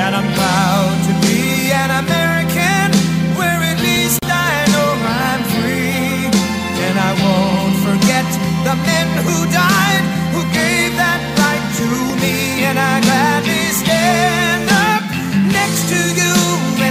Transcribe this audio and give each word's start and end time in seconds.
And 0.00 0.12
I'm 0.18 0.30
proud 0.40 0.96
to 1.08 1.12
be 1.28 1.42
an 1.82 1.90
American, 2.04 2.88
where 3.36 3.60
at 3.72 3.78
least 3.88 4.24
I 4.24 4.52
know 4.72 4.90
I'm 5.24 5.42
free. 5.60 6.24
And 6.86 6.96
I 7.08 7.12
won't 7.24 7.76
forget 7.84 8.26
the 8.64 8.76
men 8.88 9.08
who 9.28 9.36
died, 9.52 10.04
who 10.32 10.40
gave 10.56 10.96
that 11.02 11.20
right 11.36 11.66
to 11.80 11.88
me. 12.22 12.64
And 12.64 12.78
I 12.78 12.94
gladly 13.04 13.64
stand 13.82 14.64
up 14.88 15.04
next 15.52 15.82
to 15.92 16.00
you 16.16 16.35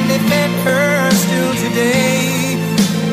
and 0.06 0.22
defend 0.22 0.54
her 0.64 1.12
still 1.12 1.54
today. 1.56 2.58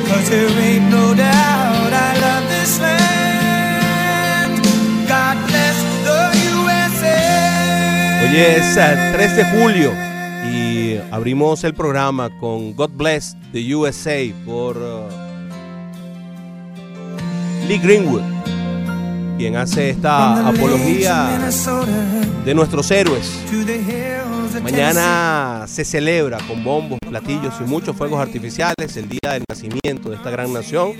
Cause 0.09 0.29
there 0.29 0.49
ain't 0.61 0.91
no 0.91 1.15
doubt 1.15 1.93
I 1.93 2.11
love 2.21 2.49
this 2.49 2.81
land. 2.81 4.61
God 5.09 5.37
bless 5.49 5.77
the 6.05 6.33
Hoy 8.21 8.39
es 8.39 8.75
3 8.75 9.37
de 9.37 9.45
julio 9.45 9.93
y 10.51 10.97
abrimos 11.11 11.65
el 11.65 11.75
programa 11.75 12.31
con 12.39 12.75
God 12.75 12.91
Bless 12.95 13.37
the 13.53 13.75
USA 13.75 14.33
por 14.47 14.79
uh, 14.79 15.09
Lee 17.69 17.79
Greenwood, 17.79 18.23
quien 19.37 19.57
hace 19.57 19.91
esta 19.91 20.49
apología 20.49 21.39
de 22.45 22.55
nuestros 22.55 22.91
héroes. 22.91 23.39
Mañana 24.61 25.65
se 25.67 25.85
celebra 25.85 26.39
con 26.47 26.63
bombos, 26.63 26.99
platillos 27.09 27.55
y 27.61 27.65
muchos 27.65 27.97
fuegos 27.97 28.21
artificiales 28.21 28.97
el 28.97 29.09
día 29.09 29.33
del 29.33 29.45
nacimiento 29.49 30.11
de 30.11 30.17
esta 30.17 30.31
gran 30.31 30.53
nación. 30.53 30.93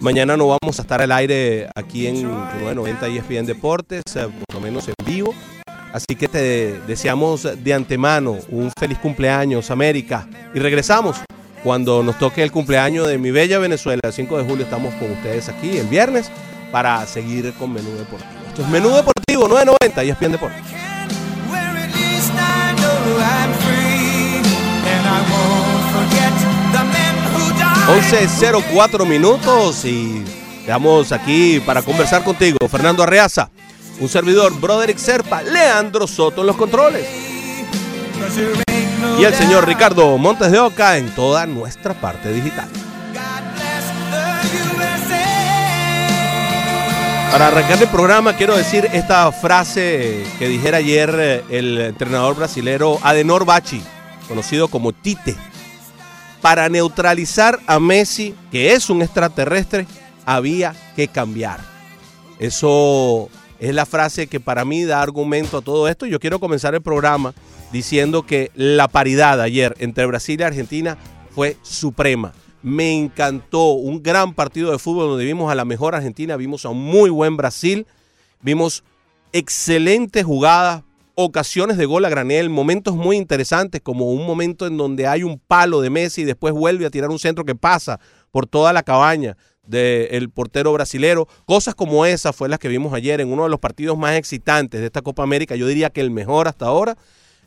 Mañana 0.00 0.36
no 0.36 0.48
vamos 0.48 0.78
a 0.78 0.82
estar 0.82 1.02
al 1.02 1.12
aire 1.12 1.68
aquí 1.74 2.06
en 2.06 2.22
990 2.22 3.06
ESPN 3.08 3.46
Deportes, 3.46 4.02
eh, 4.16 4.28
por 4.46 4.54
lo 4.54 4.60
menos 4.60 4.88
en 4.88 4.94
vivo. 5.04 5.34
Así 5.92 6.16
que 6.16 6.28
te 6.28 6.80
deseamos 6.86 7.46
de 7.62 7.74
antemano 7.74 8.38
un 8.48 8.72
feliz 8.78 8.98
cumpleaños, 8.98 9.70
América. 9.70 10.28
Y 10.54 10.58
regresamos 10.58 11.18
cuando 11.62 12.02
nos 12.02 12.18
toque 12.18 12.42
el 12.42 12.50
cumpleaños 12.50 13.06
de 13.06 13.18
mi 13.18 13.30
bella 13.30 13.58
Venezuela. 13.58 14.00
El 14.04 14.12
5 14.12 14.38
de 14.38 14.44
julio 14.44 14.64
estamos 14.64 14.94
con 14.94 15.10
ustedes 15.10 15.48
aquí 15.48 15.76
el 15.76 15.86
viernes 15.86 16.30
para 16.72 17.06
seguir 17.06 17.52
con 17.54 17.72
Menú 17.72 17.90
Deportivo. 17.90 18.30
Esto 18.48 18.62
es 18.62 18.68
Menú 18.68 18.90
Deportivo 18.90 19.48
990 19.48 20.04
y 20.04 20.10
ESPN 20.10 20.32
Deportes. 20.32 20.83
11.04 27.86 29.06
minutos 29.06 29.84
y 29.84 30.24
estamos 30.60 31.12
aquí 31.12 31.60
para 31.60 31.82
conversar 31.82 32.24
contigo, 32.24 32.56
Fernando 32.68 33.02
Arreaza, 33.02 33.50
un 34.00 34.08
servidor, 34.08 34.58
Broderick 34.58 34.96
Serpa, 34.96 35.42
Leandro 35.42 36.06
Soto 36.06 36.40
en 36.40 36.46
los 36.46 36.56
controles. 36.56 37.06
Y 39.18 39.24
el 39.24 39.34
señor 39.34 39.66
Ricardo 39.66 40.16
Montes 40.16 40.50
de 40.50 40.58
Oca 40.58 40.96
en 40.96 41.14
toda 41.14 41.46
nuestra 41.46 41.92
parte 41.92 42.32
digital. 42.32 42.68
Para 47.34 47.48
arrancar 47.48 47.82
el 47.82 47.88
programa 47.88 48.36
quiero 48.36 48.56
decir 48.56 48.88
esta 48.92 49.32
frase 49.32 50.22
que 50.38 50.46
dijera 50.46 50.76
ayer 50.76 51.12
eh, 51.18 51.42
el 51.50 51.80
entrenador 51.80 52.36
brasilero 52.36 53.00
Adenor 53.02 53.44
Bachi, 53.44 53.82
conocido 54.28 54.68
como 54.68 54.92
Tite. 54.92 55.34
Para 56.40 56.68
neutralizar 56.68 57.58
a 57.66 57.80
Messi, 57.80 58.36
que 58.52 58.74
es 58.74 58.88
un 58.88 59.02
extraterrestre, 59.02 59.88
había 60.24 60.76
que 60.94 61.08
cambiar. 61.08 61.58
Eso 62.38 63.28
es 63.58 63.74
la 63.74 63.84
frase 63.84 64.28
que 64.28 64.38
para 64.38 64.64
mí 64.64 64.84
da 64.84 65.02
argumento 65.02 65.58
a 65.58 65.62
todo 65.62 65.88
esto. 65.88 66.06
Yo 66.06 66.20
quiero 66.20 66.38
comenzar 66.38 66.76
el 66.76 66.82
programa 66.82 67.34
diciendo 67.72 68.24
que 68.24 68.52
la 68.54 68.86
paridad 68.86 69.40
ayer 69.40 69.74
entre 69.80 70.06
Brasil 70.06 70.38
y 70.38 70.44
Argentina 70.44 70.96
fue 71.34 71.56
suprema. 71.62 72.32
Me 72.64 72.94
encantó 72.94 73.72
un 73.74 74.02
gran 74.02 74.32
partido 74.32 74.72
de 74.72 74.78
fútbol 74.78 75.08
donde 75.08 75.26
vimos 75.26 75.52
a 75.52 75.54
la 75.54 75.66
mejor 75.66 75.94
Argentina, 75.94 76.34
vimos 76.38 76.64
a 76.64 76.70
un 76.70 76.82
muy 76.82 77.10
buen 77.10 77.36
Brasil, 77.36 77.86
vimos 78.40 78.84
excelentes 79.34 80.24
jugadas, 80.24 80.82
ocasiones 81.14 81.76
de 81.76 81.84
gol 81.84 82.06
a 82.06 82.08
granel, 82.08 82.48
momentos 82.48 82.96
muy 82.96 83.18
interesantes, 83.18 83.82
como 83.82 84.10
un 84.10 84.24
momento 84.24 84.66
en 84.66 84.78
donde 84.78 85.06
hay 85.06 85.24
un 85.24 85.38
palo 85.38 85.82
de 85.82 85.90
Messi 85.90 86.22
y 86.22 86.24
después 86.24 86.54
vuelve 86.54 86.86
a 86.86 86.90
tirar 86.90 87.10
un 87.10 87.18
centro 87.18 87.44
que 87.44 87.54
pasa 87.54 88.00
por 88.30 88.46
toda 88.46 88.72
la 88.72 88.82
cabaña 88.82 89.36
del 89.66 90.30
portero 90.30 90.72
brasilero. 90.72 91.28
Cosas 91.44 91.74
como 91.74 92.06
esas 92.06 92.34
fue 92.34 92.48
las 92.48 92.58
que 92.58 92.68
vimos 92.68 92.94
ayer 92.94 93.20
en 93.20 93.30
uno 93.30 93.42
de 93.42 93.50
los 93.50 93.60
partidos 93.60 93.98
más 93.98 94.16
excitantes 94.16 94.80
de 94.80 94.86
esta 94.86 95.02
Copa 95.02 95.22
América. 95.22 95.54
Yo 95.54 95.66
diría 95.66 95.90
que 95.90 96.00
el 96.00 96.10
mejor 96.10 96.48
hasta 96.48 96.64
ahora, 96.64 96.96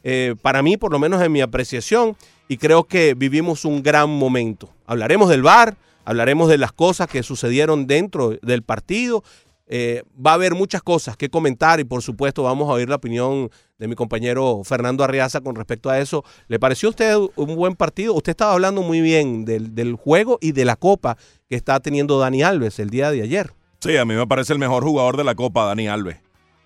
eh, 0.03 0.35
para 0.43 0.61
mí, 0.61 0.77
por 0.77 0.91
lo 0.91 0.99
menos 0.99 1.23
en 1.23 1.31
mi 1.31 1.41
apreciación, 1.41 2.15
y 2.47 2.57
creo 2.57 2.85
que 2.85 3.13
vivimos 3.13 3.65
un 3.65 3.83
gran 3.83 4.09
momento. 4.09 4.69
Hablaremos 4.85 5.29
del 5.29 5.41
VAR, 5.41 5.77
hablaremos 6.05 6.49
de 6.49 6.57
las 6.57 6.71
cosas 6.71 7.07
que 7.07 7.23
sucedieron 7.23 7.87
dentro 7.87 8.37
del 8.41 8.63
partido 8.63 9.23
eh, 9.69 10.03
va 10.25 10.31
a 10.31 10.35
haber 10.35 10.55
muchas 10.55 10.81
cosas 10.81 11.17
que 11.17 11.29
comentar 11.29 11.81
y 11.81 11.83
por 11.83 12.01
supuesto 12.01 12.43
vamos 12.43 12.69
a 12.69 12.73
oír 12.73 12.87
la 12.87 12.95
opinión 12.95 13.51
de 13.77 13.87
mi 13.89 13.95
compañero 13.95 14.61
Fernando 14.63 15.03
Arriaza 15.03 15.41
con 15.41 15.55
respecto 15.55 15.89
a 15.89 15.99
eso. 15.99 16.23
¿Le 16.47 16.57
pareció 16.57 16.87
a 16.87 16.91
usted 16.91 17.17
un 17.35 17.55
buen 17.55 17.75
partido? 17.75 18.13
Usted 18.13 18.31
estaba 18.31 18.53
hablando 18.53 18.81
muy 18.81 19.01
bien 19.01 19.43
del, 19.43 19.75
del 19.75 19.95
juego 19.95 20.37
y 20.39 20.53
de 20.53 20.63
la 20.63 20.77
copa 20.77 21.17
que 21.49 21.55
está 21.55 21.81
teniendo 21.81 22.17
Dani 22.17 22.43
Alves 22.43 22.79
el 22.79 22.89
día 22.89 23.11
de 23.11 23.21
ayer. 23.21 23.51
Sí, 23.81 23.97
a 23.97 24.05
mí 24.05 24.15
me 24.15 24.25
parece 24.25 24.53
el 24.53 24.59
mejor 24.59 24.83
jugador 24.83 25.17
de 25.17 25.25
la 25.25 25.35
copa, 25.35 25.65
Dani 25.65 25.89
Alves. 25.89 26.17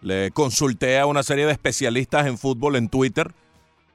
Le 0.01 0.29
consulté 0.31 0.99
a 0.99 1.07
una 1.07 1.23
serie 1.23 1.47
de 1.47 1.51
especialistas 1.51 2.27
en 2.27 2.37
fútbol 2.37 2.75
en 2.75 2.87
Twitter, 2.87 3.31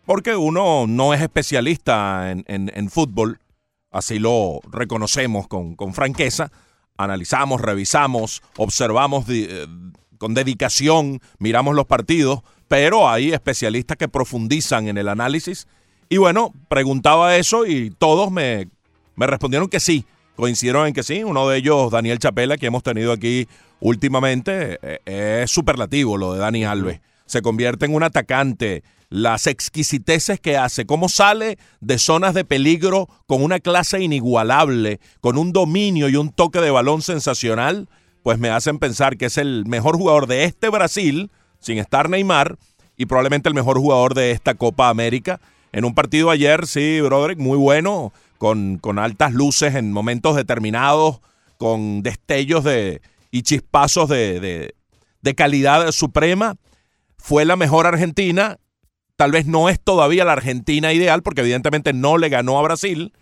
porque 0.06 0.36
uno 0.36 0.86
no 0.86 1.12
es 1.12 1.20
especialista 1.20 2.30
en, 2.30 2.44
en, 2.46 2.70
en 2.74 2.88
fútbol, 2.88 3.40
así 3.90 4.18
lo 4.18 4.60
reconocemos 4.70 5.48
con, 5.48 5.76
con 5.76 5.92
franqueza 5.92 6.50
analizamos, 6.96 7.60
revisamos, 7.60 8.42
observamos 8.56 9.26
eh, 9.28 9.66
con 10.18 10.34
dedicación, 10.34 11.20
miramos 11.38 11.74
los 11.74 11.86
partidos, 11.86 12.40
pero 12.68 13.08
hay 13.08 13.32
especialistas 13.32 13.96
que 13.96 14.08
profundizan 14.08 14.88
en 14.88 14.98
el 14.98 15.08
análisis. 15.08 15.66
Y 16.08 16.18
bueno, 16.18 16.52
preguntaba 16.68 17.36
eso 17.36 17.66
y 17.66 17.90
todos 17.90 18.30
me, 18.30 18.68
me 19.14 19.26
respondieron 19.26 19.68
que 19.68 19.80
sí, 19.80 20.04
coincidieron 20.36 20.86
en 20.86 20.94
que 20.94 21.02
sí. 21.02 21.24
Uno 21.24 21.48
de 21.48 21.58
ellos, 21.58 21.90
Daniel 21.90 22.18
Chapela, 22.18 22.56
que 22.56 22.66
hemos 22.66 22.82
tenido 22.82 23.12
aquí 23.12 23.48
últimamente, 23.80 24.78
eh, 24.82 25.42
es 25.42 25.50
superlativo 25.50 26.16
lo 26.16 26.32
de 26.32 26.40
Dani 26.40 26.64
Alves. 26.64 27.00
Se 27.26 27.42
convierte 27.42 27.86
en 27.86 27.94
un 27.94 28.04
atacante 28.04 28.84
las 29.08 29.46
exquisiteces 29.46 30.40
que 30.40 30.56
hace, 30.56 30.84
cómo 30.84 31.08
sale 31.08 31.58
de 31.80 31.98
zonas 31.98 32.34
de 32.34 32.44
peligro 32.44 33.08
con 33.26 33.42
una 33.42 33.60
clase 33.60 34.00
inigualable, 34.02 35.00
con 35.20 35.38
un 35.38 35.52
dominio 35.52 36.08
y 36.08 36.16
un 36.16 36.30
toque 36.30 36.60
de 36.60 36.70
balón 36.70 37.02
sensacional, 37.02 37.88
pues 38.22 38.38
me 38.38 38.50
hacen 38.50 38.78
pensar 38.78 39.16
que 39.16 39.26
es 39.26 39.38
el 39.38 39.64
mejor 39.66 39.96
jugador 39.96 40.26
de 40.26 40.44
este 40.44 40.68
Brasil, 40.68 41.30
sin 41.60 41.78
estar 41.78 42.10
Neymar, 42.10 42.58
y 42.96 43.06
probablemente 43.06 43.48
el 43.48 43.54
mejor 43.54 43.78
jugador 43.78 44.14
de 44.14 44.32
esta 44.32 44.54
Copa 44.54 44.88
América. 44.88 45.40
En 45.72 45.84
un 45.84 45.94
partido 45.94 46.30
ayer, 46.30 46.66
sí, 46.66 47.00
Broderick, 47.00 47.38
muy 47.38 47.58
bueno, 47.58 48.12
con, 48.38 48.78
con 48.78 48.98
altas 48.98 49.32
luces 49.32 49.74
en 49.74 49.92
momentos 49.92 50.34
determinados, 50.34 51.20
con 51.58 52.02
destellos 52.02 52.64
de, 52.64 53.00
y 53.30 53.42
chispazos 53.42 54.08
de, 54.08 54.40
de, 54.40 54.74
de 55.22 55.34
calidad 55.34 55.92
suprema. 55.92 56.56
Fue 57.18 57.44
la 57.44 57.56
mejor 57.56 57.86
Argentina 57.86 58.58
Tal 59.16 59.32
vez 59.32 59.46
no 59.46 59.70
es 59.70 59.80
todavía 59.80 60.26
la 60.26 60.32
Argentina 60.32 60.92
ideal 60.92 61.22
porque 61.22 61.40
evidentemente 61.40 61.94
no 61.94 62.18
le 62.18 62.28
ganó 62.28 62.58
a 62.58 62.62
Brasil 62.62 63.14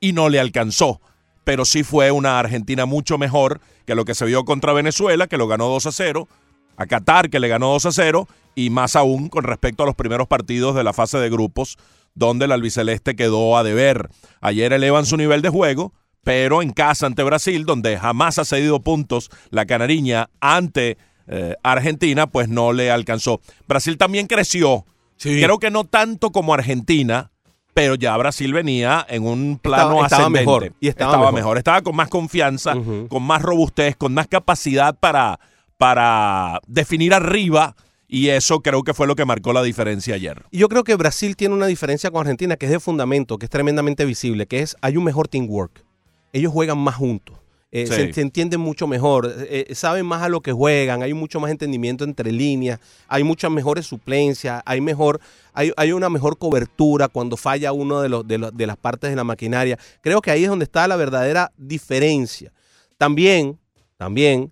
y 0.00 0.12
no 0.12 0.28
le 0.28 0.40
alcanzó. 0.40 1.00
Pero 1.44 1.64
sí 1.64 1.84
fue 1.84 2.10
una 2.10 2.40
Argentina 2.40 2.86
mucho 2.86 3.18
mejor 3.18 3.60
que 3.86 3.94
lo 3.94 4.04
que 4.04 4.14
se 4.14 4.26
vio 4.26 4.44
contra 4.44 4.72
Venezuela, 4.72 5.28
que 5.28 5.38
lo 5.38 5.46
ganó 5.46 5.68
2 5.68 5.86
a 5.86 5.92
0, 5.92 6.28
a 6.76 6.86
Qatar, 6.86 7.30
que 7.30 7.40
le 7.40 7.48
ganó 7.48 7.70
2 7.70 7.86
a 7.86 7.92
0, 7.92 8.28
y 8.54 8.70
más 8.70 8.96
aún 8.96 9.28
con 9.28 9.44
respecto 9.44 9.84
a 9.84 9.86
los 9.86 9.94
primeros 9.94 10.26
partidos 10.26 10.74
de 10.74 10.84
la 10.84 10.92
fase 10.92 11.18
de 11.18 11.30
grupos, 11.30 11.78
donde 12.14 12.46
el 12.46 12.52
albiceleste 12.52 13.14
quedó 13.14 13.56
a 13.56 13.62
deber. 13.62 14.10
Ayer 14.40 14.72
elevan 14.72 15.06
su 15.06 15.16
nivel 15.16 15.40
de 15.40 15.48
juego, 15.48 15.94
pero 16.24 16.62
en 16.62 16.72
casa 16.72 17.06
ante 17.06 17.22
Brasil, 17.22 17.64
donde 17.64 17.96
jamás 17.96 18.38
ha 18.38 18.44
cedido 18.44 18.80
puntos 18.80 19.30
la 19.50 19.66
canariña 19.66 20.30
ante 20.40 20.98
eh, 21.28 21.54
Argentina, 21.62 22.26
pues 22.26 22.48
no 22.48 22.72
le 22.72 22.90
alcanzó. 22.90 23.40
Brasil 23.68 23.96
también 23.96 24.26
creció. 24.26 24.84
Creo 25.20 25.58
que 25.58 25.70
no 25.70 25.84
tanto 25.84 26.30
como 26.30 26.54
Argentina, 26.54 27.30
pero 27.74 27.94
ya 27.94 28.16
Brasil 28.16 28.52
venía 28.52 29.06
en 29.08 29.24
un 29.26 29.58
plano 29.58 29.82
Estaba- 29.90 30.04
estaba 30.06 30.22
ascendente. 30.22 30.40
mejor, 30.46 30.72
y 30.80 30.88
estaba 30.88 31.16
mejor. 31.18 31.34
mejor. 31.34 31.58
estaba 31.58 31.82
con 31.82 31.94
más 31.96 32.08
confianza, 32.08 32.74
con 33.08 33.22
más 33.22 33.42
robustez, 33.42 33.96
con 33.96 34.14
más 34.14 34.26
capacidad 34.28 34.96
para, 34.98 35.38
para 35.76 36.60
definir 36.66 37.14
arriba, 37.14 37.76
y 38.08 38.28
eso 38.28 38.60
creo 38.60 38.82
que 38.84 38.94
fue 38.94 39.06
lo 39.06 39.14
que 39.16 39.24
marcó 39.24 39.52
la 39.52 39.62
diferencia 39.62 40.14
ayer. 40.14 40.42
Yo 40.50 40.68
creo 40.68 40.82
que 40.82 40.94
Brasil 40.96 41.36
tiene 41.36 41.54
una 41.54 41.66
diferencia 41.66 42.10
con 42.10 42.20
Argentina 42.22 42.56
que 42.56 42.66
es 42.66 42.72
de 42.72 42.80
fundamento, 42.80 43.38
que 43.38 43.46
es 43.46 43.50
tremendamente 43.50 44.04
visible, 44.04 44.46
que 44.46 44.60
es 44.60 44.76
hay 44.80 44.96
un 44.96 45.04
mejor 45.04 45.28
teamwork. 45.28 45.84
Ellos 46.32 46.52
juegan 46.52 46.78
más 46.78 46.96
juntos. 46.96 47.36
Eh, 47.70 47.86
Sí. 47.86 47.92
se, 47.94 48.12
se 48.14 48.20
entienden 48.22 48.60
mucho 48.60 48.86
mejor, 48.86 49.30
eh, 49.50 49.66
saben 49.74 50.06
más 50.06 50.22
a 50.22 50.28
lo 50.28 50.40
que 50.40 50.52
juegan, 50.52 51.02
hay 51.02 51.12
mucho 51.12 51.38
más 51.40 51.50
entendimiento 51.50 52.04
entre 52.04 52.32
líneas, 52.32 52.80
hay 53.08 53.24
muchas 53.24 53.50
mejores 53.50 53.84
suplencias, 53.86 54.62
hay 54.64 54.80
mejor, 54.80 55.20
hay, 55.52 55.72
hay 55.76 55.92
una 55.92 56.08
mejor 56.08 56.38
cobertura 56.38 57.08
cuando 57.08 57.36
falla 57.36 57.72
uno 57.72 58.00
de, 58.00 58.08
los, 58.08 58.26
de, 58.26 58.38
los- 58.38 58.56
de 58.56 58.66
las 58.66 58.76
partes 58.78 59.10
de 59.10 59.16
la 59.16 59.24
maquinaria. 59.24 59.78
Creo 60.00 60.22
que 60.22 60.30
ahí 60.30 60.44
es 60.44 60.48
donde 60.50 60.64
está 60.64 60.88
la 60.88 60.96
verdadera 60.96 61.52
diferencia. 61.58 62.52
También, 62.96 63.58
también 63.98 64.50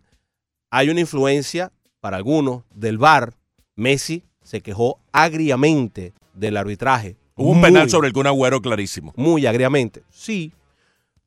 hay 0.70 0.90
una 0.90 1.00
influencia 1.00 1.72
para 2.00 2.18
algunos 2.18 2.62
del 2.74 2.98
VAR. 2.98 3.32
Messi 3.76 4.22
se 4.42 4.60
quejó 4.60 4.98
agriamente 5.12 6.12
del 6.34 6.56
arbitraje. 6.56 7.16
Hubo 7.34 7.50
un 7.50 7.60
penal 7.62 7.90
sobre 7.90 8.08
el 8.08 8.14
Kun 8.14 8.26
Agüero 8.26 8.60
clarísimo. 8.62 9.12
Muy 9.16 9.46
agriamente. 9.46 10.02
Sí. 10.10 10.52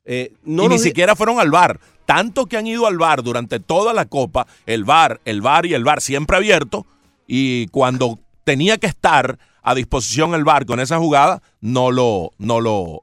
Eh, 0.04 0.32
no 0.44 0.64
y 0.64 0.68
ni 0.68 0.78
siquiera 0.78 1.14
fueron 1.16 1.38
al 1.40 1.50
bar. 1.50 1.78
Tanto 2.06 2.46
que 2.46 2.56
han 2.56 2.66
ido 2.66 2.86
al 2.86 2.98
bar 2.98 3.22
durante 3.22 3.60
toda 3.60 3.92
la 3.92 4.06
copa, 4.06 4.46
el 4.66 4.84
bar, 4.84 5.20
el 5.24 5.40
bar 5.42 5.66
y 5.66 5.74
el 5.74 5.84
bar 5.84 6.00
siempre 6.00 6.36
abierto. 6.36 6.86
Y 7.26 7.68
cuando 7.68 8.18
tenía 8.44 8.78
que 8.78 8.86
estar 8.88 9.38
a 9.62 9.74
disposición 9.74 10.34
el 10.34 10.42
bar 10.44 10.66
con 10.66 10.80
esa 10.80 10.98
jugada, 10.98 11.42
no 11.60 11.90
lo, 11.92 12.32
no 12.38 12.60
lo 12.60 13.02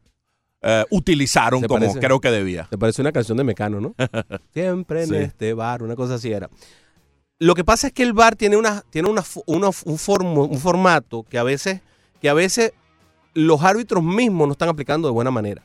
eh, 0.62 0.84
utilizaron 0.90 1.62
como 1.62 1.80
parece. 1.80 2.00
creo 2.00 2.20
que 2.20 2.32
debía. 2.32 2.68
Te 2.70 2.78
parece 2.78 3.02
una 3.02 3.12
canción 3.14 3.38
de 3.38 3.44
Mecano, 3.46 3.80
¿no? 3.80 3.96
Siempre 4.54 5.04
en 5.04 5.10
Sí. 5.10 5.16
este 5.16 5.54
bar, 5.54 5.84
una 5.84 5.96
cosa 5.96 6.16
así 6.16 6.32
era. 6.32 6.50
Lo 7.40 7.54
que 7.54 7.64
pasa 7.64 7.88
es 7.88 7.94
que 7.94 8.02
el 8.04 8.14
bar 8.14 8.36
tiene, 8.36 8.58
una, 8.58 8.82
tiene 8.90 9.08
una, 9.10 9.24
un, 9.46 9.64
un 9.64 10.60
formato 10.60 11.24
que 11.30 11.38
a, 11.38 11.44
veces, 11.44 11.82
que 12.20 12.28
a 12.30 12.34
veces 12.34 12.74
los 13.36 13.62
árbitros 13.62 14.04
mismos 14.04 14.48
no 14.48 14.52
están 14.54 14.70
aplicando 14.70 15.08
de 15.08 15.14
buena 15.14 15.30
manera. 15.32 15.64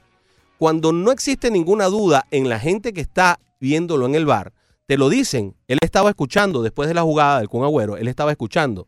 Cuando 0.63 0.93
no 0.93 1.11
existe 1.11 1.51
ninguna 1.51 1.87
duda 1.87 2.25
en 2.31 2.49
la 2.49 2.61
gente 2.61 2.93
que 2.93 3.01
está 3.01 3.41
viéndolo 3.59 4.07
en 4.07 4.15
el 4.15 4.27
bar, 4.27 4.53
te 4.87 4.97
lo 4.97 5.09
dicen. 5.09 5.57
Él 5.67 5.79
estaba 5.83 6.11
escuchando 6.11 6.63
después 6.63 6.87
de 6.87 6.95
la 6.95 7.03
jugada 7.03 7.41
del 7.41 7.49
Kun 7.49 7.65
él 7.99 8.07
estaba 8.07 8.31
escuchando. 8.31 8.87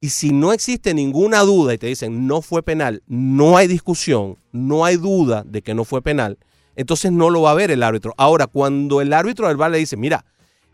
Y 0.00 0.10
si 0.10 0.30
no 0.30 0.52
existe 0.52 0.94
ninguna 0.94 1.40
duda 1.40 1.74
y 1.74 1.78
te 1.78 1.88
dicen 1.88 2.28
no 2.28 2.40
fue 2.40 2.62
penal, 2.62 3.02
no 3.08 3.56
hay 3.56 3.66
discusión, 3.66 4.38
no 4.52 4.84
hay 4.84 4.96
duda 4.96 5.42
de 5.44 5.60
que 5.60 5.74
no 5.74 5.84
fue 5.84 6.02
penal, 6.02 6.38
entonces 6.76 7.10
no 7.10 7.30
lo 7.30 7.42
va 7.42 7.50
a 7.50 7.54
ver 7.54 7.72
el 7.72 7.82
árbitro. 7.82 8.14
Ahora, 8.16 8.46
cuando 8.46 9.00
el 9.00 9.12
árbitro 9.12 9.48
del 9.48 9.56
bar 9.56 9.72
le 9.72 9.78
dice, 9.78 9.96
mira, 9.96 10.24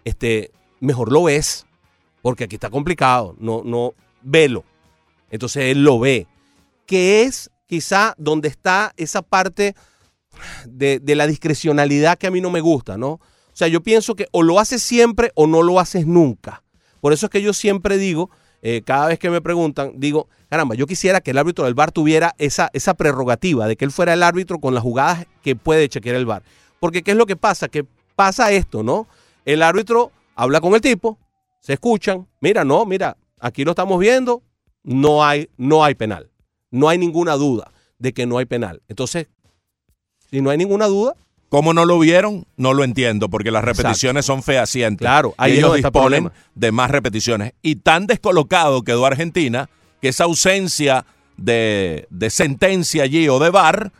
este, 0.04 0.50
mejor 0.78 1.10
lo 1.10 1.22
ves, 1.22 1.64
porque 2.20 2.44
aquí 2.44 2.56
está 2.56 2.68
complicado, 2.68 3.34
no, 3.38 3.62
no, 3.64 3.94
velo. 4.20 4.62
Entonces 5.30 5.70
él 5.70 5.84
lo 5.84 5.98
ve, 5.98 6.26
que 6.84 7.22
es 7.22 7.50
quizá 7.64 8.14
donde 8.18 8.48
está 8.48 8.92
esa 8.98 9.22
parte 9.22 9.74
de, 10.66 11.00
la 11.14 11.26
discrecionalidad 11.26 12.18
que 12.18 12.26
a 12.26 12.30
mí 12.30 12.40
no 12.40 12.50
me 12.50 12.60
gusta, 12.60 12.96
¿no? 12.96 13.12
O 13.12 13.56
sea, 13.56 13.68
yo 13.68 13.82
pienso 13.82 14.16
que 14.16 14.26
o 14.32 14.42
lo 14.42 14.58
haces 14.58 14.82
siempre 14.82 15.30
o 15.34 15.46
no 15.46 15.62
lo 15.62 15.78
haces 15.78 16.06
nunca. 16.06 16.62
Por 17.00 17.12
eso 17.12 17.26
es 17.26 17.30
que 17.30 17.42
yo 17.42 17.52
siempre 17.52 17.98
digo, 17.98 18.30
eh, 18.62 18.82
cada 18.84 19.06
vez 19.08 19.18
que 19.18 19.30
me 19.30 19.40
preguntan, 19.40 19.92
digo, 19.96 20.28
caramba, 20.48 20.74
yo 20.74 20.86
quisiera 20.86 21.20
que 21.20 21.30
el 21.30 21.38
árbitro 21.38 21.64
del 21.64 21.74
VAR 21.74 21.92
tuviera 21.92 22.34
esa, 22.38 22.70
esa 22.72 22.94
prerrogativa 22.94 23.68
de 23.68 23.76
que 23.76 23.84
él 23.84 23.92
fuera 23.92 24.14
el 24.14 24.22
árbitro 24.22 24.58
con 24.58 24.74
las 24.74 24.82
jugadas 24.82 25.26
que 25.42 25.54
puede 25.54 25.88
chequear 25.88 26.16
el 26.16 26.26
VAR. 26.26 26.42
Porque 26.80 27.02
¿qué 27.02 27.12
es 27.12 27.16
lo 27.16 27.26
que 27.26 27.36
pasa? 27.36 27.68
Que 27.68 27.86
pasa 28.16 28.50
esto, 28.52 28.82
¿no? 28.82 29.06
El 29.44 29.62
árbitro 29.62 30.12
habla 30.34 30.60
con 30.60 30.74
el 30.74 30.80
tipo, 30.80 31.18
se 31.60 31.74
escuchan, 31.74 32.26
mira, 32.40 32.64
no, 32.64 32.84
mira, 32.86 33.16
aquí 33.38 33.64
lo 33.64 33.72
estamos 33.72 33.98
viendo, 33.98 34.42
no 34.82 35.24
hay, 35.24 35.48
no 35.56 35.84
hay 35.84 35.94
penal. 35.94 36.30
No 36.70 36.88
hay 36.88 36.98
ninguna 36.98 37.34
duda 37.34 37.72
de 37.98 38.12
que 38.12 38.26
no 38.26 38.38
hay 38.38 38.46
penal. 38.46 38.82
Entonces, 38.88 39.28
si 40.34 40.42
no 40.42 40.50
hay 40.50 40.58
ninguna 40.58 40.86
duda, 40.86 41.14
¿Cómo 41.48 41.72
no 41.72 41.84
lo 41.84 42.00
vieron? 42.00 42.46
No 42.56 42.74
lo 42.74 42.82
entiendo, 42.82 43.28
porque 43.28 43.52
las 43.52 43.62
repeticiones 43.62 44.26
son 44.26 44.42
fehacientes. 44.42 45.04
Claro, 45.06 45.34
ahí 45.36 45.52
y 45.52 45.58
ellos 45.58 45.76
disponen 45.76 46.32
de 46.56 46.72
más 46.72 46.90
repeticiones. 46.90 47.52
Y 47.62 47.76
tan 47.76 48.08
descolocado 48.08 48.82
quedó 48.82 49.06
Argentina 49.06 49.70
que 50.02 50.08
esa 50.08 50.24
ausencia 50.24 51.06
de, 51.36 52.08
de 52.10 52.30
sentencia 52.30 53.04
allí 53.04 53.28
o 53.28 53.38
de 53.38 53.50
VAR 53.50 53.92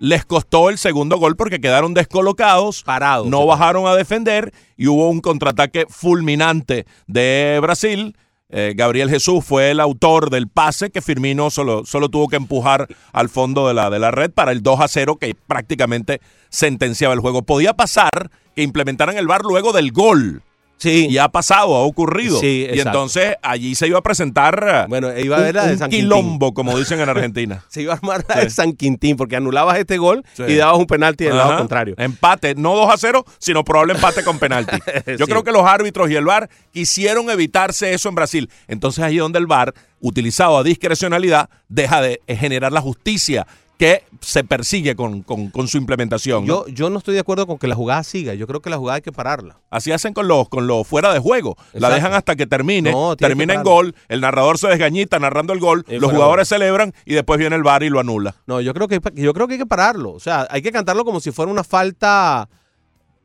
les 0.00 0.24
costó 0.24 0.70
el 0.70 0.78
segundo 0.78 1.18
gol 1.18 1.36
porque 1.36 1.60
quedaron 1.60 1.94
descolocados, 1.94 2.82
Parados. 2.82 3.28
no 3.28 3.46
bajaron 3.46 3.86
a 3.86 3.94
defender 3.94 4.52
y 4.76 4.88
hubo 4.88 5.08
un 5.08 5.20
contraataque 5.20 5.86
fulminante 5.88 6.86
de 7.06 7.60
Brasil. 7.62 8.16
Eh, 8.54 8.74
Gabriel 8.76 9.08
Jesús 9.08 9.42
fue 9.42 9.70
el 9.70 9.80
autor 9.80 10.28
del 10.28 10.46
pase 10.46 10.90
que 10.90 11.00
Firmino 11.00 11.48
solo, 11.50 11.86
solo 11.86 12.10
tuvo 12.10 12.28
que 12.28 12.36
empujar 12.36 12.86
al 13.12 13.30
fondo 13.30 13.66
de 13.66 13.72
la, 13.72 13.88
de 13.88 13.98
la 13.98 14.10
red 14.10 14.30
para 14.30 14.52
el 14.52 14.62
2 14.62 14.80
a 14.80 14.88
0 14.88 15.16
que 15.16 15.34
prácticamente 15.34 16.20
sentenciaba 16.50 17.14
el 17.14 17.20
juego. 17.20 17.42
Podía 17.42 17.72
pasar 17.72 18.30
que 18.54 18.62
implementaran 18.62 19.16
el 19.16 19.26
VAR 19.26 19.42
luego 19.42 19.72
del 19.72 19.90
gol. 19.90 20.42
Sí. 20.82 21.06
Y 21.08 21.18
ha 21.18 21.28
pasado, 21.28 21.76
ha 21.76 21.82
ocurrido. 21.82 22.40
Sí, 22.40 22.66
y 22.72 22.80
entonces 22.80 23.36
allí 23.40 23.76
se 23.76 23.86
iba 23.86 24.00
a 24.00 24.02
presentar 24.02 24.86
Bueno, 24.88 25.16
iba 25.16 25.36
a 25.36 25.38
haber 25.38 25.54
la 25.54 25.62
un, 25.62 25.66
de 25.68 25.72
un 25.74 25.78
San 25.78 25.90
Quintín. 25.90 26.08
quilombo, 26.08 26.54
como 26.54 26.76
dicen 26.76 26.98
en 27.00 27.08
Argentina. 27.08 27.64
Se 27.68 27.82
iba 27.82 27.92
a 27.92 27.96
armar 27.98 28.24
la 28.28 28.40
de 28.40 28.50
San 28.50 28.72
Quintín 28.72 29.16
porque 29.16 29.36
anulabas 29.36 29.78
este 29.78 29.96
gol 29.98 30.24
y 30.48 30.56
dabas 30.56 30.78
un 30.78 30.86
penalti 30.86 31.24
del 31.24 31.36
lado 31.36 31.56
contrario. 31.56 31.94
Empate, 31.98 32.56
no 32.56 32.74
2 32.74 32.92
a 32.92 32.96
0, 32.96 33.24
sino 33.38 33.62
probable 33.62 33.92
empate 33.92 34.24
con 34.24 34.40
penalti. 34.40 34.76
Yo 35.18 35.26
creo 35.26 35.44
que 35.44 35.52
los 35.52 35.64
árbitros 35.64 36.10
y 36.10 36.16
el 36.16 36.24
VAR 36.24 36.50
quisieron 36.72 37.30
evitarse 37.30 37.94
eso 37.94 38.08
en 38.08 38.16
Brasil. 38.16 38.50
Entonces 38.66 39.04
ahí 39.04 39.18
donde 39.18 39.38
el 39.38 39.46
VAR, 39.46 39.74
utilizado 40.00 40.58
a 40.58 40.64
discrecionalidad, 40.64 41.48
deja 41.68 42.00
de 42.00 42.20
generar 42.26 42.72
la 42.72 42.80
justicia 42.80 43.46
que 43.82 44.04
se 44.20 44.44
persigue 44.44 44.94
con, 44.94 45.22
con- 45.22 45.50
con 45.50 45.66
su 45.66 45.76
implementación. 45.76 46.46
¿no? 46.46 46.66
Yo, 46.68 46.72
yo 46.72 46.88
no 46.88 46.98
estoy 46.98 47.14
de 47.14 47.20
acuerdo 47.20 47.48
con 47.48 47.58
que 47.58 47.66
la 47.66 47.74
jugada 47.74 48.04
siga. 48.04 48.32
Yo 48.34 48.46
creo 48.46 48.60
que 48.62 48.70
la 48.70 48.76
jugada 48.76 48.94
hay 48.96 49.02
que 49.02 49.10
pararla. 49.10 49.58
Así 49.70 49.90
hacen 49.90 50.14
con 50.14 50.28
los, 50.28 50.48
con 50.48 50.68
los 50.68 50.86
fuera 50.86 51.12
de 51.12 51.18
juego. 51.18 51.56
La 51.72 51.90
dejan 51.90 52.12
hasta 52.14 52.36
que 52.36 52.46
termine. 52.46 52.92
No, 52.92 53.16
termina 53.16 53.54
en 53.54 53.64
gol. 53.64 53.96
El 54.08 54.20
narrador 54.20 54.58
se 54.58 54.68
desgañita 54.68 55.18
narrando 55.18 55.52
el 55.52 55.58
gol. 55.58 55.84
Los 55.88 56.12
jugadores 56.12 56.46
celebran 56.48 56.94
y 57.04 57.14
después 57.14 57.40
viene 57.40 57.56
el 57.56 57.64
VAR 57.64 57.82
y 57.82 57.88
lo 57.88 57.98
anula. 57.98 58.36
No, 58.46 58.60
yo 58.60 58.72
creo 58.72 58.86
que 58.86 59.00
yo 59.14 59.34
creo 59.34 59.48
que 59.48 59.54
hay 59.54 59.58
que 59.58 59.66
pararlo. 59.66 60.12
O 60.12 60.20
sea, 60.20 60.46
hay 60.48 60.62
que 60.62 60.70
cantarlo 60.70 61.04
como 61.04 61.18
si 61.18 61.32
fuera 61.32 61.50
una 61.50 61.64
falta, 61.64 62.48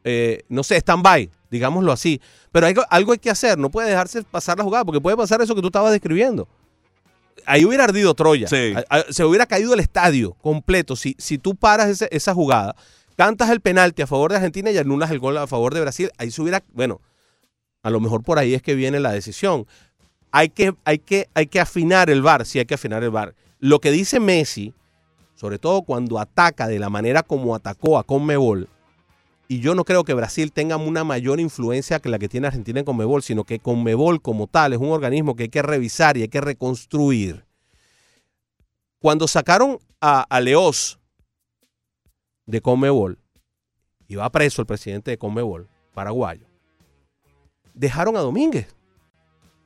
eh, 0.03 0.41
no 0.49 0.63
sé, 0.63 0.77
stand-by, 0.77 1.29
digámoslo 1.51 1.91
así. 1.91 2.19
Pero 2.51 2.65
hay, 2.65 2.73
algo 2.89 3.11
hay 3.11 3.19
que 3.19 3.29
hacer. 3.29 3.59
No 3.59 3.69
puede 3.69 3.89
dejarse 3.91 4.23
pasar 4.23 4.57
la 4.57 4.63
jugada 4.63 4.85
porque 4.85 5.01
puede 5.01 5.15
pasar 5.17 5.39
eso 5.41 5.53
que 5.53 5.61
tú 5.61 5.67
estabas 5.67 5.91
describiendo. 5.91 6.47
Ahí 7.45 7.65
hubiera 7.65 7.83
ardido 7.85 8.13
Troya. 8.13 8.47
Sí. 8.47 8.73
Se 9.09 9.23
hubiera 9.23 9.45
caído 9.45 9.73
el 9.73 9.79
estadio 9.79 10.33
completo. 10.41 10.95
Si, 10.95 11.15
si 11.17 11.37
tú 11.37 11.55
paras 11.55 11.89
ese- 11.89 12.09
esa 12.11 12.33
jugada, 12.33 12.75
cantas 13.15 13.49
el 13.49 13.61
penalti 13.61 14.01
a 14.01 14.07
favor 14.07 14.31
de 14.31 14.37
Argentina 14.37 14.71
y 14.71 14.77
anulas 14.77 15.11
el 15.11 15.19
gol 15.19 15.37
a 15.37 15.47
favor 15.47 15.73
de 15.73 15.81
Brasil, 15.81 16.11
ahí 16.17 16.31
se 16.31 16.41
hubiera, 16.41 16.63
bueno, 16.73 17.01
a 17.83 17.89
lo 17.89 17.99
mejor 17.99 18.23
por 18.23 18.37
ahí 18.39 18.53
es 18.53 18.61
que 18.61 18.75
viene 18.75 18.99
la 18.99 19.11
decisión. 19.11 19.65
Hay 20.31 20.49
que, 20.49 20.73
hay 20.83 20.99
que, 20.99 21.29
hay 21.33 21.47
que 21.47 21.59
afinar 21.59 22.09
el 22.09 22.21
VAR, 22.21 22.45
sí 22.45 22.59
hay 22.59 22.65
que 22.65 22.73
afinar 22.75 23.03
el 23.03 23.11
VAR. 23.11 23.33
Lo 23.59 23.79
que 23.79 23.91
dice 23.91 24.19
Messi, 24.19 24.73
sobre 25.35 25.57
todo 25.57 25.83
cuando 25.83 26.19
ataca 26.19 26.67
de 26.67 26.79
la 26.79 26.89
manera 26.89 27.23
como 27.23 27.55
atacó 27.55 27.97
a 27.97 28.03
Conmebol, 28.03 28.67
y 29.47 29.59
yo 29.59 29.75
no 29.75 29.85
creo 29.85 30.03
que 30.03 30.13
Brasil 30.13 30.51
tenga 30.51 30.75
una 30.77 31.03
mayor 31.03 31.39
influencia 31.39 31.99
que 31.99 32.09
la 32.09 32.19
que 32.19 32.27
tiene 32.27 32.47
Argentina 32.47 32.79
en 32.79 32.85
Conmebol, 32.85 33.23
sino 33.23 33.45
que 33.45 33.59
Conmebol 33.59 34.21
como 34.21 34.47
tal 34.47 34.73
es 34.73 34.79
un 34.79 34.89
organismo 34.89 35.35
que 35.35 35.43
hay 35.43 35.49
que 35.49 35.61
revisar 35.61 36.17
y 36.17 36.23
hay 36.23 36.27
que 36.27 36.41
reconstruir. 36.41 37.45
Cuando 38.99 39.27
sacaron 39.27 39.79
a, 40.01 40.25
a 40.29 40.41
de 42.45 42.61
Conmebol, 42.61 43.19
iba 44.07 44.29
preso 44.31 44.61
el 44.61 44.67
presidente 44.67 45.11
de 45.11 45.17
Conmebol, 45.17 45.69
paraguayo, 45.93 46.45
dejaron 47.73 48.17
a 48.17 48.21
Domínguez. 48.21 48.67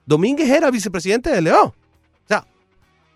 Domínguez 0.05 0.49
era 0.49 0.69
vicepresidente 0.69 1.29
de 1.29 1.41
León. 1.41 1.67
O 1.67 2.27
sea, 2.27 2.45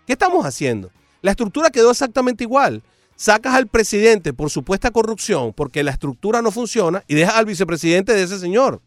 ¿qué 0.06 0.14
estamos 0.14 0.44
haciendo? 0.44 0.90
La 1.22 1.32
estructura 1.32 1.70
quedó 1.70 1.90
exactamente 1.90 2.44
igual. 2.44 2.82
Sacas 3.16 3.54
al 3.54 3.66
presidente 3.66 4.32
por 4.34 4.50
supuesta 4.50 4.90
corrupción 4.90 5.52
porque 5.54 5.82
la 5.82 5.90
estructura 5.90 6.42
no 6.42 6.50
funciona 6.50 7.02
y 7.08 7.14
dejas 7.14 7.36
al 7.36 7.46
vicepresidente 7.46 8.12
de 8.12 8.22
ese 8.22 8.38
señor. 8.38 8.82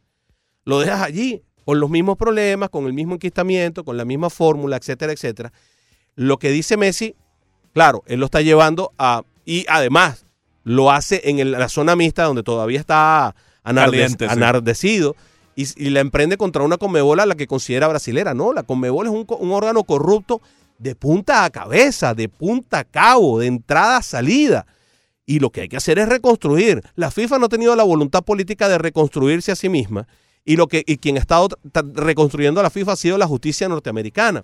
Lo 0.65 0.79
dejas 0.79 1.01
allí 1.01 1.41
con 1.65 1.79
los 1.79 1.89
mismos 1.89 2.17
problemas, 2.17 2.69
con 2.69 2.86
el 2.86 2.93
mismo 2.93 3.15
enquistamiento, 3.15 3.83
con 3.83 3.98
la 3.98 4.05
misma 4.05 4.29
fórmula, 4.29 4.77
etcétera, 4.77 5.13
etcétera. 5.13 5.51
Lo 6.15 6.38
que 6.38 6.51
dice 6.51 6.77
Messi 6.77 7.15
Claro, 7.74 8.03
él 8.07 8.19
lo 8.19 8.25
está 8.25 8.41
llevando 8.41 8.91
a... 8.98 9.21
Y 9.45 9.65
además, 9.69 10.25
lo 10.63 10.91
hace 10.91 11.21
en 11.29 11.38
el- 11.39 11.51
la 11.51 11.69
zona 11.69 11.95
mixta 11.95 12.24
donde 12.24 12.41
todavía 12.43 12.79
está 12.79 13.36
anarde- 13.63 13.91
Caliente, 14.00 14.25
sí. 14.27 14.31
anardecido 14.33 15.15
y, 15.55 15.67
y 15.75 15.89
la 15.91 16.00
emprende 16.00 16.36
contra 16.38 16.63
una 16.63 16.77
Conmebol 16.77 17.19
a 17.19 17.25
la 17.27 17.36
que 17.36 17.45
considera 17.48 17.88
brasilera. 17.88 18.33
No, 18.33 18.53
la 18.53 18.63
Conmebol 18.63 19.05
es 19.05 19.12
un, 19.12 19.25
un 19.27 19.51
órgano 19.51 19.83
corrupto 19.83 20.41
de 20.79 20.95
punta 20.95 21.43
a 21.43 21.50
cabeza, 21.50 22.15
de 22.15 22.29
punta 22.29 22.79
a 22.79 22.83
cabo, 22.83 23.39
de 23.39 23.48
entrada 23.48 23.98
a 23.98 24.01
salida. 24.01 24.65
Y 25.25 25.39
lo 25.39 25.51
que 25.51 25.62
hay 25.62 25.69
que 25.69 25.77
hacer 25.77 26.00
es 26.00 26.09
reconstruir. 26.09 26.81
La 26.95 27.12
FIFA 27.12 27.38
no 27.38 27.45
ha 27.45 27.50
tenido 27.50 27.75
la 27.75 27.83
voluntad 27.83 28.24
política 28.24 28.67
de 28.67 28.79
reconstruirse 28.79 29.51
a 29.51 29.55
sí 29.55 29.69
misma. 29.69 30.07
Y, 30.43 30.55
lo 30.55 30.67
que, 30.67 30.83
y 30.88 30.98
quien 30.98 31.17
ha 31.17 31.19
estado 31.19 31.50
reconstruyendo 31.93 32.59
a 32.59 32.63
la 32.63 32.71
FIFA 32.71 32.93
ha 32.93 32.95
sido 32.95 33.17
la 33.17 33.27
justicia 33.27 33.69
norteamericana. 33.69 34.43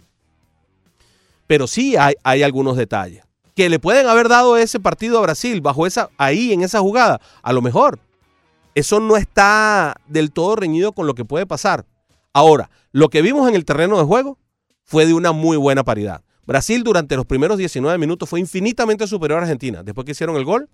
Pero 1.48 1.65
sí 1.65 1.96
hay, 1.96 2.13
hay 2.24 2.44
algunos 2.44 2.77
detalles. 2.77 3.24
Que 3.56 3.70
le 3.70 3.80
pueden 3.80 4.06
haber 4.08 4.27
dado 4.27 4.58
ese 4.58 4.80
partido 4.80 5.18
a 5.18 5.22
Brasil 5.22 5.62
bajo 5.62 5.88
esa, 5.88 6.10
ahí 6.18 6.54
en 6.54 6.62
esa 6.62 6.82
jugada. 6.82 7.20
A 7.42 7.54
lo 7.54 7.62
mejor. 7.62 8.00
Eso 8.75 9.00
no 9.00 9.15
está 9.15 9.96
del 10.06 10.32
todo 10.32 10.58
reñido 10.58 10.92
con 10.92 11.08
lo 11.08 11.15
que 11.15 11.24
puede 11.24 11.46
pasar. 11.46 11.86
Ahora, 12.34 12.70
lo 12.92 13.08
que 13.08 13.22
vimos 13.22 13.48
en 13.48 13.56
el 13.56 13.63
terreno 13.63 13.98
de 13.98 14.04
juego 14.04 14.38
fue 14.84 15.06
de 15.06 15.13
una 15.13 15.32
muy 15.32 15.56
buena 15.56 15.86
paridad. 15.86 16.25
Brasil 16.46 16.84
durante 16.84 17.16
los 17.16 17.25
primeros 17.25 17.58
19 17.58 17.98
minutos 17.98 18.30
fue 18.30 18.40
infinitamente 18.40 19.08
superior 19.08 19.40
a 19.40 19.44
Argentina. 19.44 19.84
Después 19.84 20.06
que 20.06 20.12
hicieron 20.12 20.36
el 20.36 20.46
gol, 20.46 20.70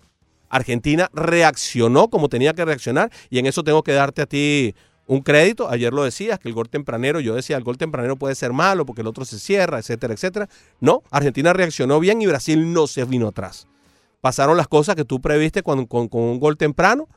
Argentina 0.48 1.08
reaccionó 1.14 2.08
como 2.08 2.28
tenía 2.28 2.52
que 2.52 2.64
reaccionar 2.64 3.10
y 3.30 3.38
en 3.38 3.46
eso 3.46 3.64
tengo 3.64 3.82
que 3.82 3.92
darte 3.92 4.22
a 4.22 4.26
ti 4.26 4.74
un 5.06 5.20
crédito. 5.22 5.68
Ayer 5.70 5.92
lo 5.92 6.04
decías, 6.04 6.38
que 6.38 6.48
el 6.48 6.54
gol 6.54 6.68
tempranero, 6.68 7.20
yo 7.20 7.34
decía, 7.34 7.56
el 7.56 7.64
gol 7.64 7.78
tempranero 7.78 8.16
puede 8.16 8.34
ser 8.34 8.52
malo 8.52 8.84
porque 8.84 9.00
el 9.00 9.06
otro 9.06 9.24
se 9.24 9.38
cierra, 9.38 9.78
etcétera, 9.78 10.12
etcétera. 10.14 10.48
No, 10.80 11.02
Argentina 11.10 11.52
reaccionó 11.52 12.00
bien 12.00 12.20
y 12.20 12.26
Brasil 12.26 12.72
no 12.72 12.86
se 12.86 13.04
vino 13.04 13.28
atrás. 13.28 13.66
Pasaron 14.20 14.56
las 14.56 14.68
cosas 14.68 14.94
que 14.94 15.04
tú 15.04 15.20
previste 15.20 15.62
con, 15.62 15.86
con- 15.86 16.08
un 16.12 16.38
gol 16.38 16.56
temprano 16.56 17.08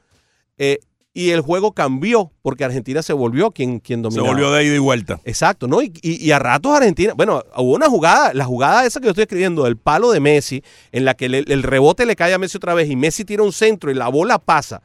eh, 0.57 0.79
y 1.17 1.29
el 1.31 1.39
juego 1.39 1.71
cambió 1.71 2.31
porque 2.41 2.65
Argentina 2.65 3.01
se 3.01 3.13
volvió 3.13 3.49
quien, 3.51 3.79
quien 3.79 4.03
Se 4.11 4.19
volvió 4.19 4.51
de 4.51 4.65
ida 4.65 4.75
y 4.75 4.79
vuelta. 4.79 5.21
Exacto, 5.23 5.65
¿no? 5.67 5.81
Y, 5.81 5.91
y- 6.01 6.23
y 6.23 6.31
a 6.31 6.39
ratos 6.39 6.73
Argentina, 6.75 7.13
bueno, 7.15 7.41
hubo 7.55 7.73
una 7.73 7.87
jugada, 7.89 8.33
la 8.33 8.43
jugada 8.45 8.85
esa 8.85 8.99
que 8.99 9.05
yo 9.05 9.11
estoy 9.11 9.21
escribiendo, 9.23 9.63
del 9.63 9.77
palo 9.77 10.11
de 10.11 10.19
Messi, 10.19 10.61
en 10.91 11.05
la 11.05 11.13
que 11.13 11.29
le- 11.29 11.45
el 11.47 11.63
rebote 11.63 12.05
le 12.05 12.15
cae 12.17 12.33
a 12.33 12.37
Messi 12.37 12.57
otra 12.57 12.73
vez 12.73 12.89
y 12.89 12.97
Messi 12.97 13.23
tira 13.23 13.43
un 13.43 13.53
centro 13.53 13.89
y 13.89 13.93
la 13.93 14.09
bola 14.09 14.39
pasa, 14.39 14.81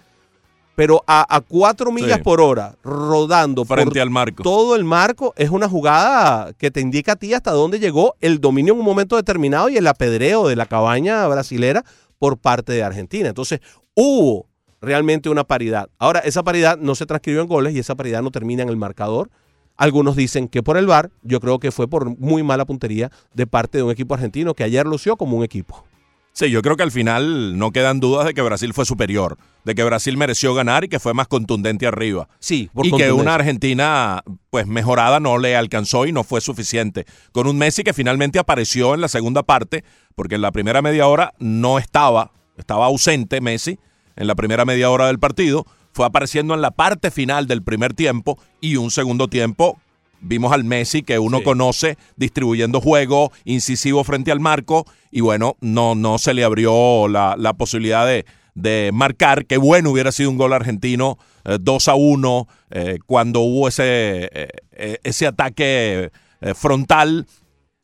pero 0.77 1.03
a, 1.07 1.27
a 1.37 1.41
cuatro 1.41 1.91
millas 1.91 2.19
Sí. 2.19 2.23
por 2.23 2.41
hora, 2.41 2.77
rodando 2.85 3.65
Frente 3.65 3.91
por 3.91 3.99
al 4.01 4.11
marco. 4.11 4.43
todo 4.45 4.77
el 4.77 4.85
marco, 4.85 5.35
es 5.37 5.51
una 5.51 5.69
jugada 5.69 6.53
que 6.55 6.71
te 6.71 6.81
indica 6.81 7.13
a 7.13 7.17
ti 7.17 7.35
hasta 7.35 7.51
dónde 7.51 7.81
llegó 7.81 8.15
el 8.21 8.41
dominio 8.41 8.73
en 8.75 8.79
un 8.79 8.85
momento 8.87 9.17
determinado 9.17 9.69
y 9.69 9.77
el 9.77 9.87
apedreo 9.87 10.47
de 10.49 10.55
la 10.57 10.67
cabaña 10.67 11.27
brasilera 11.27 11.85
por 12.19 12.39
parte 12.39 12.73
de 12.73 12.83
Argentina. 12.85 13.29
Entonces, 13.29 13.61
hubo 13.95 14.47
realmente 14.81 15.29
una 15.29 15.45
paridad. 15.45 15.89
Ahora, 15.99 16.21
esa 16.21 16.43
paridad 16.43 16.79
no 16.79 16.95
se 16.95 17.07
transcribió 17.07 17.43
en 17.43 17.49
goles 17.49 17.75
y 17.75 17.79
esa 17.79 17.95
paridad 17.95 18.23
no 18.23 18.31
termina 18.31 18.63
en 18.63 18.69
el 18.69 18.77
marcador. 18.77 19.31
Algunos 19.77 20.17
dicen 20.17 20.49
que 20.49 20.63
por 20.63 20.77
el 20.77 20.87
VAR, 20.87 21.11
yo 21.23 21.41
creo 21.41 21.59
que 21.59 21.71
fue 21.71 21.89
por 21.89 22.19
muy 22.19 22.43
mala 22.43 22.67
puntería 22.67 23.11
de 23.33 23.47
parte 23.47 23.79
de 23.79 23.85
un 23.85 23.91
equipo 23.91 24.15
argentino 24.15 24.55
que 24.55 24.65
ayer 24.65 24.87
lució 24.87 25.17
como 25.17 25.37
un 25.37 25.45
equipo. 25.45 25.85
Sí, 26.33 26.51
yo 26.51 26.63
creo 26.63 26.77
que 26.77 26.83
al 26.83 26.93
final 26.93 27.59
no 27.59 27.73
quedan 27.73 27.99
dudas 27.99 28.27
de 28.27 28.35
que 28.35 28.43
Brasil 28.43 28.73
fue 28.73 28.87
superior, 28.87 29.37
de 29.65 29.75
que 29.75 29.83
Brasil 29.83 30.17
mereció 30.17 30.55
ganar 30.55 30.85
y 30.85 30.89
que 30.89 31.01
fue 31.01 31.13
más 31.13 31.27
contundente 31.27 31.87
arriba. 31.87 32.29
Sí, 32.39 32.71
por 32.73 32.87
y 32.87 32.93
que 32.93 33.11
una 33.11 33.35
Argentina 33.35 34.23
pues 34.49 34.67
mejorada 34.67 35.19
no 35.19 35.39
le 35.39 35.57
alcanzó 35.57 36.07
y 36.07 36.13
no 36.13 36.23
fue 36.23 36.41
suficiente. 36.41 37.05
Con 37.33 37.49
un 37.49 37.59
Messi 37.59 37.83
que 37.83 37.93
finalmente 37.93 38.39
apareció 38.39 38.95
en 38.95 39.01
la 39.01 39.09
segunda 39.09 39.43
parte, 39.43 39.83
porque 40.15 40.37
en 40.37 40.43
la 40.43 40.53
primera 40.53 40.83
media 40.83 41.09
hora 41.09 41.35
no 41.41 41.79
estaba, 41.79 42.33
estaba 42.57 42.87
ausente 42.87 43.41
Messi 43.41 43.79
en 44.17 44.27
la 44.27 44.35
primera 44.35 44.65
media 44.65 44.91
hora 44.91 45.07
del 45.07 45.19
partido, 45.19 45.67
fue 45.93 46.07
apareciendo 46.07 46.55
en 46.55 46.61
la 46.61 46.71
parte 46.71 47.11
final 47.11 47.47
del 47.47 47.63
primer 47.63 47.95
tiempo 47.95 48.39
y 48.61 48.77
un 48.77 48.91
segundo 48.91 49.29
tiempo 49.29 49.79
vimos 50.23 50.53
al 50.53 50.65
Messi 50.65 51.03
que 51.03 51.19
uno 51.19 51.39
Sí. 51.39 51.45
conoce 51.45 51.97
distribuyendo 52.17 52.81
juego, 52.81 53.33
incisivo 53.45 54.05
frente 54.05 54.31
al 54.31 54.39
marco 54.41 54.85
y 55.11 55.21
bueno, 55.23 55.57
no, 55.61 55.95
no 55.95 56.19
se 56.19 56.35
le 56.35 56.45
abrió 56.45 57.09
la, 57.09 57.37
la 57.39 57.55
posibilidad 57.55 58.07
de, 58.07 58.27
de 58.55 58.91
marcar, 58.93 59.47
que 59.47 59.57
bueno 59.57 59.91
hubiera 59.91 60.13
sido 60.13 60.29
un 60.31 60.37
gol 60.37 60.53
argentino 60.53 61.17
eh, 61.45 61.57
2 61.61 61.89
a 61.89 61.95
1 61.95 62.49
eh, 62.71 62.99
cuando 63.07 63.41
hubo 63.41 63.67
ese, 63.69 64.25
eh, 64.33 64.49
eh, 64.73 64.99
ese 65.03 65.27
ataque 65.27 66.11
frontal, 66.55 67.27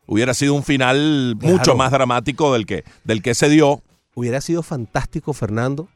hubiera 0.06 0.32
sido 0.34 0.54
un 0.54 0.62
final 0.62 1.36
Claro. 1.38 1.56
mucho 1.56 1.74
más 1.76 1.90
dramático 1.90 2.52
del 2.52 2.66
que, 2.66 2.84
del 3.04 3.22
que 3.22 3.34
se 3.34 3.48
dio. 3.48 3.82
Hubiera 4.14 4.40
sido 4.40 4.62
fantástico, 4.62 5.32
Fernando, 5.32 5.88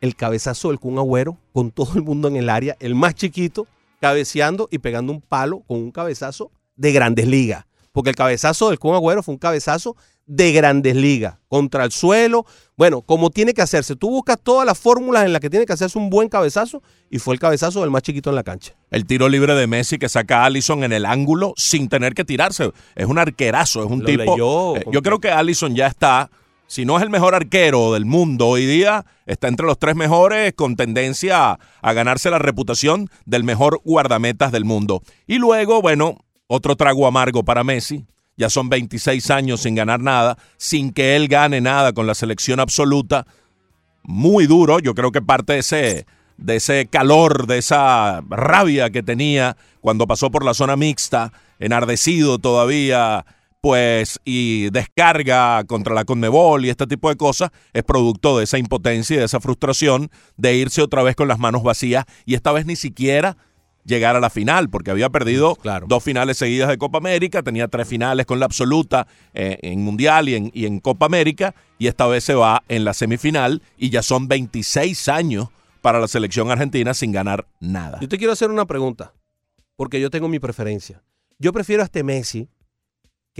el 0.00 0.16
cabezazo 0.16 0.68
del 0.68 0.78
Kun 0.78 0.98
Agüero 0.98 1.36
con 1.52 1.70
todo 1.70 1.94
el 1.94 2.02
mundo 2.02 2.28
en 2.28 2.36
el 2.36 2.48
área, 2.48 2.76
el 2.80 2.94
más 2.94 3.14
chiquito, 3.14 3.66
cabeceando 4.00 4.68
y 4.70 4.78
pegando 4.78 5.12
un 5.12 5.20
palo 5.20 5.60
con 5.66 5.78
un 5.78 5.90
cabezazo 5.90 6.50
de 6.76 6.92
grandes 6.92 7.26
ligas. 7.26 7.66
Porque 7.92 8.10
el 8.10 8.16
cabezazo 8.16 8.68
del 8.68 8.78
Kun 8.78 8.94
Agüero 8.94 9.22
fue 9.22 9.34
un 9.34 9.38
cabezazo 9.38 9.96
de 10.26 10.52
grandes 10.52 10.94
ligas, 10.94 11.38
contra 11.48 11.84
el 11.84 11.90
suelo. 11.90 12.46
Bueno, 12.76 13.02
como 13.02 13.30
tiene 13.30 13.52
que 13.52 13.62
hacerse. 13.62 13.96
Tú 13.96 14.10
buscas 14.10 14.38
todas 14.40 14.64
las 14.64 14.78
fórmulas 14.78 15.24
en 15.26 15.32
las 15.32 15.40
que 15.40 15.50
tiene 15.50 15.66
que 15.66 15.72
hacerse 15.72 15.98
un 15.98 16.08
buen 16.08 16.28
cabezazo 16.28 16.84
y 17.10 17.18
fue 17.18 17.34
el 17.34 17.40
cabezazo 17.40 17.80
del 17.80 17.90
más 17.90 18.02
chiquito 18.02 18.30
en 18.30 18.36
la 18.36 18.44
cancha. 18.44 18.76
El 18.92 19.06
tiro 19.06 19.28
libre 19.28 19.56
de 19.56 19.66
Messi 19.66 19.98
que 19.98 20.08
saca 20.08 20.42
a 20.42 20.44
Allison 20.44 20.84
en 20.84 20.92
el 20.92 21.04
ángulo 21.04 21.52
sin 21.56 21.88
tener 21.88 22.14
que 22.14 22.24
tirarse. 22.24 22.70
Es 22.94 23.06
un 23.06 23.18
arquerazo, 23.18 23.82
es 23.82 23.90
un 23.90 24.00
Lo 24.00 24.06
tipo. 24.06 24.36
leyó 24.36 24.76
eh, 24.76 24.84
yo 24.92 25.02
creo 25.02 25.18
que 25.18 25.32
Allison 25.32 25.74
ya 25.74 25.88
está, 25.88 26.30
si 26.70 26.84
no 26.84 26.96
es 26.96 27.02
el 27.02 27.10
mejor 27.10 27.34
arquero 27.34 27.94
del 27.94 28.04
mundo 28.04 28.46
hoy 28.46 28.64
día, 28.64 29.04
está 29.26 29.48
entre 29.48 29.66
los 29.66 29.76
tres 29.76 29.96
mejores 29.96 30.52
con 30.54 30.76
tendencia 30.76 31.58
a, 31.82 31.92
ganarse 31.92 32.30
la 32.30 32.38
reputación 32.38 33.10
del 33.24 33.42
mejor 33.42 33.80
guardametas 33.84 34.52
del 34.52 34.64
mundo. 34.64 35.02
Y 35.26 35.38
luego, 35.38 35.82
bueno, 35.82 36.18
otro 36.46 36.76
trago 36.76 37.08
amargo 37.08 37.44
para 37.44 37.64
Messi. 37.64 38.06
Ya 38.36 38.50
son 38.50 38.68
26 38.68 39.32
años 39.32 39.62
sin 39.62 39.74
ganar 39.74 39.98
nada, 39.98 40.38
sin 40.58 40.92
que 40.92 41.16
él 41.16 41.26
gane 41.26 41.60
nada 41.60 41.92
con 41.92 42.06
la 42.06 42.14
selección 42.14 42.60
absoluta 42.60 43.26
muy 44.04 44.46
duro. 44.46 44.78
Yo 44.78 44.94
creo 44.94 45.10
que 45.10 45.22
parte 45.22 45.54
de 45.54 45.58
ese, 45.58 46.06
de 46.36 46.54
ese 46.54 46.86
calor, 46.86 47.48
de 47.48 47.58
esa 47.58 48.22
rabia 48.30 48.90
que 48.90 49.02
tenía 49.02 49.56
cuando 49.80 50.06
pasó 50.06 50.30
por 50.30 50.44
la 50.44 50.54
zona 50.54 50.76
mixta, 50.76 51.32
enardecido 51.58 52.38
todavía, 52.38 53.26
pues, 53.60 54.18
y 54.24 54.70
descarga 54.70 55.64
contra 55.64 55.94
la 55.94 56.04
Conmebol 56.04 56.64
y 56.64 56.70
este 56.70 56.86
tipo 56.86 57.08
de 57.08 57.16
cosas, 57.16 57.50
es 57.72 57.82
producto 57.82 58.38
de 58.38 58.44
esa 58.44 58.58
impotencia 58.58 59.16
y 59.16 59.18
de 59.18 59.24
esa 59.26 59.40
frustración 59.40 60.10
de 60.36 60.56
irse 60.56 60.82
otra 60.82 61.02
vez 61.02 61.14
con 61.16 61.28
las 61.28 61.38
manos 61.38 61.62
vacías 61.62 62.04
y 62.24 62.34
esta 62.34 62.52
vez 62.52 62.66
ni 62.66 62.76
siquiera 62.76 63.36
llegar 63.84 64.14
a 64.14 64.20
la 64.20 64.28
final, 64.30 64.68
porque 64.68 64.90
había 64.90 65.08
perdido 65.08 65.56
Claro. 65.56 65.86
dos 65.88 66.04
finales 66.04 66.36
seguidas 66.36 66.68
de 66.68 66.76
Copa 66.78 66.98
América, 66.98 67.42
tenía 67.42 67.66
tres 67.66 67.88
finales 67.88 68.26
con 68.26 68.38
la 68.38 68.44
absoluta 68.46 69.06
eh, 69.34 69.58
en 69.62 69.82
Mundial 69.82 70.28
y 70.28 70.34
en, 70.34 70.50
y 70.54 70.66
en 70.66 70.80
Copa 70.80 71.06
América, 71.06 71.54
y 71.78 71.86
esta 71.86 72.06
vez 72.06 72.22
se 72.24 72.34
va 72.34 72.62
en 72.68 72.84
la 72.84 72.92
semifinal 72.94 73.62
y 73.78 73.88
ya 73.90 74.02
son 74.02 74.28
26 74.28 75.08
años 75.08 75.48
para 75.80 75.98
la 75.98 76.08
selección 76.08 76.50
argentina 76.50 76.92
sin 76.92 77.10
ganar 77.10 77.46
nada. 77.58 77.98
Yo 78.02 78.08
te 78.08 78.18
quiero 78.18 78.34
hacer 78.34 78.50
una 78.50 78.66
pregunta, 78.66 79.14
porque 79.76 79.98
yo 79.98 80.10
tengo 80.10 80.28
mi 80.28 80.38
preferencia. 80.38 81.02
Yo 81.38 81.52
prefiero 81.54 81.82
a 81.82 81.86
este 81.86 82.04
Messi 82.04 82.48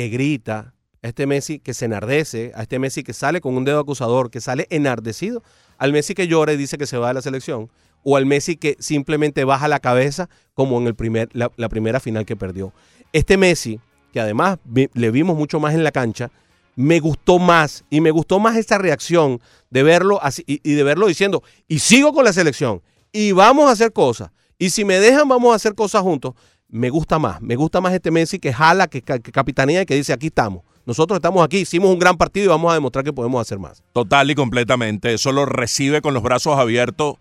que 0.00 0.08
grita, 0.08 0.72
a 1.02 1.08
este 1.08 1.26
Messi 1.26 1.58
que 1.58 1.74
se 1.74 1.84
enardece, 1.84 2.52
a 2.54 2.62
este 2.62 2.78
Messi 2.78 3.02
que 3.02 3.12
sale 3.12 3.42
con 3.42 3.54
un 3.54 3.66
dedo 3.66 3.80
acusador, 3.80 4.30
que 4.30 4.40
sale 4.40 4.66
enardecido, 4.70 5.42
al 5.76 5.92
Messi 5.92 6.14
que 6.14 6.26
llora 6.26 6.54
y 6.54 6.56
dice 6.56 6.78
que 6.78 6.86
se 6.86 6.96
va 6.96 7.08
de 7.08 7.14
la 7.14 7.20
selección, 7.20 7.68
o 8.02 8.16
al 8.16 8.24
Messi 8.24 8.56
que 8.56 8.78
simplemente 8.78 9.44
baja 9.44 9.68
la 9.68 9.78
cabeza 9.78 10.30
como 10.54 10.80
en 10.80 10.86
el 10.86 10.94
primer, 10.94 11.28
la, 11.34 11.50
primera 11.68 12.00
final 12.00 12.24
que 12.24 12.34
perdió. 12.34 12.72
Este 13.12 13.36
Messi, 13.36 13.78
que 14.10 14.20
además 14.20 14.58
le 14.94 15.10
vimos 15.10 15.36
mucho 15.36 15.60
más 15.60 15.74
en 15.74 15.84
la 15.84 15.92
cancha, 15.92 16.30
me 16.76 16.98
gustó 16.98 17.38
más 17.38 17.84
y 17.90 18.00
me 18.00 18.10
gustó 18.10 18.38
más 18.38 18.56
esta 18.56 18.78
reacción 18.78 19.38
de 19.68 19.82
verlo 19.82 20.18
así 20.22 20.44
y, 20.46 20.62
y 20.64 20.72
de 20.72 20.82
verlo 20.82 21.08
diciendo, 21.08 21.42
y 21.68 21.80
sigo 21.80 22.14
con 22.14 22.24
la 22.24 22.32
selección, 22.32 22.80
y 23.12 23.32
vamos 23.32 23.68
a 23.68 23.72
hacer 23.72 23.92
cosas, 23.92 24.30
y 24.58 24.70
si 24.70 24.86
me 24.86 24.98
dejan 24.98 25.28
vamos 25.28 25.52
a 25.52 25.56
hacer 25.56 25.74
cosas 25.74 26.00
juntos. 26.00 26.32
Me 26.70 26.90
gusta 26.90 27.18
más, 27.18 27.40
me 27.40 27.56
gusta 27.56 27.80
más 27.80 27.92
este 27.92 28.10
Messi 28.10 28.38
que 28.38 28.52
jala, 28.52 28.86
que, 28.86 29.02
que 29.02 29.32
capitanea 29.32 29.82
y 29.82 29.86
que 29.86 29.94
dice, 29.94 30.12
aquí 30.12 30.28
estamos. 30.28 30.62
Nosotros 30.86 31.18
estamos 31.18 31.44
aquí, 31.44 31.58
hicimos 31.58 31.90
un 31.90 31.98
gran 31.98 32.16
partido 32.16 32.46
y 32.46 32.48
vamos 32.48 32.70
a 32.70 32.74
demostrar 32.74 33.04
que 33.04 33.12
podemos 33.12 33.40
hacer 33.40 33.58
más. 33.58 33.82
Total 33.92 34.30
y 34.30 34.34
completamente. 34.34 35.12
Eso 35.12 35.32
lo 35.32 35.46
recibe 35.46 36.00
con 36.00 36.14
los 36.14 36.22
brazos 36.22 36.58
abiertos 36.58 37.16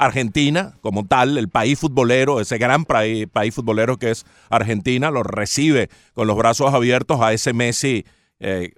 Argentina, 0.00 0.78
como 0.80 1.04
tal, 1.06 1.36
el 1.36 1.48
país 1.48 1.78
futbolero, 1.78 2.40
ese 2.40 2.56
gran 2.56 2.86
país, 2.86 3.26
país 3.30 3.54
futbolero 3.54 3.98
que 3.98 4.10
es 4.10 4.24
Argentina, 4.48 5.10
lo 5.10 5.22
recibe 5.22 5.90
con 6.14 6.26
los 6.26 6.36
brazos 6.36 6.72
abiertos 6.72 7.20
a 7.20 7.34
ese 7.34 7.52
Messi 7.52 8.06
eh, 8.38 8.72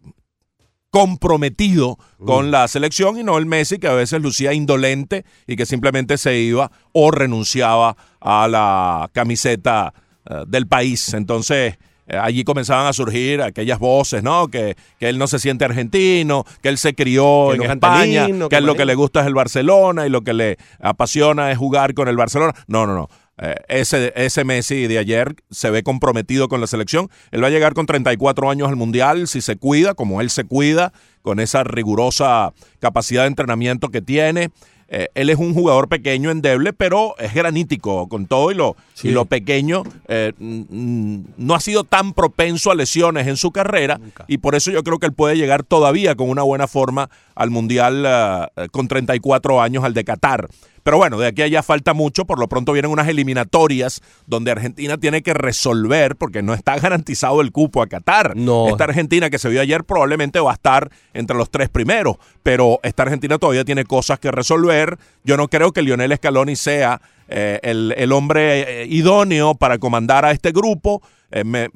comprometido 0.91 1.97
con 2.27 2.51
la 2.51 2.67
selección 2.69 3.19
y 3.19 3.23
no 3.23 3.39
el 3.39 3.47
Messi 3.47 3.79
que 3.79 3.87
a 3.87 3.95
veces 3.95 4.21
lucía 4.21 4.53
indolente 4.53 5.25
y 5.47 5.57
que 5.57 5.65
simplemente 5.65 6.19
se 6.19 6.39
iba 6.39 6.73
o 6.93 7.11
renunciaba 7.11 7.97
a 8.25 8.49
la 8.49 9.11
camiseta 9.13 9.93
eh, 10.29 10.45
del 10.47 10.67
país. 10.67 11.15
Entonces, 11.15 11.77
eh, 12.07 12.17
allí 12.17 12.45
comenzaban 12.45 12.87
a 12.87 12.93
surgir 12.93 13.43
aquellas 13.43 13.79
voces, 13.79 14.23
¿no? 14.23 14.49
Que, 14.49 14.77
que 14.99 15.09
él 15.09 15.19
no 15.19 15.27
se 15.27 15.39
siente 15.39 15.65
argentino, 15.65 16.45
que 16.63 16.69
él 16.69 16.79
se 16.79 16.95
crió 16.95 17.51
Que 17.51 17.65
en 17.65 17.71
España, 17.71 18.27
que 18.27 18.49
que 18.49 18.57
él 18.57 18.67
lo 18.67 18.75
que 18.75 18.85
le 18.85 18.95
gusta 18.95 19.21
es 19.21 19.27
el 19.27 19.35
Barcelona 19.35 20.07
y 20.07 20.11
lo 20.11 20.23
que 20.23 20.35
le 20.35 20.59
apasiona 20.81 21.51
es 21.53 21.59
jugar 21.59 21.95
con 21.95 22.09
el 22.09 22.17
Barcelona. 22.17 22.55
No, 22.67 22.87
no, 22.87 22.95
no. 22.95 23.09
Eh, 23.39 23.55
ese, 23.69 24.13
ese 24.15 24.45
Messi 24.45 24.87
de 24.87 24.99
ayer 24.99 25.35
se 25.51 25.71
ve 25.71 25.83
comprometido 25.83 26.49
con 26.49 26.61
la 26.61 26.67
selección. 26.67 27.09
Él 27.31 27.43
va 27.43 27.47
a 27.47 27.51
llegar 27.51 27.73
con 27.73 27.87
34 27.87 28.51
años 28.51 28.69
al 28.69 28.77
Mundial 28.77 29.27
si 29.27 29.41
se 29.41 29.57
cuida, 29.57 29.95
como 29.95 30.21
él 30.21 30.29
se 30.29 30.45
cuida, 30.45 30.93
con 31.23 31.41
esa 31.41 31.65
rigurosa 31.65 32.53
capacidad 32.79 33.23
de 33.23 33.29
entrenamiento 33.29 33.89
que 33.89 34.03
tiene. 34.03 34.51
Eh, 34.95 35.09
él 35.15 35.31
es 35.31 35.39
un 35.39 35.55
jugador 35.55 35.89
pequeño, 35.89 36.31
endeble, 36.31 36.75
pero 36.75 37.17
es 37.19 37.33
granítico 37.33 38.11
con 38.11 38.27
todo 38.27 38.51
y 38.51 38.55
lo, 38.55 38.77
Sí. 38.93 39.09
y 39.09 39.11
lo 39.13 39.25
pequeño. 39.25 39.85
eh, 40.07 40.33
mm, 40.39 41.21
no 41.39 41.55
ha 41.55 41.61
sido 41.61 41.85
tan 41.85 42.13
propenso 42.13 42.71
a 42.71 42.75
lesiones 42.75 43.27
en 43.27 43.39
su 43.39 43.53
carrera 43.53 43.99
y 44.29 44.37
por 44.37 44.55
eso 44.55 44.71
yo 44.71 44.83
creo 44.85 44.99
que 44.99 45.07
él 45.07 45.15
puede 45.15 45.37
llegar 45.37 45.63
todavía 45.63 46.15
con 46.15 46.29
una 46.29 46.43
buena 46.43 46.67
forma 46.69 47.09
al 47.35 47.49
Mundial 47.49 48.05
ah, 48.05 48.51
eh, 48.57 48.69
con 48.71 48.87
34 48.87 49.63
años, 49.63 49.83
al 49.83 49.95
de 49.95 50.05
Qatar. 50.05 50.49
Pero 50.83 50.97
bueno, 50.97 51.19
de 51.19 51.29
aquí 51.29 51.43
a 51.43 51.45
allá 51.47 51.63
falta 51.63 51.95
mucho. 51.95 52.25
Por 52.25 52.39
lo 52.39 52.49
pronto 52.49 52.73
vienen 52.73 52.91
unas 52.91 53.09
eliminatorias 53.09 54.01
donde 54.27 54.51
Argentina 54.51 54.99
tiene 54.99 55.23
que 55.23 55.35
resolver, 55.35 56.17
porque 56.17 56.43
no 56.43 56.55
está 56.55 56.77
garantizado 56.81 57.41
el 57.41 57.53
cupo 57.53 57.83
a 57.83 57.87
Qatar. 57.87 58.37
No. 58.37 58.69
Esta 58.69 58.85
Argentina 58.85 59.31
que 59.31 59.39
se 59.39 59.49
vio 59.49 59.61
ayer 59.61 59.85
probablemente 59.85 60.41
va 60.41 60.51
a 60.51 60.55
estar 60.55 60.91
entre 61.15 61.37
los 61.37 61.51
tres 61.51 61.69
primeros, 61.69 62.17
pero 62.43 62.81
esta 62.83 63.05
Argentina 63.05 63.39
todavía 63.39 63.65
tiene 63.65 63.85
cosas 63.85 64.19
que 64.19 64.31
resolver. 64.31 64.99
Yo 65.25 65.37
no 65.37 65.49
creo 65.49 65.73
que 65.73 65.83
Lionel 65.83 66.15
Scaloni 66.17 66.57
sea 66.57 67.01
eh, 67.29 67.61
el, 67.63 67.95
el 67.97 68.13
hombre 68.13 68.83
eh, 68.83 68.87
idóneo 68.89 69.55
para 69.55 69.79
comandar 69.79 70.25
a 70.25 70.33
este 70.33 70.53
grupo. 70.53 71.03
Eh, 71.35 71.45
me, 71.45 71.71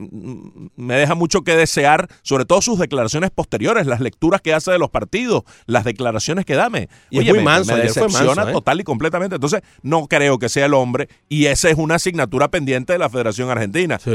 me 0.77 0.95
deja 0.97 1.15
mucho 1.15 1.41
que 1.41 1.57
desear, 1.57 2.09
sobre 2.21 2.45
todo 2.45 2.61
sus 2.61 2.79
declaraciones 2.79 3.31
posteriores, 3.31 3.87
las 3.87 4.01
lecturas 4.01 4.43
que 4.43 4.53
hace 4.53 4.71
de 4.71 4.79
los 4.79 4.91
partidos, 4.91 5.45
las 5.65 5.85
declaraciones 5.85 6.45
que 6.45 6.55
dame. 6.55 6.91
Y 7.09 7.17
es 7.17 7.23
Oye, 7.23 7.33
muy 7.33 7.43
manso, 7.43 7.75
me 7.75 7.83
decepciona 7.83 8.35
manso, 8.35 8.51
¿eh? 8.51 8.53
total 8.53 8.81
y 8.81 8.85
completamente. 8.85 9.37
Entonces, 9.37 9.63
no 9.83 10.09
creo 10.09 10.39
que 10.39 10.51
sea 10.51 10.67
el 10.67 10.75
hombre, 10.75 11.09
y 11.31 11.47
esa 11.47 11.71
es 11.71 11.79
una 11.79 11.95
asignatura 11.95 12.49
pendiente 12.49 12.93
de 12.93 12.99
la 12.99 13.09
Federación 13.09 13.49
Argentina. 13.49 13.99
Sí. 13.99 14.11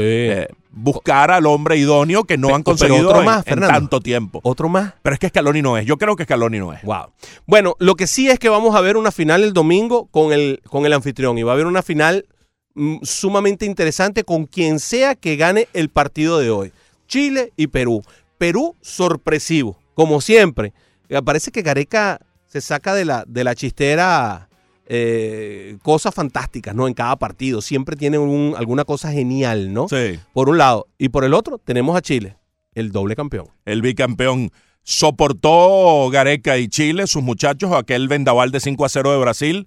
Buscar 0.74 1.30
al 1.30 1.44
hombre 1.46 1.76
idóneo 1.76 2.24
que 2.24 2.38
no 2.38 2.54
han 2.54 2.62
conseguido 2.62 3.08
otro 3.08 3.20
en- 3.20 3.26
más, 3.26 3.46
en, 3.46 3.60
tanto 3.60 4.00
tiempo. 4.00 4.40
Otro 4.42 4.68
más. 4.70 4.94
Pero 5.02 5.12
es 5.14 5.20
que 5.20 5.28
Scaloni 5.28 5.60
no 5.60 5.76
es. 5.76 5.84
Yo 5.86 5.98
creo 5.98 6.16
que 6.16 6.24
Scaloni 6.24 6.58
no 6.58 6.72
es. 6.72 6.82
Wow. 6.82 7.12
Bueno, 7.46 7.74
lo 7.78 7.94
que 7.94 8.06
sí 8.06 8.30
es 8.30 8.38
que 8.38 8.48
vamos 8.48 8.74
a 8.74 8.80
ver 8.80 8.96
una 8.96 9.12
final 9.12 9.44
el 9.44 9.52
domingo 9.52 10.06
con 10.06 10.32
el, 10.32 10.60
con 10.68 10.86
el 10.86 10.92
anfitrión 10.94 11.36
y 11.36 11.42
va 11.42 11.52
a 11.52 11.54
haber 11.54 11.66
una 11.66 11.82
final 11.82 12.26
mm, 12.74 12.96
sumamente 13.02 13.66
interesante 13.66 14.24
con 14.24 14.46
quien 14.46 14.80
sea 14.80 15.14
que 15.14 15.36
gane 15.36 15.68
el 15.74 15.90
partido 15.90 16.38
de 16.38 16.50
hoy. 16.50 16.72
Chile 17.06 17.52
y 17.56 17.66
Perú. 17.66 18.02
Perú 18.38 18.74
sorpresivo, 18.80 19.78
como 19.94 20.20
siempre. 20.22 20.72
Eh, 21.10 21.20
Parece 21.22 21.50
que 21.52 21.60
Gareca 21.60 22.18
se 22.46 22.62
saca 22.62 22.94
de 22.94 23.04
la, 23.04 23.24
de 23.26 23.44
la 23.44 23.54
chistera 23.54 24.48
eh, 24.94 25.78
cosas 25.82 26.14
fantásticas, 26.14 26.74
¿no? 26.74 26.86
En 26.86 26.92
cada 26.92 27.16
partido. 27.16 27.62
Siempre 27.62 27.96
tiene 27.96 28.18
un- 28.18 28.54
alguna 28.58 28.84
cosa 28.84 29.10
genial, 29.10 29.72
¿no? 29.72 29.88
Sí. 29.88 30.20
Por 30.34 30.50
un 30.50 30.58
lado. 30.58 30.86
Y 30.98 31.08
por 31.08 31.24
el 31.24 31.32
otro, 31.32 31.56
tenemos 31.56 31.96
a 31.96 32.02
Chile, 32.02 32.36
el 32.74 32.92
doble 32.92 33.16
campeón. 33.16 33.46
El 33.64 33.80
bicampeón. 33.80 34.50
Soportó 34.82 36.10
Gareca 36.10 36.58
y 36.58 36.68
Chile, 36.68 37.06
sus 37.06 37.22
muchachos, 37.22 37.72
aquel 37.72 38.06
vendaval 38.08 38.50
de 38.50 38.60
5 38.60 38.84
a 38.84 38.88
0 38.90 39.12
de 39.12 39.18
Brasil. 39.18 39.66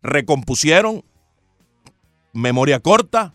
Recompusieron. 0.00 1.04
Memoria 2.32 2.80
corta. 2.80 3.34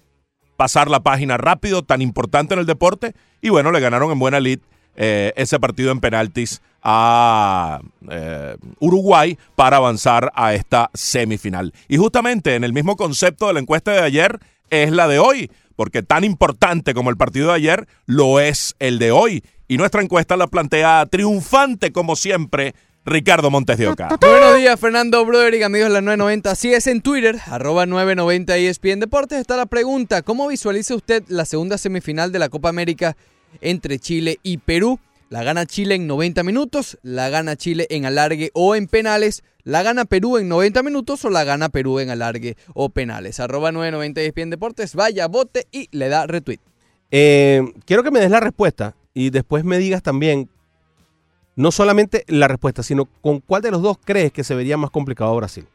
Pasar 0.56 0.90
la 0.90 1.02
página 1.04 1.38
rápido, 1.38 1.84
tan 1.84 2.02
importante 2.02 2.56
en 2.56 2.62
el 2.62 2.66
deporte. 2.66 3.14
Y 3.42 3.50
bueno, 3.50 3.72
le 3.72 3.80
ganaron 3.80 4.12
en 4.12 4.18
buena 4.18 4.40
lid 4.40 4.60
eh, 4.98 5.32
ese 5.36 5.60
partido 5.60 5.92
en 5.92 6.00
penaltis 6.00 6.62
a 6.82 7.82
eh, 8.10 8.58
Uruguay 8.80 9.38
para 9.56 9.78
avanzar 9.78 10.32
a 10.34 10.54
esta 10.54 10.90
semifinal. 10.94 11.74
Y 11.88 11.98
justamente 11.98 12.56
en 12.56 12.64
el 12.64 12.74
mismo 12.74 12.96
concepto 12.96 13.48
de 13.48 13.54
la 13.54 13.60
encuesta 13.60 13.92
de 13.92 14.00
ayer 14.00 14.40
es 14.70 14.92
la 14.92 15.08
de 15.08 15.20
hoy, 15.20 15.52
porque 15.76 16.02
tan 16.02 16.24
importante 16.24 16.94
como 16.94 17.10
el 17.10 17.18
partido 17.18 17.50
de 17.50 17.54
ayer 17.54 17.88
lo 18.08 18.40
es 18.40 18.76
el 18.80 19.00
de 19.00 19.12
hoy. 19.12 19.44
Y 19.68 19.78
nuestra 19.78 20.02
encuesta 20.02 20.36
la 20.36 20.48
plantea 20.48 21.06
triunfante 21.06 21.92
como 21.92 22.16
siempre 22.16 22.74
Ricardo 23.06 23.52
Montes 23.52 23.78
de 23.78 23.88
Oca. 23.88 24.10
Buenos 24.22 24.58
días, 24.58 24.80
Fernando 24.80 25.24
Broderick, 25.26 25.64
amigos 25.64 25.90
de 25.90 25.94
la 25.94 26.02
990. 26.02 26.52
Así 26.52 26.74
es 26.74 26.88
en 26.88 27.02
Twitter, 27.02 27.38
arroba 27.46 27.86
990 27.86 28.58
ESPN 28.58 29.00
Deportes. 29.00 29.40
Está 29.40 29.56
la 29.58 29.66
pregunta: 29.66 30.24
¿Cómo 30.24 30.48
visualiza 30.48 30.96
usted 30.96 31.24
la 31.28 31.46
segunda 31.46 31.78
semifinal 31.78 32.32
de 32.32 32.40
la 32.40 32.50
Copa 32.50 32.70
América 32.70 33.16
entre 33.62 34.00
Chile 34.00 34.40
y 34.44 34.58
Perú? 34.58 35.00
¿La 35.30 35.44
gana 35.44 35.66
Chile 35.66 35.96
en 35.96 36.08
90 36.08 36.44
minutos? 36.44 36.98
¿La 37.04 37.30
gana 37.30 37.58
Chile 37.58 37.86
en 37.90 38.06
alargue 38.06 38.50
o 38.54 38.76
en 38.76 38.88
penales? 38.88 39.44
¿La 39.64 39.84
gana 39.84 40.06
Perú 40.06 40.38
en 40.38 40.48
90 40.48 40.84
minutos 40.84 41.26
o 41.26 41.30
la 41.30 41.44
gana 41.44 41.68
Perú 41.68 42.00
en 42.00 42.10
alargue 42.10 42.56
o 42.74 42.90
penales? 42.90 43.42
Arroba 43.42 43.74
990 43.74 44.22
ESPN 44.22 44.50
Deportes, 44.50 44.96
vaya, 44.96 45.28
vote 45.28 45.68
y 45.72 45.90
le 45.92 46.08
da 46.08 46.26
retweet. 46.28 46.60
Eh, 47.12 47.62
quiero 47.86 48.04
que 48.04 48.12
me 48.12 48.22
des 48.22 48.32
la 48.32 48.40
respuesta 48.40 48.96
y 49.14 49.30
después 49.30 49.66
me 49.66 49.78
digas 49.78 50.02
también, 50.02 50.50
no 51.58 51.72
solamente 51.72 52.24
la 52.28 52.48
respuesta, 52.48 52.84
sino 52.84 53.06
con 53.22 53.42
cuál 53.42 53.62
de 53.62 53.72
los 53.72 53.82
dos 53.82 53.98
crees 54.04 54.32
que 54.32 54.46
se 54.46 54.56
vería 54.56 54.78
más 54.78 54.92
complicado 54.92 55.36
Brasil. 55.36 55.68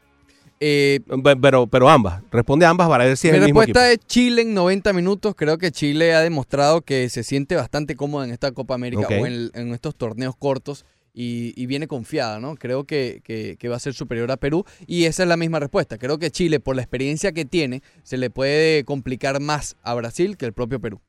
Eh, 0.59 1.01
Pe- 1.23 1.35
Pero, 1.35 1.67
pero 1.67 1.89
ambas, 1.89 2.21
responde 2.31 2.65
ambas 2.65 2.87
para 2.87 3.03
ver 3.05 3.17
si 3.17 3.27
es 3.27 3.33
Mi 3.33 3.39
el 3.39 3.45
mismo 3.45 3.59
respuesta 3.61 3.89
equipo. 3.91 4.01
es 4.03 4.07
Chile 4.07 4.41
en 4.43 4.53
90 4.53 4.93
minutos. 4.93 5.33
Creo 5.35 5.57
que 5.57 5.71
Chile 5.71 6.13
ha 6.13 6.21
demostrado 6.21 6.81
que 6.81 7.09
se 7.09 7.23
siente 7.23 7.55
bastante 7.55 7.95
cómodo 7.95 8.23
en 8.23 8.31
esta 8.31 8.51
Copa 8.53 8.73
América 8.75 9.07
o 9.09 9.25
en, 9.25 9.51
en 9.53 9.73
estos 9.73 9.95
torneos 9.95 10.35
cortos 10.37 10.85
y, 11.13 11.53
y 11.61 11.65
viene 11.65 11.87
confiada, 11.87 12.39
¿no? 12.39 12.55
Creo 12.55 12.85
que, 12.85 13.21
que- 13.25 13.57
que 13.59 13.67
va 13.69 13.75
a 13.75 13.79
ser 13.79 13.93
superior 13.93 14.31
a 14.31 14.37
Perú 14.37 14.63
y 14.87 15.03
esa 15.05 15.23
es 15.23 15.29
la 15.29 15.37
misma 15.37 15.59
respuesta. 15.59 15.97
Creo 15.97 16.17
que 16.17 16.31
Chile, 16.31 16.59
por 16.61 16.75
la 16.77 16.81
experiencia 16.81 17.33
que 17.33 17.43
tiene, 17.45 17.83
se 18.03 18.15
le 18.17 18.29
puede 18.29 18.85
complicar 18.85 19.39
más 19.41 19.75
a 19.83 19.93
Brasil 19.95 20.37
que 20.37 20.45
el 20.45 20.53
propio 20.53 20.79
Perú. 20.79 21.01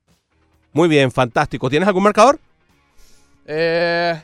Muy 0.73 0.89
bien, 0.89 1.13
fantástico. 1.13 1.71
¿Tienes 1.71 1.87
algún 1.87 2.03
marcador? 2.03 2.41
Eh, 3.47 4.21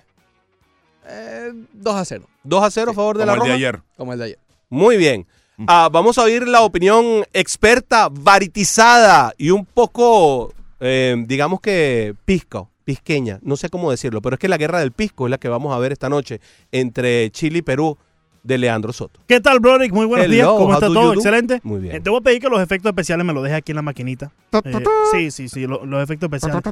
eh, 1.06 1.52
2 1.72 1.94
a 1.94 2.04
0, 2.04 2.26
2 2.44 2.62
a 2.64 2.70
0 2.70 2.90
a 2.90 2.94
favor 2.94 3.16
de 3.18 3.24
Como 3.24 3.26
la 3.26 3.32
el 3.34 3.38
de 3.38 3.44
Roma. 3.44 3.54
ayer. 3.54 3.80
como 3.96 4.12
el 4.12 4.18
de 4.18 4.24
ayer. 4.24 4.38
Muy 4.70 4.96
bien. 4.96 5.26
Ah, 5.66 5.90
vamos 5.92 6.16
a 6.16 6.22
oír 6.22 6.48
la 6.48 6.62
opinión 6.62 7.24
experta, 7.34 8.08
varitizada 8.10 9.34
y 9.36 9.50
un 9.50 9.66
poco, 9.66 10.54
eh, 10.78 11.14
digamos 11.26 11.60
que 11.60 12.14
pisco, 12.24 12.70
pisqueña, 12.84 13.40
no 13.42 13.56
sé 13.56 13.68
cómo 13.68 13.90
decirlo, 13.90 14.22
pero 14.22 14.34
es 14.34 14.40
que 14.40 14.48
la 14.48 14.56
guerra 14.56 14.78
del 14.78 14.92
pisco 14.92 15.26
es 15.26 15.30
la 15.30 15.38
que 15.38 15.48
vamos 15.48 15.74
a 15.74 15.78
ver 15.78 15.92
esta 15.92 16.08
noche 16.08 16.40
entre 16.72 17.30
Chile 17.30 17.58
y 17.58 17.62
Perú 17.62 17.98
de 18.42 18.56
Leandro 18.58 18.92
Soto. 18.92 19.20
¿Qué 19.26 19.40
tal, 19.40 19.60
Broderick? 19.60 19.92
Muy 19.92 20.06
buenos 20.06 20.24
Hello, 20.26 20.34
días. 20.34 20.46
¿Cómo 20.48 20.72
está 20.72 20.86
do 20.86 20.94
todo? 20.94 21.12
Excelente. 21.14 21.60
Muy 21.62 21.80
bien. 21.80 21.96
Eh, 21.96 22.00
te 22.00 22.08
voy 22.10 22.20
a 22.20 22.22
pedir 22.22 22.40
que 22.40 22.48
los 22.48 22.60
efectos 22.62 22.88
especiales 22.90 23.26
me 23.26 23.32
los 23.34 23.42
dejes 23.42 23.58
aquí 23.58 23.72
en 23.72 23.76
la 23.76 23.82
maquinita. 23.82 24.32
Eh, 24.64 24.72
sí, 25.12 25.30
sí, 25.30 25.48
sí, 25.48 25.66
lo- 25.66 25.84
los 25.84 26.02
efectos 26.02 26.26
especiales. 26.32 26.62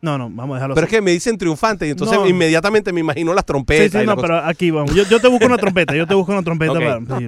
No, 0.00 0.18
no, 0.18 0.28
vamos 0.30 0.54
a 0.54 0.56
dejarlos 0.56 0.74
Pero 0.74 0.84
es 0.86 0.90
que 0.90 1.00
me 1.00 1.12
dicen 1.12 1.38
triunfante 1.38 1.86
y 1.86 1.90
entonces 1.90 2.18
No. 2.18 2.26
inmediatamente 2.26 2.92
me 2.92 3.00
imagino 3.00 3.32
las 3.34 3.42
Sí, 3.42 3.46
trompetas. 3.46 3.92
sí, 3.92 3.98
y 3.98 4.00
la 4.00 4.06
no, 4.06 4.14
cosa. 4.16 4.26
pero 4.26 4.38
aquí 4.46 4.70
vamos. 4.70 4.94
Yo, 4.94 5.04
yo 5.04 5.20
te 5.20 5.28
busco 5.28 5.46
una 5.46 5.58
trompeta, 5.58 5.94
yo 5.94 6.06
te 6.06 6.14
busco 6.14 6.32
una 6.32 6.42
trompeta. 6.42 6.72
Para- 6.74 6.98
sí. 7.18 7.26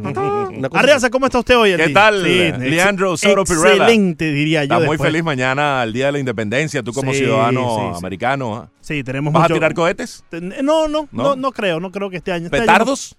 Una 0.58 0.68
Arriaza, 0.72 1.10
¿cómo 1.10 1.26
está 1.26 1.38
usted 1.38 1.56
hoy? 1.56 1.76
¿Qué 1.76 1.88
tal, 1.90 2.22
Sí, 2.24 2.52
Leandro 2.70 3.16
Soto 3.16 3.44
Pirela? 3.44 3.84
Excelente, 3.86 4.32
diría 4.32 4.64
yo. 4.64 4.74
Está 4.74 4.86
muy 4.86 4.98
feliz 4.98 5.22
mañana, 5.22 5.82
el 5.84 5.92
Día 5.92 6.06
de 6.06 6.12
la 6.12 6.18
Independencia, 6.18 6.82
tú 6.82 6.92
como 6.92 7.12
Sí, 7.12 7.18
ciudadano 7.20 7.60
sí, 7.76 7.82
sí. 7.92 7.98
americano. 7.98 8.68
Sí, 8.84 9.02
tenemos 9.02 9.32
¿Vas 9.32 9.44
mucho- 9.44 9.54
a 9.54 9.56
tirar 9.56 9.72
cohetes? 9.72 10.24
Te- 10.28 10.42
No, 10.42 10.52
no, 10.62 10.88
no, 10.88 11.08
¿No? 11.10 11.36
no, 11.36 11.52
creo, 11.52 11.80
no 11.80 11.90
creo 11.90 12.10
que 12.10 12.18
este 12.18 12.32
año. 12.32 12.50
este 12.52 12.66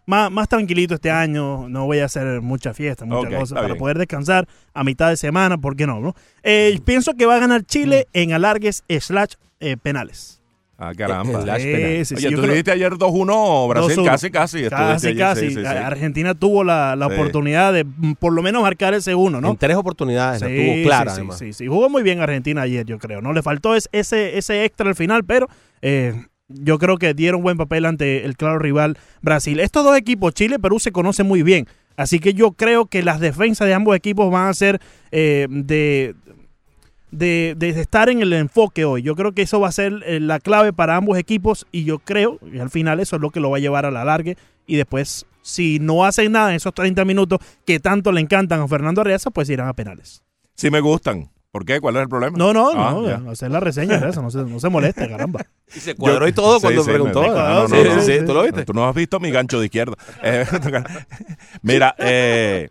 más, 0.06 0.30
más 0.32 0.48
tranquilito 0.48 0.94
este 0.94 1.10
año, 1.10 1.68
no 1.68 1.86
voy 1.88 2.00
a 2.00 2.06
hacer 2.06 2.40
mucha 2.42 2.76
fiesta, 2.76 3.04
muchas 3.06 3.34
cosas, 3.34 3.56
para 3.56 3.68
bien. 3.70 3.80
poder 3.80 3.98
descansar 3.98 4.48
a 4.76 4.84
mitad 4.84 5.10
de 5.10 5.18
semana, 5.18 5.58
¿por 5.58 5.76
qué 5.76 5.88
no? 5.88 6.00
no? 6.02 6.14
Eh, 6.44 6.80
pienso 6.86 7.16
que 7.16 7.26
va 7.26 7.38
a 7.38 7.40
ganar 7.40 7.64
Chile 7.64 8.06
Mm. 8.14 8.18
en 8.20 8.34
alargues 8.34 8.84
slash 8.88 9.34
eh, 9.60 9.76
penales. 9.82 10.40
Ah, 10.78 10.92
caramba. 10.96 11.42
Sí, 11.58 11.64
sí, 12.04 12.06
sí, 12.06 12.16
Oye, 12.16 12.32
yo 12.32 12.42
tú 12.42 12.48
dijiste 12.48 12.72
ayer 12.72 12.92
2-1 12.94 13.68
Brasil, 13.70 13.98
2-1. 13.98 14.06
casi, 14.06 14.30
casi. 14.30 14.64
Casi, 14.70 15.08
ayer, 15.08 15.18
casi. 15.20 15.42
sí, 15.50 15.56
sí, 15.56 15.62
sí. 15.62 15.66
Argentina 15.66 16.36
tuvo 16.36 16.64
la, 16.66 16.96
la 16.98 17.08
Sí. 17.08 17.14
oportunidad 17.14 17.72
de 17.72 17.86
mm, 17.86 18.14
por 18.20 18.34
lo 18.34 18.42
menos 18.44 18.62
marcar 18.62 18.94
ese 18.94 19.16
uno, 19.16 19.40
¿no? 19.40 19.52
En 19.52 19.58
tres 19.58 19.78
oportunidades 19.78 20.42
la 20.42 20.48
Sí, 20.48 20.56
tuvo 20.58 20.84
clara, 20.84 21.12
sí, 21.12 21.16
sí, 21.16 21.20
además. 21.22 21.38
sí, 21.40 21.54
sí. 21.54 21.68
Jugó 21.68 21.90
muy 21.90 22.04
bien 22.04 22.20
Argentina 22.20 22.64
ayer, 22.64 22.86
yo 22.86 23.00
creo. 23.00 23.22
No 23.22 23.32
le 23.32 23.42
faltó 23.42 23.74
es- 23.76 23.88
ese, 23.94 24.38
ese 24.38 24.66
extra 24.66 24.90
al 24.90 24.96
final, 24.96 25.24
pero 25.24 25.48
eh, 25.82 26.14
yo 26.50 26.78
creo 26.78 26.98
que 26.98 27.14
dieron 27.14 27.42
buen 27.42 27.56
papel 27.58 27.86
ante 27.86 28.26
el 28.26 28.36
claro 28.36 28.60
rival 28.60 28.98
Brasil. 29.22 29.62
Estos 29.62 29.86
dos 29.86 29.98
equipos, 29.98 30.34
Chile 30.34 30.56
y 30.58 30.62
Perú, 30.62 30.80
se 30.80 30.92
conocen 30.92 31.26
muy 31.26 31.42
bien. 31.42 31.68
Así 31.98 32.20
que 32.20 32.34
yo 32.34 32.52
creo 32.52 32.88
que 32.88 33.02
las 33.02 33.22
defensas 33.22 33.66
de 33.68 33.74
ambos 33.74 33.96
equipos 33.96 34.30
van 34.30 34.50
a 34.50 34.54
ser 34.54 34.82
eh, 35.12 35.48
de, 35.50 36.14
de, 37.12 37.56
de 37.58 37.70
estar 37.70 38.10
en 38.10 38.22
el 38.22 38.34
enfoque 38.34 38.86
hoy. 38.86 39.02
Yo 39.02 39.16
creo 39.16 39.32
que 39.34 39.42
eso 39.44 39.60
va 39.60 39.70
a 39.70 39.72
ser 39.72 39.94
eh, 40.06 40.20
la 40.20 40.40
clave 40.40 40.74
para 40.74 40.96
ambos 40.96 41.18
equipos 41.18 41.66
y 41.72 41.84
yo 41.84 42.00
creo 42.00 42.40
que 42.40 42.60
al 42.62 42.70
final 42.70 43.00
eso 43.00 43.16
es 43.16 43.22
lo 43.22 43.30
que 43.30 43.40
lo 43.40 43.50
va 43.50 43.58
a 43.58 43.62
llevar 43.62 43.86
a 43.86 43.92
la 43.92 44.04
largue 44.06 44.38
y 44.68 44.76
después 44.76 45.26
si 45.42 45.78
no 45.80 46.04
hacen 46.06 46.32
nada 46.32 46.50
en 46.50 46.56
esos 46.56 46.74
30 46.74 47.06
minutos 47.06 47.40
que 47.66 47.80
tanto 47.80 48.12
le 48.12 48.20
encantan 48.22 48.62
a 48.62 48.68
Fernando 48.68 49.02
Arriaza, 49.02 49.30
pues 49.30 49.50
irán 49.50 49.68
a 49.68 49.74
penales. 49.74 50.24
Sí 50.56 50.70
me 50.72 50.80
gustan, 50.80 51.30
¿Por 51.52 51.64
qué? 51.64 51.80
¿Cuál 51.80 51.96
es 51.96 52.02
el 52.02 52.10
problema? 52.10 52.38
No, 52.38 52.52
no, 52.52 52.72
Ah, 52.72 53.18
no, 53.22 53.32
hacer 53.32 53.50
la 53.50 53.62
reseña 53.62 53.96
es 53.96 54.04
eso, 54.04 54.22
no 54.22 54.30
se, 54.30 54.40
no 54.40 54.60
se 54.60 54.68
moleste, 54.68 55.08
caramba. 55.10 55.46
Y 55.74 55.80
se 55.80 55.96
cuadró 55.96 56.28
y 56.28 56.34
todo 56.34 56.60
cuando 56.60 56.84
sí, 56.84 56.90
preguntó. 56.90 57.22
me- 57.22 57.30
me- 57.30 57.40
Ah, 57.40 57.54
no, 57.54 57.62
no, 57.62 57.68
sí, 57.70 57.76
no, 57.76 57.84
sí, 57.92 57.96
no. 57.96 58.02
sí, 58.20 58.26
¿tú 58.26 58.34
lo 58.34 58.44
viste? 58.44 58.66
Tú 58.66 58.74
no 58.74 58.90
has 58.90 58.94
visto 58.94 59.22
mi 59.22 59.32
gancho 59.32 59.58
de 59.62 59.66
izquierda. 59.68 59.96
Eh, 60.22 60.46
Mira, 61.62 61.96
eh, 61.98 62.70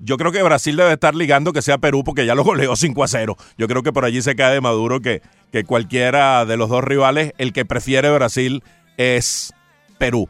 yo 0.00 0.16
creo 0.16 0.32
que 0.32 0.42
Brasil 0.42 0.76
debe 0.76 0.92
estar 0.92 1.14
ligando 1.14 1.52
que 1.52 1.62
sea 1.62 1.78
Perú 1.78 2.02
porque 2.04 2.26
ya 2.26 2.34
lo 2.34 2.42
goleó 2.44 2.74
5 2.74 3.04
a 3.04 3.08
0. 3.08 3.36
Yo 3.58 3.68
creo 3.68 3.82
que 3.82 3.92
por 3.92 4.04
allí 4.04 4.22
se 4.22 4.34
cae 4.34 4.54
de 4.54 4.60
Maduro 4.60 5.00
que, 5.00 5.22
que 5.52 5.64
cualquiera 5.64 6.44
de 6.46 6.56
los 6.56 6.70
dos 6.70 6.82
rivales, 6.82 7.32
el 7.38 7.52
que 7.52 7.64
prefiere 7.64 8.10
Brasil 8.10 8.62
es 8.96 9.52
Perú. 9.98 10.28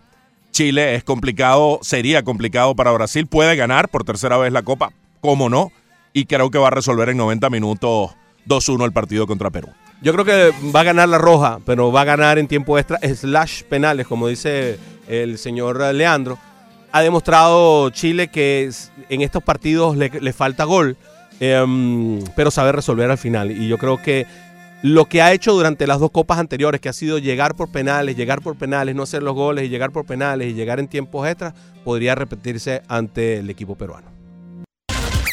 Chile 0.50 0.96
es 0.96 1.04
complicado, 1.04 1.78
sería 1.82 2.24
complicado 2.24 2.74
para 2.74 2.90
Brasil. 2.90 3.26
Puede 3.26 3.54
ganar 3.56 3.88
por 3.88 4.04
tercera 4.04 4.36
vez 4.36 4.52
la 4.52 4.62
Copa, 4.62 4.92
cómo 5.20 5.48
no. 5.48 5.70
Y 6.12 6.24
creo 6.24 6.50
que 6.50 6.58
va 6.58 6.68
a 6.68 6.72
resolver 6.72 7.08
en 7.08 7.16
90 7.18 7.48
minutos 7.50 8.10
2-1 8.48 8.84
el 8.84 8.92
partido 8.92 9.28
contra 9.28 9.50
Perú. 9.50 9.68
Yo 10.02 10.12
creo 10.12 10.24
que 10.24 10.52
va 10.74 10.80
a 10.80 10.84
ganar 10.84 11.08
la 11.08 11.18
roja, 11.18 11.60
pero 11.64 11.92
va 11.92 12.00
a 12.00 12.04
ganar 12.04 12.38
en 12.38 12.48
tiempo 12.48 12.78
extra 12.78 12.98
slash 13.14 13.62
penales, 13.64 14.06
como 14.06 14.26
dice 14.26 14.78
el 15.06 15.38
señor 15.38 15.80
Leandro. 15.94 16.38
Ha 16.92 17.02
demostrado 17.02 17.90
Chile 17.90 18.28
que 18.28 18.70
en 19.08 19.20
estos 19.20 19.42
partidos 19.42 19.96
le, 19.96 20.08
le 20.08 20.32
falta 20.32 20.64
gol, 20.64 20.96
em, 21.38 22.22
pero 22.34 22.50
sabe 22.50 22.72
resolver 22.72 23.10
al 23.10 23.18
final. 23.18 23.50
Y 23.50 23.68
yo 23.68 23.78
creo 23.78 23.96
que 24.02 24.26
lo 24.82 25.04
que 25.04 25.20
ha 25.20 25.32
hecho 25.32 25.52
durante 25.52 25.86
las 25.86 26.00
dos 26.00 26.10
copas 26.10 26.38
anteriores, 26.38 26.80
que 26.80 26.88
ha 26.88 26.94
sido 26.94 27.18
llegar 27.18 27.54
por 27.54 27.70
penales, 27.70 28.16
llegar 28.16 28.40
por 28.40 28.56
penales, 28.56 28.94
no 28.94 29.02
hacer 29.02 29.22
los 29.22 29.34
goles 29.34 29.64
y 29.64 29.68
llegar 29.68 29.92
por 29.92 30.06
penales 30.06 30.50
y 30.50 30.54
llegar 30.54 30.80
en 30.80 30.88
tiempos 30.88 31.28
extras, 31.28 31.54
podría 31.84 32.14
repetirse 32.14 32.82
ante 32.88 33.38
el 33.38 33.50
equipo 33.50 33.76
peruano. 33.76 34.19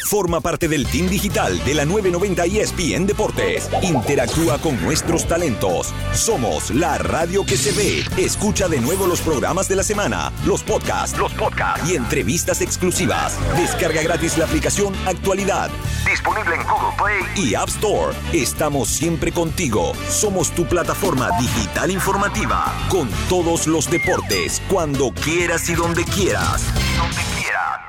Forma 0.08 0.40
parte 0.40 0.68
del 0.68 0.86
team 0.86 1.06
digital 1.06 1.62
de 1.66 1.74
la 1.74 1.84
990 1.84 2.46
ESPN 2.46 3.04
Deportes. 3.04 3.68
Interactúa 3.82 4.56
con 4.56 4.80
nuestros 4.82 5.28
talentos. 5.28 5.92
Somos 6.14 6.70
la 6.70 6.96
radio 6.96 7.44
que 7.44 7.58
se 7.58 7.72
ve. 7.72 8.02
Escucha 8.16 8.68
de 8.68 8.80
nuevo 8.80 9.06
los 9.06 9.20
programas 9.20 9.68
de 9.68 9.76
la 9.76 9.82
semana, 9.82 10.32
los 10.46 10.62
podcasts, 10.62 11.18
los 11.18 11.34
podcasts 11.34 11.86
y 11.90 11.94
entrevistas 11.94 12.62
exclusivas. 12.62 13.36
Descarga 13.58 14.00
gratis 14.00 14.38
la 14.38 14.46
aplicación 14.46 14.94
Actualidad. 15.06 15.68
Disponible 16.08 16.54
en 16.54 16.62
Google 16.62 16.96
Play 16.96 17.44
y 17.44 17.54
App 17.54 17.68
Store. 17.68 18.16
Estamos 18.32 18.88
siempre 18.88 19.30
contigo. 19.30 19.92
Somos 20.08 20.52
tu 20.52 20.64
plataforma 20.64 21.28
digital 21.38 21.90
informativa 21.90 22.72
con 22.88 23.10
todos 23.28 23.66
los 23.66 23.90
deportes, 23.90 24.62
cuando 24.70 25.12
quieras 25.12 25.68
y 25.68 25.74
donde 25.74 26.02
quieras. 26.04 26.64
Donde 26.96 27.22
quieras. 27.36 27.87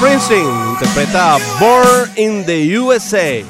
Springsteen 0.00 0.70
interpreta 0.70 1.36
Born 1.60 2.10
in 2.16 2.46
the 2.46 2.78
USA. 2.78 3.44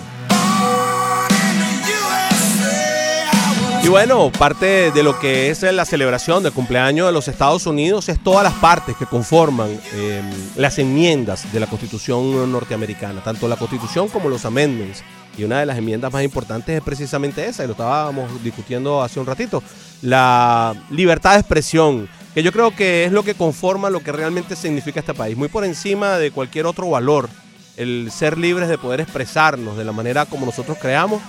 Y 3.85 3.89
bueno, 3.89 4.33
parte 4.37 4.91
de 4.91 5.03
lo 5.05 5.17
que 5.21 5.51
es 5.51 5.63
la 5.63 5.85
celebración 5.85 6.43
del 6.43 6.53
cumpleaños 6.53 7.07
de 7.07 7.13
los 7.13 7.29
Estados 7.29 7.69
Unidos 7.69 8.09
es 8.09 8.19
todas 8.19 8.43
las 8.43 8.55
partes 8.55 8.97
que 8.97 9.07
conforman 9.07 9.69
eh, 9.93 10.23
las 10.57 10.81
enmiendas 10.81 11.53
de 11.53 11.61
la 11.61 11.69
Constitución 11.69 12.51
norteamericana, 12.51 13.23
tanto 13.23 13.47
la 13.47 13.55
Constitución 13.55 14.09
como 14.09 14.29
los 14.29 14.45
amendments. 14.45 15.05
Y 15.39 15.45
una 15.45 15.61
de 15.61 15.67
las 15.67 15.79
enmiendas 15.79 16.13
más 16.13 16.25
importantes 16.25 16.77
es 16.77 16.83
precisamente 16.83 17.47
esa, 17.47 17.63
y 17.63 17.69
lo 17.69 17.75
estábamos 17.75 18.43
discutiendo 18.43 19.01
hace 19.01 19.21
un 19.21 19.27
ratito, 19.27 19.63
la 20.03 20.75
libertad 20.91 21.35
de 21.35 21.39
expresión, 21.39 22.09
que 22.35 22.43
yo 22.43 22.53
creo 22.53 22.75
que 22.75 23.05
es 23.05 23.13
lo 23.13 23.23
que 23.23 23.35
conforma 23.35 23.91
lo 23.91 24.01
que 24.01 24.13
realmente 24.13 24.57
significa 24.57 25.01
este 25.01 25.15
país, 25.15 25.37
muy 25.37 25.49
por 25.49 25.65
encima 25.65 26.19
de 26.19 26.31
cualquier 26.31 26.67
otro 26.67 26.89
valor, 26.89 27.29
el 27.77 28.11
ser 28.13 28.39
libres 28.39 28.69
de 28.69 28.79
poder 28.79 29.01
expresarnos 29.01 29.77
de 29.77 29.85
la 29.85 29.93
manera 29.93 30.27
como 30.27 30.47
nosotros 30.47 30.79
creamos 30.81 31.21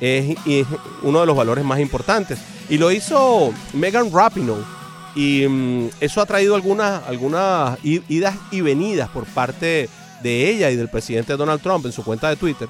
es, 0.00 0.36
es 0.46 0.66
uno 1.02 1.20
de 1.20 1.26
los 1.26 1.36
valores 1.36 1.64
más 1.64 1.78
importantes. 1.78 2.38
Y 2.68 2.78
lo 2.78 2.90
hizo 2.90 3.52
Megan 3.74 4.10
Rapinoe. 4.12 4.64
Y 5.14 5.46
mm, 5.46 5.90
eso 6.00 6.20
ha 6.20 6.26
traído 6.26 6.54
algunas, 6.54 7.02
algunas 7.06 7.78
idas 7.82 8.36
y 8.50 8.60
venidas 8.60 9.08
por 9.10 9.24
parte 9.26 9.88
de 10.22 10.50
ella 10.50 10.70
y 10.70 10.76
del 10.76 10.88
presidente 10.88 11.36
Donald 11.36 11.60
Trump 11.60 11.86
en 11.86 11.92
su 11.92 12.04
cuenta 12.04 12.28
de 12.28 12.36
Twitter. 12.36 12.68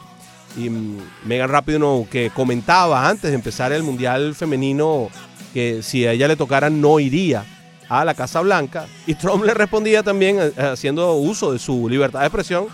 Y 0.57 0.69
mm, 0.69 0.99
Megan 1.25 1.51
Rapinoe 1.51 2.07
que 2.11 2.31
comentaba 2.31 3.09
antes 3.09 3.31
de 3.31 3.37
empezar 3.37 3.73
el 3.73 3.83
Mundial 3.83 4.35
Femenino 4.35 5.09
que 5.55 5.83
si 5.83 6.07
a 6.07 6.13
ella 6.13 6.29
le 6.29 6.37
tocara 6.37 6.71
no 6.71 7.01
iría 7.01 7.45
a 7.91 8.05
la 8.05 8.15
Casa 8.15 8.41
Blanca. 8.41 8.87
Y 9.07 9.15
Trump 9.15 9.45
le 9.45 9.53
respondía 9.53 10.03
también 10.03 10.39
eh, 10.41 10.53
haciendo 10.57 11.15
uso 11.17 11.53
de 11.53 11.59
su 11.59 11.89
libertad 11.89 12.21
de 12.21 12.27
expresión. 12.27 12.69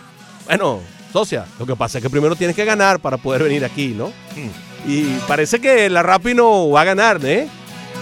Bueno, 0.44 0.80
socia, 1.12 1.46
lo 1.58 1.66
que 1.66 1.74
pasa 1.74 1.98
es 1.98 2.04
que 2.04 2.10
primero 2.10 2.36
tienes 2.36 2.54
que 2.54 2.64
ganar 2.64 3.00
para 3.00 3.16
poder 3.16 3.42
venir 3.42 3.64
aquí, 3.64 3.88
¿no? 3.88 4.12
Y 4.86 5.04
parece 5.26 5.60
que 5.60 5.90
la 5.90 6.02
Rapino 6.02 6.70
va 6.70 6.82
a 6.82 6.84
ganar, 6.84 7.18
¿eh? 7.24 7.48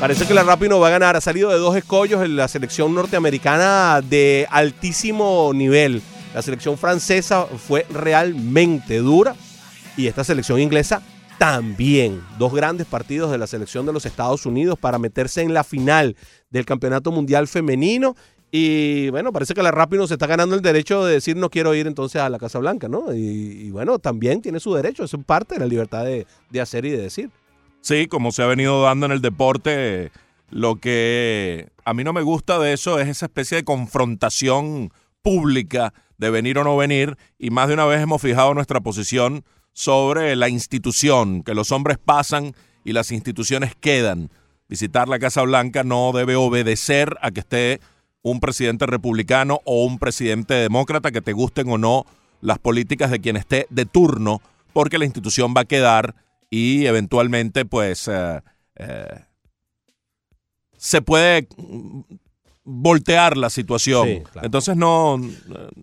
Parece 0.00 0.26
que 0.26 0.34
la 0.34 0.42
Rapino 0.42 0.80
va 0.80 0.88
a 0.88 0.90
ganar. 0.90 1.16
Ha 1.16 1.20
salido 1.20 1.50
de 1.50 1.56
dos 1.56 1.76
escollos 1.76 2.22
en 2.24 2.36
la 2.36 2.48
selección 2.48 2.94
norteamericana 2.94 4.00
de 4.02 4.46
altísimo 4.50 5.52
nivel. 5.54 6.02
La 6.34 6.42
selección 6.42 6.76
francesa 6.76 7.46
fue 7.46 7.86
realmente 7.88 8.98
dura 8.98 9.36
y 9.96 10.08
esta 10.08 10.24
selección 10.24 10.58
inglesa 10.58 11.00
también. 11.38 12.22
Dos 12.38 12.54
grandes 12.54 12.86
partidos 12.86 13.30
de 13.30 13.38
la 13.38 13.46
selección 13.46 13.86
de 13.86 13.92
los 13.92 14.06
Estados 14.06 14.46
Unidos 14.46 14.78
para 14.78 14.98
meterse 14.98 15.42
en 15.42 15.54
la 15.54 15.64
final 15.64 16.16
del 16.50 16.64
Campeonato 16.64 17.12
Mundial 17.12 17.48
Femenino. 17.48 18.16
Y 18.50 19.10
bueno, 19.10 19.32
parece 19.32 19.54
que 19.54 19.62
la 19.62 19.72
Rapino 19.72 20.06
se 20.06 20.14
está 20.14 20.26
ganando 20.26 20.54
el 20.54 20.62
derecho 20.62 21.04
de 21.04 21.14
decir 21.14 21.36
no 21.36 21.50
quiero 21.50 21.74
ir 21.74 21.88
entonces 21.88 22.22
a 22.22 22.28
la 22.28 22.38
Casa 22.38 22.60
Blanca, 22.60 22.88
¿no? 22.88 23.12
Y, 23.12 23.18
y 23.18 23.70
bueno, 23.70 23.98
también 23.98 24.42
tiene 24.42 24.60
su 24.60 24.72
derecho, 24.74 25.02
es 25.04 25.16
parte 25.26 25.56
de 25.56 25.60
la 25.60 25.66
libertad 25.66 26.04
de, 26.04 26.26
de 26.50 26.60
hacer 26.60 26.84
y 26.84 26.90
de 26.90 26.98
decir. 26.98 27.30
Sí, 27.80 28.06
como 28.06 28.30
se 28.30 28.42
ha 28.42 28.46
venido 28.46 28.82
dando 28.82 29.06
en 29.06 29.12
el 29.12 29.20
deporte, 29.20 30.12
lo 30.50 30.76
que 30.76 31.68
a 31.84 31.94
mí 31.94 32.04
no 32.04 32.12
me 32.12 32.22
gusta 32.22 32.58
de 32.58 32.72
eso 32.72 33.00
es 33.00 33.08
esa 33.08 33.26
especie 33.26 33.56
de 33.56 33.64
confrontación 33.64 34.92
pública 35.20 35.92
de 36.16 36.30
venir 36.30 36.58
o 36.58 36.64
no 36.64 36.76
venir 36.76 37.16
y 37.38 37.50
más 37.50 37.68
de 37.68 37.74
una 37.74 37.86
vez 37.86 38.00
hemos 38.00 38.22
fijado 38.22 38.54
nuestra 38.54 38.80
posición 38.80 39.44
sobre 39.74 40.36
la 40.36 40.48
institución, 40.48 41.42
que 41.42 41.52
los 41.52 41.72
hombres 41.72 41.98
pasan 42.02 42.54
y 42.84 42.92
las 42.92 43.12
instituciones 43.12 43.74
quedan. 43.74 44.30
Visitar 44.68 45.08
la 45.08 45.18
Casa 45.18 45.42
Blanca 45.42 45.84
no 45.84 46.12
debe 46.12 46.36
obedecer 46.36 47.16
a 47.20 47.30
que 47.32 47.40
esté 47.40 47.80
un 48.22 48.40
presidente 48.40 48.86
republicano 48.86 49.60
o 49.64 49.84
un 49.84 49.98
presidente 49.98 50.54
demócrata, 50.54 51.10
que 51.12 51.20
te 51.20 51.32
gusten 51.32 51.68
o 51.68 51.76
no 51.76 52.06
las 52.40 52.58
políticas 52.58 53.10
de 53.10 53.20
quien 53.20 53.36
esté 53.36 53.66
de 53.68 53.84
turno, 53.84 54.40
porque 54.72 54.96
la 54.96 55.04
institución 55.04 55.52
va 55.56 55.62
a 55.62 55.66
quedar 55.66 56.14
y 56.48 56.86
eventualmente 56.86 57.64
pues 57.64 58.08
eh, 58.08 58.40
eh, 58.76 59.24
se 60.76 61.02
puede 61.02 61.48
voltear 62.62 63.36
la 63.36 63.50
situación. 63.50 64.08
Sí, 64.08 64.22
claro. 64.30 64.46
Entonces 64.46 64.76
no, 64.76 65.20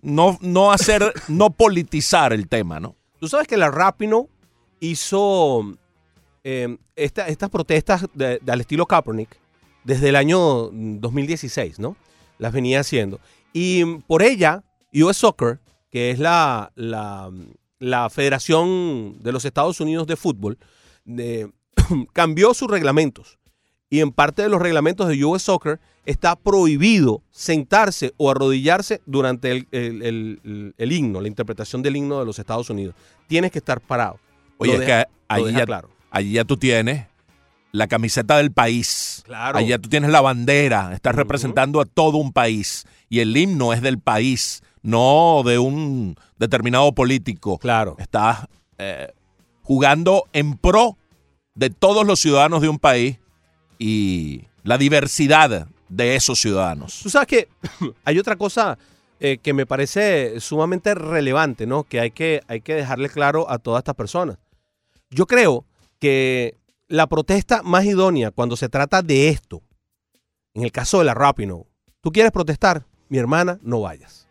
no, 0.00 0.38
no 0.40 0.72
hacer, 0.72 1.12
no 1.28 1.50
politizar 1.50 2.32
el 2.32 2.48
tema, 2.48 2.80
¿no? 2.80 2.96
Tú 3.22 3.28
sabes 3.28 3.46
que 3.46 3.56
la 3.56 3.70
Rapino 3.70 4.28
hizo 4.80 5.78
esta- 6.96 7.28
estas 7.28 7.50
protestas 7.50 8.06
de- 8.14 8.40
al 8.48 8.60
estilo 8.60 8.84
Kaepernick 8.86 9.38
desde 9.84 10.08
el 10.08 10.16
año 10.16 10.70
2016, 10.72 11.78
¿no? 11.78 11.96
Las 12.38 12.52
venía 12.52 12.80
haciendo. 12.80 13.20
Y 13.52 13.84
por 14.08 14.24
ella, 14.24 14.64
US 14.92 15.18
Soccer, 15.18 15.60
que 15.88 16.10
es 16.10 16.18
la, 16.18 16.72
la, 16.74 17.30
la 17.78 18.10
Federación 18.10 19.22
de 19.22 19.30
los 19.30 19.44
Estados 19.44 19.78
Unidos 19.80 20.08
de 20.08 20.16
Fútbol, 20.16 20.58
cambió 22.12 22.54
sus 22.54 22.68
reglamentos. 22.68 23.38
Y 23.88 24.00
en 24.00 24.10
parte 24.10 24.42
de 24.42 24.48
los 24.48 24.60
reglamentos 24.60 25.06
de 25.06 25.24
US 25.24 25.42
Soccer 25.44 25.78
está 26.04 26.34
prohibido 26.36 27.22
sentarse 27.30 28.12
o 28.16 28.30
arrodillarse 28.30 29.00
durante 29.06 29.50
el, 29.52 29.68
el- 29.70 30.72
el- 30.76 30.92
himno, 30.92 31.20
la 31.20 31.28
interpretación 31.28 31.82
del 31.82 31.96
himno 31.96 32.18
de 32.18 32.26
los 32.26 32.38
Estados 32.38 32.68
Unidos. 32.70 32.94
Tienes 33.28 33.50
que 33.52 33.58
estar 33.58 33.80
parado. 33.80 34.18
Oye, 34.58 34.72
Lo 34.72 34.80
es 34.80 34.86
deja- 34.86 35.04
que 35.28 35.42
deja 35.44 35.58
ya, 35.60 35.66
claro. 35.66 35.90
allí 36.10 36.32
ya 36.32 36.44
tú 36.44 36.56
tienes 36.56 37.06
la 37.70 37.86
camiseta 37.86 38.36
del 38.36 38.52
país. 38.52 39.22
Claro. 39.24 39.58
Allí 39.58 39.68
ya 39.68 39.78
tú 39.78 39.88
tienes 39.88 40.10
la 40.10 40.20
bandera, 40.20 40.92
estás 40.92 41.14
representando 41.14 41.80
a 41.80 41.84
todo 41.86 42.18
un 42.18 42.32
país 42.32 42.84
y 43.08 43.20
el 43.20 43.36
himno 43.36 43.72
es 43.72 43.80
del 43.80 43.98
país, 43.98 44.62
no 44.82 45.42
de 45.44 45.58
un 45.58 46.16
determinado 46.38 46.92
político. 46.92 47.58
Claro. 47.58 47.96
Estás 47.98 48.46
eh, 48.78 49.12
jugando 49.62 50.24
en 50.32 50.56
pro 50.58 50.98
de 51.54 51.70
todos 51.70 52.04
los 52.06 52.18
ciudadanos 52.20 52.60
de 52.60 52.68
un 52.68 52.78
país 52.78 53.18
y 53.78 54.42
la 54.64 54.78
diversidad 54.78 55.68
de 55.92 56.16
esos 56.16 56.40
ciudadanos. 56.40 57.00
Tú 57.02 57.10
sabes 57.10 57.28
que 57.28 57.48
hay 58.04 58.18
otra 58.18 58.36
cosa 58.36 58.78
eh, 59.20 59.38
que 59.38 59.52
me 59.52 59.66
parece 59.66 60.40
sumamente 60.40 60.94
relevante, 60.94 61.66
¿no? 61.66 61.84
Que 61.84 62.00
hay, 62.00 62.10
que 62.10 62.42
hay 62.48 62.60
que 62.60 62.74
dejarle 62.74 63.08
claro 63.08 63.48
a 63.50 63.58
todas 63.58 63.80
estas 63.80 63.94
personas. 63.94 64.38
Yo 65.10 65.26
creo 65.26 65.66
que 65.98 66.56
la 66.88 67.06
protesta 67.06 67.62
más 67.62 67.84
idónea 67.84 68.30
cuando 68.30 68.56
se 68.56 68.68
trata 68.68 69.02
de 69.02 69.28
esto, 69.28 69.62
en 70.54 70.62
el 70.62 70.72
caso 70.72 70.98
de 70.98 71.04
la 71.04 71.14
Rapino, 71.14 71.66
tú 72.00 72.10
quieres 72.10 72.32
protestar, 72.32 72.84
mi 73.08 73.18
hermana, 73.18 73.58
no 73.62 73.82
vayas. 73.82 74.26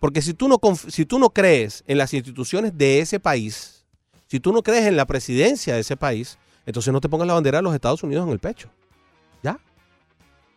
Porque 0.00 0.20
si 0.20 0.34
tú 0.34 0.48
no, 0.48 0.58
si 0.88 1.06
tú 1.06 1.20
no 1.20 1.30
crees 1.30 1.84
en 1.86 1.98
las 1.98 2.12
instituciones 2.12 2.76
de 2.76 2.98
ese 2.98 3.20
país, 3.20 3.86
si 4.26 4.40
tú 4.40 4.52
no 4.52 4.62
crees 4.62 4.86
en 4.86 4.96
la 4.96 5.06
presidencia 5.06 5.74
de 5.74 5.80
ese 5.80 5.96
país, 5.96 6.38
entonces 6.66 6.92
no 6.92 7.00
te 7.00 7.08
pongas 7.08 7.28
la 7.28 7.34
bandera 7.34 7.58
de 7.58 7.62
los 7.62 7.74
Estados 7.74 8.02
Unidos 8.02 8.26
en 8.26 8.32
el 8.32 8.40
pecho. 8.40 8.68
¿Ya? 9.42 9.58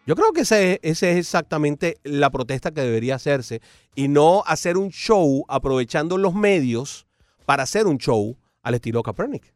Yo 0.06 0.16
creo 0.16 0.32
que 0.34 0.42
esa 0.42 0.60
es, 0.60 0.80
es 0.84 1.02
exactamente 1.04 1.98
la 2.04 2.30
protesta 2.30 2.72
que 2.72 2.82
debería 2.82 3.16
hacerse 3.16 3.62
y 3.96 4.08
no 4.08 4.44
hacer 4.46 4.78
un 4.78 4.90
show 4.92 5.46
aprovechando 5.48 6.18
los 6.18 6.36
medios 6.36 7.08
para 7.46 7.64
hacer 7.64 7.88
un 7.88 7.98
show 7.98 8.38
al 8.62 8.76
estilo 8.76 9.02
Kaepernick. 9.04 9.54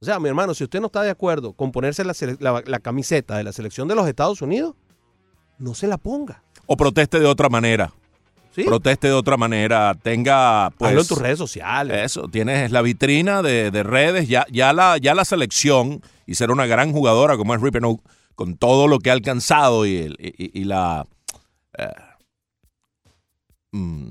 O 0.00 0.04
sea, 0.04 0.18
mi 0.20 0.28
hermano, 0.28 0.54
si 0.54 0.64
usted 0.64 0.80
no 0.80 0.86
está 0.86 1.02
de 1.02 1.10
acuerdo 1.10 1.52
con 1.54 1.72
ponerse 1.72 2.04
la, 2.04 2.12
sele- 2.14 2.36
la- 2.40 2.62
la 2.66 2.78
camiseta 2.80 3.36
de 3.36 3.44
la 3.44 3.52
selección 3.52 3.88
de 3.88 3.94
los 3.94 4.06
Estados 4.08 4.40
Unidos, 4.42 4.74
no 5.58 5.74
se 5.74 5.86
la 5.86 5.96
ponga. 5.98 6.42
O 6.66 6.76
proteste 6.76 7.18
de 7.18 7.26
otra 7.26 7.48
manera. 7.48 7.92
¿sí? 8.54 8.64
Proteste 8.64 9.08
de 9.08 9.14
otra 9.14 9.36
manera. 9.38 9.94
Tenga, 10.02 10.70
pues. 10.76 10.90
Hazlo 10.90 11.00
en 11.02 11.08
tus 11.08 11.18
redes 11.18 11.38
sociales. 11.38 11.96
Eso, 12.04 12.28
tienes 12.28 12.70
la 12.72 12.82
vitrina 12.82 13.42
de, 13.42 13.70
de 13.70 13.82
redes, 13.82 14.28
ya, 14.28 14.46
ya, 14.50 14.72
la, 14.74 14.98
ya 14.98 15.14
la 15.14 15.24
selección, 15.24 16.02
y 16.26 16.34
ser 16.34 16.50
una 16.50 16.66
gran 16.66 16.92
jugadora 16.92 17.36
como 17.38 17.54
es 17.54 17.60
Ripenow, 17.62 18.00
con 18.36 18.56
todo 18.56 18.86
lo 18.86 19.00
que 19.00 19.10
ha 19.10 19.14
alcanzado 19.14 19.84
y, 19.86 19.96
el- 19.96 20.16
y- 20.20 20.60
y 20.60 20.64
la 20.64 21.04
eh, 21.78 21.88
mm, 23.72 24.10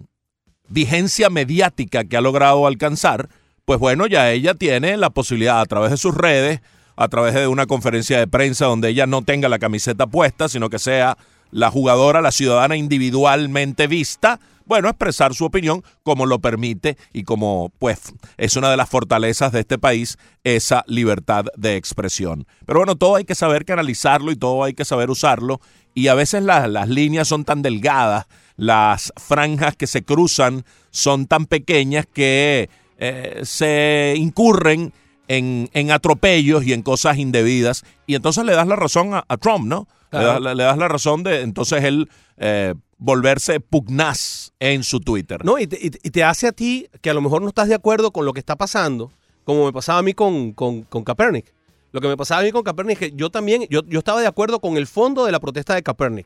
vigencia 0.67 1.29
mediática 1.29 2.03
que 2.03 2.17
ha 2.17 2.21
logrado 2.21 2.67
alcanzar, 2.67 3.29
pues 3.65 3.79
bueno, 3.79 4.07
ya 4.07 4.31
ella 4.31 4.53
tiene 4.53 4.97
la 4.97 5.09
posibilidad 5.09 5.61
a 5.61 5.65
través 5.65 5.91
de 5.91 5.97
sus 5.97 6.13
redes, 6.15 6.61
a 6.95 7.07
través 7.07 7.33
de 7.33 7.47
una 7.47 7.65
conferencia 7.65 8.19
de 8.19 8.27
prensa 8.27 8.65
donde 8.65 8.89
ella 8.89 9.05
no 9.07 9.21
tenga 9.21 9.49
la 9.49 9.59
camiseta 9.59 10.07
puesta, 10.07 10.47
sino 10.49 10.69
que 10.69 10.79
sea 10.79 11.17
la 11.51 11.69
jugadora, 11.71 12.21
la 12.21 12.31
ciudadana 12.31 12.75
individualmente 12.75 13.87
vista, 13.87 14.39
bueno, 14.65 14.89
expresar 14.89 15.33
su 15.33 15.45
opinión 15.45 15.83
como 16.03 16.25
lo 16.25 16.39
permite 16.39 16.97
y 17.13 17.23
como 17.23 17.71
pues 17.79 18.13
es 18.37 18.55
una 18.55 18.69
de 18.69 18.77
las 18.77 18.89
fortalezas 18.89 19.51
de 19.51 19.61
este 19.61 19.77
país, 19.77 20.17
esa 20.43 20.83
libertad 20.87 21.45
de 21.55 21.75
expresión. 21.75 22.45
Pero 22.65 22.79
bueno, 22.79 22.95
todo 22.95 23.15
hay 23.15 23.25
que 23.25 23.35
saber 23.35 23.65
canalizarlo 23.65 24.31
y 24.31 24.35
todo 24.35 24.63
hay 24.63 24.73
que 24.73 24.85
saber 24.85 25.09
usarlo 25.09 25.61
y 25.93 26.09
a 26.09 26.13
veces 26.13 26.43
las, 26.43 26.69
las 26.69 26.89
líneas 26.89 27.27
son 27.27 27.45
tan 27.45 27.61
delgadas, 27.61 28.27
las 28.57 29.13
franjas 29.17 29.75
que 29.75 29.87
se 29.87 30.03
cruzan 30.03 30.65
son 30.91 31.25
tan 31.25 31.45
pequeñas 31.45 32.05
que 32.11 32.69
eh, 32.97 33.41
se 33.43 34.13
incurren 34.17 34.93
en, 35.27 35.69
en 35.73 35.91
atropellos 35.91 36.65
y 36.65 36.73
en 36.73 36.81
cosas 36.81 37.17
indebidas. 37.17 37.83
Y 38.05 38.15
entonces 38.15 38.43
le 38.45 38.53
das 38.53 38.67
la 38.67 38.75
razón 38.75 39.13
a, 39.13 39.25
a 39.27 39.37
Trump, 39.37 39.65
¿no? 39.65 39.87
Das, 40.11 40.39
le 40.39 40.63
das 40.63 40.77
la 40.77 40.87
razón 40.87 41.23
de 41.23 41.41
entonces 41.41 41.83
él 41.83 42.09
eh, 42.37 42.73
volverse 42.97 43.59
pugnaz 43.59 44.44
en 44.73 44.83
su 44.83 44.99
Twitter. 44.99 45.43
No, 45.45 45.59
y 45.59 45.67
te, 45.67 45.79
y 46.01 46.21
hace 46.21 46.47
a 46.47 46.51
ti 46.51 46.87
que 47.01 47.09
a 47.09 47.13
lo 47.13 47.21
mejor 47.21 47.41
no 47.41 47.49
estás 47.49 47.67
de 47.67 47.75
acuerdo 47.75 48.11
con 48.11 48.25
lo 48.25 48.33
que 48.33 48.39
está 48.39 48.55
pasando, 48.55 49.11
como 49.43 49.65
me 49.65 49.73
pasaba 49.73 49.99
a 49.99 50.01
mí 50.01 50.13
con, 50.13 50.53
con, 50.53 50.81
con 50.83 51.03
Kaepernick. 51.03 51.53
Lo 51.91 52.01
que 52.01 52.07
me 52.07 52.17
pasaba 52.17 52.41
a 52.41 52.43
mí 52.43 52.51
con 52.51 52.63
Kaepernick 52.63 53.01
es 53.01 53.11
que 53.11 53.15
yo 53.15 53.29
también, 53.29 53.67
yo, 53.69 53.81
yo 53.87 53.99
estaba 53.99 54.21
de 54.21 54.27
acuerdo 54.27 54.59
con 54.59 54.77
el 54.77 54.87
fondo 54.87 55.25
de 55.25 55.31
la 55.31 55.39
protesta 55.39 55.75
de 55.75 55.83
Kaepernick. 55.83 56.25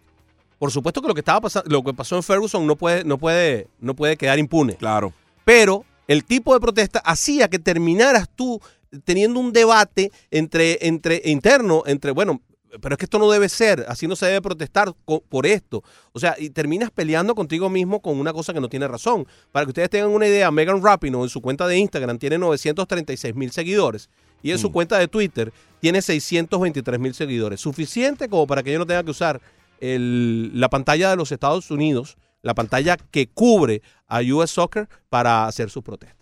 Por 0.58 0.72
supuesto 0.72 1.02
que 1.02 1.08
lo 1.08 1.14
que 1.14 1.22
estaba 1.22 1.42
pasando, 1.42 1.70
lo 1.70 1.84
que 1.84 1.94
pasó 1.94 2.16
en 2.16 2.24
Ferguson 2.24 2.66
no 2.66 2.76
puede, 2.76 3.04
no 3.04 3.18
puede, 3.18 3.68
no 3.80 3.94
puede 3.94 4.18
quedar 4.18 4.40
impune. 4.40 4.76
Claro. 4.76 5.14
Pero 5.46 5.86
el 6.08 6.24
tipo 6.24 6.54
de 6.54 6.60
protesta 6.60 7.00
hacía 7.00 7.50
que 7.50 7.60
terminaras 7.60 8.30
tú 8.36 8.62
teniendo 9.04 9.40
un 9.40 9.54
debate 9.54 10.12
entre, 10.32 10.88
entre 10.88 11.22
interno, 11.26 11.84
entre, 11.86 12.12
bueno, 12.12 12.42
pero 12.82 12.94
es 12.96 13.00
que 13.00 13.06
esto 13.06 13.20
no 13.20 13.30
debe 13.32 13.50
ser, 13.50 13.86
así 13.88 14.08
no 14.08 14.16
se 14.16 14.28
debe 14.28 14.42
protestar 14.42 14.94
por 15.30 15.46
esto. 15.46 15.84
O 16.12 16.20
sea, 16.20 16.36
y 16.38 16.50
terminas 16.52 16.92
peleando 16.92 17.36
contigo 17.36 17.70
mismo 17.70 18.02
con 18.02 18.20
una 18.20 18.32
cosa 18.34 18.54
que 18.54 18.62
no 18.62 18.70
tiene 18.70 18.88
razón. 18.88 19.26
Para 19.52 19.66
que 19.66 19.70
ustedes 19.72 19.90
tengan 19.90 20.10
una 20.12 20.28
idea, 20.28 20.52
Megan 20.52 20.84
Rapinoe 20.84 21.24
en 21.24 21.30
su 21.30 21.42
cuenta 21.42 21.68
de 21.68 21.78
Instagram 21.78 22.18
tiene 22.20 22.38
936 22.38 23.36
mil 23.36 23.52
seguidores 23.52 24.10
y 24.42 24.52
en 24.52 24.60
su 24.60 24.72
cuenta 24.72 24.98
de 24.98 25.08
Twitter 25.08 25.52
tiene 25.82 26.02
623 26.02 27.00
mil 27.00 27.14
seguidores. 27.14 27.60
Suficiente 27.60 28.30
como 28.30 28.46
para 28.48 28.64
que 28.64 28.72
yo 28.72 28.80
no 28.80 28.86
tenga 28.86 29.04
que 29.04 29.12
usar 29.12 29.42
el- 29.80 30.52
la 30.60 30.70
pantalla 30.70 31.10
de 31.10 31.16
los 31.16 31.32
Estados 31.32 31.72
Unidos, 31.72 32.18
la 32.42 32.54
pantalla 32.54 32.98
que 32.98 33.28
cubre 33.28 33.82
a 34.08 34.22
US 34.22 34.52
Soccer 34.52 34.88
para 35.10 35.46
hacer 35.48 35.70
sus 35.70 35.84
protestas. 35.84 36.18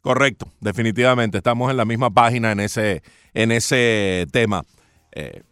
Correcto, 0.00 0.50
definitivamente. 0.60 1.38
Estamos 1.38 1.70
en 1.70 1.76
la 1.76 1.84
misma 1.84 2.10
página 2.10 2.52
en 2.52 2.60
ese, 2.60 3.02
en 3.34 3.52
ese 3.52 4.26
tema. 4.32 4.62
Eh, 5.12 5.42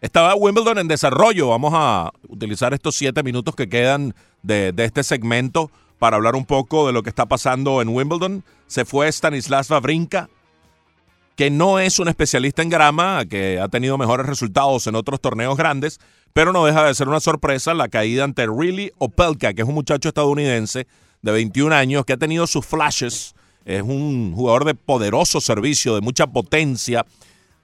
estaba 0.00 0.34
Wimbledon 0.34 0.78
en 0.78 0.88
desarrollo. 0.88 1.48
Vamos 1.48 1.72
a 1.74 2.12
utilizar 2.28 2.74
estos 2.74 2.96
siete 2.96 3.22
minutos 3.22 3.54
que 3.54 3.68
quedan 3.68 4.14
de, 4.42 4.72
este 4.78 5.02
segmento 5.02 5.70
para 5.98 6.16
hablar 6.16 6.36
un 6.36 6.44
poco 6.44 6.86
de 6.86 6.92
lo 6.92 7.02
que 7.02 7.10
está 7.10 7.26
pasando 7.26 7.82
en 7.82 7.88
Wimbledon. 7.88 8.44
Se 8.66 8.84
fue 8.84 9.10
Stanislas 9.10 9.70
Wawrinka, 9.70 10.28
que 11.34 11.50
no 11.50 11.78
es 11.78 11.98
un 11.98 12.08
especialista 12.08 12.62
en 12.62 12.68
grama, 12.68 13.24
que 13.26 13.60
ha 13.60 13.68
tenido 13.68 13.98
mejores 13.98 14.26
resultados 14.26 14.86
en 14.86 14.94
otros 14.94 15.20
torneos 15.20 15.56
grandes, 15.56 15.98
pero 16.32 16.52
no 16.52 16.64
deja 16.64 16.84
de 16.84 16.94
ser 16.94 17.08
una 17.08 17.20
sorpresa 17.20 17.74
la 17.74 17.88
caída 17.88 18.24
ante 18.24 18.46
Riley 18.46 18.92
Opelka, 18.98 19.54
que 19.54 19.62
es 19.62 19.68
un 19.68 19.74
muchacho 19.74 20.08
estadounidense 20.08 20.86
de 21.22 21.32
21 21.32 21.74
años 21.74 22.04
que 22.04 22.12
ha 22.12 22.16
tenido 22.16 22.46
sus 22.46 22.64
flashes, 22.64 23.34
es 23.64 23.82
un 23.82 24.32
jugador 24.34 24.64
de 24.64 24.74
poderoso 24.74 25.40
servicio, 25.40 25.94
de 25.94 26.00
mucha 26.00 26.26
potencia, 26.28 27.04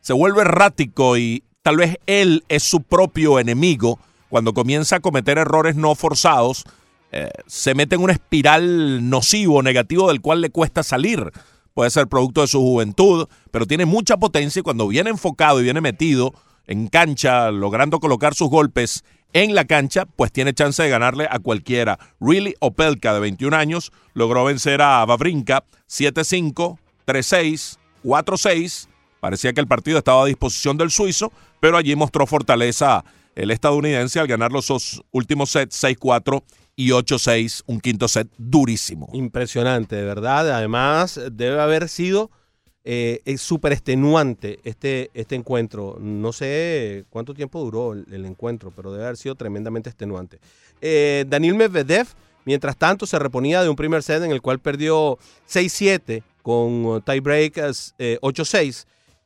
se 0.00 0.12
vuelve 0.12 0.42
errático 0.42 1.16
y 1.16 1.44
tal 1.64 1.78
vez 1.78 1.96
él 2.06 2.44
es 2.48 2.62
su 2.62 2.82
propio 2.82 3.40
enemigo 3.40 3.98
cuando 4.28 4.52
comienza 4.52 4.96
a 4.96 5.00
cometer 5.00 5.38
errores 5.38 5.76
no 5.76 5.94
forzados, 5.94 6.64
eh, 7.10 7.30
se 7.46 7.74
mete 7.74 7.94
en 7.94 8.02
una 8.02 8.12
espiral 8.12 9.08
nocivo, 9.08 9.62
negativo, 9.62 10.08
del 10.08 10.20
cual 10.20 10.42
le 10.42 10.50
cuesta 10.50 10.82
salir. 10.82 11.32
Puede 11.72 11.90
ser 11.90 12.06
producto 12.06 12.42
de 12.42 12.48
su 12.48 12.60
juventud, 12.60 13.28
pero 13.50 13.64
tiene 13.64 13.86
mucha 13.86 14.18
potencia 14.18 14.60
y 14.60 14.62
cuando 14.62 14.88
viene 14.88 15.08
enfocado 15.08 15.60
y 15.60 15.64
viene 15.64 15.80
metido 15.80 16.34
en 16.66 16.88
cancha, 16.88 17.50
logrando 17.50 17.98
colocar 17.98 18.34
sus 18.34 18.50
golpes 18.50 19.04
en 19.32 19.54
la 19.54 19.64
cancha, 19.64 20.04
pues 20.04 20.32
tiene 20.32 20.52
chance 20.52 20.82
de 20.82 20.90
ganarle 20.90 21.26
a 21.30 21.38
cualquiera. 21.38 21.98
Really 22.20 22.56
Opelka, 22.60 23.14
de 23.14 23.20
21 23.20 23.56
años, 23.56 23.90
logró 24.12 24.44
vencer 24.44 24.82
a 24.82 25.04
Vavrinka 25.06 25.64
7-5, 25.88 26.78
3-6, 27.06 27.78
4-6. 28.04 28.88
Parecía 29.24 29.54
que 29.54 29.60
el 29.62 29.66
partido 29.66 29.96
estaba 29.96 30.22
a 30.22 30.26
disposición 30.26 30.76
del 30.76 30.90
suizo, 30.90 31.32
pero 31.58 31.78
allí 31.78 31.96
mostró 31.96 32.26
fortaleza 32.26 33.02
el 33.34 33.50
estadounidense 33.52 34.20
al 34.20 34.26
ganar 34.26 34.52
los 34.52 34.66
dos 34.66 35.02
últimos 35.12 35.48
sets 35.48 35.82
6-4 35.82 36.42
y 36.76 36.90
8-6, 36.90 37.62
un 37.64 37.80
quinto 37.80 38.06
set 38.06 38.28
durísimo. 38.36 39.08
Impresionante, 39.14 39.96
de 39.96 40.04
verdad. 40.04 40.50
Además, 40.50 41.18
debe 41.32 41.58
haber 41.58 41.88
sido 41.88 42.30
eh, 42.84 43.22
súper 43.38 43.72
extenuante 43.72 44.60
este, 44.62 45.10
este 45.14 45.36
encuentro. 45.36 45.96
No 45.98 46.34
sé 46.34 47.06
cuánto 47.08 47.32
tiempo 47.32 47.64
duró 47.64 47.94
el, 47.94 48.04
el 48.12 48.26
encuentro, 48.26 48.72
pero 48.76 48.92
debe 48.92 49.04
haber 49.04 49.16
sido 49.16 49.36
tremendamente 49.36 49.88
extenuante. 49.88 50.38
Eh, 50.82 51.24
Daniel 51.26 51.54
Medvedev, 51.54 52.08
mientras 52.44 52.76
tanto, 52.76 53.06
se 53.06 53.18
reponía 53.18 53.62
de 53.62 53.70
un 53.70 53.76
primer 53.76 54.02
set 54.02 54.22
en 54.22 54.32
el 54.32 54.42
cual 54.42 54.58
perdió 54.58 55.16
6-7 55.48 56.22
con 56.42 57.00
tiebreak 57.06 57.56
eh, 57.98 58.18
8-6 58.20 58.84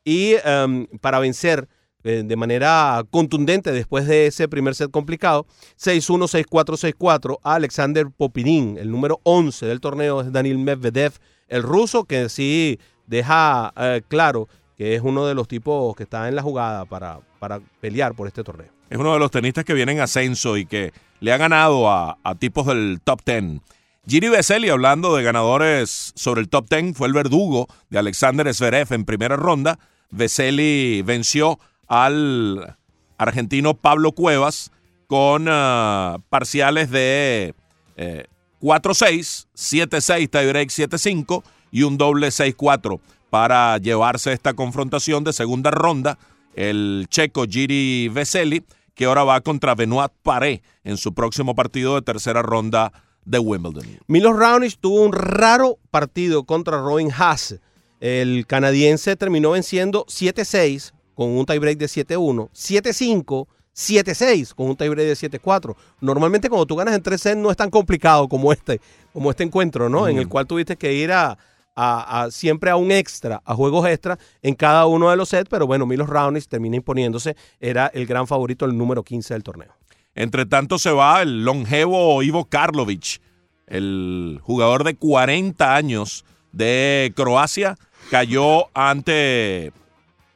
y 0.09 0.35
em, 0.43 0.87
para 1.01 1.19
vencer 1.19 1.67
eh, 2.03 2.23
de 2.25 2.35
manera 2.35 3.03
contundente 3.11 3.71
después 3.71 4.07
de 4.07 4.25
ese 4.25 4.47
primer 4.47 4.73
set 4.73 4.89
complicado, 4.89 5.45
6-1, 5.79 6.45
6-4, 6.47 6.95
6-4 6.97 7.37
a 7.43 7.53
Alexander 7.53 8.07
Popirín, 8.09 8.79
el 8.79 8.89
número 8.89 9.19
11 9.21 9.67
del 9.67 9.79
torneo 9.79 10.21
es 10.21 10.31
Daniel 10.31 10.57
Medvedev, 10.57 11.13
el 11.47 11.61
ruso, 11.61 12.05
que 12.05 12.27
sí 12.29 12.79
deja 13.05 13.71
eh, 13.77 14.01
claro 14.07 14.47
que 14.75 14.95
es 14.95 15.01
uno 15.03 15.27
de 15.27 15.35
los 15.35 15.47
tipos 15.47 15.95
que 15.95 16.03
está 16.03 16.27
en 16.27 16.35
la 16.35 16.41
jugada 16.41 16.85
para, 16.85 17.19
para 17.37 17.59
pelear 17.79 18.15
por 18.15 18.25
este 18.25 18.43
torneo. 18.43 18.71
Es 18.89 18.97
uno 18.97 19.13
de 19.13 19.19
los 19.19 19.29
tenistas 19.29 19.63
que 19.63 19.75
viene 19.75 19.91
en 19.91 19.99
ascenso 19.99 20.57
y 20.57 20.65
que 20.65 20.91
le 21.19 21.33
ha 21.33 21.37
ganado 21.37 21.87
a, 21.87 22.17
a 22.23 22.33
tipos 22.33 22.65
del 22.65 22.99
top 23.03 23.21
10. 23.23 23.61
Giri 24.07 24.29
Veseli, 24.29 24.69
hablando 24.69 25.15
de 25.15 25.21
ganadores 25.21 26.13
sobre 26.15 26.41
el 26.41 26.49
top 26.49 26.67
10, 26.67 26.97
fue 26.97 27.07
el 27.07 27.13
verdugo 27.13 27.67
de 27.91 27.99
Alexander 27.99 28.51
Zverev 28.51 28.91
en 28.91 29.05
primera 29.05 29.35
ronda. 29.35 29.77
Veseli 30.11 31.01
venció 31.03 31.59
al 31.87 32.77
argentino 33.17 33.73
Pablo 33.73 34.11
Cuevas 34.13 34.71
con 35.07 35.47
ah, 35.49 36.17
parciales 36.29 36.89
de 36.91 37.53
eh, 37.97 38.25
4-6, 38.61 39.47
7-6, 39.55 40.29
tiebreak 40.29 40.69
7-5 40.69 41.43
y 41.71 41.83
un 41.83 41.97
doble 41.97 42.27
6-4 42.27 42.99
para 43.29 43.77
llevarse 43.77 44.33
esta 44.33 44.53
confrontación 44.53 45.23
de 45.23 45.33
segunda 45.33 45.71
ronda. 45.71 46.17
El 46.55 47.07
checo 47.09 47.45
Giri 47.47 48.09
Veseli, 48.09 48.63
que 48.95 49.05
ahora 49.05 49.23
va 49.23 49.41
contra 49.41 49.75
Benoit 49.75 50.11
Paré 50.23 50.61
en 50.83 50.97
su 50.97 51.13
próximo 51.13 51.55
partido 51.55 51.95
de 51.95 52.01
tercera 52.01 52.41
ronda 52.41 52.91
de 53.25 53.39
Wimbledon. 53.39 53.85
Milos 54.07 54.37
Raonic 54.37 54.77
tuvo 54.79 55.01
un 55.01 55.13
raro 55.13 55.77
partido 55.91 56.43
contra 56.43 56.79
Robin 56.79 57.11
Haas. 57.15 57.59
El 57.99 58.45
canadiense 58.47 59.15
terminó 59.15 59.51
venciendo 59.51 60.05
7-6 60.05 60.93
con 61.15 61.29
un 61.37 61.45
tiebreak 61.45 61.77
de 61.77 61.87
7-1, 61.87 62.49
7-5, 62.51 63.47
7-6 63.75 64.53
con 64.55 64.67
un 64.69 64.75
tiebreak 64.77 65.07
de 65.07 65.13
7-4. 65.39 65.75
Normalmente 66.01 66.49
cuando 66.49 66.65
tú 66.65 66.75
ganas 66.75 66.95
en 66.95 67.01
3 67.03 67.21
sets 67.21 67.37
no 67.37 67.51
es 67.51 67.57
tan 67.57 67.69
complicado 67.69 68.27
como 68.29 68.51
este, 68.53 68.79
como 69.13 69.29
este 69.31 69.43
encuentro, 69.43 69.89
¿no? 69.89 70.07
En 70.07 70.17
el 70.17 70.27
cual 70.29 70.47
tuviste 70.47 70.75
que 70.77 70.93
ir 70.93 71.11
a, 71.11 71.37
a- 71.75 72.23
a- 72.23 72.31
siempre 72.31 72.69
a 72.71 72.75
un 72.77 72.91
extra, 72.91 73.41
a 73.45 73.53
juegos 73.55 73.87
extra 73.87 74.17
en 74.41 74.55
cada 74.55 74.85
uno 74.85 75.09
de 75.09 75.17
los 75.17 75.29
sets, 75.29 75.49
pero 75.49 75.67
bueno, 75.67 75.85
Milos 75.85 76.07
Raonic 76.09 76.47
termina 76.47 76.77
imponiéndose, 76.77 77.35
era 77.59 77.87
el 77.87 78.05
gran 78.05 78.27
favorito, 78.27 78.65
el 78.65 78.77
número 78.77 79.03
15 79.03 79.33
del 79.33 79.43
torneo. 79.43 79.73
Entre 80.15 80.45
tanto 80.45 80.79
se 80.79 80.91
va 80.91 81.21
el 81.21 81.43
longevo 81.43 82.21
Ivo 82.23 82.45
Karlovic, 82.45 83.21
el 83.67 84.39
jugador 84.41 84.83
de 84.83 84.95
40 84.95 85.75
años 85.75 86.25
de 86.51 87.13
Croacia, 87.15 87.77
cayó 88.09 88.69
ante 88.73 89.71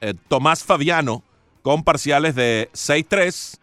eh, 0.01 0.13
Tomás 0.27 0.63
Fabiano 0.63 1.23
con 1.61 1.83
parciales 1.83 2.35
de 2.35 2.69
6-3, 2.73 3.57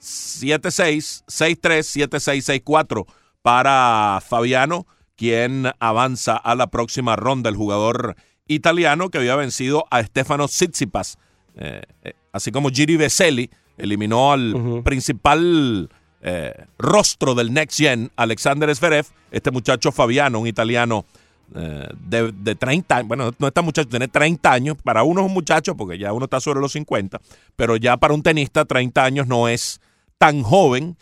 7-6, 0.00 1.24
6-3, 1.26 2.08
7-6, 2.08 2.62
6-4 2.64 3.06
para 3.42 4.20
Fabiano, 4.26 4.86
quien 5.16 5.70
avanza 5.78 6.36
a 6.36 6.54
la 6.54 6.68
próxima 6.68 7.16
ronda, 7.16 7.50
el 7.50 7.56
jugador 7.56 8.16
italiano 8.46 9.10
que 9.10 9.18
había 9.18 9.36
vencido 9.36 9.86
a 9.90 10.02
Stefano 10.02 10.48
Tsitsipas, 10.48 11.18
eh, 11.56 11.82
eh, 12.02 12.14
así 12.32 12.50
como 12.50 12.70
Giri 12.70 12.96
Veseli 12.96 13.50
eliminó 13.76 14.32
al 14.32 14.82
principal 14.84 15.88
eh, 16.22 16.66
rostro 16.78 17.34
del 17.34 17.52
Next 17.52 17.78
Gen, 17.78 18.10
Alexander 18.16 18.74
Zverev, 18.74 19.06
este 19.30 19.50
muchacho 19.50 19.92
Fabiano, 19.92 20.40
un 20.40 20.46
italiano 20.46 21.06
de, 21.52 22.32
de 22.32 22.54
30 22.54 22.96
años, 22.96 23.08
bueno, 23.08 23.32
no 23.38 23.48
está 23.48 23.62
muchacho, 23.62 23.88
tiene 23.88 24.08
30 24.08 24.52
años, 24.52 24.76
para 24.82 25.02
uno 25.02 25.20
es 25.20 25.26
un 25.26 25.34
muchacho 25.34 25.76
porque 25.76 25.98
ya 25.98 26.12
uno 26.12 26.24
está 26.24 26.40
sobre 26.40 26.60
los 26.60 26.72
50, 26.72 27.20
pero 27.56 27.76
ya 27.76 27.96
para 27.96 28.14
un 28.14 28.22
tenista 28.22 28.64
30 28.64 29.04
años 29.04 29.26
no 29.26 29.48
es 29.48 29.80
tan 30.18 30.42
joven 30.42 30.96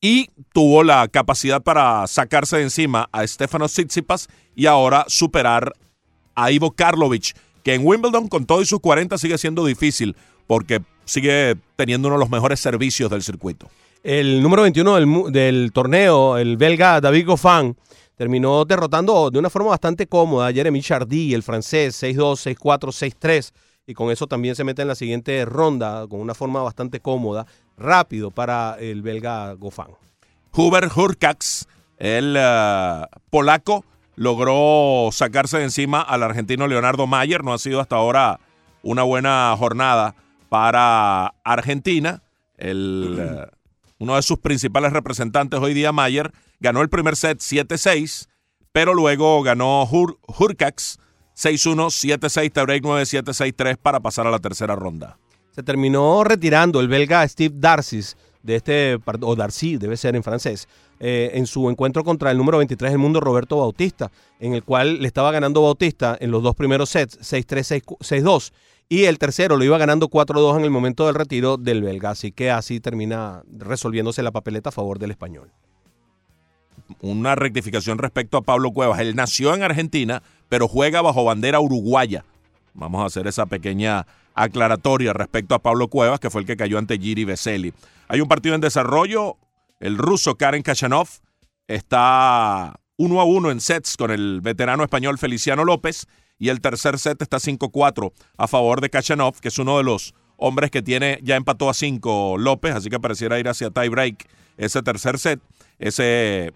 y 0.00 0.30
tuvo 0.52 0.82
la 0.84 1.08
capacidad 1.08 1.62
para 1.62 2.06
sacarse 2.06 2.58
de 2.58 2.64
encima 2.64 3.08
a 3.10 3.26
Stefano 3.26 3.66
Tsitsipas 3.66 4.28
y 4.54 4.66
ahora 4.66 5.04
superar 5.08 5.72
a 6.34 6.50
Ivo 6.50 6.72
Karlovic, 6.72 7.34
que 7.62 7.74
en 7.74 7.86
Wimbledon 7.86 8.28
con 8.28 8.44
todo 8.44 8.60
y 8.60 8.66
sus 8.66 8.80
40 8.80 9.16
sigue 9.18 9.38
siendo 9.38 9.64
difícil 9.64 10.14
porque 10.46 10.82
sigue 11.06 11.56
teniendo 11.76 12.08
uno 12.08 12.16
de 12.16 12.20
los 12.20 12.30
mejores 12.30 12.60
servicios 12.60 13.10
del 13.10 13.22
circuito. 13.22 13.70
El 14.02 14.42
número 14.42 14.62
21 14.62 14.94
del, 14.96 15.32
del 15.32 15.72
torneo, 15.72 16.36
el 16.36 16.58
belga 16.58 17.00
David 17.00 17.26
Goffin, 17.26 17.74
terminó 18.16 18.64
derrotando 18.64 19.30
de 19.30 19.38
una 19.38 19.50
forma 19.50 19.70
bastante 19.70 20.06
cómoda 20.06 20.48
a 20.48 20.52
Jeremy 20.52 20.80
Chardy, 20.80 21.34
el 21.34 21.42
francés, 21.42 22.02
6-2, 22.02 22.56
6-4, 22.56 23.14
6-3. 23.20 23.52
Y 23.86 23.94
con 23.94 24.10
eso 24.10 24.26
también 24.26 24.54
se 24.54 24.64
mete 24.64 24.82
en 24.82 24.88
la 24.88 24.94
siguiente 24.94 25.44
ronda 25.44 26.06
con 26.08 26.20
una 26.20 26.34
forma 26.34 26.62
bastante 26.62 27.00
cómoda, 27.00 27.46
rápido 27.76 28.30
para 28.30 28.76
el 28.78 29.02
belga 29.02 29.52
Goffin. 29.54 29.94
Hubert 30.52 30.96
Hurkacz, 30.96 31.66
el 31.98 32.36
eh, 32.38 33.06
polaco, 33.28 33.84
logró 34.16 35.10
sacarse 35.12 35.58
de 35.58 35.64
encima 35.64 36.00
al 36.00 36.22
argentino 36.22 36.66
Leonardo 36.66 37.06
Mayer. 37.06 37.44
No 37.44 37.52
ha 37.52 37.58
sido 37.58 37.80
hasta 37.80 37.96
ahora 37.96 38.40
una 38.82 39.02
buena 39.02 39.54
jornada 39.58 40.14
para 40.48 41.34
Argentina. 41.42 42.22
El, 42.56 43.18
eh, 43.20 43.46
uno 43.98 44.16
de 44.16 44.22
sus 44.22 44.38
principales 44.38 44.92
representantes 44.92 45.60
hoy 45.60 45.74
día, 45.74 45.92
Mayer, 45.92 46.32
ganó 46.64 46.80
el 46.80 46.88
primer 46.88 47.14
set 47.14 47.38
7-6, 47.38 48.26
pero 48.72 48.94
luego 48.94 49.42
ganó 49.42 49.84
Hur 49.84 50.18
Hurkacz 50.26 50.96
6-1, 51.36 52.18
7-6, 52.18 52.52
tiebreak 52.52 52.82
9-7, 52.82 53.22
6-3 53.22 53.76
para 53.76 54.00
pasar 54.00 54.26
a 54.26 54.30
la 54.30 54.38
tercera 54.38 54.74
ronda. 54.74 55.18
Se 55.50 55.62
terminó 55.62 56.24
retirando 56.24 56.80
el 56.80 56.88
belga 56.88 57.28
Steve 57.28 57.54
Darcy 57.56 58.00
de 58.42 58.56
este 58.56 58.98
o 59.20 59.36
Darcy 59.36 59.76
debe 59.76 59.96
ser 59.96 60.16
en 60.16 60.22
francés, 60.22 60.68
eh, 61.00 61.32
en 61.34 61.46
su 61.46 61.68
encuentro 61.70 62.02
contra 62.02 62.30
el 62.30 62.38
número 62.38 62.58
23 62.58 62.92
del 62.92 62.98
mundo 62.98 63.20
Roberto 63.20 63.58
Bautista, 63.58 64.10
en 64.38 64.54
el 64.54 64.62
cual 64.62 65.00
le 65.00 65.06
estaba 65.06 65.32
ganando 65.32 65.62
Bautista 65.62 66.16
en 66.18 66.30
los 66.30 66.42
dos 66.42 66.54
primeros 66.54 66.90
sets, 66.90 67.18
6-3, 67.20 67.82
6- 67.82 67.96
6-2, 68.00 68.52
y 68.88 69.04
el 69.04 69.18
tercero 69.18 69.56
lo 69.56 69.64
iba 69.64 69.78
ganando 69.78 70.08
4-2 70.08 70.58
en 70.58 70.64
el 70.64 70.70
momento 70.70 71.06
del 71.06 71.14
retiro 71.14 71.56
del 71.56 71.82
belga, 71.82 72.10
así 72.10 72.32
que 72.32 72.50
así 72.50 72.80
termina 72.80 73.42
resolviéndose 73.50 74.22
la 74.22 74.30
papeleta 74.30 74.68
a 74.68 74.72
favor 74.72 74.98
del 74.98 75.10
español. 75.10 75.50
Una 77.00 77.34
rectificación 77.34 77.98
respecto 77.98 78.38
a 78.38 78.42
Pablo 78.42 78.72
Cuevas. 78.72 79.00
Él 79.00 79.16
nació 79.16 79.54
en 79.54 79.62
Argentina, 79.62 80.22
pero 80.48 80.68
juega 80.68 81.02
bajo 81.02 81.24
bandera 81.24 81.60
uruguaya. 81.60 82.24
Vamos 82.74 83.02
a 83.02 83.06
hacer 83.06 83.26
esa 83.26 83.46
pequeña 83.46 84.06
aclaratoria 84.34 85.12
respecto 85.12 85.54
a 85.54 85.60
Pablo 85.60 85.88
Cuevas, 85.88 86.20
que 86.20 86.30
fue 86.30 86.40
el 86.40 86.46
que 86.46 86.56
cayó 86.56 86.78
ante 86.78 86.98
Giri 86.98 87.24
Veseli. 87.24 87.72
Hay 88.08 88.20
un 88.20 88.28
partido 88.28 88.54
en 88.54 88.60
desarrollo. 88.60 89.36
El 89.80 89.98
ruso 89.98 90.36
Karen 90.36 90.62
Kachanov 90.62 91.08
está 91.68 92.74
uno 92.96 93.20
a 93.20 93.24
uno 93.24 93.50
en 93.50 93.60
sets 93.60 93.96
con 93.96 94.10
el 94.10 94.40
veterano 94.40 94.82
español 94.82 95.18
Feliciano 95.18 95.64
López. 95.64 96.06
Y 96.38 96.48
el 96.48 96.60
tercer 96.60 96.98
set 96.98 97.22
está 97.22 97.38
5-4 97.38 98.12
a 98.36 98.48
favor 98.48 98.80
de 98.80 98.90
Kachanov, 98.90 99.40
que 99.40 99.48
es 99.48 99.58
uno 99.58 99.78
de 99.78 99.84
los 99.84 100.14
hombres 100.36 100.70
que 100.72 100.82
tiene, 100.82 101.20
ya 101.22 101.36
empató 101.36 101.70
a 101.70 101.74
5 101.74 102.36
López, 102.38 102.74
así 102.74 102.90
que 102.90 102.98
pareciera 102.98 103.38
ir 103.38 103.48
hacia 103.48 103.70
tie 103.70 103.88
break 103.88 104.28
ese 104.56 104.82
tercer 104.82 105.18
set. 105.18 105.40
Ese, 105.78 106.52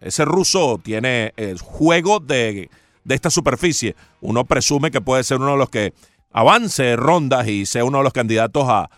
ese 0.00 0.24
ruso 0.24 0.80
tiene 0.82 1.32
el 1.36 1.58
juego 1.58 2.20
de, 2.20 2.70
de 3.06 3.14
esta 3.14 3.30
superficie. 3.30 3.94
Uno 4.20 4.44
presume 4.44 4.90
que 4.90 5.00
puede 5.00 5.24
ser 5.24 5.38
uno 5.38 5.52
de 5.52 5.58
los 5.58 5.70
que 5.70 5.94
avance 6.32 6.96
rondas 6.96 7.48
y 7.48 7.64
sea 7.64 7.84
uno 7.84 7.98
de 7.98 8.04
los 8.04 8.12
candidatos 8.12 8.66
a, 8.68 8.90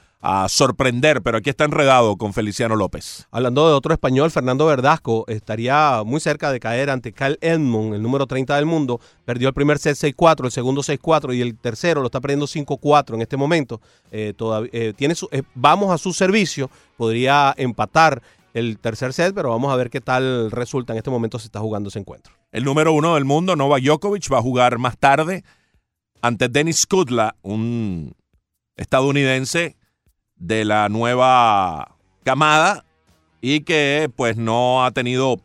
sorprender, 0.48 1.22
pero 1.22 1.38
aquí 1.38 1.48
está 1.48 1.64
enredado 1.64 2.16
con 2.16 2.34
Feliciano 2.34 2.74
López. 2.74 3.28
Hablando 3.30 3.68
de 3.68 3.74
otro 3.74 3.94
español, 3.94 4.32
Fernando 4.32 4.66
Verdasco 4.66 5.24
estaría 5.28 6.02
muy 6.04 6.18
cerca 6.18 6.50
de 6.50 6.58
caer 6.58 6.90
ante 6.90 7.12
Cal 7.12 7.38
Edmond, 7.40 7.94
el 7.94 8.02
número 8.02 8.26
30 8.26 8.56
del 8.56 8.66
mundo. 8.66 9.00
Perdió 9.24 9.46
el 9.46 9.54
primer 9.54 9.78
set 9.78 9.96
6-4, 9.96 10.46
el 10.46 10.50
segundo 10.50 10.82
6-4 10.82 11.37
y 11.37 11.40
el 11.40 11.56
tercero 11.56 12.00
lo 12.00 12.06
está 12.08 12.20
perdiendo 12.20 12.46
5-4 12.46 13.14
en 13.14 13.22
este 13.22 13.37
momento. 13.37 13.80
Eh, 14.11 14.34
eh, 14.72 14.92
tiene 14.96 15.14
eh, 15.30 15.42
vamos 15.54 15.94
a 15.94 15.98
su 15.98 16.12
servicio, 16.12 16.68
podría 16.96 17.54
empatar 17.56 18.20
el 18.59 18.79
tercer 18.79 19.12
set, 19.12 19.35
pero 19.35 19.51
vamos 19.51 19.73
a 19.73 19.77
ver 19.77 19.90
qué 19.90 20.01
tal 20.01 20.51
resulta. 20.51 20.92
En 20.92 20.99
este 20.99 21.11
momento 21.11 21.38
se 21.38 21.47
está 21.47 21.61
jugando 21.61 21.88
ese 21.88 21.99
encuentro. 21.99 22.35
El 22.53 22.64
número 22.64 22.92
uno 22.92 23.14
del 23.14 23.25
mundo, 23.25 23.57
Novak 23.57 23.83
Djokovic, 23.83 24.33
va 24.33 24.38
a 24.38 24.42
jugar 24.42 24.79
más 24.79 24.99
tarde 24.99 25.44
ante 26.21 26.49
Dennis 26.49 26.87
Kudla, 26.87 27.37
un 27.42 28.14
estadounidense 28.77 29.77
de 30.37 30.64
la 30.64 30.88
nueva 30.88 31.97
camada 32.25 32.85
y 33.40 33.61
que 33.61 34.11
pues 34.14 34.37
no 34.37 34.85
ha 34.85 34.90
tenido 34.90 35.40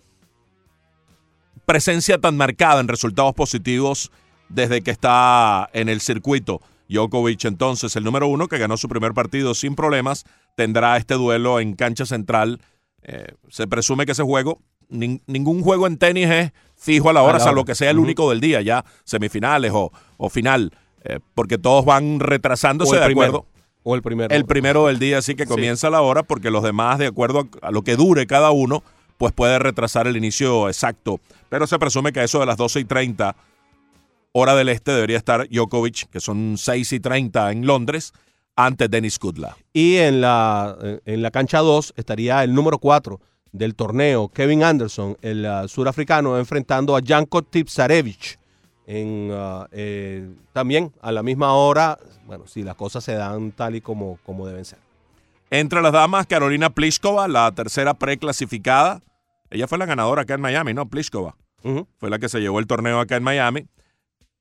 presencia 1.65 2.17
tan 2.17 2.37
marcada 2.37 2.81
en 2.81 2.87
resultados 2.87 3.33
positivos 3.33 4.11
desde 4.49 4.81
que 4.81 4.91
está 4.91 5.69
en 5.73 5.89
el 5.89 6.01
circuito. 6.01 6.61
Djokovic 6.89 7.45
entonces, 7.45 7.95
el 7.95 8.03
número 8.03 8.27
uno 8.27 8.47
que 8.47 8.57
ganó 8.57 8.77
su 8.77 8.87
primer 8.87 9.13
partido 9.13 9.55
sin 9.55 9.75
problemas, 9.75 10.25
tendrá 10.55 10.97
este 10.97 11.15
duelo 11.15 11.59
en 11.59 11.75
cancha 11.75 12.05
central. 12.05 12.59
Eh, 13.03 13.33
se 13.49 13.67
presume 13.67 14.05
que 14.05 14.13
ese 14.13 14.23
juego, 14.23 14.61
nin- 14.89 15.21
ningún 15.27 15.61
juego 15.61 15.87
en 15.87 15.97
tenis 15.97 16.27
es 16.29 16.51
fijo 16.75 17.09
a 17.09 17.13
la 17.13 17.21
hora, 17.21 17.43
A 17.43 17.51
la 17.53 17.63
que 17.63 17.75
sea 17.75 17.89
el 17.91 17.99
único 17.99 18.29
del 18.29 18.39
día, 18.41 18.61
ya 18.61 18.83
semifinales 19.03 19.71
o, 19.73 19.91
o 20.17 20.29
final, 20.29 20.71
eh, 21.03 21.19
porque 21.35 21.57
todos 21.57 21.83
van 21.85 22.19
retrasándose 22.19 22.95
de 22.97 23.05
primero. 23.05 23.27
acuerdo. 23.27 23.47
O 23.85 23.95
el 23.95 24.01
primero. 24.01 24.33
El 24.33 24.45
primero 24.45 24.87
del 24.87 24.97
día 24.99 25.21
sí 25.21 25.35
que 25.35 25.43
Sí. 25.43 25.49
comienza 25.49 25.89
la 25.89 26.01
hora, 26.01 26.23
porque 26.23 26.49
los 26.49 26.63
demás, 26.63 26.99
de 26.99 27.07
acuerdo 27.07 27.49
a, 27.61 27.67
a 27.67 27.71
lo 27.71 27.81
que 27.81 27.97
dure 27.97 28.25
cada 28.27 28.51
uno, 28.51 28.81
pues 29.17 29.33
puede 29.33 29.59
retrasar 29.59 30.07
el 30.07 30.15
inicio 30.15 30.69
exacto. 30.69 31.19
Pero 31.49 31.67
se 31.67 31.77
presume 31.77 32.13
que 32.13 32.21
a 32.21 32.23
eso 32.23 32.39
de 32.39 32.45
las 32.45 32.55
12 32.57 32.79
y 32.79 32.85
30, 32.85 33.35
hora 34.31 34.55
del 34.55 34.69
este, 34.69 34.91
debería 34.93 35.17
estar 35.17 35.47
Djokovic, 35.49 36.09
que 36.09 36.19
son 36.19 36.55
6 36.57 36.93
y 36.93 36.99
30 36.99 37.51
en 37.51 37.67
Londres, 37.67 38.13
ante 38.55 38.87
Denis 38.87 39.19
Kudla. 39.19 39.57
Y 39.73 39.97
en 39.97 40.21
la, 40.21 40.77
en 41.05 41.21
la 41.21 41.31
cancha 41.31 41.59
2 41.59 41.93
estaría 41.97 42.43
el 42.43 42.53
número 42.53 42.77
4 42.77 43.19
del 43.51 43.75
torneo, 43.75 44.29
Kevin 44.29 44.63
Anderson, 44.63 45.17
el 45.21 45.45
ah, 45.45 45.67
surafricano, 45.67 46.37
enfrentando 46.37 46.95
a 46.95 47.01
Janko 47.05 47.43
Tipsarevich. 47.43 48.39
En, 48.85 49.29
ah, 49.31 49.67
eh, 49.71 50.27
también 50.51 50.91
a 51.01 51.11
la 51.11 51.23
misma 51.23 51.53
hora, 51.53 51.97
bueno, 52.25 52.47
si 52.47 52.63
las 52.63 52.75
cosas 52.75 53.03
se 53.03 53.13
dan 53.13 53.51
tal 53.51 53.75
y 53.75 53.81
como, 53.81 54.17
como 54.25 54.47
deben 54.47 54.65
ser. 54.65 54.79
Entre 55.51 55.81
las 55.81 55.93
damas, 55.93 56.25
Carolina 56.25 56.71
Pliskova, 56.71 57.27
la 57.27 57.51
tercera 57.51 57.93
preclasificada, 57.93 59.01
ella 59.51 59.67
fue 59.67 59.77
la 59.77 59.85
ganadora 59.85 60.23
acá 60.23 60.33
en 60.33 60.41
Miami, 60.41 60.73
¿no? 60.73 60.87
Pliskova. 60.87 61.35
Fue 61.97 62.09
la 62.09 62.19
que 62.19 62.27
se 62.27 62.41
llevó 62.41 62.59
el 62.59 62.67
torneo 62.67 62.99
acá 62.99 63.15
en 63.15 63.23
Miami. 63.23 63.67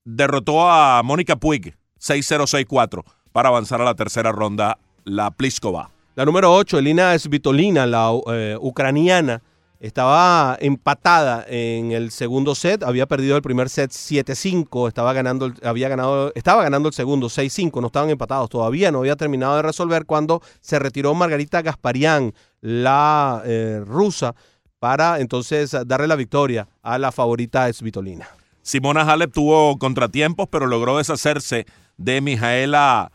Derrotó 0.05 0.69
a 0.69 1.03
Mónica 1.05 1.37
Puig 1.37 1.77
6-0-6-4 2.01 3.05
para 3.33 3.49
avanzar 3.49 3.81
a 3.81 3.85
la 3.85 3.95
tercera 3.95 4.31
ronda 4.33 4.79
la 5.05 5.31
Pliskova. 5.31 5.91
La 6.15 6.25
número 6.25 6.53
8, 6.55 6.79
Elina 6.79 7.19
Svitolina, 7.19 7.87
la 7.87 8.11
eh, 8.33 8.57
ucraniana, 8.61 9.43
estaba 9.81 10.57
empatada 10.61 11.45
en 11.49 11.91
el 11.91 12.13
segundo 12.13 12.55
set, 12.55 12.85
había 12.85 13.07
perdido 13.07 13.35
el 13.35 13.43
primer 13.43 13.69
set 13.69 13.91
7-5, 13.91 14.87
estaba 14.87 15.13
ganando, 15.13 15.47
el- 15.47 15.55
había 15.65 15.89
ganado, 15.89 16.31
estaba 16.37 16.63
ganando 16.63 16.89
el 16.89 16.95
segundo 16.95 17.29
6-5, 17.29 17.81
no 17.81 17.89
estaban 17.89 18.09
empatados 18.11 18.49
todavía, 18.49 18.93
no 18.93 18.99
había 19.01 19.17
terminado 19.17 19.57
de 19.57 19.63
resolver 19.63 20.07
cuando 20.07 20.41
se 20.61 20.79
retiró 20.79 21.15
Margarita 21.15 21.63
Gasparian, 21.63 22.33
la 22.61 23.43
eh, 23.45 23.83
rusa, 23.85 24.35
para 24.79 25.19
entonces 25.21 25.75
darle 25.87 26.07
la 26.07 26.17
victoria 26.17 26.69
a 26.83 26.99
la 26.99 27.11
favorita 27.11 27.73
Svitolina. 27.73 28.29
Simona 28.63 29.03
Halep 29.03 29.33
tuvo 29.33 29.77
contratiempos, 29.79 30.47
pero 30.49 30.67
logró 30.67 30.99
deshacerse 30.99 31.67
de 31.97 32.21
Mijaela 32.21 33.11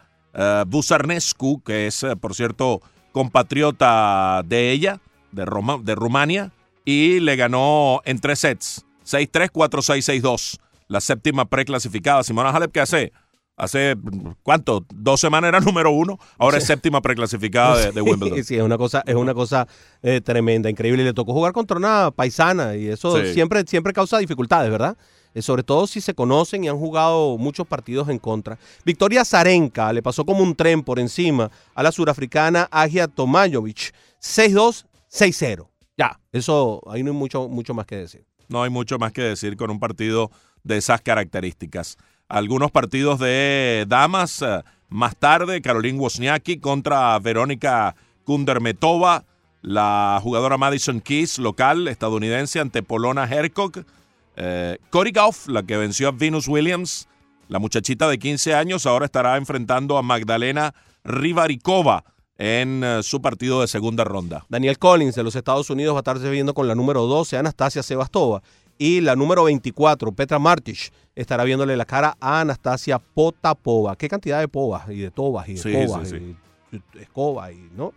Buzarnescu, 0.68 1.62
que 1.64 1.88
es, 1.88 2.04
eh, 2.04 2.16
por 2.16 2.36
cierto, 2.36 2.82
compatriota 3.12 4.42
de 4.46 4.72
ella, 4.72 5.00
de, 5.32 5.46
Roma- 5.46 5.80
de 5.82 5.96
Rumania, 5.96 6.52
y 6.86 7.20
le 7.20 7.36
ganó 7.36 8.02
en 8.06 8.20
tres 8.20 8.40
sets, 8.40 8.86
6-3, 9.06 9.50
4-6, 9.52 10.22
6-2, 10.22 10.58
la 10.88 11.02
séptima 11.02 11.46
preclasificada. 11.46 12.24
Simona 12.24 12.50
Halep, 12.52 12.72
que 12.72 12.80
hace, 12.80 13.12
hace, 13.58 13.96
¿cuánto? 14.44 14.86
Dos 14.94 15.20
semanas 15.20 15.50
era 15.50 15.60
número 15.60 15.92
uno, 15.92 16.18
ahora 16.38 16.58
es 16.58 16.66
séptima 16.66 17.02
preclasificada 17.02 17.78
de, 17.78 17.92
de 17.92 18.02
Wimbledon. 18.02 18.44
Sí, 18.44 18.56
es 18.56 18.62
una 18.62 18.78
cosa, 18.78 19.04
es 19.06 19.16
una 19.16 19.34
cosa 19.34 19.68
eh, 20.02 20.22
tremenda, 20.22 20.70
increíble. 20.70 21.04
Le 21.04 21.14
tocó 21.14 21.34
jugar 21.34 21.54
contra 21.54 21.78
una 21.78 22.12
paisana 22.12 22.76
y 22.76 22.88
eso 22.88 23.18
Sí. 23.20 23.34
siempre, 23.34 23.64
siempre 23.68 23.92
causa 23.94 24.18
dificultades, 24.20 24.70
¿verdad? 24.72 24.98
Eh, 25.38 25.44
sobre 25.44 25.62
todo 25.62 25.86
si 25.86 26.02
se 26.02 26.16
conocen 26.16 26.64
y 26.64 26.68
han 26.68 26.80
jugado 26.80 27.38
muchos 27.38 27.68
partidos 27.68 28.10
en 28.10 28.18
contra. 28.18 28.58
Victoria 28.84 29.24
Zarenka 29.24 29.94
le 29.94 30.02
pasó 30.02 30.26
como 30.26 30.42
un 30.42 30.56
tren 30.56 30.82
por 30.82 30.98
encima 30.98 31.52
a 31.76 31.84
la 31.84 31.92
surafricana 31.92 32.68
Agia 32.72 33.08
Tomajovic. 33.08 33.94
6-2, 34.20 34.86
6-0. 35.12 35.68
Ya, 35.96 36.20
eso 36.32 36.82
ahí 36.90 37.04
no 37.04 37.12
hay 37.12 37.18
mucho, 37.18 37.48
mucho 37.48 37.76
más 37.76 37.86
que 37.86 37.98
decir. 37.98 38.26
No 38.48 38.64
hay 38.64 38.72
mucho 38.72 38.98
más 38.98 39.12
que 39.12 39.22
decir 39.22 39.58
con 39.58 39.70
un 39.70 39.80
partido 39.80 40.32
de 40.64 40.78
esas 40.78 41.02
características. 41.02 41.98
Algunos 42.28 42.72
partidos 42.72 43.20
de 43.20 43.86
damas 43.88 44.42
eh, 44.42 44.64
más 44.90 45.16
tarde, 45.18 45.62
Caroline 45.62 46.00
Wozniacki 46.00 46.58
contra 46.58 47.20
Verónica 47.20 47.96
Kundermetova, 48.24 49.24
la 49.62 50.20
jugadora 50.24 50.58
Madison 50.58 51.00
Keys, 51.00 51.38
local 51.38 51.88
estadounidense, 51.88 52.60
ante 52.60 52.82
Polona 52.82 53.26
Hercog. 53.26 53.86
Eh, 54.38 54.78
Cory 54.92 55.12
Gauff, 55.12 55.48
la 55.48 55.64
que 55.64 55.76
venció 55.78 56.08
a 56.08 56.12
Venus 56.12 56.48
Williams, 56.48 57.10
la 57.50 57.60
muchachita 57.60 58.08
de 58.08 58.20
15 58.20 58.54
años, 58.54 58.86
ahora 58.86 59.06
estará 59.06 59.36
enfrentando 59.38 59.98
a 59.98 60.04
Magdalena 60.04 60.74
Rivarikova 61.04 62.04
en 62.38 62.84
eh, 62.84 63.02
su 63.02 63.20
partido 63.20 63.62
de 63.62 63.68
segunda 63.68 64.04
ronda. 64.04 64.46
Daniel 64.48 64.78
Collins 64.78 65.16
de 65.16 65.24
los 65.24 65.36
Estados 65.36 65.70
Unidos 65.72 65.96
va 65.96 66.00
a 66.00 66.02
estar 66.02 66.20
viendo 66.30 66.54
con 66.54 66.68
la 66.68 66.76
número 66.76 67.08
12, 67.08 67.38
Anastasia 67.38 67.82
Sebastova. 67.82 68.44
Y 68.78 69.02
la 69.02 69.16
número 69.16 69.46
24, 69.46 70.12
Petra 70.12 70.38
Martic, 70.38 70.94
estará 71.16 71.44
viéndole 71.44 71.76
la 71.76 71.86
cara 71.86 72.16
a 72.20 72.42
Anastasia 72.42 73.00
Potapova. 73.00 73.96
¿Qué 73.96 74.08
cantidad 74.08 74.40
de 74.40 74.48
povas 74.48 74.88
y 74.90 74.98
de 74.98 75.10
tobas 75.10 75.50
y 75.50 75.54
de 75.54 75.60
Sí, 75.60 75.74
povas 75.74 76.10
sí, 76.10 76.16
y 76.16 76.38
y 76.76 77.02
escobas 77.02 77.52
y 77.54 77.70
no? 77.76 77.92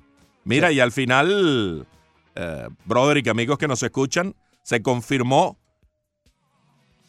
Mira, 0.45 0.72
y 0.72 0.80
al 0.80 0.91
final, 0.91 1.86
eh, 2.34 2.68
Broderick, 2.86 3.28
amigos 3.28 3.59
que 3.59 3.68
nos 3.68 3.82
escuchan, 3.82 4.34
se 4.62 4.80
confirmó 4.80 5.59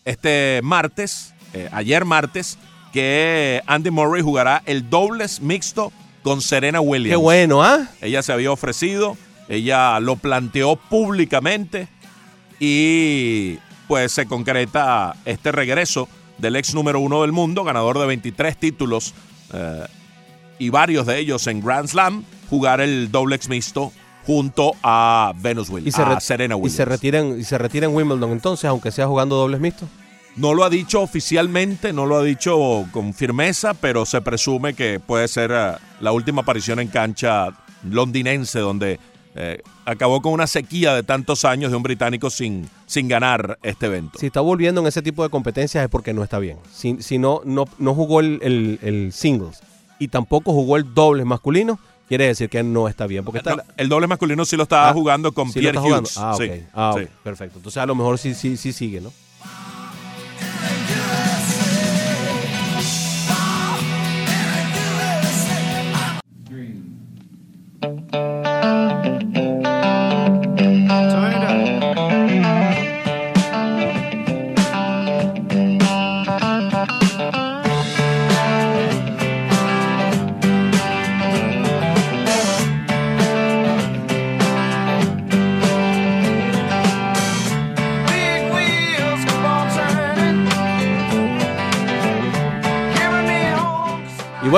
este 0.06 0.62
martes, 0.64 1.34
eh, 1.54 1.70
ayer 1.72 2.06
martes, 2.06 2.58
que 2.92 3.62
Andy 3.68 3.92
Murray 3.92 4.22
jugará 4.22 4.62
el 4.66 4.90
dobles 4.90 5.42
mixto 5.42 5.92
con 6.24 6.42
Serena 6.42 6.82
Williams. 6.82 7.12
Qué 7.12 7.16
bueno, 7.16 7.64
¿ah? 7.64 7.88
Ella 8.02 8.22
se 8.22 8.34
había 8.34 8.52
ofrecido, 8.52 9.18
ella 9.48 10.00
lo 10.00 10.16
planteó 10.18 10.76
públicamente 10.76 11.88
y 12.60 13.58
pues 13.88 14.12
se 14.12 14.26
concreta 14.26 15.16
este 15.26 15.52
regreso 15.52 16.08
del 16.38 16.56
ex 16.56 16.74
número 16.74 17.00
uno 17.00 17.22
del 17.22 17.32
mundo, 17.32 17.64
ganador 17.64 18.00
de 18.00 18.06
23 18.06 18.58
títulos 18.58 19.14
eh, 19.54 19.86
y 20.60 20.70
varios 20.70 21.06
de 21.06 21.20
ellos 21.20 21.48
en 21.48 21.62
Grand 21.62 21.88
Slam, 21.88 22.24
jugar 22.50 22.82
el 22.82 23.12
dobles 23.12 23.50
mixto 23.50 23.92
junto 24.26 24.74
a 24.84 25.34
Venus 25.38 25.70
Y 25.70 25.74
Williams, 25.74 25.96
se, 25.96 26.02
a 26.04 26.20
Serena 26.20 26.54
y 26.56 26.58
Williams. 26.58 26.76
se 26.76 26.86
retiran 26.86 27.40
y 27.40 27.44
se 27.44 27.58
retira 27.58 27.88
en 27.88 27.96
Wimbledon 27.96 28.32
entonces, 28.32 28.66
aunque 28.66 28.92
sea 28.92 29.08
jugando 29.08 29.36
dobles 29.36 29.60
mixtos. 29.60 29.90
No 30.36 30.54
lo 30.54 30.64
ha 30.64 30.70
dicho 30.70 31.02
oficialmente, 31.02 31.92
no 31.92 32.06
lo 32.06 32.18
ha 32.18 32.24
dicho 32.24 32.86
con 32.92 33.14
firmeza, 33.14 33.74
pero 33.74 34.06
se 34.06 34.22
presume 34.22 34.74
que 34.74 35.00
puede 35.00 35.28
ser 35.28 35.52
eh, 35.54 35.72
la 36.00 36.12
última 36.14 36.42
aparición 36.44 36.80
en 36.80 36.88
cancha 36.88 37.50
londinense, 37.84 38.60
donde 38.60 39.00
eh, 39.36 39.62
acabó 39.86 40.22
con 40.22 40.32
una 40.34 40.48
sequía 40.48 40.94
de 40.96 41.04
tantos 41.04 41.44
años 41.46 41.72
de 41.72 41.78
un 41.78 41.84
británico 41.84 42.30
sin, 42.30 42.70
sin 42.86 43.08
ganar 43.08 43.58
este 43.64 43.88
evento. 43.88 44.20
Si 44.20 44.28
está 44.28 44.40
volviendo 44.42 44.80
en 44.82 44.88
ese 44.88 45.02
tipo 45.02 45.24
de 45.24 45.30
competencias 45.30 45.84
es 45.84 45.90
porque 45.90 46.14
no 46.14 46.24
está 46.24 46.40
bien. 46.40 46.58
Si, 46.72 47.02
si 47.02 47.18
no, 47.18 47.42
no, 47.44 47.66
no 47.78 47.94
jugó 47.94 48.20
el, 48.22 48.40
el- 48.42 48.80
el 48.82 49.12
singles 49.14 49.60
y 50.00 50.08
tampoco 50.08 50.54
jugó 50.54 50.78
el 50.78 50.94
dobles 50.94 51.26
masculino, 51.26 51.78
quiere 52.12 52.28
decir 52.28 52.50
que 52.50 52.62
no 52.62 52.90
está 52.90 53.08
bien. 53.08 53.24
Porque 53.24 53.38
está, 53.38 53.56
No, 53.56 53.64
el 53.78 53.88
doble 53.88 54.06
masculino 54.06 54.44
sí 54.44 54.58
lo 54.58 54.64
estaba 54.64 54.90
Ah, 54.90 54.94
jugando 54.94 55.32
con 55.32 55.50
sí 55.50 55.60
Pierre 55.62 55.78
está. 55.78 55.88
Hughes. 55.90 56.18
Ah, 56.18 56.36
ok. 56.36 56.42
Sí, 56.42 56.64
Ah, 56.74 56.94
sí. 56.98 57.04
ok. 57.04 57.10
Perfecto. 57.24 57.58
Entonces 57.60 57.82
a 57.82 57.86
lo 57.86 57.96
mejor 57.96 58.18
sí, 58.18 58.34
sí, 58.34 58.58
sí 58.58 58.74
sigue, 58.74 59.00
¿no? 59.00 59.14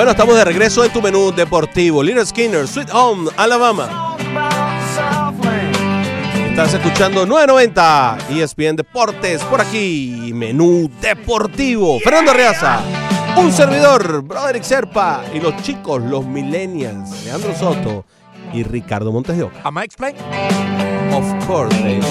Bueno, 0.04 0.12
estamos 0.12 0.36
de 0.36 0.44
regreso 0.44 0.84
en 0.84 0.92
tu 0.92 1.00
menú 1.00 1.32
deportivo. 1.32 2.02
Little 2.02 2.26
Skinner, 2.26 2.68
Sweet 2.68 2.90
Home, 2.92 3.30
Alabama. 3.38 4.18
Estás 6.50 6.74
escuchando 6.74 7.24
990 7.24 8.18
ESPN 8.28 8.76
Deportes 8.76 9.42
por 9.44 9.62
aquí. 9.62 10.30
Menú 10.34 10.90
deportivo. 11.00 11.98
Fernando 12.00 12.34
Reaza, 12.34 12.80
un 13.38 13.50
servidor, 13.50 14.20
Broderick 14.20 14.62
Serpa 14.62 15.24
y 15.32 15.40
los 15.40 15.56
chicos, 15.62 16.02
los 16.02 16.26
millennials, 16.26 17.24
Leandro 17.24 17.54
Soto 17.54 18.04
y 18.52 18.62
Ricardo 18.62 19.10
Montes 19.10 19.38
de 19.38 19.44
Oca. 19.44 19.60
Am 19.64 19.78
I 19.78 19.84
explain? 19.84 20.16
Of 21.14 21.46
course, 21.46 21.74
baby. 21.80 22.04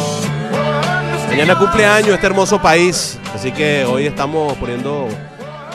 Mañana 1.30 1.60
cumpleaños 1.60 2.10
este 2.10 2.26
hermoso 2.26 2.60
país, 2.60 3.20
así 3.36 3.52
que 3.52 3.86
hoy 3.86 4.08
estamos 4.08 4.54
poniendo 4.58 5.08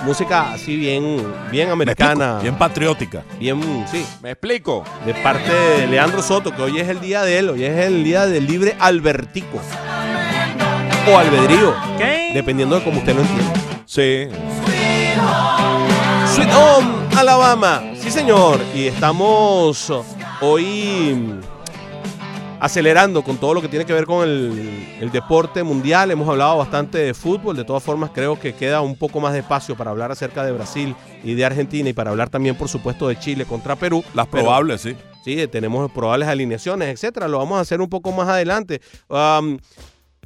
música 0.04 0.52
así 0.52 0.76
bien, 0.76 1.22
bien 1.50 1.70
americana, 1.70 2.38
Bien 2.40 2.56
patriótica. 2.56 3.22
bien, 3.38 3.60
sí, 3.90 4.04
Me 4.22 4.30
explico. 4.32 4.84
de 5.04 5.14
parte 5.14 5.50
de 5.52 5.86
Leandro 5.86 6.22
Soto, 6.22 6.54
que 6.54 6.62
hoy 6.62 6.78
es 6.78 6.88
el 6.88 7.00
día 7.00 7.22
de 7.22 7.38
él, 7.38 7.50
hoy 7.50 7.64
es 7.64 7.76
el 7.86 8.04
día 8.04 8.26
del 8.26 8.46
libre 8.46 8.76
albertico 8.78 9.58
o 11.10 11.18
albedrío, 11.18 11.74
dependiendo 12.34 12.76
de 12.78 12.84
cómo 12.84 12.98
usted 12.98 13.14
lo 13.14 13.22
entienda. 13.22 13.52
Sí. 13.86 14.28
Sweet 16.34 16.50
Home, 16.54 16.88
Alabama, 17.16 17.82
sí 18.00 18.10
señor, 18.10 18.60
y 18.74 18.86
estamos 18.86 19.92
hoy 20.40 21.40
acelerando 22.60 23.22
con 23.22 23.38
todo 23.38 23.54
lo 23.54 23.62
que 23.62 23.68
tiene 23.68 23.84
que 23.84 23.92
ver 23.92 24.06
con 24.06 24.28
el, 24.28 24.96
el 25.00 25.10
deporte 25.10 25.62
mundial. 25.62 26.10
Hemos 26.10 26.28
hablado 26.28 26.56
bastante 26.56 26.98
de 26.98 27.14
fútbol, 27.14 27.56
de 27.56 27.64
todas 27.64 27.82
formas 27.82 28.10
creo 28.12 28.38
que 28.38 28.54
queda 28.54 28.80
un 28.80 28.96
poco 28.96 29.20
más 29.20 29.32
de 29.32 29.40
espacio 29.40 29.76
para 29.76 29.90
hablar 29.90 30.10
acerca 30.10 30.44
de 30.44 30.52
Brasil 30.52 30.94
y 31.22 31.34
de 31.34 31.44
Argentina 31.44 31.88
y 31.88 31.92
para 31.92 32.10
hablar 32.10 32.30
también 32.30 32.56
por 32.56 32.68
supuesto 32.68 33.08
de 33.08 33.18
Chile 33.18 33.44
contra 33.44 33.76
Perú. 33.76 34.04
Las 34.14 34.26
Pero- 34.26 34.44
probables, 34.44 34.80
sí. 34.80 34.96
Sí, 35.24 35.46
tenemos 35.48 35.90
probables 35.92 36.26
alineaciones, 36.28 36.88
etcétera. 36.88 37.28
Lo 37.28 37.38
vamos 37.38 37.58
a 37.58 37.60
hacer 37.60 37.82
un 37.82 37.88
poco 37.88 38.12
más 38.12 38.28
adelante. 38.28 38.80
Um, 39.08 39.58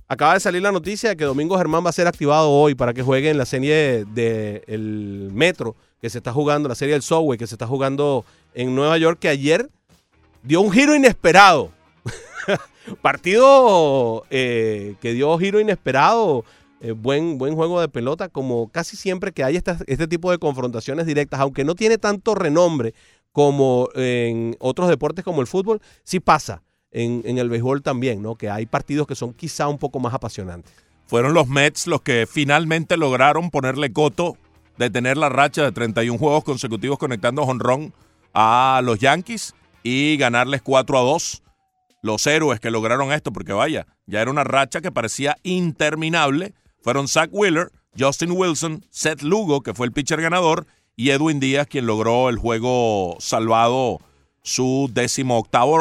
acaba 0.07 0.35
de 0.35 0.41
salir 0.41 0.63
la 0.63 0.71
noticia 0.71 1.09
de 1.11 1.17
que 1.17 1.25
Domingo 1.25 1.57
Germán 1.59 1.85
va 1.85 1.91
a 1.91 1.93
ser 1.93 2.07
activado 2.07 2.51
hoy 2.51 2.75
para 2.75 2.93
que 2.93 3.03
juegue 3.03 3.31
en 3.31 3.39
la 3.39 3.47
serie 3.47 4.05
de, 4.05 4.63
el 4.69 5.31
Metro 5.33 5.75
que 6.01 6.11
se 6.11 6.19
está 6.19 6.33
jugando, 6.33 6.69
la 6.69 6.75
serie 6.75 6.93
del 6.93 7.03
Subway 7.03 7.39
que 7.39 7.47
se 7.47 7.55
está 7.55 7.67
jugando 7.67 8.25
en 8.55 8.75
Nueva 8.75 8.97
York, 8.99 9.19
que 9.19 9.29
ayer 9.29 9.69
dio 10.43 10.61
un 10.61 10.71
giro 10.71 10.95
inesperado. 10.95 11.71
Partido 13.03 14.25
eh, 14.31 14.97
que 15.01 15.13
dio 15.13 15.37
giro 15.39 15.61
inesperado, 15.61 16.45
eh, 16.81 16.93
buen, 16.93 17.39
buen 17.39 17.55
juego 17.55 17.81
de 17.81 17.89
pelota, 17.89 18.29
como 18.29 18.69
casi 18.69 18.97
siempre 18.97 19.33
que 19.33 19.45
hay 19.45 19.57
este 19.57 20.09
tipo 20.09 20.31
de 20.31 20.39
confrontaciones 20.39 21.07
directas, 21.07 21.41
aunque 21.41 21.65
no 21.65 21.75
tiene 21.75 21.99
tanto 21.99 22.35
renombre 22.35 22.95
como 23.31 23.89
en 23.95 24.57
otros 24.59 24.89
deportes 24.89 25.25
como 25.25 25.41
el 25.41 25.47
fútbol, 25.47 25.81
sí 26.05 26.21
pasa 26.21 26.63
en, 26.91 27.23
en 27.25 27.39
el 27.39 27.49
béisbol 27.49 27.83
también, 27.83 28.21
¿no? 28.21 28.35
Que 28.35 28.51
hay 28.51 28.67
partidos 28.67 29.07
que 29.07 29.15
son 29.15 29.33
quizá 29.33 29.69
un 29.69 29.79
poco 29.79 30.01
más 30.01 30.13
apasionantes. 30.13 30.73
Fueron 31.07 31.35
los 31.35 31.49
Mets 31.49 31.87
los 31.87 32.03
que 32.03 32.27
finalmente 32.31 32.97
lograron 32.97 33.51
ponerle 33.51 33.93
coto, 33.93 34.37
detener 34.79 35.17
la 35.17 35.29
racha 35.29 35.63
de 35.63 35.73
31 35.73 36.19
juegos 36.19 36.45
consecutivos 36.45 36.99
conectando 36.99 37.45
jonrón 37.45 37.93
a 38.35 38.81
los 38.83 38.99
Yankees 38.99 39.55
y 39.83 40.17
ganarles 40.17 40.63
4 40.63 40.99
a 40.99 41.03
2. 41.03 41.43
Los 42.03 42.27
héroes 42.27 42.59
que 42.59 42.73
lograron 42.73 43.13
esto, 43.13 43.33
porque 43.33 43.53
vaya, 43.53 43.87
ya 44.07 44.21
era 44.21 44.31
una 44.31 44.43
racha 44.43 44.81
que 44.81 44.91
parecía 44.91 45.37
interminable, 45.45 46.53
fueron 46.83 47.07
Zach 47.07 47.31
Wheeler, 47.33 47.71
Justin 47.97 48.33
Wilson, 48.33 48.85
Seth 48.91 49.23
Lugo, 49.23 49.63
que 49.63 49.73
fue 49.73 49.87
el 49.87 49.93
pitcher 49.93 50.21
ganador, 50.21 50.67
y 50.97 51.11
Edwin 51.11 51.39
Díaz, 51.39 51.69
quien 51.69 51.87
logró 51.87 52.29
el 52.29 52.39
juego 52.39 53.17
salvado 53.21 54.01
su 54.43 54.91
décimo 54.93 55.39
octavo, 55.39 55.79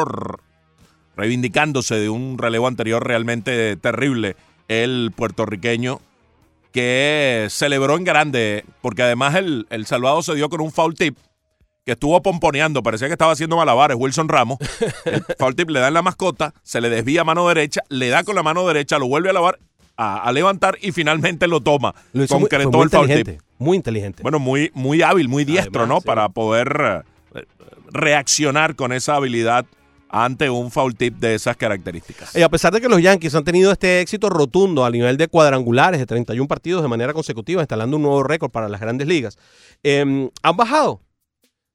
reivindicándose 1.16 1.96
de 1.96 2.08
un 2.08 2.38
relevo 2.38 2.68
anterior 2.68 3.04
realmente 3.04 3.76
terrible, 3.76 4.36
el 4.68 5.12
puertorriqueño, 5.16 6.00
que 6.70 7.48
celebró 7.50 7.96
en 7.96 8.04
grande, 8.04 8.64
porque 8.80 9.02
además 9.02 9.34
el, 9.34 9.66
el 9.70 9.86
salvado 9.86 10.22
se 10.22 10.36
dio 10.36 10.48
con 10.48 10.60
un 10.60 10.70
foul 10.70 10.94
tip 10.94 11.18
que 11.84 11.92
estuvo 11.92 12.20
pomponeando, 12.22 12.82
parecía 12.82 13.08
que 13.08 13.12
estaba 13.14 13.32
haciendo 13.32 13.56
malabares 13.56 13.96
Wilson 13.98 14.28
Ramos. 14.28 14.58
El 15.04 15.24
foul 15.38 15.54
tip 15.56 15.70
le 15.70 15.80
da 15.80 15.88
en 15.88 15.94
la 15.94 16.02
mascota, 16.02 16.54
se 16.62 16.80
le 16.80 16.88
desvía 16.88 17.22
a 17.22 17.24
mano 17.24 17.48
derecha, 17.48 17.82
le 17.88 18.08
da 18.08 18.22
con 18.24 18.34
la 18.36 18.42
mano 18.42 18.66
derecha, 18.66 18.98
lo 18.98 19.08
vuelve 19.08 19.30
a 19.30 19.32
lavar, 19.32 19.58
a, 19.96 20.22
a 20.22 20.32
levantar 20.32 20.78
y 20.80 20.92
finalmente 20.92 21.48
lo 21.48 21.60
toma. 21.60 21.94
Lo 22.12 22.24
hizo 22.24 22.38
muy, 22.38 22.48
fue 22.48 22.58
Concretó 22.62 22.70
muy 22.78 22.84
el 22.84 22.90
foul 22.90 23.06
tip. 23.08 23.16
inteligente, 23.18 23.44
muy 23.58 23.76
inteligente. 23.76 24.22
Bueno, 24.22 24.38
muy, 24.38 24.70
muy 24.74 25.02
hábil, 25.02 25.28
muy 25.28 25.44
diestro, 25.44 25.80
Además, 25.82 25.88
¿no? 25.96 26.00
sí. 26.00 26.06
Para 26.06 26.28
poder 26.28 27.04
eh, 27.34 27.44
reaccionar 27.90 28.76
con 28.76 28.92
esa 28.92 29.16
habilidad 29.16 29.66
ante 30.08 30.50
un 30.50 30.70
foul 30.70 30.94
tip 30.94 31.16
de 31.16 31.34
esas 31.34 31.56
características. 31.56 32.36
Y 32.36 32.42
a 32.42 32.48
pesar 32.50 32.72
de 32.72 32.80
que 32.82 32.88
los 32.88 33.00
Yankees 33.00 33.34
han 33.34 33.44
tenido 33.44 33.72
este 33.72 34.00
éxito 34.02 34.28
rotundo 34.28 34.84
a 34.84 34.90
nivel 34.90 35.16
de 35.16 35.26
cuadrangulares 35.26 35.98
de 35.98 36.06
31 36.06 36.46
partidos 36.46 36.82
de 36.82 36.88
manera 36.88 37.12
consecutiva, 37.14 37.62
instalando 37.62 37.96
un 37.96 38.02
nuevo 38.02 38.22
récord 38.22 38.50
para 38.50 38.68
las 38.68 38.80
grandes 38.80 39.08
ligas, 39.08 39.38
eh, 39.82 40.28
han 40.42 40.56
bajado. 40.56 41.00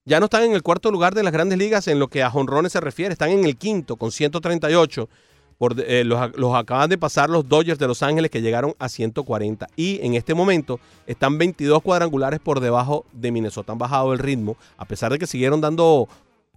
Ya 0.08 0.22
no 0.22 0.28
están 0.28 0.44
en 0.44 0.54
el 0.54 0.64
cuarto 0.64 0.90
lugar 0.90 1.14
de 1.14 1.22
las 1.22 1.34
grandes 1.34 1.60
ligas 1.60 1.86
en 1.90 2.00
lo 2.00 2.08
que 2.08 2.24
a 2.24 2.30
jonrones 2.30 2.72
se 2.72 2.80
refiere, 2.80 3.12
están 3.12 3.30
en 3.30 3.44
el 3.44 3.58
quinto 3.58 3.98
con 3.98 4.14
138. 4.14 5.10
Por, 5.58 5.76
eh, 5.82 6.06
los, 6.06 6.32
los 6.38 6.56
acaban 6.56 6.90
de 6.90 6.98
pasar 6.98 7.30
los 7.30 7.50
Dodgers 7.50 7.78
de 7.78 7.88
Los 7.88 8.02
Ángeles 8.04 8.32
que 8.32 8.42
llegaron 8.42 8.74
a 8.80 8.88
140. 8.88 9.68
Y 9.76 10.00
en 10.02 10.14
este 10.14 10.34
momento 10.34 10.80
están 11.08 11.38
22 11.38 11.82
cuadrangulares 11.82 12.40
por 12.40 12.62
debajo 12.62 13.06
de 13.12 13.34
Minnesota. 13.34 13.74
Han 13.74 13.80
bajado 13.80 14.14
el 14.14 14.20
ritmo, 14.20 14.56
a 14.78 14.86
pesar 14.86 15.12
de 15.12 15.20
que 15.20 15.28
siguieron 15.28 15.60
dando, 15.60 16.08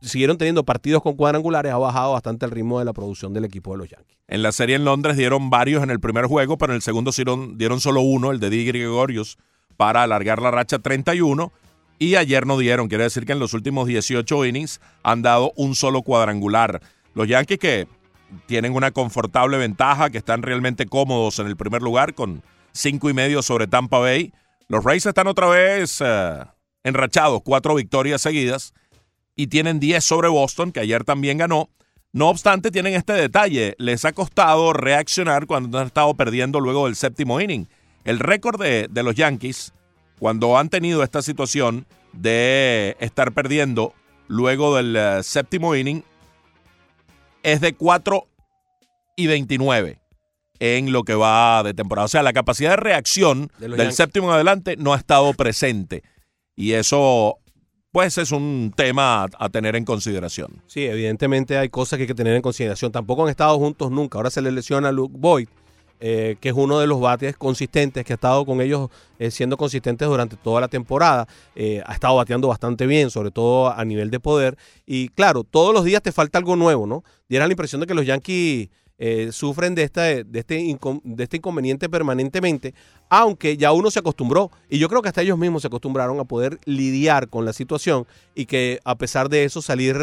siguieron 0.01 0.39
teniendo 0.39 0.63
partidos 0.63 1.03
con 1.03 1.17
cuadrangulares, 1.17 1.73
ha 1.73 1.79
bajado 1.79 2.13
bastante 2.13 2.47
el 2.47 2.53
ritmo 2.53 2.79
de 2.79 2.85
la 2.85 2.93
producción 2.93 3.35
del 3.35 3.47
equipo 3.47 3.73
de 3.73 3.79
los 3.79 3.89
Yankees. 3.89 4.17
En 4.29 4.45
la 4.45 4.53
serie 4.53 4.77
en 4.77 4.85
Londres 4.85 5.17
dieron 5.17 5.51
varios 5.51 5.83
en 5.83 5.91
el 5.91 5.99
primer 5.99 6.27
juego, 6.27 6.57
pero 6.57 6.73
en 6.73 6.77
el 6.77 6.83
segundo 6.83 7.11
dieron, 7.11 7.59
dieron 7.59 7.81
solo 7.81 8.01
uno, 8.01 8.31
el 8.31 8.39
de 8.39 8.49
Di 8.49 8.65
Gregorius, 8.65 9.39
para 9.77 10.05
alargar 10.05 10.41
la 10.41 10.53
racha 10.53 10.79
31. 10.79 11.51
Y 12.03 12.17
ayer 12.17 12.47
no 12.47 12.57
dieron, 12.57 12.89
quiere 12.89 13.05
decir 13.05 13.27
que 13.27 13.33
en 13.33 13.39
los 13.39 13.53
últimos 13.53 13.87
18 13.87 14.47
innings 14.47 14.81
han 15.03 15.21
dado 15.21 15.53
un 15.55 15.75
solo 15.75 16.01
cuadrangular. 16.01 16.81
Los 17.13 17.29
Yankees 17.29 17.59
que 17.59 17.89
tienen 18.47 18.75
una 18.75 18.91
confortable 18.91 19.59
ventaja, 19.59 20.09
que 20.09 20.17
están 20.17 20.41
realmente 20.41 20.87
cómodos 20.87 21.39
en 21.41 21.47
el 21.47 21.59
primer 21.59 21.83
lugar 21.83 22.15
con 22.15 22.43
cinco 22.73 23.11
y 23.11 23.13
medio 23.13 23.43
sobre 23.43 23.67
Tampa 23.67 23.99
Bay. 23.99 24.33
Los 24.67 24.83
Rays 24.83 25.05
están 25.05 25.27
otra 25.27 25.49
vez 25.49 25.99
eh, 26.01 26.39
enrachados, 26.85 27.43
cuatro 27.45 27.75
victorias 27.75 28.23
seguidas 28.23 28.73
y 29.37 29.49
tienen 29.49 29.79
10 29.79 30.03
sobre 30.03 30.29
Boston, 30.29 30.73
que 30.73 30.81
ayer 30.81 31.05
también 31.05 31.37
ganó. 31.37 31.69
No 32.13 32.31
obstante, 32.31 32.71
tienen 32.71 32.95
este 32.95 33.13
detalle. 33.13 33.75
Les 33.77 34.07
ha 34.07 34.13
costado 34.13 34.73
reaccionar 34.73 35.47
cuando 35.47 35.79
han 35.79 35.89
estado 35.89 36.15
perdiendo 36.15 36.61
luego 36.61 36.87
del 36.87 36.97
séptimo 36.97 37.43
inning. 37.43 37.69
El 38.05 38.21
récord 38.21 38.59
de, 38.59 38.89
de 38.91 39.03
los 39.03 39.15
Yankees, 39.17 39.75
cuando 40.21 40.59
han 40.59 40.69
tenido 40.69 41.03
esta 41.03 41.23
situación 41.23 41.87
de 42.13 42.97
estar 43.01 43.33
perdiendo 43.33 43.95
luego 44.29 44.77
del 44.77 44.95
eh, 44.95 45.23
séptimo 45.23 45.75
inning, 45.75 46.05
es 47.43 47.61
de 47.61 47.73
4 47.75 48.29
y 49.17 49.27
29 49.27 49.99
en 50.61 50.93
lo 50.93 51.05
que 51.05 51.15
va 51.15 51.63
de 51.63 51.73
temporada. 51.73 52.05
O 52.05 52.09
sea, 52.09 52.23
la 52.23 52.35
capacidad 52.35 52.71
de 52.71 52.77
reacción 52.77 53.51
De 53.59 53.69
del 53.69 53.79
Yankees. 53.79 53.97
séptimo 53.97 54.29
en 54.29 54.35
adelante 54.35 54.77
no 54.77 54.93
ha 54.93 54.99
estado 54.99 55.33
presente. 55.33 56.03
Y 56.55 56.73
eso, 56.73 57.39
pues, 57.91 58.19
es 58.19 58.31
un 58.31 58.75
tema 58.77 59.23
a, 59.25 59.29
a 59.39 59.49
tener 59.49 59.75
en 59.75 59.87
consideración. 59.87 60.63
Sí, 60.67 60.85
evidentemente 60.85 61.57
hay 61.57 61.71
cosas 61.71 61.97
que 61.97 62.03
hay 62.03 62.09
que 62.09 62.15
tener 62.15 62.37
en 62.37 62.43
consideración. 62.43 62.93
Tampoco 62.93 63.25
han 63.25 63.31
estado 63.31 63.59
juntos 63.59 63.91
nunca. 63.91 64.19
Ahora 64.19 64.29
se 64.31 64.43
le 64.43 64.53
lesiona 64.53 64.91
a 64.91 64.93
Luke 64.93 65.15
Boyd, 65.17 65.49
eh, 66.01 66.37
que 66.41 66.49
es 66.49 66.55
uno 66.55 66.79
de 66.79 66.87
los 66.87 66.99
bates 66.99 67.37
consistentes 67.37 68.05
que 68.05 68.13
ha 68.13 68.15
estado 68.15 68.47
con 68.47 68.61
ellos 68.63 68.89
eh, 69.19 69.31
siendo 69.31 69.57
consistentes 69.59 70.09
durante 70.09 70.37
toda 70.37 70.61
la 70.61 70.69
temporada. 70.69 71.29
Eh, 71.55 71.83
ha 71.85 71.93
estado 71.93 72.17
bateando 72.17 72.49
bastante 72.49 72.87
bien, 72.87 73.11
sobre 73.11 73.31
todo 73.31 73.71
a 73.71 73.85
nivel 73.85 74.11
de 74.11 74.19
poder. 74.19 74.57
Y 74.87 75.11
claro, 75.11 75.45
todos 75.45 75.75
los 75.75 75.85
días 75.85 76.03
te 76.03 76.11
falta 76.11 76.39
algo 76.39 76.57
nuevo, 76.57 76.87
¿no? 76.87 77.05
Diera 77.29 77.47
la 77.47 77.53
impresión 77.53 77.83
de 77.83 77.87
que 77.87 77.95
los 77.95 78.07
Yankees 78.07 78.71
eh, 79.03 79.33
sufren 79.33 79.75
de, 79.75 79.83
esta, 79.83 80.03
de, 80.03 80.27
este 80.35 80.57
de 81.05 81.23
este 81.25 81.37
inconveniente 81.39 81.89
permanentemente, 81.89 82.75
aunque 83.09 83.57
ya 83.57 83.73
uno 83.73 83.91
se 83.91 83.99
acostumbró, 83.99 84.51
y 84.69 84.79
yo 84.79 84.91
creo 84.91 85.01
que 85.01 85.09
hasta 85.09 85.23
ellos 85.23 85.39
mismos 85.39 85.63
se 85.63 85.69
acostumbraron 85.69 86.21
a 86.21 86.25
poder 86.25 86.59
lidiar 86.67 87.31
con 87.31 87.47
la 87.47 87.55
situación 87.55 88.07
y 88.35 88.45
que 88.45 88.79
a 88.85 88.97
pesar 88.97 89.31
de 89.31 89.45
eso 89.45 89.63
salir, 89.63 89.97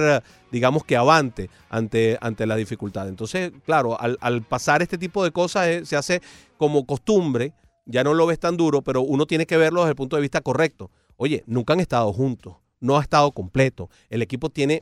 digamos 0.51 0.83
que 0.83 0.97
avante 0.97 1.51
ante, 1.69 2.17
ante 2.21 2.47
la 2.47 2.55
dificultad. 2.55 3.07
Entonces, 3.07 3.51
claro, 3.67 4.01
al, 4.01 4.17
al 4.19 4.41
pasar 4.41 4.81
este 4.81 4.97
tipo 4.97 5.23
de 5.23 5.29
cosas 5.29 5.67
eh, 5.67 5.85
se 5.85 5.95
hace 5.95 6.21
como 6.57 6.87
costumbre, 6.87 7.53
ya 7.85 8.03
no 8.03 8.15
lo 8.15 8.25
ves 8.25 8.39
tan 8.39 8.57
duro, 8.57 8.81
pero 8.81 9.01
uno 9.03 9.27
tiene 9.27 9.45
que 9.45 9.57
verlo 9.57 9.81
desde 9.81 9.91
el 9.91 9.95
punto 9.95 10.15
de 10.15 10.23
vista 10.23 10.41
correcto. 10.41 10.89
Oye, 11.17 11.43
nunca 11.45 11.73
han 11.73 11.81
estado 11.81 12.11
juntos, 12.11 12.55
no 12.79 12.97
ha 12.97 13.01
estado 13.03 13.31
completo, 13.31 13.91
el 14.09 14.23
equipo 14.23 14.49
tiene 14.49 14.81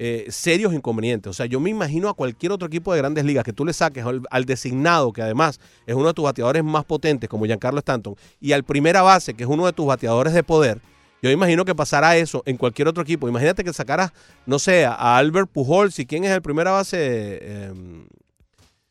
eh, 0.00 0.26
serios 0.30 0.72
inconvenientes. 0.72 1.28
O 1.28 1.32
sea, 1.34 1.46
yo 1.46 1.58
me 1.58 1.70
imagino 1.70 2.08
a 2.08 2.14
cualquier 2.14 2.52
otro 2.52 2.68
equipo 2.68 2.92
de 2.92 2.98
grandes 2.98 3.24
ligas 3.24 3.42
que 3.42 3.52
tú 3.52 3.64
le 3.64 3.72
saques 3.72 4.04
al, 4.04 4.22
al 4.30 4.44
designado, 4.44 5.12
que 5.12 5.22
además 5.22 5.58
es 5.86 5.94
uno 5.96 6.06
de 6.06 6.14
tus 6.14 6.24
bateadores 6.24 6.62
más 6.62 6.84
potentes, 6.84 7.28
como 7.28 7.44
Giancarlo 7.46 7.80
Stanton, 7.80 8.14
y 8.40 8.52
al 8.52 8.62
primera 8.62 9.02
base, 9.02 9.34
que 9.34 9.42
es 9.42 9.48
uno 9.50 9.66
de 9.66 9.72
tus 9.72 9.86
bateadores 9.86 10.32
de 10.32 10.44
poder. 10.44 10.80
Yo 11.20 11.30
imagino 11.30 11.64
que 11.64 11.74
pasara 11.74 12.16
eso 12.16 12.44
en 12.46 12.56
cualquier 12.56 12.86
otro 12.86 13.02
equipo. 13.02 13.28
Imagínate 13.28 13.64
que 13.64 13.72
sacaras, 13.72 14.12
no 14.46 14.60
sé, 14.60 14.86
a 14.86 15.16
Albert 15.16 15.50
Pujols 15.50 15.98
y 15.98 16.06
quién 16.06 16.22
es 16.22 16.30
el 16.30 16.42
primera 16.42 16.70
base. 16.70 16.96
Eh, 17.00 17.72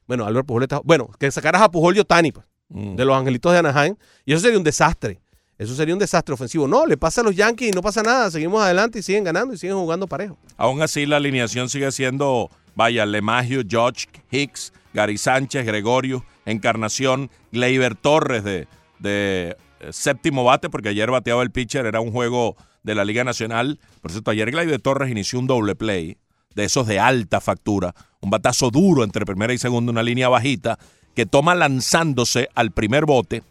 bueno, 0.08 0.26
Albert 0.26 0.46
Pujols 0.46 0.64
está. 0.64 0.82
Bueno, 0.84 1.10
que 1.18 1.32
sacaras 1.32 1.62
a 1.62 1.72
Pujol 1.72 1.96
y 1.96 2.00
Otani, 2.02 2.34
pues, 2.34 2.46
Mm. 2.70 2.96
de 2.98 3.06
los 3.06 3.16
Angelitos 3.16 3.54
de 3.54 3.60
Anaheim. 3.60 3.96
Y 4.26 4.34
eso 4.34 4.42
sería 4.42 4.58
un 4.58 4.64
desastre. 4.66 5.22
Eso 5.58 5.74
sería 5.74 5.96
un 5.96 6.00
desastre 6.00 6.34
ofensivo. 6.34 6.68
No, 6.68 6.86
le 6.86 6.98
pasa 6.98 7.22
a 7.22 7.24
los 7.24 7.36
Yankees 7.36 7.70
y 7.70 7.72
no 7.72 7.82
pasa 7.82 8.04
nada. 8.04 8.30
Seguimos 8.30 8.62
adelante 8.62 9.00
y 9.00 9.02
siguen 9.02 9.24
ganando 9.24 9.54
y 9.54 9.58
siguen 9.58 9.78
jugando 9.78 10.08
parejo. 10.08 10.38
Aún 10.56 10.82
así, 10.82 11.06
la 11.06 11.18
alineación 11.18 11.70
sigue 11.70 11.92
siendo, 11.92 12.50
vaya, 12.76 13.06
Lemagio, 13.06 13.64
George, 13.68 14.06
Hicks, 14.30 14.72
Gary 14.94 15.18
Sánchez, 15.18 15.66
Gregorio, 15.66 16.24
Encarnación, 16.46 17.32
Gleyber 17.52 17.96
Torres 17.96 18.44
de, 18.44 18.68
de 19.00 19.58
eh, 19.80 19.90
séptimo 19.92 20.44
bate, 20.44 20.70
porque 20.70 20.90
ayer 20.90 21.10
bateaba 21.10 21.44
el 21.44 21.52
pitcher, 21.52 21.86
era 21.86 22.02
un 22.02 22.12
juego 22.12 22.56
de 22.84 22.96
la 22.96 23.06
Liga 23.06 23.24
Nacional. 23.24 23.80
Por 24.02 24.12
cierto, 24.12 24.32
ayer 24.32 24.52
Gleyber 24.52 24.80
Torres 24.80 25.12
inició 25.12 25.40
un 25.40 25.48
doble 25.48 25.76
play, 25.76 26.18
de 26.56 26.66
esos 26.66 26.88
de 26.88 27.00
alta 27.00 27.40
factura, 27.40 27.94
un 28.20 28.32
batazo 28.32 28.72
duro 28.72 29.04
entre 29.04 29.26
primera 29.26 29.54
y 29.54 29.60
segunda, 29.60 29.92
una 29.92 30.02
línea 30.02 30.30
bajita, 30.30 30.80
que 31.14 31.26
toma 31.26 31.54
lanzándose 31.54 32.50
al 32.56 32.72
primer 32.72 33.06
bote. 33.06 33.44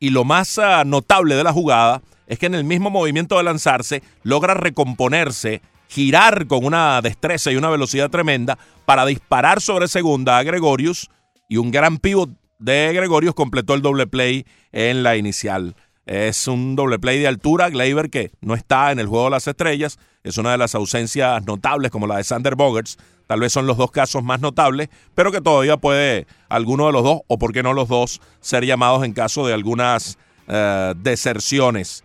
Y 0.00 0.10
lo 0.10 0.24
más 0.24 0.58
ah, 0.58 0.82
notable 0.84 1.34
de 1.36 1.44
la 1.44 1.52
jugada 1.52 2.00
es 2.26 2.38
que 2.38 2.46
en 2.46 2.54
el 2.54 2.64
mismo 2.64 2.88
movimiento 2.88 3.36
de 3.36 3.44
lanzarse 3.44 4.02
logra 4.22 4.54
recomponerse, 4.54 5.60
girar 5.88 6.46
con 6.46 6.64
una 6.64 7.02
destreza 7.02 7.52
y 7.52 7.56
una 7.56 7.68
velocidad 7.68 8.08
tremenda 8.08 8.58
para 8.86 9.04
disparar 9.04 9.60
sobre 9.60 9.88
segunda 9.88 10.38
a 10.38 10.42
Gregorius 10.42 11.10
y 11.48 11.58
un 11.58 11.70
gran 11.70 11.98
pivot 11.98 12.30
de 12.58 12.92
Gregorius 12.94 13.34
completó 13.34 13.74
el 13.74 13.82
doble 13.82 14.06
play 14.06 14.46
en 14.72 15.02
la 15.02 15.16
inicial. 15.16 15.74
Es 16.10 16.48
un 16.48 16.74
doble 16.74 16.98
play 16.98 17.20
de 17.20 17.28
altura, 17.28 17.70
Gleyber 17.70 18.10
que 18.10 18.32
no 18.40 18.56
está 18.56 18.90
en 18.90 18.98
el 18.98 19.06
juego 19.06 19.26
de 19.26 19.30
las 19.30 19.46
estrellas, 19.46 19.96
es 20.24 20.38
una 20.38 20.50
de 20.50 20.58
las 20.58 20.74
ausencias 20.74 21.46
notables 21.46 21.92
como 21.92 22.08
la 22.08 22.16
de 22.16 22.24
Sander 22.24 22.56
Bogarts, 22.56 22.98
tal 23.28 23.38
vez 23.38 23.52
son 23.52 23.68
los 23.68 23.76
dos 23.76 23.92
casos 23.92 24.24
más 24.24 24.40
notables, 24.40 24.88
pero 25.14 25.30
que 25.30 25.40
todavía 25.40 25.76
puede 25.76 26.26
alguno 26.48 26.86
de 26.88 26.92
los 26.92 27.04
dos, 27.04 27.20
o 27.28 27.38
por 27.38 27.52
qué 27.52 27.62
no 27.62 27.74
los 27.74 27.86
dos, 27.86 28.20
ser 28.40 28.66
llamados 28.66 29.04
en 29.04 29.12
caso 29.12 29.46
de 29.46 29.54
algunas 29.54 30.18
eh, 30.48 30.94
deserciones 30.96 32.02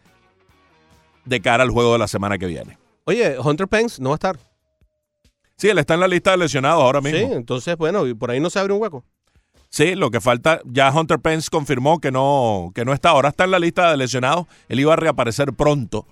de 1.25 1.41
cara 1.41 1.63
al 1.63 1.71
juego 1.71 1.93
de 1.93 1.97
la 1.97 2.07
semana 2.07 2.37
que 2.37 2.45
viene. 2.45 2.77
Oye, 3.05 3.39
Hunter 3.39 3.67
Pence 3.67 3.99
no 3.99 4.09
va 4.09 4.13
a 4.13 4.17
estar. 4.17 4.37
Sí, 5.57 5.67
él 5.67 5.79
está 5.79 5.95
en 5.95 6.01
la 6.01 6.07
lista 6.07 6.29
de 6.29 6.37
lesionados 6.37 6.83
ahora 6.83 7.01
Sí, 7.01 7.11
mismo. 7.11 7.33
entonces, 7.33 7.75
bueno, 7.75 8.05
y 8.05 8.13
por 8.13 8.29
ahí 8.29 8.39
no 8.39 8.51
se 8.51 8.59
abre 8.59 8.71
un 8.73 8.83
hueco. 8.83 9.03
Sí, 9.75 9.93
lo 9.95 10.09
que 10.09 10.21
falta, 10.21 10.61
ya 10.63 10.89
Hunter 10.89 11.19
Pence 11.19 11.49
confirmó 11.51 11.99
que 11.99 12.09
no, 12.09 12.71
que 12.73 12.85
no 12.85 12.93
está, 12.93 13.09
ahora 13.09 13.27
está 13.27 13.43
en 13.43 13.51
la 13.51 13.59
lista 13.59 13.91
de 13.91 13.97
lesionados, 13.97 14.47
él 14.69 14.79
iba 14.79 14.93
a 14.93 14.95
reaparecer 14.95 15.51
pronto. 15.51 16.07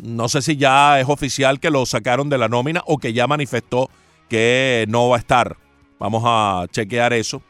No 0.00 0.28
sé 0.28 0.40
si 0.42 0.56
ya 0.56 1.00
es 1.00 1.08
oficial 1.08 1.58
que 1.58 1.70
lo 1.70 1.84
sacaron 1.84 2.28
de 2.28 2.38
la 2.38 2.46
nómina 2.46 2.84
o 2.86 2.98
que 2.98 3.12
ya 3.12 3.26
manifestó 3.26 3.90
que 4.28 4.84
no 4.88 5.08
va 5.08 5.16
a 5.16 5.18
estar. 5.18 5.56
Vamos 5.98 6.22
a 6.24 6.66
chequear 6.70 7.12
eso. 7.12 7.42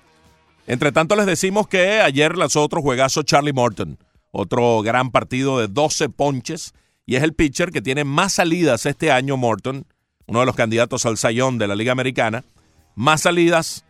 Entre 0.67 0.91
tanto, 0.91 1.17
les 1.17 1.27
decimos 1.27 1.69
que 1.69 2.01
ayer 2.01 2.39
lanzó 2.39 2.63
otro 2.63 2.81
juegazo 2.81 3.23
Charlie 3.25 3.53
Morton, 3.53 3.99
otro 4.31 4.81
gran 4.81 5.11
partido 5.11 5.59
de 5.59 5.69
12 5.69 6.09
ponches, 6.09 6.73
y 7.05 7.17
es 7.17 7.23
el 7.23 7.35
pitcher 7.35 7.73
que 7.73 7.83
tiene 7.83 8.05
más 8.05 8.33
salidas 8.33 8.87
este 8.87 9.13
año, 9.13 9.37
Morton, 9.37 9.85
uno 10.27 10.41
de 10.41 10.47
los 10.47 10.57
candidatos 10.57 11.05
al 11.05 11.19
sayón 11.19 11.59
de 11.59 11.69
la 11.69 11.77
Liga 11.77 11.93
Americana, 11.93 12.43
más 12.95 13.21
salidas 13.21 13.85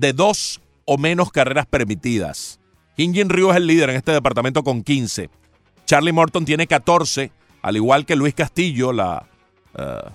de 0.00 0.12
dos 0.14 0.60
o 0.86 0.96
menos 0.98 1.30
carreras 1.30 1.66
permitidas. 1.66 2.58
Hyun 2.96 3.28
Ryu 3.28 3.50
es 3.50 3.56
el 3.56 3.66
líder 3.66 3.90
en 3.90 3.96
este 3.96 4.12
departamento 4.12 4.64
con 4.64 4.82
15. 4.82 5.30
Charlie 5.86 6.12
Morton 6.12 6.44
tiene 6.44 6.66
14, 6.66 7.30
al 7.62 7.76
igual 7.76 8.06
que 8.06 8.16
Luis 8.16 8.34
Castillo, 8.34 8.92
la 8.92 9.26
eh, 9.76 10.10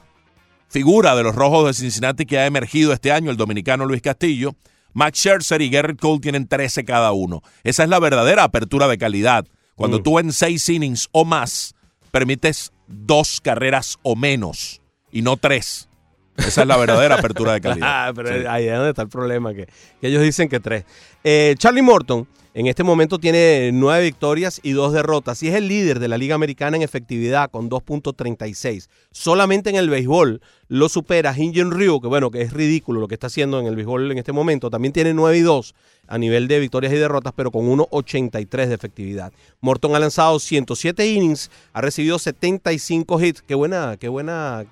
figura 0.70 1.16
de 1.16 1.24
los 1.24 1.36
Rojos 1.36 1.68
de 1.68 1.74
Cincinnati 1.74 2.26
que 2.26 2.40
ha 2.40 2.46
emergido 2.46 2.94
este 2.94 3.12
año, 3.12 3.32
el 3.32 3.38
dominicano 3.38 3.86
Luis 3.86 4.02
Castillo. 4.02 4.56
Max 4.94 5.20
Scherzer 5.20 5.62
y 5.62 5.70
Garrett 5.70 6.00
Cole 6.00 6.20
tienen 6.22 6.48
13 6.48 6.86
cada 6.86 7.12
uno. 7.12 7.42
Esa 7.64 7.84
es 7.84 7.90
la 7.90 8.00
verdadera 8.00 8.44
apertura 8.44 8.88
de 8.88 8.98
calidad. 8.98 9.46
Cuando 9.76 10.00
Mm. 10.00 10.04
tú 10.04 10.20
en 10.20 10.32
seis 10.32 10.68
innings 10.70 11.10
o 11.12 11.26
más 11.26 11.76
permites 12.12 12.72
dos 12.88 13.42
carreras 13.42 13.98
o 14.04 14.16
menos 14.16 14.82
y 15.12 15.22
no 15.22 15.36
tres. 15.38 15.90
Esa 16.38 16.62
es 16.62 16.68
la 16.68 16.78
verdadera 16.78 17.16
apertura 17.16 17.54
de 17.54 17.62
calidad. 17.62 17.88
Ah, 17.90 18.12
pero 18.16 18.30
Sí. 18.30 18.46
ahí 18.48 18.66
es 18.68 18.74
donde 18.74 18.90
está 18.90 19.04
el 19.04 19.10
problema, 19.10 19.54
que, 19.54 19.68
que 20.02 20.08
ellos 20.08 20.22
dicen 20.22 20.50
que 20.50 20.60
tres. 20.60 20.84
Eh, 21.24 21.56
Charlie 21.58 21.82
Morton 21.82 22.28
en 22.54 22.68
este 22.68 22.84
momento 22.84 23.20
tiene 23.20 23.72
nueve 23.74 24.04
victorias 24.06 24.62
y 24.64 24.72
dos 24.72 24.94
derrotas 24.94 25.44
y 25.44 25.50
es 25.50 25.56
el 25.56 25.68
líder 25.68 26.00
de 26.00 26.08
la 26.08 26.18
Liga 26.18 26.36
Americana 26.36 26.78
en 26.78 26.84
efectividad 26.84 27.50
con 27.52 27.70
2.36. 27.70 28.88
Solamente 29.12 29.70
en 29.70 29.76
el 29.76 29.90
béisbol 29.90 30.42
lo 30.70 30.88
supera 30.90 31.34
Hyun 31.34 31.72
Ryu, 31.72 32.00
que 32.00 32.08
bueno, 32.08 32.32
que 32.32 32.42
es 32.42 32.54
ridículo 32.54 33.02
lo 33.02 33.08
que 33.10 33.16
está 33.16 33.28
haciendo 33.28 33.60
en 33.60 33.66
el 33.68 33.76
béisbol 33.76 34.10
en 34.12 34.18
este 34.20 34.32
momento. 34.32 34.70
También 34.70 34.94
tiene 34.94 35.14
9 35.14 35.38
y 35.38 35.42
2 35.42 35.76
a 36.08 36.18
nivel 36.18 36.48
de 36.48 36.60
victorias 36.60 36.94
y 36.94 36.98
derrotas, 36.98 37.34
pero 37.36 37.52
con 37.52 37.66
1.83 37.66 38.68
de 38.68 38.74
efectividad. 38.76 39.34
Morton 39.60 39.94
ha 39.96 40.00
lanzado 40.00 40.40
107 40.40 41.06
innings, 41.08 41.52
ha 41.74 41.82
recibido 41.82 42.20
75 42.20 43.22
hits. 43.22 43.42
Qué 43.42 43.56
buena, 43.56 43.98
qué 44.00 44.08
buena 44.08 44.66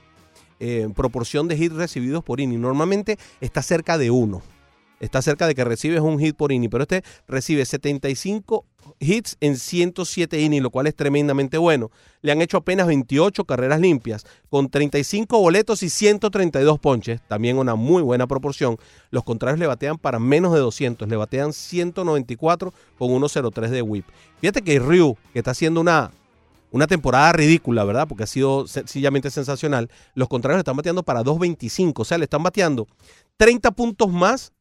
eh, 0.60 0.88
proporción 0.96 1.48
de 1.48 1.56
hits 1.56 1.74
recibidos 1.74 2.24
por 2.24 2.40
inning. 2.40 2.62
Normalmente 2.62 3.18
está 3.42 3.62
cerca 3.62 3.98
de 3.98 4.12
uno. 4.12 4.42
Está 5.04 5.22
cerca 5.22 5.48
de 5.48 5.54
que 5.54 5.66
recibes 5.66 6.00
un 6.00 6.18
hit 6.18 6.34
por 6.34 6.54
inning, 6.54 6.70
pero 6.70 6.84
este 6.84 7.04
recibe 7.28 7.66
75 7.66 8.66
hits 9.00 9.36
en 9.42 9.58
107 9.58 10.40
innings, 10.40 10.64
lo 10.64 10.70
cual 10.70 10.88
es 10.88 10.96
tremendamente 10.96 11.58
bueno. 11.58 11.92
Le 12.22 12.32
han 12.32 12.42
hecho 12.42 12.56
apenas 12.56 12.88
28 12.88 13.44
carreras 13.44 13.82
limpias, 13.82 14.26
con 14.50 14.70
35 14.70 15.38
boletos 15.40 15.84
y 15.84 15.90
132 15.90 16.80
ponches, 16.80 17.20
también 17.28 17.58
una 17.58 17.76
muy 17.76 18.02
buena 18.02 18.28
proporción. 18.28 18.78
Los 19.10 19.26
contrarios 19.26 19.60
le 19.60 19.68
batean 19.68 19.98
para 19.98 20.20
menos 20.20 20.54
de 20.54 20.60
200, 20.60 21.10
le 21.10 21.18
batean 21.18 21.52
194 21.52 22.74
con 22.98 23.10
1.03 23.10 23.68
de 23.68 23.82
whip. 23.82 24.06
Fíjate 24.40 24.62
que 24.62 24.80
Ryu, 24.80 25.18
que 25.34 25.40
está 25.40 25.52
haciendo 25.52 25.82
una, 25.82 26.12
una 26.74 26.88
temporada 26.88 27.32
ridícula, 27.34 27.84
¿verdad? 27.84 28.08
Porque 28.08 28.24
ha 28.24 28.28
sido 28.28 28.68
sencillamente 28.68 29.30
sensacional. 29.30 29.92
Los 30.16 30.28
contrarios 30.28 30.58
le 30.58 30.62
están 30.62 30.76
bateando 30.76 31.04
para 31.04 31.22
2.25, 31.22 31.94
o 31.98 32.04
sea, 32.04 32.18
le 32.18 32.24
están 32.24 32.42
bateando 32.42 32.88
30 33.38 33.72
puntos 33.72 34.12
más 34.12 34.54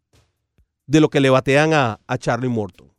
de 0.87 1.01
lo 1.01 1.09
que 1.09 1.21
le 1.21 1.31
batean 1.31 1.73
a, 1.73 2.01
a 2.07 2.19
Charlie 2.19 2.51
Morton. 2.51 2.93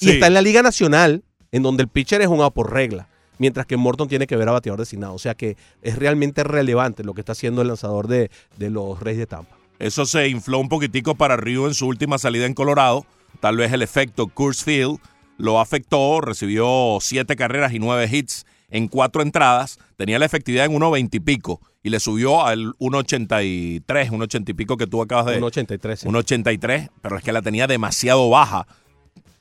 Y 0.00 0.08
está 0.08 0.26
en 0.26 0.32
la 0.32 0.40
Liga 0.40 0.62
Nacional, 0.62 1.22
en 1.52 1.62
donde 1.62 1.82
el 1.82 1.88
pitcher 1.88 2.22
es 2.22 2.28
un 2.28 2.40
A 2.40 2.48
por 2.48 2.72
regla, 2.72 3.08
mientras 3.36 3.66
que 3.66 3.76
Morton 3.76 4.08
tiene 4.08 4.26
que 4.26 4.36
ver 4.36 4.48
a 4.48 4.52
bateador 4.52 4.80
designado. 4.80 5.12
O 5.12 5.18
sea 5.18 5.34
que 5.34 5.58
es 5.82 5.98
realmente 5.98 6.42
relevante 6.42 7.04
lo 7.04 7.12
que 7.12 7.20
está 7.20 7.32
haciendo 7.32 7.60
el 7.60 7.68
lanzador 7.68 8.08
de, 8.08 8.30
de 8.56 8.70
los 8.70 9.00
Reyes 9.00 9.18
de 9.18 9.26
Tampa. 9.26 9.54
Eso 9.78 10.06
se 10.06 10.28
infló 10.28 10.58
un 10.58 10.70
poquitico 10.70 11.14
para 11.14 11.36
Ryu 11.36 11.66
en 11.66 11.74
su 11.74 11.86
última 11.86 12.16
salida 12.16 12.46
en 12.46 12.54
Colorado. 12.54 13.04
Tal 13.40 13.58
vez 13.58 13.70
el 13.70 13.82
efecto 13.82 14.28
Coors 14.28 14.64
Field 14.64 14.98
lo 15.40 15.60
afectó. 15.60 16.20
Recibió 16.20 16.98
siete 17.00 17.36
carreras 17.36 17.72
y 17.72 17.78
nueve 17.78 18.08
hits 18.10 18.46
en 18.70 18.88
cuatro 18.88 19.22
entradas. 19.22 19.78
Tenía 19.96 20.18
la 20.18 20.26
efectividad 20.26 20.66
en 20.66 20.72
1.20 20.72 21.08
y 21.14 21.20
pico 21.20 21.60
y 21.82 21.90
le 21.90 22.00
subió 22.00 22.44
al 22.44 22.74
1.83, 22.78 23.84
1.80 23.84 24.48
y 24.50 24.54
pico 24.54 24.76
que 24.76 24.86
tú 24.86 25.00
acabas 25.02 25.26
de... 25.26 25.38
Un 25.38 25.44
83. 25.44 26.00
sí. 26.00 26.06
1.83, 26.06 26.90
pero 27.00 27.16
es 27.16 27.24
que 27.24 27.32
la 27.32 27.42
tenía 27.42 27.66
demasiado 27.66 28.28
baja. 28.28 28.66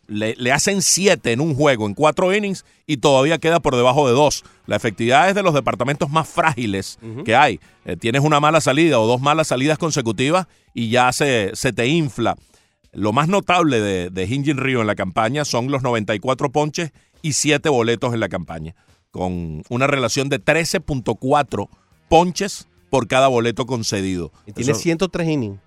Le, 0.07 0.35
le 0.37 0.51
hacen 0.51 0.81
7 0.81 1.33
en 1.33 1.41
un 1.41 1.53
juego, 1.53 1.85
en 1.85 1.93
4 1.93 2.33
innings, 2.33 2.65
y 2.87 2.97
todavía 2.97 3.37
queda 3.37 3.59
por 3.59 3.75
debajo 3.75 4.07
de 4.07 4.13
2. 4.13 4.43
La 4.65 4.75
efectividad 4.75 5.29
es 5.29 5.35
de 5.35 5.43
los 5.43 5.53
departamentos 5.53 6.09
más 6.09 6.27
frágiles 6.27 6.97
que 7.25 7.35
hay. 7.35 7.59
Eh, 7.85 7.95
tienes 7.95 8.23
una 8.23 8.39
mala 8.39 8.61
salida 8.61 8.99
o 8.99 9.05
dos 9.05 9.21
malas 9.21 9.47
salidas 9.47 9.77
consecutivas 9.77 10.47
y 10.73 10.89
ya 10.89 11.11
se, 11.11 11.51
se 11.53 11.73
te 11.73 11.87
infla. 11.87 12.35
Lo 12.91 13.13
más 13.13 13.27
notable 13.27 13.79
de, 13.81 14.09
de 14.09 14.27
Hyun-Jin 14.27 14.57
Ryu 14.57 14.81
en 14.81 14.87
la 14.87 14.95
campaña 14.95 15.45
son 15.45 15.69
los 15.71 15.83
94 15.83 16.51
ponches 16.51 16.91
y 17.21 17.33
7 17.33 17.69
boletos 17.69 18.13
en 18.13 18.19
la 18.19 18.29
campaña, 18.29 18.75
con 19.11 19.61
una 19.69 19.87
relación 19.87 20.29
de 20.29 20.39
13.4 20.43 21.69
ponches 22.09 22.67
por 22.89 23.07
cada 23.07 23.27
boleto 23.27 23.65
concedido. 23.65 24.31
Y 24.47 24.53
tiene 24.53 24.71
Eso- 24.71 24.79
103 24.81 25.27
innings. 25.27 25.59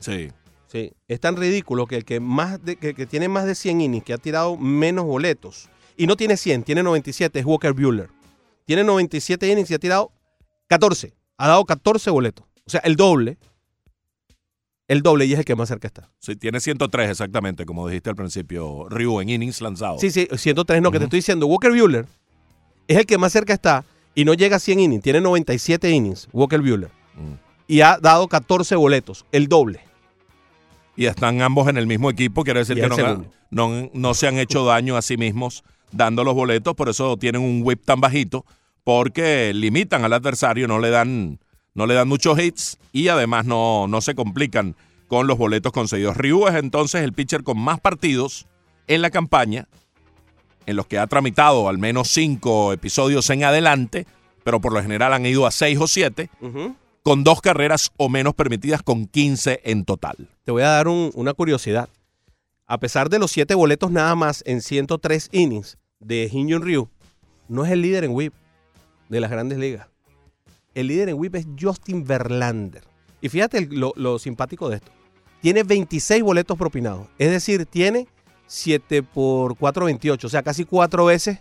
Sí. 0.00 0.28
Sí, 0.66 0.92
es 1.08 1.18
tan 1.20 1.36
ridículo 1.36 1.86
que 1.86 1.96
el 1.96 2.04
que 2.04 2.20
más 2.20 2.62
de- 2.62 2.76
que, 2.76 2.92
que 2.92 3.06
tiene 3.06 3.28
más 3.28 3.46
de 3.46 3.54
100 3.54 3.80
innings, 3.80 4.04
que 4.04 4.12
ha 4.12 4.18
tirado 4.18 4.58
menos 4.58 5.06
boletos, 5.06 5.70
y 5.96 6.06
no 6.06 6.14
tiene 6.16 6.36
100, 6.36 6.62
tiene 6.62 6.82
97, 6.82 7.38
es 7.38 7.46
Walker 7.46 7.72
Bueller. 7.72 8.10
Tiene 8.66 8.84
97 8.84 9.50
innings 9.50 9.70
y 9.70 9.74
ha 9.74 9.78
tirado 9.78 10.12
14. 10.66 11.14
Ha 11.38 11.48
dado 11.48 11.64
14 11.64 12.10
boletos. 12.10 12.44
O 12.66 12.70
sea, 12.70 12.80
el 12.84 12.96
doble. 12.96 13.38
El 14.88 15.02
doble 15.02 15.26
y 15.26 15.32
es 15.34 15.38
el 15.38 15.44
que 15.44 15.54
más 15.54 15.68
cerca 15.68 15.86
está. 15.86 16.10
Sí, 16.18 16.34
tiene 16.34 16.60
103 16.60 17.10
exactamente, 17.10 17.66
como 17.66 17.86
dijiste 17.86 18.08
al 18.08 18.16
principio, 18.16 18.88
Ryu 18.88 19.20
en 19.20 19.28
innings 19.28 19.60
lanzados. 19.60 20.00
Sí, 20.00 20.10
sí, 20.10 20.26
103 20.34 20.80
no, 20.80 20.90
que 20.90 20.98
te 20.98 21.04
estoy 21.04 21.18
diciendo. 21.18 21.46
Walker 21.46 21.70
Bueller 21.70 22.06
es 22.86 22.96
el 22.96 23.06
que 23.06 23.18
más 23.18 23.32
cerca 23.32 23.52
está 23.52 23.84
y 24.14 24.24
no 24.24 24.32
llega 24.34 24.56
a 24.56 24.58
100 24.58 24.80
innings. 24.80 25.02
Tiene 25.02 25.20
97 25.20 25.90
innings, 25.90 26.28
Walker 26.32 26.60
Bueller. 26.60 26.90
Mm. 27.14 27.34
Y 27.68 27.82
ha 27.82 27.98
dado 27.98 28.26
14 28.28 28.76
boletos, 28.76 29.26
el 29.30 29.46
doble. 29.46 29.80
Y 30.96 31.04
están 31.06 31.42
ambos 31.42 31.68
en 31.68 31.76
el 31.76 31.86
mismo 31.86 32.10
equipo, 32.10 32.42
quiere 32.42 32.60
decir 32.60 32.78
Y 32.78 32.80
que 32.80 32.88
no, 32.88 33.26
no, 33.50 33.90
no 33.92 34.14
se 34.14 34.26
han 34.26 34.38
hecho 34.38 34.64
daño 34.64 34.96
a 34.96 35.02
sí 35.02 35.16
mismos 35.16 35.62
dando 35.92 36.24
los 36.24 36.34
boletos, 36.34 36.74
por 36.74 36.88
eso 36.88 37.16
tienen 37.16 37.42
un 37.42 37.60
whip 37.62 37.84
tan 37.84 38.00
bajito, 38.00 38.44
porque 38.84 39.52
limitan 39.54 40.04
al 40.04 40.12
adversario, 40.12 40.66
no 40.66 40.78
le 40.78 40.90
dan, 40.90 41.38
no 41.78 41.86
le 41.86 41.94
dan 41.94 42.08
muchos 42.08 42.38
hits 42.38 42.76
y 42.92 43.06
además 43.08 43.46
no, 43.46 43.86
no 43.88 44.00
se 44.00 44.14
complican 44.16 44.74
con 45.06 45.26
los 45.28 45.38
boletos 45.38 45.72
concedidos. 45.72 46.16
Ryu 46.16 46.48
es 46.48 46.56
entonces 46.56 47.02
el 47.02 47.12
pitcher 47.12 47.44
con 47.44 47.58
más 47.58 47.80
partidos 47.80 48.46
en 48.88 49.00
la 49.00 49.10
campaña, 49.10 49.68
en 50.66 50.76
los 50.76 50.86
que 50.86 50.98
ha 50.98 51.06
tramitado 51.06 51.68
al 51.68 51.78
menos 51.78 52.08
cinco 52.08 52.72
episodios 52.72 53.30
en 53.30 53.44
adelante, 53.44 54.06
pero 54.44 54.60
por 54.60 54.72
lo 54.72 54.82
general 54.82 55.12
han 55.12 55.24
ido 55.24 55.46
a 55.46 55.50
seis 55.50 55.78
o 55.80 55.86
siete, 55.86 56.30
con 57.02 57.22
dos 57.24 57.40
carreras 57.40 57.90
o 57.96 58.08
menos 58.08 58.34
permitidas 58.34 58.82
con 58.82 59.06
15 59.06 59.60
en 59.64 59.84
total. 59.84 60.28
Te 60.44 60.50
voy 60.52 60.62
a 60.62 60.68
dar 60.70 60.88
un- 60.88 61.10
una 61.14 61.32
curiosidad. 61.32 61.88
A 62.66 62.78
pesar 62.80 63.08
de 63.08 63.18
los 63.18 63.30
7 63.30 63.54
boletos 63.54 63.90
nada 63.90 64.14
más 64.14 64.42
en 64.46 64.60
103 64.60 65.28
innings 65.32 65.78
de 66.00 66.28
Hyun 66.30 66.60
Ryu, 66.60 66.88
no 67.48 67.64
es 67.64 67.70
el 67.72 67.80
líder 67.80 68.04
en 68.04 68.10
whip 68.10 68.34
de 69.08 69.20
las 69.20 69.30
grandes 69.30 69.58
ligas. 69.58 69.86
El 70.74 70.88
líder 70.88 71.08
en 71.10 71.18
whip 71.18 71.34
es 71.34 71.46
Justin 71.60 72.04
Verlander. 72.04 72.84
Y 73.20 73.28
fíjate 73.28 73.58
el- 73.58 73.68
lo, 73.80 73.92
lo 73.96 74.18
simpático 74.18 74.68
de 74.68 74.76
esto. 74.76 74.92
Tiene 75.40 75.62
26 75.62 76.22
boletos 76.22 76.56
propinados. 76.58 77.06
Es 77.18 77.30
decir, 77.30 77.64
tiene 77.66 78.06
7 78.46 79.02
por 79.02 79.56
4, 79.56 79.84
28. 79.86 80.26
O 80.26 80.30
sea, 80.30 80.42
casi 80.42 80.64
cuatro 80.64 81.04
veces 81.04 81.38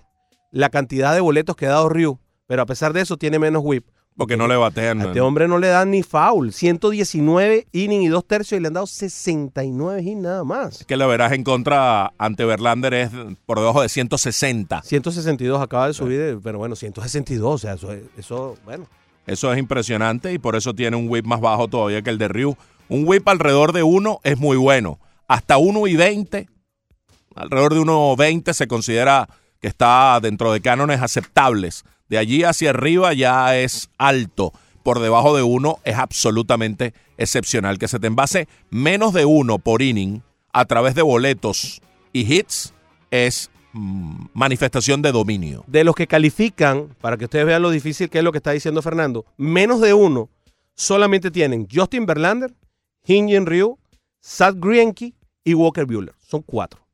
la 0.51 0.69
cantidad 0.69 1.13
de 1.13 1.19
boletos 1.21 1.55
que 1.55 1.65
ha 1.65 1.69
dado 1.71 1.89
Ryu. 1.89 2.19
Pero 2.47 2.61
a 2.61 2.65
pesar 2.65 2.93
de 2.93 3.01
eso, 3.01 3.17
tiene 3.17 3.39
menos 3.39 3.61
whip. 3.65 3.85
Porque 4.15 4.37
no 4.37 4.47
le 4.47 4.55
batean. 4.55 5.01
A 5.01 5.05
este 5.05 5.21
hombre 5.21 5.47
no 5.47 5.59
le 5.59 5.67
dan 5.67 5.91
ni 5.91 6.01
foul. 6.01 6.51
119 6.51 7.67
innings 7.71 8.05
y 8.05 8.07
dos 8.07 8.25
tercios 8.25 8.57
y 8.57 8.61
le 8.61 8.67
han 8.67 8.73
dado 8.73 8.87
69 8.87 10.01
innings 10.01 10.21
nada 10.23 10.43
más. 10.43 10.83
que 10.85 10.97
la 10.97 11.05
verás 11.05 11.33
en 11.33 11.43
contra 11.43 12.13
ante 12.17 12.43
Verlander 12.45 12.93
es 12.95 13.11
por 13.45 13.59
debajo 13.59 13.81
de 13.83 13.89
160. 13.89 14.81
162 14.81 15.61
acaba 15.61 15.87
de 15.87 15.93
subir, 15.93 16.39
pero 16.43 16.57
bueno, 16.57 16.75
162, 16.75 17.53
o 17.53 17.57
sea, 17.59 17.73
eso, 17.73 17.91
es- 17.91 18.03
eso 18.17 18.55
bueno. 18.65 18.87
Eso 19.27 19.51
es 19.51 19.59
impresionante 19.59 20.33
y 20.33 20.39
por 20.39 20.55
eso 20.55 20.73
tiene 20.73 20.95
un 20.95 21.09
whip 21.09 21.25
más 21.25 21.41
bajo 21.41 21.67
todavía 21.67 22.01
que 22.01 22.09
el 22.09 22.17
de 22.17 22.29
Ryu. 22.29 22.55
Un 22.89 23.03
whip 23.05 23.27
alrededor 23.27 23.73
de 23.73 23.83
1 23.83 24.21
es 24.23 24.37
muy 24.37 24.55
bueno. 24.55 24.99
Hasta 25.27 25.57
1 25.57 25.85
y 25.87 25.95
20, 25.97 26.47
alrededor 27.35 27.73
de 27.73 27.81
1.20 27.81 28.53
se 28.53 28.67
considera 28.67 29.27
que 29.59 29.67
está 29.67 30.17
dentro 30.21 30.53
de 30.53 30.61
cánones 30.61 31.01
aceptables. 31.01 31.83
De 32.07 32.17
allí 32.17 32.43
hacia 32.43 32.69
arriba 32.69 33.13
ya 33.13 33.57
es 33.57 33.89
alto. 33.97 34.53
por 34.83 35.01
debajo 35.01 35.35
de 35.35 35.43
uno 35.43 35.79
es 35.83 35.97
absolutamente 35.97 36.93
excepcional. 37.17 37.77
Que 37.77 37.89
se 37.89 37.99
te 37.99 38.07
envase 38.07 38.47
menos 38.69 39.11
de 39.11 39.25
uno 39.25 39.59
por 39.59 39.81
inning 39.81 40.23
a 40.53 40.63
través 40.63 40.95
de 40.95 41.01
boletos 41.01 41.81
y 42.13 42.33
hits 42.33 42.73
es 43.11 43.51
manifestación 43.73 45.01
de 45.01 45.11
dominio. 45.11 45.63
De 45.67 45.83
los 45.83 45.95
que 45.95 46.07
califican, 46.07 46.95
para 47.01 47.17
que 47.17 47.25
ustedes 47.25 47.45
vean 47.45 47.61
lo 47.61 47.69
difícil 47.69 48.09
que 48.09 48.19
es 48.19 48.23
lo 48.23 48.31
que 48.31 48.39
está 48.39 48.51
diciendo 48.51 48.81
Fernando, 48.81 49.25
menos 49.37 49.81
de 49.81 49.93
uno 49.93 50.29
solamente 50.75 51.31
tienen 51.31 51.67
Justin 51.71 52.05
Verlander, 52.05 52.53
Hyun 53.05 53.45
Ryu, 53.45 53.77
Sad 54.19 54.55
Greinke 54.57 55.13
y 55.43 55.53
Walker 55.53 55.85
Buehler. 55.85 56.13
Son 56.19 56.41
cuatro 56.41 56.87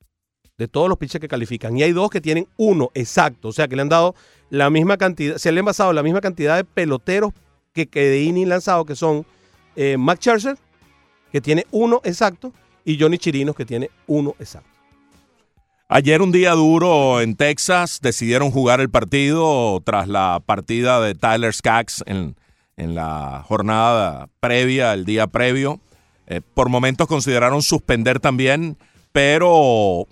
de 0.57 0.67
todos 0.67 0.87
los 0.87 0.97
pitchers 0.97 1.21
que 1.21 1.27
califican. 1.27 1.77
Y 1.77 1.83
hay 1.83 1.91
dos 1.91 2.09
que 2.09 2.21
tienen 2.21 2.47
uno 2.57 2.91
exacto. 2.93 3.49
O 3.49 3.53
sea, 3.53 3.67
que 3.67 3.75
le 3.75 3.81
han 3.81 3.89
dado 3.89 4.15
la 4.49 4.69
misma 4.69 4.97
cantidad, 4.97 5.37
se 5.37 5.51
le 5.51 5.59
han 5.59 5.65
basado 5.65 5.93
la 5.93 6.03
misma 6.03 6.21
cantidad 6.21 6.55
de 6.55 6.63
peloteros 6.63 7.33
que, 7.73 7.87
que 7.87 8.01
de 8.01 8.21
inning 8.21 8.47
lanzado, 8.47 8.85
que 8.85 8.95
son 8.95 9.25
eh, 9.75 9.97
Scherzer, 10.15 10.57
que 11.31 11.41
tiene 11.41 11.65
uno 11.71 12.01
exacto, 12.03 12.53
y 12.85 12.99
Johnny 12.99 13.17
Chirinos, 13.17 13.55
que 13.55 13.65
tiene 13.65 13.89
uno 14.05 14.35
exacto. 14.39 14.69
Ayer 15.95 16.23
un 16.23 16.31
día 16.31 16.53
duro 16.53 17.21
en 17.21 17.35
Texas, 17.35 17.99
decidieron 18.01 18.49
jugar 18.49 18.81
el 18.81 18.89
partido 18.89 19.79
tras 19.85 20.07
la 20.07 20.41
partida 20.43 20.99
de 20.99 21.13
Tyler 21.13 21.53
Skaggs 21.53 22.03
en, 22.07 22.35
en 22.77 22.95
la 22.95 23.43
jornada 23.47 24.27
previa, 24.39 24.93
el 24.93 25.05
día 25.05 25.27
previo. 25.27 25.81
Eh, 26.25 26.41
por 26.55 26.69
momentos 26.69 27.05
consideraron 27.05 27.61
suspender 27.61 28.19
también, 28.19 28.75
pero 29.11 30.07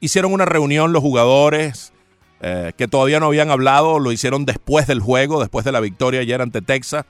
hicieron 0.00 0.32
una 0.32 0.46
reunión 0.46 0.94
los 0.94 1.02
jugadores 1.02 1.92
eh, 2.40 2.72
que 2.78 2.88
todavía 2.88 3.20
no 3.20 3.26
habían 3.26 3.50
hablado, 3.50 3.98
lo 3.98 4.10
hicieron 4.10 4.46
después 4.46 4.86
del 4.86 5.00
juego, 5.00 5.38
después 5.38 5.66
de 5.66 5.72
la 5.72 5.80
victoria 5.80 6.20
ayer 6.20 6.40
ante 6.40 6.62
Texas. 6.62 7.04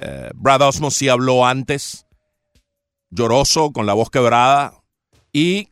Eh, 0.00 0.30
Brad 0.36 0.62
Osmond 0.62 0.92
sí 0.92 1.08
habló 1.08 1.44
antes, 1.44 2.06
lloroso, 3.10 3.72
con 3.72 3.86
la 3.86 3.94
voz 3.94 4.08
quebrada, 4.08 4.74
y 5.32 5.70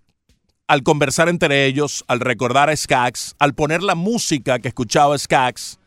al 0.72 0.82
conversar 0.82 1.28
entre 1.28 1.66
ellos, 1.66 2.02
al 2.08 2.18
recordar 2.18 2.70
a 2.70 2.74
Skaggs, 2.74 3.36
al 3.38 3.52
poner 3.52 3.82
la 3.82 3.94
música 3.94 4.58
que 4.58 4.68
escuchaba 4.68 5.18
Skaggs, 5.18 5.78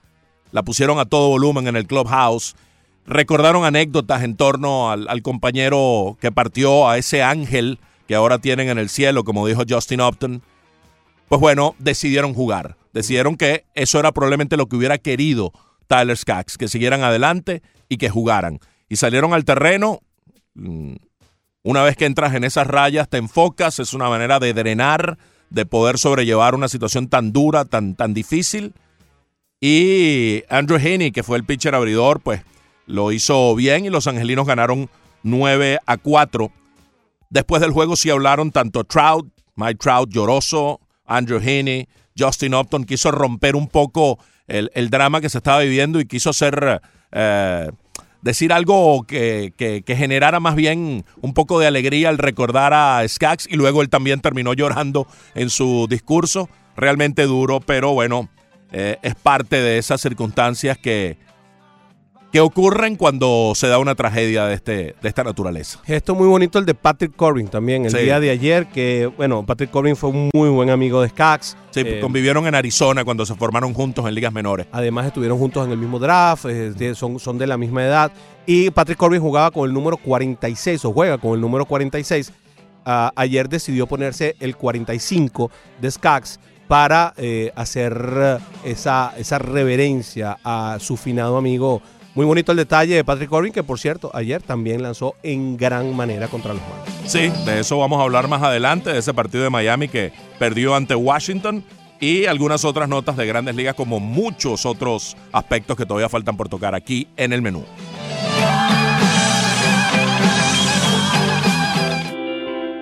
la 0.51 0.61
pusieron 0.61 0.99
a 0.99 1.05
todo 1.05 1.29
volumen 1.29 1.67
en 1.67 1.75
el 1.75 1.87
clubhouse, 1.87 2.55
recordaron 3.07 3.65
anécdotas 3.65 4.21
en 4.21 4.35
torno 4.35 4.91
al, 4.91 5.21
compañero 5.23 6.19
que 6.21 6.31
partió, 6.31 6.87
a 6.87 6.99
ese 6.99 7.23
ángel 7.23 7.79
que 8.07 8.13
ahora 8.13 8.37
tienen 8.37 8.69
en 8.69 8.77
el 8.77 8.89
cielo, 8.89 9.23
como 9.23 9.47
dijo 9.47 9.63
Justin 9.67 10.01
Upton, 10.01 10.43
pues 11.29 11.41
bueno, 11.41 11.73
decidieron 11.79 12.35
jugar. 12.35 12.77
Decidieron 12.93 13.37
que 13.37 13.65
eso 13.73 13.97
era 13.97 14.11
probablemente 14.11 14.55
lo 14.55 14.67
que 14.67 14.75
hubiera 14.75 14.99
querido 14.99 15.51
Tyler 15.87 16.15
Skaggs, 16.15 16.59
que 16.59 16.67
siguieran 16.67 17.03
adelante 17.03 17.63
y 17.89 17.97
que 17.97 18.11
jugaran. 18.11 18.59
Y 18.87 18.97
salieron 18.97 19.33
al 19.33 19.45
terreno. 19.45 20.01
Una 21.65 21.81
vez 21.81 21.97
que 21.97 22.05
entras 22.05 22.35
en 22.35 22.43
esas 22.43 22.67
rayas, 22.67 23.09
te 23.09 23.17
enfocas, 23.17 23.79
es 23.79 23.95
una 23.95 24.07
manera 24.07 24.39
de 24.39 24.53
drenar, 24.53 25.17
de 25.49 25.65
poder 25.65 25.97
sobrellevar 25.97 26.53
una 26.53 26.67
situación 26.67 27.07
tan 27.07 27.33
dura, 27.33 27.65
tan, 27.65 27.95
tan 27.95 28.13
difícil. 28.13 28.75
Y 29.59 30.43
Andrew 30.47 30.77
Haney, 30.77 31.11
que 31.11 31.23
fue 31.23 31.37
el 31.37 31.43
pitcher 31.43 31.73
abridor, 31.73 32.21
pues 32.21 32.43
lo 32.85 33.11
hizo 33.11 33.55
bien 33.55 33.83
y 33.83 33.89
los 33.89 34.05
angelinos 34.05 34.45
ganaron 34.45 34.91
9 35.23 35.79
a 35.83 35.97
4 35.97 36.51
Después 37.31 37.63
del 37.63 37.71
juego 37.71 37.95
sí 37.95 38.11
hablaron 38.11 38.51
tanto 38.51 38.83
Trout, 38.83 39.27
Mike 39.55 39.79
Trout 39.79 40.11
lloroso, 40.11 40.79
Andrew 41.03 41.39
Heaney, 41.41 41.87
Justin 42.15 42.53
Upton 42.53 42.85
quiso 42.85 43.09
romper 43.09 43.55
un 43.55 43.67
poco 43.69 44.19
el, 44.47 44.89
drama 44.91 45.19
que 45.19 45.29
se 45.29 45.39
estaba 45.39 45.61
viviendo 45.61 45.99
y 45.99 46.05
quiso 46.05 46.29
hacer, 46.29 46.79
eh, 47.11 47.71
decir 48.25 48.51
algo 48.51 49.03
que, 49.03 49.53
que, 49.55 49.95
generara 49.95 50.39
más 50.39 50.55
bien 50.55 51.05
un 51.21 51.35
poco 51.35 51.59
de 51.59 51.67
alegría 51.67 52.09
al 52.09 52.17
recordar 52.17 52.73
a 52.73 53.07
Skaggs 53.07 53.47
y 53.47 53.55
luego 53.55 53.83
él 53.83 53.89
también 53.89 54.19
terminó 54.19 54.53
llorando 54.53 55.07
en 55.35 55.51
su 55.51 55.85
discurso. 55.87 56.49
Realmente 56.75 57.27
duro, 57.27 57.59
pero 57.61 57.93
bueno, 57.93 58.27
eh, 58.71 58.97
es 59.03 59.13
parte 59.13 59.57
de 59.57 59.77
esas 59.77 60.01
circunstancias 60.01 60.77
que, 60.79 61.17
que 62.35 62.41
ocurren 62.41 62.97
cuando 62.97 63.53
se 63.55 63.69
da 63.69 63.79
una 63.79 63.95
tragedia 63.95 64.43
de, 64.43 64.55
este, 64.55 64.93
de 65.01 65.07
esta 65.07 65.23
naturaleza. 65.23 65.79
Esto 65.85 66.15
muy 66.15 66.27
bonito 66.27 66.59
el 66.59 66.65
de 66.65 66.73
Patrick 66.73 67.15
Corbin 67.15 67.47
también, 67.47 67.85
el 67.85 67.93
día 67.93 68.19
de 68.19 68.29
ayer, 68.29 68.67
que 68.67 69.09
bueno, 69.15 69.45
Patrick 69.45 69.71
Corbin 69.71 69.95
fue 69.95 70.09
un 70.09 70.31
muy 70.33 70.49
buen 70.49 70.69
amigo 70.69 71.01
de 71.01 71.07
Skaggs. 71.07 71.55
Sí, 71.71 71.79
eh, 71.85 72.01
convivieron 72.01 72.45
en 72.45 72.53
Arizona 72.53 73.05
cuando 73.05 73.25
se 73.25 73.35
formaron 73.35 73.73
juntos 73.73 74.05
en 74.05 74.13
ligas 74.13 74.33
menores. 74.33 74.67
Además 74.73 75.05
estuvieron 75.05 75.37
juntos 75.37 75.65
en 75.65 75.71
el 75.71 75.77
mismo 75.77 75.97
draft, 75.97 76.43
eh, 76.49 76.93
son, 76.93 77.21
son 77.21 77.37
de 77.37 77.47
la 77.47 77.55
misma 77.55 77.85
edad. 77.85 78.11
Y 78.45 78.69
Patrick 78.69 78.97
Corbin 78.97 79.21
jugaba 79.21 79.49
con 79.49 79.69
el 79.69 79.73
número 79.73 79.95
46, 79.95 80.83
o 80.83 80.91
juega 80.91 81.17
con 81.17 81.35
el 81.35 81.39
número 81.39 81.63
46. 81.63 82.33
Ah, 82.83 83.13
ayer 83.15 83.47
decidió 83.47 83.87
ponerse 83.87 84.35
el 84.41 84.57
45 84.57 85.51
de 85.79 85.89
Skaggs 85.89 86.41
para 86.67 87.13
eh, 87.15 87.53
hacer 87.55 88.41
esa, 88.65 89.13
esa 89.17 89.39
reverencia 89.39 90.37
a 90.43 90.79
su 90.81 90.97
finado 90.97 91.37
amigo 91.37 91.81
muy 92.15 92.25
bonito 92.25 92.53
el 92.53 92.57
detalle 92.57 92.95
de 92.95 93.03
Patrick 93.03 93.29
Corbin, 93.29 93.51
que 93.51 93.61
por 93.61 93.77
cierto, 93.77 94.09
ayer 94.13 94.41
también 94.41 94.81
lanzó 94.81 95.15
en 95.21 95.57
gran 95.57 95.95
manera 95.95 96.29
contra 96.29 96.53
los 96.53 96.63
Marlins. 96.63 97.11
Sí, 97.11 97.31
de 97.45 97.59
eso 97.59 97.77
vamos 97.77 97.99
a 97.99 98.03
hablar 98.03 98.27
más 98.29 98.41
adelante, 98.41 98.91
de 98.91 98.99
ese 98.99 99.13
partido 99.13 99.43
de 99.43 99.49
Miami 99.49 99.89
que 99.89 100.13
perdió 100.39 100.75
ante 100.75 100.95
Washington 100.95 101.63
y 101.99 102.25
algunas 102.25 102.63
otras 102.65 102.87
notas 102.87 103.17
de 103.17 103.25
grandes 103.25 103.55
ligas, 103.55 103.75
como 103.75 103.99
muchos 103.99 104.65
otros 104.65 105.17
aspectos 105.33 105.75
que 105.75 105.85
todavía 105.85 106.09
faltan 106.09 106.37
por 106.37 106.47
tocar 106.47 106.73
aquí 106.73 107.07
en 107.17 107.33
el 107.33 107.41
menú. 107.41 107.65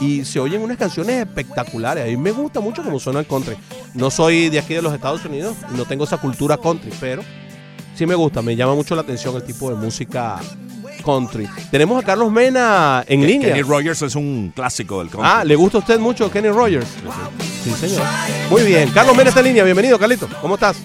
y 0.00 0.24
se 0.24 0.40
oyen 0.40 0.62
unas 0.62 0.76
canciones 0.76 1.24
espectaculares. 1.26 2.04
A 2.04 2.06
mí 2.08 2.16
me 2.16 2.32
gusta 2.32 2.60
mucho 2.60 2.82
cómo 2.82 2.98
suena 2.98 3.20
el 3.20 3.26
country. 3.26 3.56
No 3.94 4.10
soy 4.10 4.48
de 4.48 4.58
aquí 4.58 4.74
de 4.74 4.82
los 4.82 4.92
Estados 4.92 5.24
Unidos 5.24 5.54
no 5.76 5.84
tengo 5.84 6.04
esa 6.04 6.16
cultura 6.16 6.56
country, 6.56 6.90
pero 6.98 7.22
sí 7.94 8.06
me 8.06 8.14
gusta, 8.14 8.42
me 8.42 8.56
llama 8.56 8.74
mucho 8.74 8.94
la 8.94 9.02
atención 9.02 9.36
el 9.36 9.44
tipo 9.44 9.70
de 9.70 9.76
música 9.76 10.40
country. 11.02 11.48
Tenemos 11.70 12.02
a 12.02 12.06
Carlos 12.06 12.30
Mena 12.32 13.04
en 13.06 13.26
línea. 13.26 13.48
Kenny 13.48 13.62
Rogers 13.62 14.02
es 14.02 14.14
un 14.16 14.52
clásico 14.54 14.98
del 15.00 15.08
country. 15.08 15.28
Ah, 15.32 15.44
¿le 15.44 15.56
gusta 15.56 15.78
a 15.78 15.80
usted 15.80 15.98
mucho 15.98 16.30
Kenny 16.30 16.48
Rogers? 16.48 16.96
Sí, 17.62 17.70
señor. 17.70 18.02
Muy 18.50 18.62
bien. 18.62 18.88
Carlos 18.90 19.16
Mena 19.16 19.28
está 19.28 19.40
en 19.40 19.46
línea. 19.46 19.64
Bienvenido, 19.64 19.98
Carlito. 19.98 20.28
¿Cómo 20.40 20.54
estás? 20.54 20.76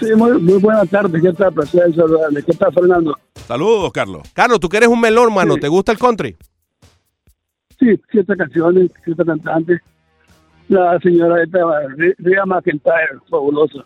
Sí, 0.00 0.06
muy, 0.16 0.32
muy 0.40 0.58
buenas 0.58 0.88
tardes. 0.88 1.22
¿Qué 1.22 1.32
tal? 1.32 1.52
Placer 1.52 1.94
saludarle. 1.94 2.42
¿Qué 2.42 2.52
tal, 2.52 2.72
Fernando? 2.74 3.16
Saludos, 3.46 3.92
Carlos. 3.92 4.22
Carlos, 4.32 4.58
tú 4.60 4.68
que 4.68 4.78
eres 4.78 4.88
un 4.88 5.00
melón, 5.00 5.32
mano. 5.32 5.54
Sí. 5.54 5.60
¿Te 5.60 5.68
gusta 5.68 5.92
el 5.92 5.98
country? 5.98 6.36
Sí, 7.78 8.00
ciertas 8.10 8.36
canciones, 8.36 8.90
ciertas 9.04 9.26
cantantes. 9.26 9.80
La 10.68 10.98
señora 11.00 11.42
esta, 11.42 11.58
Ri- 11.58 12.14
Rhea 12.18 12.46
McIntyre, 12.46 13.18
fabulosa. 13.30 13.84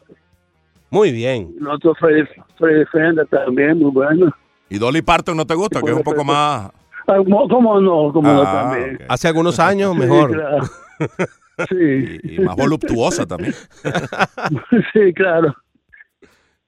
Muy 0.90 1.10
bien. 1.12 1.52
El 1.60 1.66
otro 1.68 1.94
Freddy, 1.96 2.22
Freddy 2.56 2.84
Fender 2.92 3.26
también, 3.26 3.78
muy 3.78 3.90
bueno. 3.90 4.32
¿Y 4.70 4.78
Dolly 4.78 5.02
Parton 5.02 5.36
no 5.36 5.46
te 5.46 5.54
gusta? 5.54 5.80
Que 5.82 5.90
es 5.90 5.96
un 5.96 6.02
poco 6.02 6.24
más... 6.24 6.70
Ah, 7.06 7.16
¿Cómo, 7.16 7.48
cómo 7.48 7.80
no? 7.80 8.12
¿Cómo 8.12 8.30
no 8.32 8.42
Ah, 8.42 8.70
también? 8.70 8.98
Hace 9.08 9.28
algunos 9.28 9.58
años, 9.58 9.92
Sí, 9.94 9.98
mejor. 10.00 10.32
claro. 10.32 10.62
Sí, 11.68 12.18
Y, 12.22 12.36
y 12.36 12.38
más 12.40 12.54
voluptuosa 12.54 13.26
también. 13.26 13.52
sí, 14.92 15.12
claro. 15.12 15.52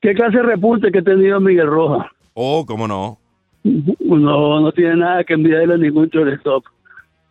¿Qué 0.01 0.15
clase 0.15 0.39
de 0.39 0.43
repunte 0.43 0.91
que 0.91 0.99
ha 0.99 1.03
tenido 1.03 1.39
Miguel 1.39 1.69
Rojas? 1.69 2.09
Oh, 2.35 2.65
cómo 2.67 2.89
no. 2.89 3.19
No, 3.63 4.61
no 4.61 4.73
tiene 4.73 4.97
nada 4.97 5.23
que 5.23 5.35
enviarle 5.35 5.75
a 5.75 5.77
ningún 5.77 6.09
shortstop. 6.09 6.65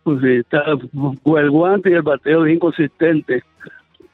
Pues 0.04 0.20
sí, 0.22 0.36
está 0.36 0.62
con 1.22 1.38
el 1.38 1.50
guante 1.50 1.90
y 1.90 1.94
el 1.94 2.02
bateo 2.02 2.42
bien 2.44 2.58
consistente. 2.58 3.42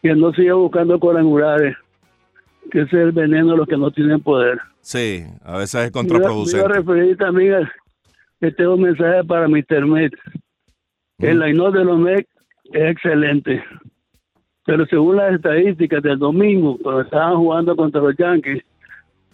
Que 0.02 0.14
no 0.16 0.32
siga 0.32 0.54
buscando 0.54 0.98
cuadrangulares. 0.98 1.76
Que 2.72 2.80
ese 2.80 2.96
es 2.96 3.02
el 3.04 3.12
veneno 3.12 3.52
de 3.52 3.58
los 3.58 3.68
que 3.68 3.76
no 3.76 3.92
tienen 3.92 4.20
poder. 4.22 4.58
Sí, 4.88 5.24
a 5.44 5.58
veces 5.58 5.74
es 5.74 5.74
Me 5.74 5.80
iba- 5.80 5.80
Me 5.80 5.82
iba 5.82 5.88
a 5.88 5.90
contraproducente. 5.90 6.68
referir 6.68 7.16
también 7.16 7.54
a 7.54 7.72
este 8.40 8.68
un 8.68 8.82
mensaje 8.82 9.24
para 9.24 9.48
Mr. 9.48 9.84
Met. 9.84 10.12
El 11.18 11.40
line 11.40 11.70
de 11.72 11.84
los 11.84 11.98
Mets 11.98 12.28
es 12.72 12.90
excelente. 12.92 13.64
Pero 14.64 14.86
según 14.86 15.16
las 15.16 15.34
estadísticas 15.34 16.02
del 16.04 16.20
domingo, 16.20 16.78
cuando 16.80 17.00
estaban 17.00 17.36
jugando 17.36 17.74
contra 17.74 18.00
los 18.00 18.16
Yankees, 18.16 18.62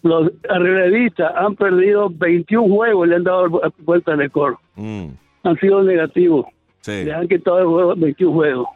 los 0.03 0.33
relevistas 0.43 1.31
han 1.37 1.55
perdido 1.55 2.09
21 2.09 2.75
juegos 2.75 3.07
y 3.07 3.11
le 3.11 3.17
han 3.17 3.25
dado 3.25 3.49
vu- 3.51 3.73
vuelta 3.81 4.13
al 4.13 4.19
récord. 4.21 4.55
Mm, 4.77 5.09
Han 5.45 5.57
sido 5.59 5.83
negativos. 5.83 6.47
sí. 6.81 7.05
Le 7.05 7.13
han 7.13 7.29
quitado 7.29 7.59
el 7.59 7.67
juego 7.67 7.95
21 7.95 8.33
juegos. 8.33 8.69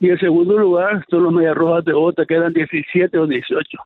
Y 0.00 0.08
en 0.08 0.18
segundo 0.18 0.56
lugar 0.56 1.04
son 1.10 1.24
los 1.24 1.32
Medias 1.34 1.54
Rojas 1.54 1.84
de 1.84 1.92
Bota, 1.92 2.24
que 2.24 2.34
eran 2.34 2.54
17 2.54 3.18
o 3.18 3.26
18. 3.26 3.78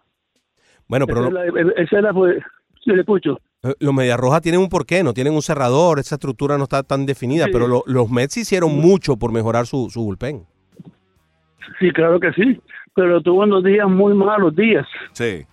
Bueno, 0.89 1.07
pero 1.07 1.22
esa, 1.22 1.30
no- 1.30 1.45
es 1.45 1.53
la, 1.66 1.72
esa 1.82 1.97
es 1.97 2.03
la- 2.03 2.12
pues, 2.12 2.37
sí, 2.84 2.91
le 2.93 3.01
escucho. 3.01 3.39
eh, 3.62 3.74
los 3.80 3.93
Medias 3.95 4.18
Rojas 4.18 4.43
tienen 4.43 4.61
un 4.61 4.68
porqué, 4.68 5.03
no 5.03 5.12
tienen 5.14 5.34
un 5.34 5.43
cerrador, 5.43 5.99
esa 5.99 6.14
estructura 6.16 6.57
no 6.59 6.64
está 6.64 6.82
tan 6.82 7.07
definida, 7.07 7.47
Sí. 7.47 7.51
pero 7.53 7.66
lo- 7.66 7.82
los 7.87 8.11
Mets 8.11 8.37
hicieron 8.37 8.76
mucho 8.76 9.16
por 9.16 9.32
mejorar 9.32 9.66
su, 9.66 9.89
su 9.91 10.03
bullpen. 10.05 10.45
Sí, 11.80 11.91
claro 11.91 12.20
que 12.20 12.32
sí. 12.32 12.61
Pero 12.95 13.20
tuvo 13.20 13.43
unos 13.43 13.62
días 13.64 13.89
muy 13.89 14.14
malos 14.14 14.55
días. 14.55 14.87
Sí. 15.12 15.45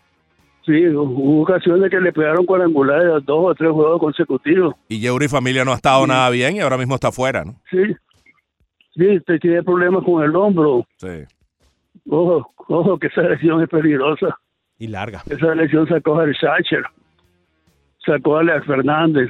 Sí, 0.66 0.88
hubo 0.88 1.42
ocasiones 1.42 1.90
que 1.90 2.00
le 2.00 2.14
pegaron 2.14 2.46
cuadrangulares 2.46 3.08
a 3.08 3.20
dos 3.20 3.52
o 3.52 3.56
tres 3.56 3.72
juegos 3.72 4.00
consecutivos. 4.00 4.76
Y 4.88 5.00
Yeuri 5.02 5.28
Familia 5.28 5.66
no 5.66 5.74
ha 5.74 5.76
estado 5.76 6.08
nada 6.08 6.30
bien 6.30 6.56
y 6.56 6.60
ahora 6.62 6.78
mismo 6.78 6.96
está 6.96 7.10
afuera, 7.10 7.44
¿no? 7.44 7.56
Sí. 7.70 7.80
Sí, 8.96 9.18
usted 9.18 9.40
tiene 9.42 9.62
problemas 9.64 10.06
con 10.06 10.24
el 10.24 10.34
hombro. 10.36 10.86
Sí. 10.98 11.26
Ojo, 12.10 12.50
ojo, 12.70 12.98
que 12.98 13.08
esa 13.08 13.24
lesión 13.24 13.62
es 13.62 13.68
peligrosa. 13.68 14.38
Y 14.84 14.88
larga. 14.88 15.24
Esa 15.30 15.56
lesión 15.56 15.88
sacó 15.88 16.20
a 16.20 16.26
Sacher, 16.34 16.84
sacó 18.06 18.40
a 18.40 18.44
Leal 18.44 18.66
Fernández, 18.66 19.30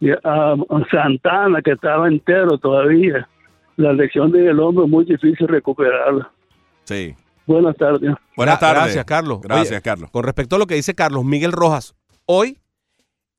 y 0.00 0.10
a, 0.10 0.56
Santana, 0.90 1.62
que 1.62 1.70
estaba 1.70 2.08
entero 2.08 2.58
todavía. 2.58 3.28
La 3.76 3.92
lesión 3.92 4.32
del 4.32 4.58
hombro 4.58 4.86
es 4.86 4.90
muy 4.90 5.04
difícil 5.04 5.46
recuperarla. 5.46 6.28
Sí. 6.82 7.14
Buenas 7.46 7.76
tardes. 7.76 8.12
Buenas 8.36 8.58
tardes. 8.58 8.82
Gracias, 8.82 9.04
Carlos. 9.04 9.40
Gracias, 9.42 9.70
Oye, 9.70 9.80
Carlos. 9.80 10.10
Con 10.10 10.24
respecto 10.24 10.56
a 10.56 10.58
lo 10.58 10.66
que 10.66 10.74
dice 10.74 10.96
Carlos, 10.96 11.24
Miguel 11.24 11.52
Rojas, 11.52 11.94
hoy, 12.26 12.58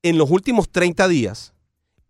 en 0.03 0.17
los 0.17 0.31
últimos 0.31 0.69
30 0.69 1.05
días, 1.09 1.53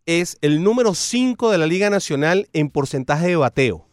es 0.05 0.38
el 0.41 0.64
número 0.64 0.93
5 0.93 1.49
de 1.49 1.57
la 1.57 1.66
Liga 1.66 1.89
Nacional 1.89 2.47
en 2.53 2.70
porcentaje 2.70 3.26
de 3.26 3.38
bateo, 3.38 3.88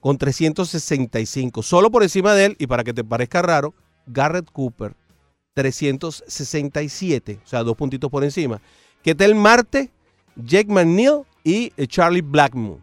con 0.00 0.18
365. 0.18 1.62
Solo 1.62 1.92
por 1.92 2.02
encima 2.02 2.34
de 2.34 2.46
él, 2.46 2.56
y 2.58 2.66
para 2.66 2.82
que 2.82 2.92
te 2.92 3.04
parezca 3.04 3.40
raro, 3.40 3.72
Garrett 4.08 4.50
Cooper, 4.50 4.94
367, 5.54 7.40
o 7.44 7.48
sea, 7.48 7.62
dos 7.62 7.76
puntitos 7.76 8.10
por 8.10 8.24
encima. 8.24 8.60
Ketel 9.02 9.34
Marte, 9.34 9.90
Jake 10.36 10.72
McNeil 10.72 11.22
y 11.44 11.72
eh, 11.76 11.86
Charlie 11.86 12.22
Blackmon. 12.22 12.82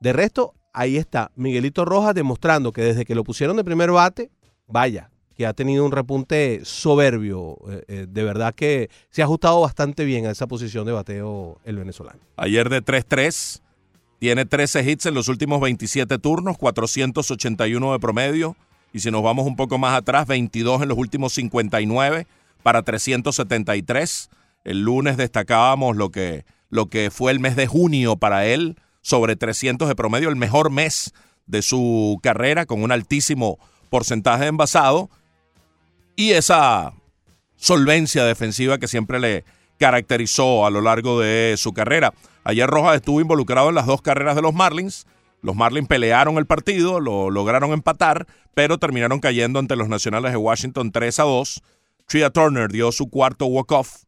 De 0.00 0.12
resto, 0.12 0.54
ahí 0.72 0.96
está 0.96 1.30
Miguelito 1.36 1.84
Rojas 1.84 2.14
demostrando 2.14 2.72
que 2.72 2.82
desde 2.82 3.04
que 3.04 3.14
lo 3.14 3.24
pusieron 3.24 3.56
de 3.56 3.64
primer 3.64 3.90
bate, 3.90 4.30
vaya, 4.66 5.10
que 5.36 5.46
ha 5.46 5.52
tenido 5.52 5.84
un 5.84 5.92
repunte 5.92 6.60
soberbio. 6.64 7.58
Eh, 7.68 7.84
eh, 7.88 8.06
de 8.08 8.22
verdad 8.24 8.54
que 8.54 8.90
se 9.10 9.22
ha 9.22 9.24
ajustado 9.24 9.60
bastante 9.60 10.04
bien 10.04 10.26
a 10.26 10.30
esa 10.30 10.46
posición 10.46 10.86
de 10.86 10.92
bateo 10.92 11.60
el 11.64 11.76
venezolano. 11.76 12.20
Ayer 12.36 12.68
de 12.68 12.82
3-3. 12.82 13.62
Tiene 14.18 14.46
13 14.46 14.90
hits 14.90 15.06
en 15.06 15.14
los 15.14 15.28
últimos 15.28 15.60
27 15.60 16.18
turnos, 16.18 16.56
481 16.56 17.92
de 17.92 17.98
promedio. 17.98 18.56
Y 18.96 19.00
si 19.00 19.10
nos 19.10 19.22
vamos 19.22 19.46
un 19.46 19.56
poco 19.56 19.76
más 19.76 19.94
atrás, 19.94 20.26
22 20.26 20.80
en 20.80 20.88
los 20.88 20.96
últimos 20.96 21.34
59 21.34 22.26
para 22.62 22.80
373. 22.80 24.30
El 24.64 24.80
lunes 24.80 25.18
destacábamos 25.18 25.98
lo 25.98 26.08
que, 26.08 26.46
lo 26.70 26.86
que 26.86 27.10
fue 27.10 27.30
el 27.30 27.38
mes 27.38 27.56
de 27.56 27.66
junio 27.66 28.16
para 28.16 28.46
él, 28.46 28.80
sobre 29.02 29.36
300 29.36 29.86
de 29.86 29.94
promedio, 29.94 30.30
el 30.30 30.36
mejor 30.36 30.70
mes 30.70 31.12
de 31.44 31.60
su 31.60 32.18
carrera, 32.22 32.64
con 32.64 32.82
un 32.82 32.90
altísimo 32.90 33.58
porcentaje 33.90 34.44
de 34.44 34.48
envasado. 34.48 35.10
Y 36.16 36.30
esa 36.30 36.94
solvencia 37.56 38.24
defensiva 38.24 38.78
que 38.78 38.88
siempre 38.88 39.20
le 39.20 39.44
caracterizó 39.78 40.64
a 40.64 40.70
lo 40.70 40.80
largo 40.80 41.20
de 41.20 41.56
su 41.58 41.74
carrera. 41.74 42.14
Ayer 42.44 42.66
Rojas 42.66 42.96
estuvo 42.96 43.20
involucrado 43.20 43.68
en 43.68 43.74
las 43.74 43.84
dos 43.84 44.00
carreras 44.00 44.36
de 44.36 44.40
los 44.40 44.54
Marlins. 44.54 45.06
Los 45.46 45.54
Marlins 45.54 45.86
pelearon 45.86 46.38
el 46.38 46.46
partido, 46.46 46.98
lo 46.98 47.30
lograron 47.30 47.70
empatar, 47.70 48.26
pero 48.52 48.78
terminaron 48.78 49.20
cayendo 49.20 49.60
ante 49.60 49.76
los 49.76 49.88
Nacionales 49.88 50.32
de 50.32 50.38
Washington 50.38 50.90
3 50.90 51.20
a 51.20 51.22
2. 51.22 51.62
Tria 52.06 52.30
Turner 52.30 52.72
dio 52.72 52.90
su 52.90 53.08
cuarto 53.08 53.46
walk-off. 53.46 54.06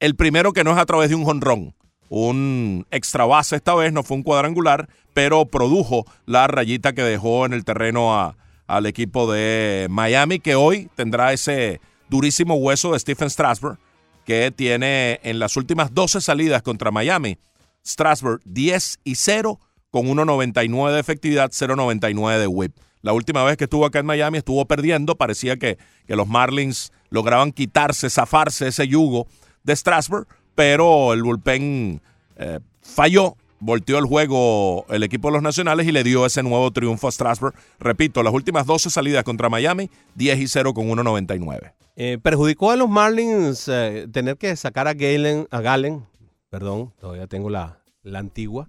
El 0.00 0.16
primero 0.16 0.52
que 0.52 0.64
no 0.64 0.72
es 0.72 0.78
a 0.78 0.84
través 0.84 1.10
de 1.10 1.14
un 1.14 1.24
jonrón. 1.24 1.76
Un 2.08 2.88
extra 2.90 3.24
base 3.24 3.54
esta 3.54 3.76
vez, 3.76 3.92
no 3.92 4.02
fue 4.02 4.16
un 4.16 4.24
cuadrangular, 4.24 4.88
pero 5.14 5.46
produjo 5.46 6.06
la 6.24 6.48
rayita 6.48 6.92
que 6.92 7.02
dejó 7.02 7.46
en 7.46 7.52
el 7.52 7.64
terreno 7.64 8.16
a, 8.16 8.36
al 8.66 8.86
equipo 8.86 9.32
de 9.32 9.86
Miami, 9.88 10.40
que 10.40 10.56
hoy 10.56 10.90
tendrá 10.96 11.32
ese 11.32 11.80
durísimo 12.08 12.56
hueso 12.56 12.94
de 12.94 12.98
Stephen 12.98 13.30
Strasburg, 13.30 13.78
que 14.24 14.50
tiene 14.50 15.20
en 15.22 15.38
las 15.38 15.56
últimas 15.56 15.94
12 15.94 16.20
salidas 16.20 16.62
contra 16.62 16.90
Miami, 16.90 17.38
Strasburg 17.86 18.40
10 18.44 19.00
y 19.04 19.14
0 19.14 19.60
con 19.90 20.06
1.99 20.06 20.92
de 20.92 21.00
efectividad, 21.00 21.50
0.99 21.50 22.38
de 22.38 22.46
whip. 22.46 22.76
La 23.02 23.12
última 23.12 23.44
vez 23.44 23.56
que 23.56 23.64
estuvo 23.64 23.86
acá 23.86 24.00
en 24.00 24.06
Miami 24.06 24.38
estuvo 24.38 24.64
perdiendo, 24.66 25.16
parecía 25.16 25.56
que, 25.56 25.78
que 26.06 26.16
los 26.16 26.26
Marlins 26.26 26.92
lograban 27.10 27.52
quitarse, 27.52 28.10
zafarse 28.10 28.68
ese 28.68 28.88
yugo 28.88 29.26
de 29.62 29.76
Strasburg, 29.76 30.26
pero 30.54 31.12
el 31.12 31.22
bullpen 31.22 32.00
eh, 32.36 32.60
falló, 32.82 33.36
volteó 33.60 33.98
el 33.98 34.06
juego 34.06 34.86
el 34.88 35.02
equipo 35.02 35.28
de 35.28 35.34
los 35.34 35.42
Nacionales 35.42 35.86
y 35.86 35.92
le 35.92 36.02
dio 36.02 36.26
ese 36.26 36.42
nuevo 36.42 36.70
triunfo 36.72 37.08
a 37.08 37.12
Strasburg. 37.12 37.54
Repito, 37.78 38.22
las 38.22 38.34
últimas 38.34 38.66
12 38.66 38.90
salidas 38.90 39.24
contra 39.24 39.48
Miami, 39.48 39.90
10 40.14 40.38
y 40.40 40.48
0 40.48 40.74
con 40.74 40.88
1.99. 40.88 41.72
Eh, 41.96 42.18
perjudicó 42.22 42.70
a 42.70 42.76
los 42.76 42.88
Marlins 42.88 43.68
eh, 43.68 44.06
tener 44.12 44.36
que 44.36 44.54
sacar 44.56 44.88
a 44.88 44.94
Galen, 44.94 45.46
a 45.50 45.60
Galen, 45.60 46.04
perdón, 46.50 46.92
todavía 47.00 47.26
tengo 47.26 47.50
la, 47.50 47.82
la 48.02 48.18
antigua, 48.18 48.68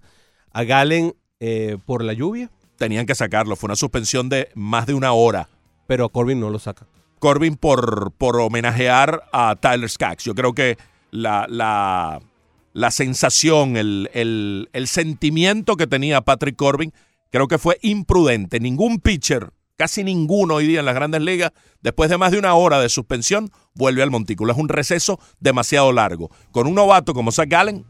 a 0.51 0.63
Galen 0.63 1.15
eh, 1.39 1.77
por 1.85 2.03
la 2.03 2.13
lluvia, 2.13 2.49
Tenían 2.77 3.07
que 3.07 3.15
sacarlo, 3.15 3.55
fue 3.55 3.69
una 3.69 3.75
suspensión 3.75 4.29
de 4.29 4.49
más 4.53 4.85
de 4.85 4.93
una 4.93 5.11
hora. 5.11 5.49
pero 5.87 6.05
a 6.05 6.09
Corbin 6.09 6.39
no 6.39 6.51
lo 6.51 6.59
saca. 6.59 6.85
Corbin 7.17 7.55
por, 7.55 8.11
por 8.11 8.39
homenajear 8.39 9.23
a 9.33 9.55
Tyler 9.59 9.89
Skaggs. 9.89 10.23
Yo 10.25 10.35
creo 10.35 10.53
que 10.53 10.77
la, 11.09 11.47
la, 11.49 12.19
la 12.73 12.91
sensación, 12.91 13.77
el, 13.77 14.11
el, 14.13 14.69
el 14.73 14.87
sentimiento 14.87 15.75
que 15.75 15.87
tenía 15.87 16.21
Patrick 16.21 16.55
Corbin, 16.55 16.93
creo 17.31 17.47
que 17.47 17.57
fue 17.57 17.79
imprudente. 17.81 18.59
Ningún 18.59 18.99
pitcher, 18.99 19.49
casi 19.77 20.03
ninguno 20.03 20.55
hoy 20.55 20.67
día 20.67 20.79
en 20.79 20.85
las 20.85 20.95
grandes 20.95 21.21
ligas, 21.21 21.51
después 21.81 22.09
de 22.09 22.17
más 22.17 22.31
de 22.31 22.39
una 22.39 22.55
hora 22.55 22.81
de 22.81 22.89
suspensión, 22.89 23.51
vuelve 23.73 24.03
al 24.03 24.11
montículo. 24.11 24.51
Es 24.51 24.59
un 24.59 24.67
receso 24.67 25.19
demasiado 25.39 25.93
largo. 25.93 26.29
Con 26.51 26.67
un 26.67 26.75
novato 26.75 27.13
como 27.13 27.31
Zach 27.31 27.47
Gallen, 27.47 27.85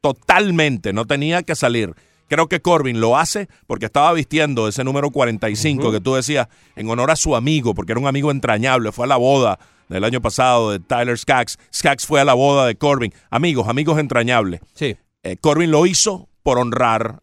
totalmente, 0.00 0.92
no 0.92 1.06
tenía 1.06 1.42
que 1.42 1.54
salir. 1.54 1.94
Creo 2.28 2.48
que 2.48 2.60
Corbin 2.60 3.00
lo 3.00 3.16
hace 3.16 3.48
porque 3.66 3.86
estaba 3.86 4.12
vistiendo 4.12 4.68
ese 4.68 4.84
número 4.84 5.10
45 5.10 5.90
que 5.90 6.00
tú 6.00 6.14
decías 6.14 6.48
en 6.76 6.88
honor 6.88 7.10
a 7.10 7.16
su 7.16 7.34
amigo, 7.34 7.74
porque 7.74 7.92
era 7.92 8.00
un 8.00 8.06
amigo 8.06 8.30
entrañable, 8.30 8.92
fue 8.92 9.06
a 9.06 9.08
la 9.08 9.16
boda 9.16 9.58
del 9.88 10.04
año 10.04 10.20
pasado 10.20 10.70
de 10.70 10.78
Tyler 10.78 11.18
Skaggs. 11.18 11.58
Skaggs 11.74 12.06
fue 12.06 12.20
a 12.20 12.24
la 12.24 12.34
boda 12.34 12.66
de 12.66 12.76
Corbin. 12.76 13.12
Amigos, 13.30 13.68
amigos 13.68 13.98
entrañables. 13.98 14.60
Sí. 14.74 14.96
Eh, 15.22 15.36
Corbin 15.38 15.70
lo 15.70 15.86
hizo 15.86 16.28
por 16.42 16.58
honrar 16.58 17.22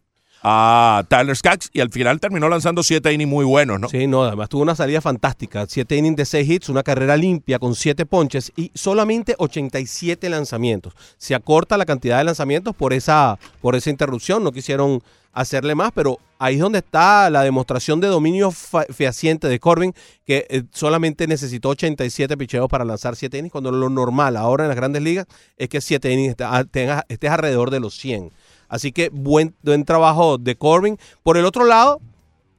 a 0.50 1.04
Tyler 1.08 1.36
Skaggs 1.36 1.68
y 1.74 1.80
al 1.80 1.90
final 1.90 2.20
terminó 2.20 2.48
lanzando 2.48 2.82
siete 2.82 3.12
innings 3.12 3.28
muy 3.30 3.44
buenos, 3.44 3.78
¿no? 3.78 3.88
Sí, 3.90 4.06
no, 4.06 4.24
además 4.24 4.48
tuvo 4.48 4.62
una 4.62 4.74
salida 4.74 5.02
fantástica. 5.02 5.66
Siete 5.68 5.96
innings 5.96 6.16
de 6.16 6.24
seis 6.24 6.48
hits, 6.48 6.70
una 6.70 6.82
carrera 6.82 7.18
limpia 7.18 7.58
con 7.58 7.74
siete 7.74 8.06
ponches 8.06 8.50
y 8.56 8.70
solamente 8.74 9.34
87 9.36 10.28
lanzamientos. 10.30 10.94
Se 11.18 11.34
acorta 11.34 11.76
la 11.76 11.84
cantidad 11.84 12.16
de 12.16 12.24
lanzamientos 12.24 12.74
por 12.74 12.94
esa, 12.94 13.38
por 13.60 13.76
esa 13.76 13.90
interrupción. 13.90 14.42
No 14.42 14.50
quisieron 14.52 15.02
hacerle 15.34 15.74
más, 15.74 15.92
pero 15.94 16.18
ahí 16.38 16.54
es 16.54 16.60
donde 16.60 16.78
está 16.78 17.28
la 17.30 17.42
demostración 17.42 18.00
de 18.00 18.08
dominio 18.08 18.50
fehaciente 18.50 19.48
de 19.48 19.60
Corbin, 19.60 19.92
que 20.26 20.46
eh, 20.48 20.62
solamente 20.72 21.26
necesitó 21.26 21.68
87 21.68 22.36
picheos 22.36 22.68
para 22.68 22.84
lanzar 22.84 23.14
7 23.14 23.36
innings, 23.38 23.52
cuando 23.52 23.70
lo 23.70 23.88
normal 23.90 24.36
ahora 24.36 24.64
en 24.64 24.68
las 24.68 24.76
grandes 24.76 25.02
ligas 25.02 25.26
es 25.56 25.68
que 25.68 25.80
7 25.80 26.10
innings 26.10 26.36
tenga- 26.72 27.04
estés 27.08 27.30
alrededor 27.30 27.70
de 27.70 27.80
los 27.80 27.94
100. 27.96 28.30
Así 28.68 28.92
que 28.92 29.08
buen, 29.10 29.54
buen 29.62 29.84
trabajo 29.84 30.38
de 30.38 30.56
Corbin. 30.56 30.98
Por 31.22 31.36
el 31.36 31.44
otro 31.46 31.64
lado, 31.64 32.00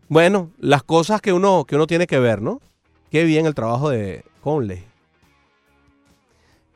bueno, 0.08 0.52
las 0.58 0.84
cosas 0.84 1.22
que 1.22 1.34
uno, 1.34 1.66
que 1.66 1.76
uno 1.76 1.88
tiene 1.88 2.08
que 2.08 2.20
ver, 2.20 2.42
¿no? 2.42 2.62
Qué 3.12 3.24
bien 3.24 3.46
el 3.46 3.56
trabajo 3.56 3.90
de 3.90 4.24
Conley. 4.42 4.84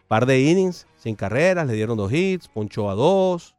Par 0.07 0.25
de 0.25 0.41
innings, 0.41 0.85
sin 0.97 1.15
carreras, 1.15 1.65
le 1.67 1.73
dieron 1.73 1.97
dos 1.97 2.11
hits, 2.11 2.47
ponchó 2.47 2.89
a 2.89 2.95
dos, 2.95 3.55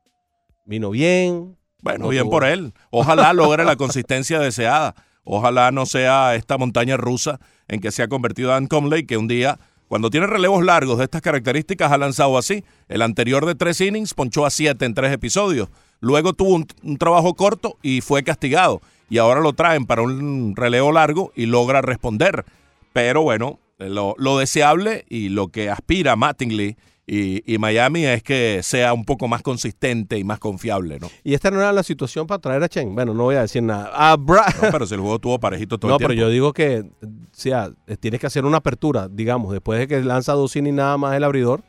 vino 0.65 0.91
bien. 0.91 1.57
Bueno, 1.81 2.05
No 2.05 2.09
bien 2.11 2.25
tuvo- 2.25 2.31
por 2.31 2.45
él. 2.45 2.73
Ojalá 2.91 3.33
logre 3.33 3.65
la 3.65 3.77
consistencia 3.77 4.39
deseada. 4.39 4.95
Ojalá 5.25 5.71
no 5.73 5.87
sea 5.87 6.35
esta 6.35 6.57
montaña 6.59 6.97
rusa 6.97 7.41
en 7.69 7.81
que 7.81 7.91
se 7.91 8.03
ha 8.03 8.09
convertido 8.09 8.51
Dan 8.51 8.67
Conley, 8.67 9.07
que 9.07 9.17
un 9.17 9.27
día, 9.27 9.59
cuando 9.89 10.11
tiene 10.11 10.27
relevos 10.27 10.65
largos 10.65 10.99
de 10.99 11.05
estas 11.05 11.23
características, 11.23 11.93
ha 11.93 11.99
lanzado 11.99 12.39
así. 12.39 12.65
El 12.89 13.03
anterior 13.03 13.47
de 13.47 13.55
tres 13.55 13.81
innings 13.81 14.15
ponchó 14.15 14.47
a 14.47 14.51
siete 14.51 14.85
en 14.85 14.95
tres 14.95 15.13
episodios. 15.13 15.69
Luego 16.01 16.33
tuvo 16.33 16.55
un, 16.55 16.67
un 16.83 16.97
trabajo 16.97 17.35
corto 17.35 17.77
y 17.83 18.01
fue 18.01 18.23
castigado. 18.25 18.81
Y 19.11 19.19
ahora 19.19 19.41
lo 19.41 19.53
traen 19.53 19.87
para 19.87 20.03
un 20.03 20.55
relevo 20.57 20.91
largo 20.93 21.33
y 21.37 21.47
logra 21.47 21.83
responder. 21.83 22.45
Pero 22.93 23.23
bueno, 23.23 23.61
lo, 23.79 24.15
lo 24.19 24.39
deseable 24.39 25.05
y 25.09 25.29
lo 25.29 25.49
que 25.49 25.71
aspira 25.71 26.17
Mattingly 26.17 26.77
y, 27.07 27.53
y 27.53 27.59
Miami 27.59 28.07
es 28.07 28.23
que 28.23 28.61
sea 28.63 28.93
un 28.95 29.05
poco 29.05 29.29
más 29.29 29.43
consistente 29.43 30.19
y 30.19 30.25
más 30.25 30.39
confiable, 30.39 30.99
¿no? 30.99 31.11
Y 31.23 31.35
esta 31.35 31.51
no 31.51 31.61
era 31.61 31.73
la 31.73 31.83
situación 31.83 32.27
para 32.27 32.41
traer 32.41 32.63
a 32.63 32.69
Chen. 32.69 32.95
Bueno, 32.95 33.13
no 33.13 33.25
voy 33.25 33.37
a 33.37 33.43
decir 33.43 33.63
nada. 33.63 33.91
A 33.93 34.17
Bra- 34.17 34.55
No, 34.63 34.71
pero 34.73 34.87
si 34.87 34.95
el 34.95 35.01
juego 35.01 35.19
tuvo 35.19 35.39
parejito 35.39 35.79
todo 35.79 35.91
No, 35.91 35.95
el 35.97 35.99
tiempo. 35.99 36.09
pero 36.13 36.21
yo 36.21 36.31
digo 36.31 36.53
que, 36.53 36.81
o 37.03 37.09
sea, 37.33 37.71
tienes 38.01 38.21
que 38.21 38.27
hacer 38.27 38.45
una 38.47 38.57
apertura, 38.59 39.09
digamos, 39.11 39.53
después 39.53 39.79
de 39.81 39.87
que 39.89 40.01
lanza 40.03 40.33
dos 40.33 40.57
innings 40.57 40.77
nada 40.77 40.97
más 40.97 41.15
el 41.15 41.25
abridor. 41.25 41.63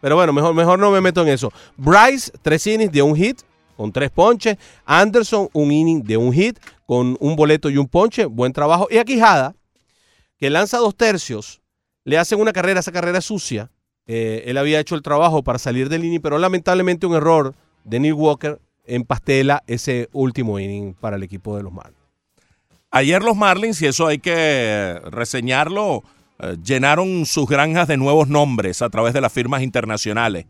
Pero 0.00 0.14
bueno, 0.14 0.32
mejor, 0.32 0.54
mejor 0.54 0.78
no 0.78 0.90
me 0.92 1.00
meto 1.00 1.22
en 1.22 1.28
eso. 1.28 1.52
Bryce, 1.76 2.30
tres 2.42 2.64
innings 2.66 2.92
de 2.92 3.02
un 3.02 3.16
hit, 3.16 3.40
con 3.76 3.90
tres 3.90 4.10
ponches. 4.10 4.56
Anderson, 4.84 5.48
un 5.52 5.72
inning 5.72 6.02
de 6.04 6.16
un 6.16 6.32
hit, 6.32 6.58
con 6.86 7.16
un 7.18 7.34
boleto 7.34 7.70
y 7.70 7.76
un 7.78 7.88
ponche. 7.88 8.24
Buen 8.26 8.52
trabajo. 8.52 8.86
Y 8.88 8.98
a 8.98 9.04
Quijada, 9.04 9.56
que 10.38 10.48
lanza 10.50 10.78
dos 10.78 10.94
tercios, 10.94 11.60
le 12.04 12.18
hacen 12.18 12.38
una 12.40 12.52
carrera, 12.52 12.78
esa 12.80 12.92
carrera 12.92 13.18
es 13.18 13.24
sucia. 13.24 13.70
Eh, 14.06 14.44
él 14.46 14.58
había 14.58 14.80
hecho 14.80 14.94
el 14.94 15.02
trabajo 15.02 15.42
para 15.42 15.58
salir 15.58 15.88
del 15.88 16.04
inning, 16.04 16.20
pero 16.20 16.38
lamentablemente 16.38 17.06
un 17.06 17.14
error 17.14 17.54
de 17.84 18.00
Neil 18.00 18.14
Walker 18.14 18.60
empastela 18.84 19.62
ese 19.66 20.08
último 20.12 20.58
inning 20.60 20.94
para 20.94 21.16
el 21.16 21.22
equipo 21.22 21.56
de 21.56 21.62
los 21.62 21.72
Marlins. 21.72 21.96
Ayer 22.90 23.22
los 23.22 23.36
Marlins, 23.36 23.82
y 23.82 23.86
eso 23.86 24.06
hay 24.06 24.18
que 24.18 25.00
reseñarlo, 25.10 26.02
eh, 26.38 26.56
llenaron 26.64 27.26
sus 27.26 27.48
granjas 27.48 27.88
de 27.88 27.96
nuevos 27.96 28.28
nombres 28.28 28.80
a 28.80 28.90
través 28.90 29.12
de 29.12 29.20
las 29.20 29.32
firmas 29.32 29.62
internacionales. 29.62 30.46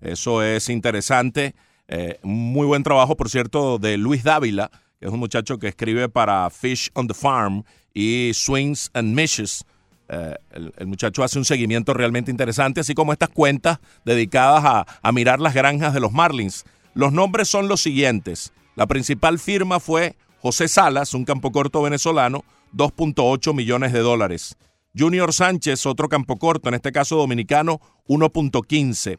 Eso 0.00 0.42
es 0.42 0.68
interesante. 0.68 1.54
Eh, 1.88 2.18
muy 2.22 2.66
buen 2.66 2.82
trabajo, 2.82 3.16
por 3.16 3.28
cierto, 3.28 3.78
de 3.78 3.98
Luis 3.98 4.22
Dávila, 4.22 4.70
que 4.98 5.06
es 5.06 5.12
un 5.12 5.18
muchacho 5.18 5.58
que 5.58 5.68
escribe 5.68 6.08
para 6.08 6.48
Fish 6.50 6.90
on 6.94 7.08
the 7.08 7.14
Farm 7.14 7.64
y 7.92 8.30
Swings 8.34 8.90
and 8.94 9.14
Mishes. 9.14 9.64
Eh, 10.12 10.34
el, 10.50 10.86
muchacho 10.88 11.22
hace 11.22 11.38
un 11.38 11.44
seguimiento 11.44 11.94
realmente 11.94 12.32
interesante, 12.32 12.80
así 12.80 12.94
como 12.94 13.12
estas 13.12 13.28
cuentas 13.28 13.78
dedicadas 14.04 14.64
a, 14.64 14.86
a 15.02 15.12
mirar 15.12 15.38
las 15.38 15.54
granjas 15.54 15.94
de 15.94 16.00
los 16.00 16.10
Marlins. 16.10 16.64
Los 16.94 17.12
nombres 17.12 17.48
son 17.48 17.68
los 17.68 17.80
siguientes. 17.80 18.52
La 18.74 18.88
principal 18.88 19.38
firma 19.38 19.78
fue 19.78 20.16
José 20.42 20.66
Salas, 20.66 21.14
un 21.14 21.24
campo 21.24 21.52
corto 21.52 21.80
venezolano, 21.82 22.44
2.8 22.74 23.54
millones 23.54 23.92
de 23.92 24.00
dólares. 24.00 24.56
Junior 24.98 25.32
Sánchez, 25.32 25.86
otro 25.86 26.08
campo 26.08 26.36
corto, 26.36 26.68
en 26.68 26.74
este 26.74 26.90
caso 26.90 27.16
dominicano, 27.16 27.80
1.15. 28.08 29.18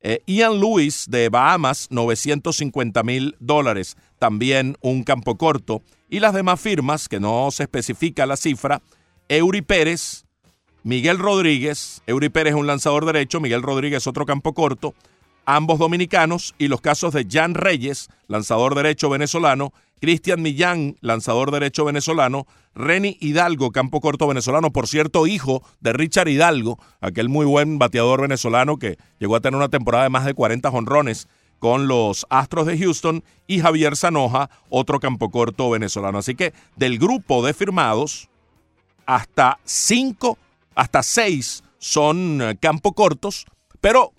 Eh, 0.00 0.22
Ian 0.26 0.60
Lewis 0.60 1.06
de 1.08 1.28
Bahamas, 1.28 1.88
950 1.90 3.02
mil 3.02 3.34
dólares, 3.40 3.96
también 4.20 4.76
un 4.80 5.02
campo 5.02 5.36
corto. 5.36 5.82
Y 6.08 6.20
las 6.20 6.34
demás 6.34 6.60
firmas, 6.60 7.08
que 7.08 7.18
no 7.18 7.50
se 7.50 7.64
especifica 7.64 8.24
la 8.24 8.36
cifra, 8.36 8.80
Eury 9.28 9.62
Pérez, 9.62 10.24
Miguel 10.84 11.18
Rodríguez, 11.18 12.02
Eury 12.06 12.28
Pérez 12.28 12.54
un 12.54 12.66
lanzador 12.66 13.04
derecho, 13.04 13.40
Miguel 13.40 13.62
Rodríguez 13.62 14.06
otro 14.06 14.26
campo 14.26 14.54
corto, 14.54 14.94
ambos 15.44 15.78
dominicanos, 15.78 16.54
y 16.58 16.68
los 16.68 16.80
casos 16.80 17.12
de 17.12 17.26
Jan 17.28 17.54
Reyes, 17.54 18.08
lanzador 18.26 18.74
derecho 18.74 19.10
venezolano, 19.10 19.72
Cristian 20.00 20.40
Millán, 20.42 20.96
lanzador 21.00 21.50
derecho 21.50 21.84
venezolano, 21.84 22.46
Reni 22.74 23.16
Hidalgo, 23.20 23.72
campo 23.72 24.00
corto 24.00 24.28
venezolano, 24.28 24.70
por 24.70 24.86
cierto, 24.86 25.26
hijo 25.26 25.62
de 25.80 25.92
Richard 25.92 26.28
Hidalgo, 26.28 26.78
aquel 27.00 27.28
muy 27.28 27.46
buen 27.46 27.78
bateador 27.78 28.22
venezolano 28.22 28.78
que 28.78 28.98
llegó 29.18 29.36
a 29.36 29.40
tener 29.40 29.56
una 29.56 29.68
temporada 29.68 30.04
de 30.04 30.10
más 30.10 30.24
de 30.24 30.34
40 30.34 30.70
jonrones 30.70 31.26
con 31.58 31.88
los 31.88 32.26
Astros 32.30 32.66
de 32.66 32.78
Houston, 32.78 33.24
y 33.46 33.60
Javier 33.60 33.96
Zanoja, 33.96 34.50
otro 34.68 35.00
campo 35.00 35.30
corto 35.30 35.70
venezolano. 35.70 36.18
Así 36.18 36.34
que 36.34 36.52
del 36.76 36.98
grupo 36.98 37.44
de 37.44 37.54
firmados, 37.54 38.28
hasta 39.06 39.58
cinco, 39.64 40.38
hasta 40.78 41.02
seis 41.02 41.64
son 41.78 42.40
eh, 42.40 42.56
campo 42.60 42.92
cortos, 42.92 43.46
pero 43.80 44.12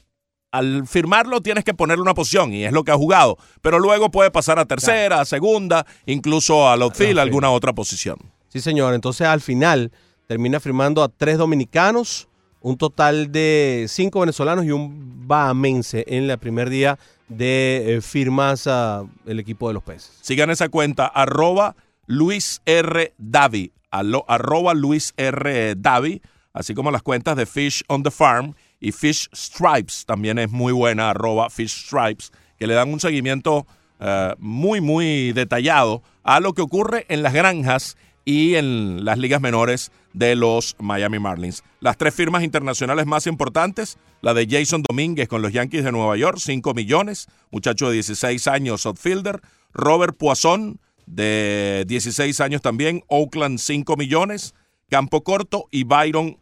al 0.51 0.87
firmarlo 0.87 1.41
tienes 1.41 1.63
que 1.63 1.73
ponerle 1.73 2.01
una 2.01 2.13
posición 2.13 2.53
y 2.53 2.65
es 2.65 2.73
lo 2.73 2.83
que 2.83 2.91
ha 2.91 2.97
jugado. 2.97 3.37
Pero 3.61 3.79
luego 3.79 4.11
puede 4.11 4.29
pasar 4.29 4.59
a 4.59 4.65
tercera, 4.65 5.21
a 5.21 5.25
segunda, 5.25 5.85
incluso 6.05 6.69
al 6.69 6.81
outfield, 6.81 7.19
alguna 7.19 7.49
otra 7.49 7.73
posición. 7.73 8.17
Sí, 8.49 8.59
señor. 8.59 8.93
Entonces, 8.93 9.27
al 9.27 9.41
final, 9.41 9.91
termina 10.27 10.59
firmando 10.59 11.01
a 11.01 11.07
tres 11.07 11.37
dominicanos, 11.37 12.27
un 12.61 12.77
total 12.77 13.31
de 13.31 13.85
cinco 13.87 14.19
venezolanos 14.19 14.65
y 14.65 14.71
un 14.71 15.27
bahamense 15.27 16.03
en 16.07 16.29
el 16.29 16.37
primer 16.39 16.69
día 16.69 16.99
de 17.29 17.95
eh, 17.95 18.01
firmas 18.01 18.67
a 18.67 19.05
el 19.25 19.39
equipo 19.39 19.67
de 19.69 19.75
los 19.75 19.83
peces. 19.83 20.17
Sigan 20.21 20.49
esa 20.49 20.67
cuenta, 20.67 21.05
arroba 21.05 21.75
Luis 22.05 22.61
R. 22.65 23.13
Davi, 23.17 23.71
arroba 23.91 24.73
Luis 24.73 25.13
R. 25.15 25.75
Davi, 25.77 26.21
así 26.59 26.73
como 26.73 26.91
las 26.91 27.01
cuentas 27.01 27.37
de 27.37 27.45
Fish 27.45 27.83
on 27.87 28.03
the 28.03 28.11
Farm 28.11 28.53
y 28.81 28.91
Fish 28.91 29.29
Stripes, 29.33 30.05
también 30.05 30.37
es 30.37 30.51
muy 30.51 30.73
buena, 30.73 31.11
arroba 31.11 31.49
Fish 31.49 31.85
Stripes, 31.85 32.31
que 32.57 32.67
le 32.67 32.73
dan 32.73 32.91
un 32.91 32.99
seguimiento 32.99 33.65
eh, 34.01 34.35
muy, 34.39 34.81
muy 34.81 35.31
detallado 35.31 36.03
a 36.21 36.41
lo 36.41 36.51
que 36.51 36.61
ocurre 36.61 37.05
en 37.07 37.23
las 37.23 37.33
granjas 37.33 37.95
y 38.25 38.55
en 38.55 39.05
las 39.05 39.17
ligas 39.17 39.39
menores 39.39 39.89
de 40.11 40.35
los 40.35 40.75
Miami 40.79 41.17
Marlins. 41.17 41.63
Las 41.79 41.95
tres 41.95 42.13
firmas 42.13 42.43
internacionales 42.43 43.05
más 43.05 43.25
importantes, 43.25 43.97
la 44.21 44.33
de 44.33 44.45
Jason 44.45 44.83
Domínguez 44.83 45.29
con 45.29 45.41
los 45.41 45.53
Yankees 45.53 45.85
de 45.85 45.93
Nueva 45.93 46.17
York, 46.17 46.39
5 46.39 46.73
millones, 46.73 47.27
muchacho 47.51 47.87
de 47.87 47.93
16 47.93 48.47
años, 48.47 48.85
outfielder. 48.85 49.39
Robert 49.71 50.17
Poisson, 50.17 50.81
de 51.05 51.85
16 51.87 52.41
años 52.41 52.61
también, 52.61 53.01
Oakland, 53.07 53.59
5 53.59 53.95
millones. 53.95 54.53
Campo 54.89 55.23
Corto 55.23 55.67
y 55.71 55.83
Byron 55.83 56.37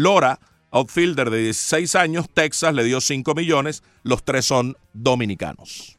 Lora, 0.00 0.40
outfielder 0.70 1.28
de 1.28 1.38
16 1.38 1.94
años, 1.96 2.26
Texas, 2.32 2.74
le 2.74 2.82
dio 2.82 3.00
5 3.00 3.34
millones. 3.34 3.82
Los 4.02 4.22
tres 4.22 4.46
son 4.46 4.76
dominicanos. 4.94 5.98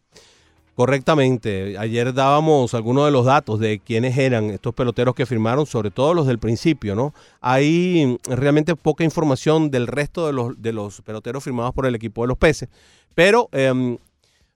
Correctamente. 0.73 1.77
Ayer 1.77 2.11
dábamos 2.15 2.73
algunos 2.73 3.05
de 3.05 3.11
los 3.11 3.25
datos 3.25 3.59
de 3.59 3.77
quiénes 3.77 4.17
eran 4.17 4.49
estos 4.49 4.73
peloteros 4.73 5.13
que 5.13 5.27
firmaron, 5.27 5.67
sobre 5.67 5.91
todo 5.91 6.15
los 6.15 6.25
del 6.25 6.39
principio, 6.39 6.95
¿no? 6.95 7.13
Hay 7.39 8.17
realmente 8.23 8.75
poca 8.75 9.03
información 9.03 9.69
del 9.69 9.85
resto 9.85 10.25
de 10.25 10.33
los, 10.33 10.59
de 10.59 10.73
los 10.73 11.01
peloteros 11.01 11.43
firmados 11.43 11.75
por 11.75 11.85
el 11.85 11.93
equipo 11.93 12.23
de 12.23 12.29
los 12.29 12.37
peces. 12.39 12.69
Pero 13.13 13.49
em, 13.51 13.99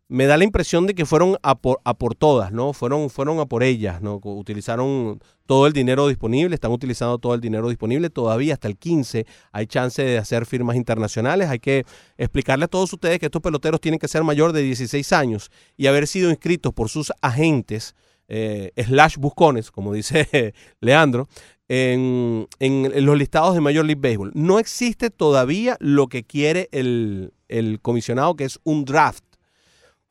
me 0.09 0.25
da 0.25 0.37
la 0.37 0.45
impresión 0.45 0.87
de 0.87 0.95
que 0.95 1.05
fueron 1.05 1.37
a 1.43 1.55
por, 1.55 1.79
a 1.83 1.93
por 1.93 2.15
todas, 2.15 2.51
¿no? 2.51 2.71
Fueron, 2.71 3.09
fueron 3.09 3.39
a 3.39 3.45
por 3.45 3.63
ellas, 3.63 4.01
¿no? 4.01 4.21
Utilizaron 4.23 5.19
todo 5.45 5.67
el 5.67 5.73
dinero 5.73 6.07
disponible, 6.07 6.55
están 6.55 6.71
utilizando 6.71 7.17
todo 7.17 7.33
el 7.33 7.41
dinero 7.41 7.67
disponible, 7.67 8.09
todavía 8.09 8.53
hasta 8.53 8.67
el 8.67 8.77
15 8.77 9.25
hay 9.51 9.67
chance 9.67 10.01
de 10.01 10.17
hacer 10.17 10.45
firmas 10.45 10.75
internacionales, 10.77 11.49
hay 11.49 11.59
que 11.59 11.85
explicarle 12.17 12.65
a 12.65 12.67
todos 12.69 12.91
ustedes 12.93 13.19
que 13.19 13.25
estos 13.25 13.41
peloteros 13.41 13.81
tienen 13.81 13.99
que 13.99 14.07
ser 14.07 14.23
mayor 14.23 14.53
de 14.53 14.61
16 14.61 15.11
años 15.13 15.51
y 15.75 15.87
haber 15.87 16.07
sido 16.07 16.29
inscritos 16.29 16.73
por 16.73 16.89
sus 16.89 17.11
agentes, 17.21 17.93
eh, 18.29 18.71
slash 18.77 19.17
buscones, 19.17 19.71
como 19.71 19.93
dice 19.93 20.53
Leandro, 20.79 21.27
en, 21.69 22.47
en, 22.59 23.05
los 23.05 23.17
listados 23.17 23.53
de 23.53 23.61
Major 23.61 23.85
League 23.85 24.01
Baseball. 24.01 24.31
No 24.33 24.59
existe 24.59 25.09
todavía 25.09 25.75
lo 25.79 26.07
que 26.07 26.23
quiere 26.23 26.69
el, 26.71 27.33
el 27.49 27.81
comisionado, 27.81 28.35
que 28.35 28.45
es 28.45 28.59
un 28.63 28.85
draft 28.85 29.23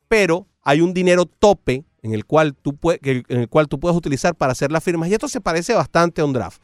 pero 0.07 0.47
hay 0.63 0.81
un 0.81 0.93
dinero 0.93 1.25
tope 1.25 1.85
en 2.01 2.13
el 2.13 2.25
cual 2.25 2.55
tú, 2.55 2.75
puedes, 2.75 2.99
en 3.03 3.39
el 3.39 3.49
cual 3.49 3.67
tú 3.67 3.79
puedes 3.79 3.97
utilizar 3.97 4.35
para 4.35 4.51
hacer 4.51 4.71
las 4.71 4.83
firmas. 4.83 5.09
Y 5.09 5.13
esto 5.13 5.27
se 5.27 5.41
parece 5.41 5.73
bastante 5.73 6.21
a 6.21 6.25
un 6.25 6.33
draft. 6.33 6.61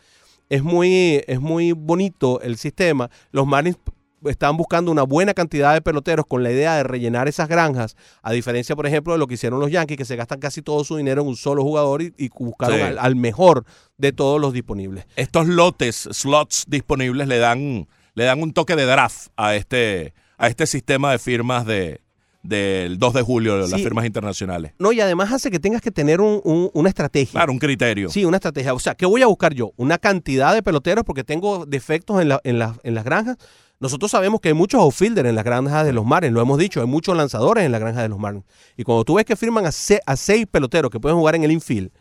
Es 0.50 0.64
muy, 0.64 1.24
es 1.28 1.40
muy 1.40 1.72
bonito 1.72 2.42
el 2.42 2.58
sistema. 2.58 3.10
Los 3.32 3.48
Marlins 3.48 3.78
estaban 4.26 4.56
buscando 4.56 4.92
una 4.92 5.04
buena 5.04 5.34
cantidad 5.34 5.74
de 5.74 5.82
peloteros 5.82 6.26
con 6.26 6.44
la 6.44 6.52
idea 6.52 6.76
de 6.76 6.84
rellenar 6.84 7.28
esas 7.28 7.50
granjas, 7.50 7.96
a 8.22 8.32
diferencia, 8.32 8.76
por 8.76 8.88
ejemplo, 8.88 9.14
de 9.14 9.20
lo 9.20 9.28
que 9.28 9.34
hicieron 9.34 9.60
los 9.60 9.72
Yankees, 9.72 9.98
que 9.98 10.06
se 10.06 10.16
gastan 10.16 10.40
casi 10.40 10.62
todo 10.62 10.84
su 10.84 10.96
dinero 10.96 11.22
en 11.22 11.28
un 11.28 11.36
solo 11.36 11.64
jugador 11.64 12.02
y, 12.02 12.30
buscaron 12.38 12.80
al, 12.80 13.00
al, 13.00 13.16
mejor 13.16 13.66
de 13.98 14.12
todos 14.12 14.40
los 14.40 14.54
disponibles. 14.54 15.06
Estos 15.16 15.48
lotes, 15.48 16.08
slots 16.12 16.66
disponibles, 16.68 17.28
le 17.28 17.38
dan, 17.38 17.88
le 18.16 18.24
dan 18.24 18.42
un 18.42 18.54
toque 18.54 18.76
de 18.76 18.86
draft 18.86 19.28
a 19.36 19.56
este, 19.56 20.14
a 20.38 20.48
este 20.48 20.68
sistema 20.68 21.12
de 21.12 21.20
firmas 21.20 21.66
de, 21.66 22.03
del 22.44 23.00
2 23.00 23.14
de 23.14 23.22
julio, 23.22 23.58
las 23.58 23.82
firmas 23.82 24.06
internacionales. 24.06 24.74
No, 24.78 24.92
y 24.92 25.00
además 25.00 25.32
hace 25.32 25.50
que 25.50 25.60
tengas 25.60 25.82
que 25.82 25.92
tener 25.92 26.22
un, 26.22 26.70
una 26.74 26.90
estrategia. 26.90 27.32
Claro, 27.32 27.54
un 27.54 27.60
criterio. 27.60 28.10
Sí, 28.10 28.26
una 28.26 28.38
estrategia. 28.38 28.74
O 28.74 28.80
sea, 28.80 28.96
¿qué 28.96 29.06
voy 29.06 29.22
a 29.22 29.28
buscar 29.28 29.54
yo? 29.54 29.72
Una 29.78 29.98
cantidad 29.98 30.54
de 30.54 30.62
peloteros 30.62 31.06
porque 31.06 31.24
tengo 31.24 31.66
defectos 31.66 32.22
en, 32.22 32.30
la, 32.30 32.42
en, 32.44 32.62
en 32.84 32.96
las 32.96 33.04
granjas. 33.06 33.38
Nosotros 33.80 34.12
sabemos 34.12 34.40
que 34.40 34.50
hay 34.50 34.54
muchos 34.54 34.80
outfielders 34.80 35.28
en 35.28 35.36
las 35.36 35.44
granjas 35.44 35.86
de 35.86 35.94
los 35.94 36.06
Marlins, 36.06 36.34
lo 36.34 36.42
hemos 36.42 36.58
dicho, 36.58 36.80
hay 36.80 36.88
muchos 36.88 37.18
lanzadores 37.18 37.66
en 37.66 37.72
la 37.72 37.80
granja 37.80 38.02
de 38.02 38.10
los 38.10 38.20
Marlins. 38.20 38.46
Y 38.78 38.84
cuando 38.84 39.04
tú 39.04 39.16
ves 39.16 39.26
que 39.26 39.36
firman 39.36 39.66
a, 39.66 39.70
a 39.70 40.16
seis 40.16 40.46
peloteros 40.50 40.90
que 40.92 41.00
pueden 41.00 41.18
jugar 41.18 41.36
en 41.36 41.44
el 41.44 41.52
infield, 41.52 41.92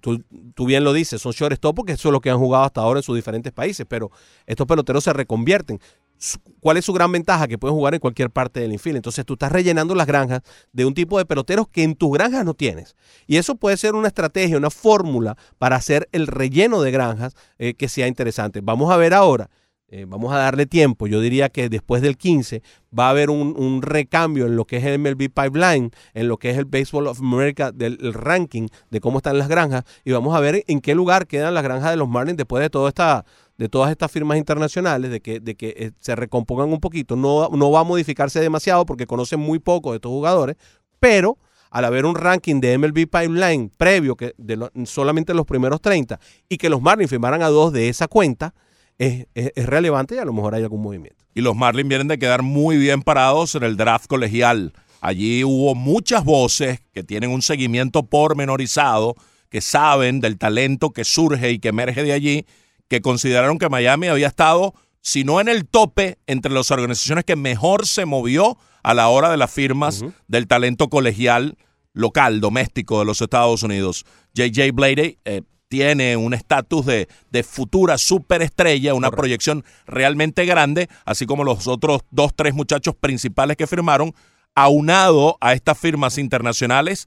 Tú, 0.00 0.20
tú, 0.54 0.66
bien 0.66 0.82
lo 0.82 0.92
dices, 0.92 1.22
son 1.22 1.30
shortstop 1.30 1.76
porque 1.76 1.92
eso 1.92 2.08
es 2.08 2.12
lo 2.12 2.20
que 2.20 2.28
han 2.28 2.38
jugado 2.38 2.64
hasta 2.64 2.80
ahora 2.80 2.98
en 2.98 3.04
sus 3.04 3.14
diferentes 3.14 3.52
países, 3.52 3.86
pero 3.88 4.10
estos 4.44 4.66
peloteros 4.66 5.04
se 5.04 5.12
reconvierten. 5.12 5.78
¿Cuál 6.60 6.76
es 6.76 6.84
su 6.84 6.92
gran 6.92 7.12
ventaja? 7.12 7.46
Que 7.46 7.58
pueden 7.58 7.76
jugar 7.76 7.94
en 7.94 8.00
cualquier 8.00 8.30
parte 8.30 8.60
del 8.60 8.72
infield. 8.72 8.96
Entonces 8.96 9.24
tú 9.24 9.34
estás 9.34 9.52
rellenando 9.52 9.94
las 9.94 10.06
granjas 10.06 10.42
de 10.72 10.84
un 10.84 10.94
tipo 10.94 11.18
de 11.18 11.24
peloteros 11.24 11.68
que 11.68 11.82
en 11.82 11.94
tus 11.94 12.12
granjas 12.12 12.44
no 12.44 12.54
tienes. 12.54 12.96
Y 13.26 13.36
eso 13.36 13.56
puede 13.56 13.76
ser 13.76 13.94
una 13.94 14.08
estrategia, 14.08 14.56
una 14.56 14.70
fórmula 14.70 15.36
para 15.58 15.76
hacer 15.76 16.08
el 16.12 16.26
relleno 16.26 16.82
de 16.82 16.90
granjas 16.90 17.34
eh, 17.58 17.74
que 17.74 17.88
sea 17.88 18.06
interesante. 18.08 18.60
Vamos 18.62 18.90
a 18.90 18.96
ver 18.96 19.14
ahora. 19.14 19.50
Eh, 19.88 20.04
vamos 20.04 20.32
a 20.32 20.38
darle 20.38 20.66
tiempo. 20.66 21.06
Yo 21.06 21.20
diría 21.20 21.48
que 21.48 21.68
después 21.68 22.02
del 22.02 22.16
15 22.16 22.62
va 22.96 23.06
a 23.06 23.10
haber 23.10 23.30
un, 23.30 23.82
recambio 23.82 24.46
en 24.46 24.56
lo 24.56 24.64
que 24.64 24.78
es 24.78 24.84
el 24.84 24.98
MLB 24.98 25.30
Pipeline, 25.32 25.92
en 26.12 26.28
lo 26.28 26.38
que 26.38 26.50
es 26.50 26.58
el 26.58 26.64
Baseball 26.64 27.06
of 27.06 27.20
America, 27.20 27.70
del 27.70 28.12
ranking 28.12 28.66
de 28.90 29.00
cómo 29.00 29.18
están 29.18 29.38
las 29.38 29.48
granjas. 29.48 29.84
Y 30.04 30.10
vamos 30.10 30.34
a 30.34 30.40
ver 30.40 30.64
en 30.66 30.80
qué 30.80 30.94
lugar 30.96 31.28
quedan 31.28 31.54
las 31.54 31.62
granjas 31.62 31.90
de 31.90 31.96
los 31.96 32.08
Marlins 32.08 32.36
después 32.36 32.62
de 32.62 32.70
toda 32.70 32.88
esta 32.88 33.24
de 33.58 33.68
todas 33.68 33.90
estas 33.90 34.10
firmas 34.10 34.38
internacionales, 34.38 35.10
de 35.10 35.20
que, 35.20 35.40
de 35.40 35.54
que 35.54 35.74
eh, 35.76 35.90
se 35.98 36.14
recompongan 36.14 36.72
un 36.72 36.80
poquito. 36.80 37.16
No, 37.16 37.48
no 37.48 37.70
va 37.70 37.80
a 37.80 37.84
modificarse 37.84 38.40
demasiado 38.40 38.84
porque 38.86 39.06
conocen 39.06 39.40
muy 39.40 39.58
poco 39.58 39.92
de 39.92 39.96
estos 39.96 40.10
jugadores, 40.10 40.56
pero 41.00 41.38
al 41.70 41.84
haber 41.84 42.06
un 42.06 42.14
ranking 42.14 42.60
de 42.60 42.78
MLB 42.78 43.08
Pipeline 43.08 43.70
previo 43.76 44.16
que 44.16 44.34
de 44.38 44.68
solamente 44.84 45.34
los 45.34 45.46
primeros 45.46 45.80
30 45.80 46.18
y 46.48 46.56
que 46.58 46.70
los 46.70 46.80
Marlins 46.80 47.10
firmaran 47.10 47.42
a 47.42 47.48
dos 47.48 47.72
de 47.72 47.88
esa 47.88 48.08
cuenta, 48.08 48.54
es, 48.98 49.26
es, 49.34 49.66
relevante 49.66 50.14
y 50.14 50.18
a 50.18 50.24
lo 50.24 50.32
mejor 50.32 50.54
hay 50.54 50.62
algún 50.62 50.82
movimiento. 50.82 51.24
Y 51.34 51.42
los 51.42 51.54
Marlins 51.54 51.88
vienen 51.88 52.08
de 52.08 52.18
quedar 52.18 52.42
muy 52.42 52.78
bien 52.78 53.02
parados 53.02 53.54
en 53.54 53.62
el 53.62 53.76
draft 53.76 54.06
colegial. 54.06 54.72
Allí 55.02 55.44
hubo 55.44 55.74
muchas 55.74 56.24
voces 56.24 56.80
que 56.92 57.04
tienen 57.04 57.30
un 57.30 57.42
seguimiento 57.42 58.04
pormenorizado, 58.04 59.14
que 59.50 59.60
saben 59.60 60.20
del 60.20 60.38
talento 60.38 60.90
que 60.90 61.04
surge 61.04 61.50
y 61.50 61.58
que 61.58 61.68
emerge 61.68 62.02
de 62.02 62.12
allí 62.12 62.46
que 62.88 63.00
consideraron 63.00 63.58
que 63.58 63.68
Miami 63.68 64.08
había 64.08 64.28
estado, 64.28 64.74
si 65.00 65.24
no 65.24 65.40
en 65.40 65.48
el 65.48 65.66
tope, 65.66 66.18
entre 66.26 66.52
las 66.52 66.70
organizaciones 66.70 67.24
que 67.24 67.36
mejor 67.36 67.86
se 67.86 68.06
movió 68.06 68.58
a 68.82 68.94
la 68.94 69.08
hora 69.08 69.30
de 69.30 69.36
las 69.36 69.50
firmas 69.50 70.04
del 70.28 70.46
talento 70.46 70.88
colegial 70.88 71.56
local, 71.92 72.40
doméstico 72.40 72.98
de 72.98 73.06
los 73.06 73.20
Estados 73.20 73.62
Unidos. 73.62 74.04
JJ 74.34 74.72
Blade 74.72 75.18
eh, 75.24 75.42
tiene 75.68 76.16
un 76.16 76.34
estatus 76.34 76.86
de, 76.86 77.08
de, 77.30 77.42
futura 77.42 77.98
superestrella, 77.98 78.94
una 78.94 79.10
proyección 79.10 79.64
realmente 79.86 80.44
grande, 80.44 80.88
así 81.04 81.26
como 81.26 81.42
los 81.42 81.66
otros 81.66 82.02
dos, 82.10 82.32
tres 82.36 82.54
muchachos 82.54 82.94
principales 82.94 83.56
que 83.56 83.66
firmaron, 83.66 84.14
aunado 84.54 85.36
a 85.40 85.54
estas 85.54 85.78
firmas 85.78 86.18
internacionales 86.18 87.06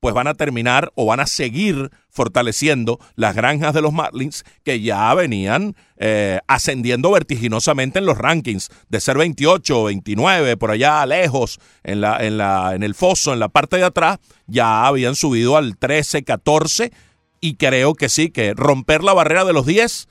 pues 0.00 0.14
van 0.14 0.26
a 0.26 0.34
terminar 0.34 0.90
o 0.94 1.06
van 1.06 1.20
a 1.20 1.26
seguir 1.26 1.90
fortaleciendo 2.08 2.98
las 3.14 3.36
granjas 3.36 3.74
de 3.74 3.82
los 3.82 3.92
Marlins 3.92 4.44
que 4.64 4.80
ya 4.80 5.12
venían 5.14 5.76
eh, 5.98 6.40
ascendiendo 6.46 7.10
vertiginosamente 7.10 7.98
en 7.98 8.06
los 8.06 8.18
rankings, 8.18 8.70
de 8.88 9.00
ser 9.00 9.18
28 9.18 9.80
o 9.80 9.84
29, 9.84 10.56
por 10.56 10.70
allá 10.70 11.04
lejos, 11.04 11.60
en, 11.84 12.00
la, 12.00 12.16
en, 12.24 12.38
la, 12.38 12.74
en 12.74 12.82
el 12.82 12.94
foso, 12.94 13.32
en 13.32 13.38
la 13.38 13.48
parte 13.48 13.76
de 13.76 13.84
atrás, 13.84 14.18
ya 14.46 14.86
habían 14.86 15.14
subido 15.14 15.56
al 15.56 15.76
13, 15.76 16.24
14 16.24 16.92
y 17.40 17.54
creo 17.54 17.94
que 17.94 18.08
sí, 18.08 18.30
que 18.30 18.54
romper 18.54 19.04
la 19.04 19.12
barrera 19.12 19.44
de 19.44 19.52
los 19.52 19.66
10 19.66 20.08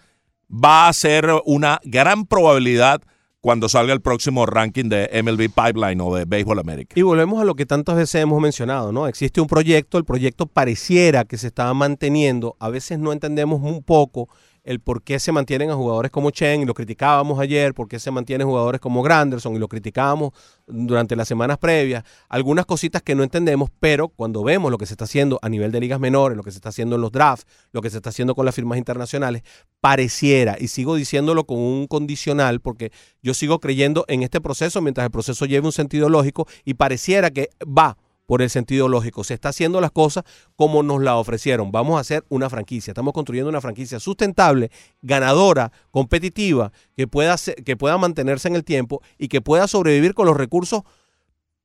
va 0.52 0.88
a 0.88 0.94
ser 0.94 1.30
una 1.46 1.80
gran 1.84 2.26
probabilidad 2.26 3.02
cuando 3.42 3.70
salga 3.70 3.94
el 3.94 4.02
próximo 4.02 4.46
ranking 4.46 4.90
de 4.90 5.10
MLB 5.24 5.50
Pipeline 5.50 6.02
o 6.02 6.14
de 6.14 6.26
Baseball 6.26 6.60
America. 6.60 6.94
Y 7.00 7.04
volvemos 7.04 7.42
a 7.42 7.46
lo 7.46 7.56
que 7.56 7.66
tantas 7.66 7.96
veces 7.96 8.22
hemos 8.22 8.42
mencionado, 8.42 8.92
¿no? 8.92 9.08
Existe 9.08 9.40
un 9.40 9.48
proyecto, 9.48 9.98
el 9.98 10.06
proyecto 10.06 10.46
pareciera 10.46 11.26
que 11.26 11.38
se 11.38 11.48
estaba 11.48 11.74
manteniendo, 11.74 12.56
a 12.60 12.70
veces 12.70 13.00
no 13.00 13.14
entendemos 13.14 13.62
un 13.62 13.84
poco 13.84 14.30
el 14.64 14.80
por 14.80 15.04
qué 15.04 15.20
se 15.20 15.32
mantienen 15.32 15.70
a 15.70 15.76
jugadores 15.76 16.12
como 16.12 16.32
Chen, 16.32 16.62
y 16.62 16.66
lo 16.66 16.74
criticábamos 16.74 17.40
ayer, 17.40 17.74
por 17.74 17.88
qué 17.88 18.00
se 18.00 18.12
mantienen 18.12 18.48
jugadores 18.48 18.82
como 18.82 19.02
Granderson, 19.02 19.56
y 19.56 19.60
lo 19.60 19.68
criticábamos 19.68 20.34
durante 20.68 21.16
las 21.16 21.28
semanas 21.28 21.58
previas. 21.58 22.04
Algunas 22.28 22.66
cositas 22.66 23.02
que 23.02 23.16
no 23.16 23.24
entendemos, 23.24 23.70
pero 23.80 24.10
cuando 24.10 24.44
vemos 24.44 24.72
lo 24.72 24.78
que 24.78 24.86
se 24.86 24.94
está 24.94 25.06
haciendo 25.06 25.40
a 25.42 25.50
nivel 25.50 25.72
de 25.72 25.80
ligas 25.80 26.00
menores, 26.00 26.38
lo 26.38 26.44
que 26.44 26.52
se 26.52 26.58
está 26.58 26.70
haciendo 26.70 26.96
en 26.96 27.02
los 27.02 27.12
drafts, 27.12 27.46
lo 27.72 27.82
que 27.82 27.90
se 27.90 27.98
está 27.98 28.10
haciendo 28.10 28.36
con 28.36 28.46
las 28.46 28.56
firmas 28.56 28.78
internacionales, 28.78 29.44
pareciera, 29.82 30.58
y 30.60 30.68
sigo 30.68 30.96
diciéndolo 30.96 31.46
con 31.46 31.58
un 31.58 31.88
condicional, 31.88 32.60
porque 32.60 32.92
yo 33.22 33.34
sigo 33.34 33.60
creyendo 33.60 34.06
en 34.08 34.24
este 34.24 34.42
proceso 34.42 34.82
mientras 34.82 35.06
el 35.06 35.12
proceso 35.12 35.46
lleve 35.46 35.66
un 35.66 35.72
sentido 35.72 36.10
lógico, 36.10 36.48
y 36.66 36.76
pareciera 36.76 37.32
que 37.32 37.50
va 37.66 37.98
por 38.30 38.44
el 38.44 38.52
sentido 38.52 38.88
lógico. 38.88 39.24
Se 39.24 39.34
está 39.34 39.50
haciendo 39.50 39.82
las 39.82 39.90
cosas 39.90 40.24
como 40.56 40.84
nos 40.84 41.02
la 41.02 41.16
ofrecieron. 41.16 41.72
Vamos 41.72 41.98
a 41.98 42.02
hacer 42.02 42.24
una 42.30 42.48
franquicia. 42.48 42.92
Estamos 42.92 43.12
construyendo 43.12 43.50
una 43.50 43.60
franquicia 43.60 44.00
sustentable, 44.00 44.70
ganadora, 45.02 45.72
competitiva, 45.90 46.72
que 46.96 47.08
pueda, 47.08 47.38
que 47.66 47.76
pueda 47.76 47.98
mantenerse 47.98 48.48
en 48.48 48.56
el 48.56 48.64
tiempo 48.64 49.02
y 49.18 49.30
que 49.30 49.42
pueda 49.42 49.68
sobrevivir 49.68 50.14
con 50.14 50.28
los 50.28 50.38
recursos 50.38 50.84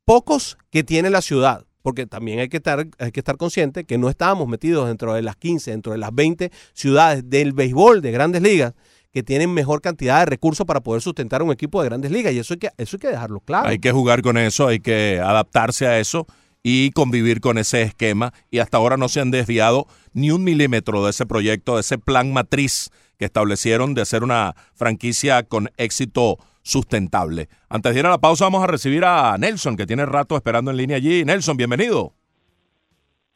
pocos 0.06 0.56
que 0.70 0.82
tiene 0.82 1.10
la 1.10 1.20
ciudad. 1.20 1.66
Porque 1.82 2.06
también 2.06 2.38
hay 2.38 2.48
que 2.48 2.56
estar, 2.56 2.86
hay 2.98 3.12
que 3.12 3.20
estar 3.20 3.36
consciente 3.36 3.84
que 3.84 3.98
no 3.98 4.08
estábamos 4.08 4.48
metidos 4.48 4.88
dentro 4.88 5.12
de 5.12 5.20
las 5.20 5.36
15, 5.36 5.70
dentro 5.70 5.92
de 5.92 5.98
las 5.98 6.14
20 6.14 6.50
ciudades 6.72 7.28
del 7.28 7.52
béisbol 7.52 8.00
de 8.00 8.10
grandes 8.10 8.40
ligas 8.40 8.72
que 9.12 9.22
tienen 9.22 9.52
mejor 9.52 9.82
cantidad 9.82 10.20
de 10.20 10.26
recursos 10.26 10.64
para 10.64 10.80
poder 10.80 11.02
sustentar 11.02 11.42
un 11.42 11.52
equipo 11.52 11.82
de 11.82 11.90
grandes 11.90 12.10
ligas. 12.10 12.32
Y 12.32 12.38
eso 12.38 12.54
hay 12.54 12.58
que, 12.58 12.70
eso 12.78 12.96
hay 12.96 13.00
que 13.00 13.08
dejarlo 13.08 13.40
claro. 13.40 13.68
Hay 13.68 13.80
que 13.80 13.92
jugar 13.92 14.22
con 14.22 14.38
eso, 14.38 14.66
hay 14.66 14.80
que 14.80 15.20
adaptarse 15.22 15.86
a 15.86 16.00
eso 16.00 16.26
y 16.66 16.90
convivir 16.92 17.40
con 17.40 17.58
ese 17.58 17.82
esquema 17.82 18.32
y 18.50 18.58
hasta 18.58 18.78
ahora 18.78 18.96
no 18.96 19.08
se 19.08 19.20
han 19.20 19.30
desviado 19.30 19.86
ni 20.14 20.30
un 20.30 20.42
milímetro 20.42 21.04
de 21.04 21.10
ese 21.10 21.26
proyecto, 21.26 21.74
de 21.74 21.82
ese 21.82 21.98
plan 21.98 22.32
matriz 22.32 22.90
que 23.18 23.26
establecieron 23.26 23.94
de 23.94 24.00
hacer 24.00 24.24
una 24.24 24.54
franquicia 24.74 25.42
con 25.44 25.68
éxito 25.76 26.38
sustentable. 26.62 27.48
Antes 27.68 27.92
de 27.92 28.00
ir 28.00 28.06
a 28.06 28.10
la 28.10 28.18
pausa 28.18 28.46
vamos 28.46 28.64
a 28.64 28.66
recibir 28.66 29.04
a 29.04 29.36
Nelson 29.38 29.76
que 29.76 29.86
tiene 29.86 30.06
rato 30.06 30.34
esperando 30.36 30.70
en 30.70 30.78
línea 30.78 30.96
allí. 30.96 31.22
Nelson, 31.24 31.58
bienvenido. 31.58 32.12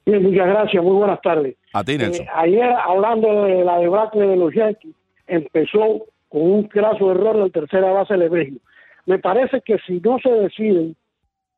Bien, 0.06 0.22
muchas 0.22 0.46
gracias, 0.46 0.82
muy 0.82 0.96
buenas 0.96 1.20
tardes. 1.20 1.55
A 1.74 1.84
ti, 1.84 1.98
Nelson. 1.98 2.24
Eh, 2.24 2.30
ayer, 2.34 2.64
hablando 2.64 3.44
de 3.44 3.62
la 3.62 3.78
debacle 3.78 4.26
de 4.26 4.36
los 4.36 4.55
Yankees, 4.55 4.94
empezó 5.26 6.06
con 6.30 6.40
un 6.40 6.62
craso 6.64 7.12
error 7.12 7.36
en 7.36 7.52
tercera 7.52 7.92
base 7.92 8.16
de. 8.16 8.55
Me 9.05 9.18
parece 9.18 9.60
que 9.60 9.76
si 9.86 10.00
no 10.00 10.18
se 10.18 10.30
deciden 10.30 10.96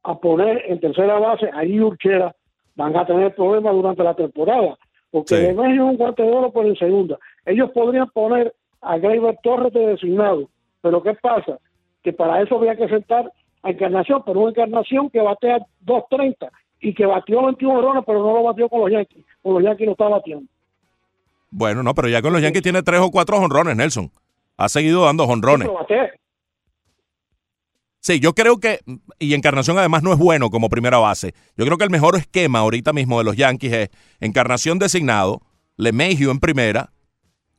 a 0.03 0.19
poner 0.19 0.65
en 0.67 0.81
tercera 0.81 1.19
base 1.19 1.51
a 1.53 1.63
Urchera, 1.65 2.35
van 2.75 2.97
a 2.97 3.07
tener 3.07 3.35
problemas 3.35 3.75
durante 3.75 4.03
la 4.03 4.15
temporada, 4.15 4.79
porque 5.11 5.35
de 5.37 5.55
México 5.55 5.85
es 5.85 5.91
un 5.91 5.97
cuarto 5.97 6.23
de 6.23 6.31
oro 6.31 6.51
por 6.51 6.67
el 6.67 6.79
segunda. 6.79 7.19
Ellos 7.45 7.71
podrían 7.73 8.09
poner 8.11 8.55
a 8.81 8.97
Gleyber 8.99 9.39
Torres 9.43 9.73
de 9.73 9.87
designado, 9.87 10.49
pero 10.81 11.03
¿qué 11.03 11.15
pasa? 11.15 11.59
Que 12.03 12.13
para 12.13 12.41
eso 12.43 12.57
había 12.57 12.77
que 12.77 12.89
sentar 12.89 13.31
a 13.63 13.71
Encarnación, 13.71 14.23
pero 14.25 14.41
una 14.41 14.51
Encarnación 14.51 15.11
que 15.11 15.21
batea 15.21 15.59
2.30 15.85 16.49
y 16.81 16.95
que 16.95 17.05
batió 17.05 17.45
21 17.45 17.79
honrones, 17.79 18.05
pero 18.07 18.21
no 18.21 18.35
lo 18.35 18.43
batió 18.45 18.69
con 18.69 18.81
los 18.81 18.91
Yankees. 18.91 19.25
Con 19.43 19.55
los 19.55 19.63
Yankees 19.63 19.87
no 19.87 19.93
está 19.93 20.09
bateando. 20.09 20.47
Bueno, 21.51 21.83
no, 21.83 21.95
pero 21.95 22.09
ya 22.09 22.23
con 22.23 22.33
los 22.33 22.41
Yankees 22.41 22.63
tiene 22.63 22.83
tres 22.83 23.01
o 23.01 23.11
cuatro 23.11 23.37
honrones, 23.37 23.77
Nelson. 23.77 24.11
Ha 24.57 24.69
seguido 24.69 25.05
dando 25.05 25.25
honrones. 25.25 25.69
Pero 25.69 25.79
batea. 25.79 26.11
Sí, 28.01 28.19
yo 28.19 28.35
creo 28.35 28.59
que, 28.59 28.81
y 29.19 29.35
Encarnación 29.35 29.79
además 29.79 30.03
no 30.03 30.13
es 30.13 30.19
bueno 30.19 30.51
como 30.51 30.71
primera 30.71 30.99
base. 30.99 31.35
Yo 31.57 31.67
creo 31.67 31.77
que 31.77 31.85
el 31.85 31.91
mejor 31.91 32.17
esquema 32.17 32.61
ahorita 32.61 32.93
mismo 32.93 33.19
de 33.19 33.25
los 33.25 33.37
Yankees 33.37 33.73
es 33.73 33.89
Encarnación 34.21 34.79
designado, 34.79 35.43
LeMahieu 35.77 36.31
en 36.31 36.41
primera 36.41 36.93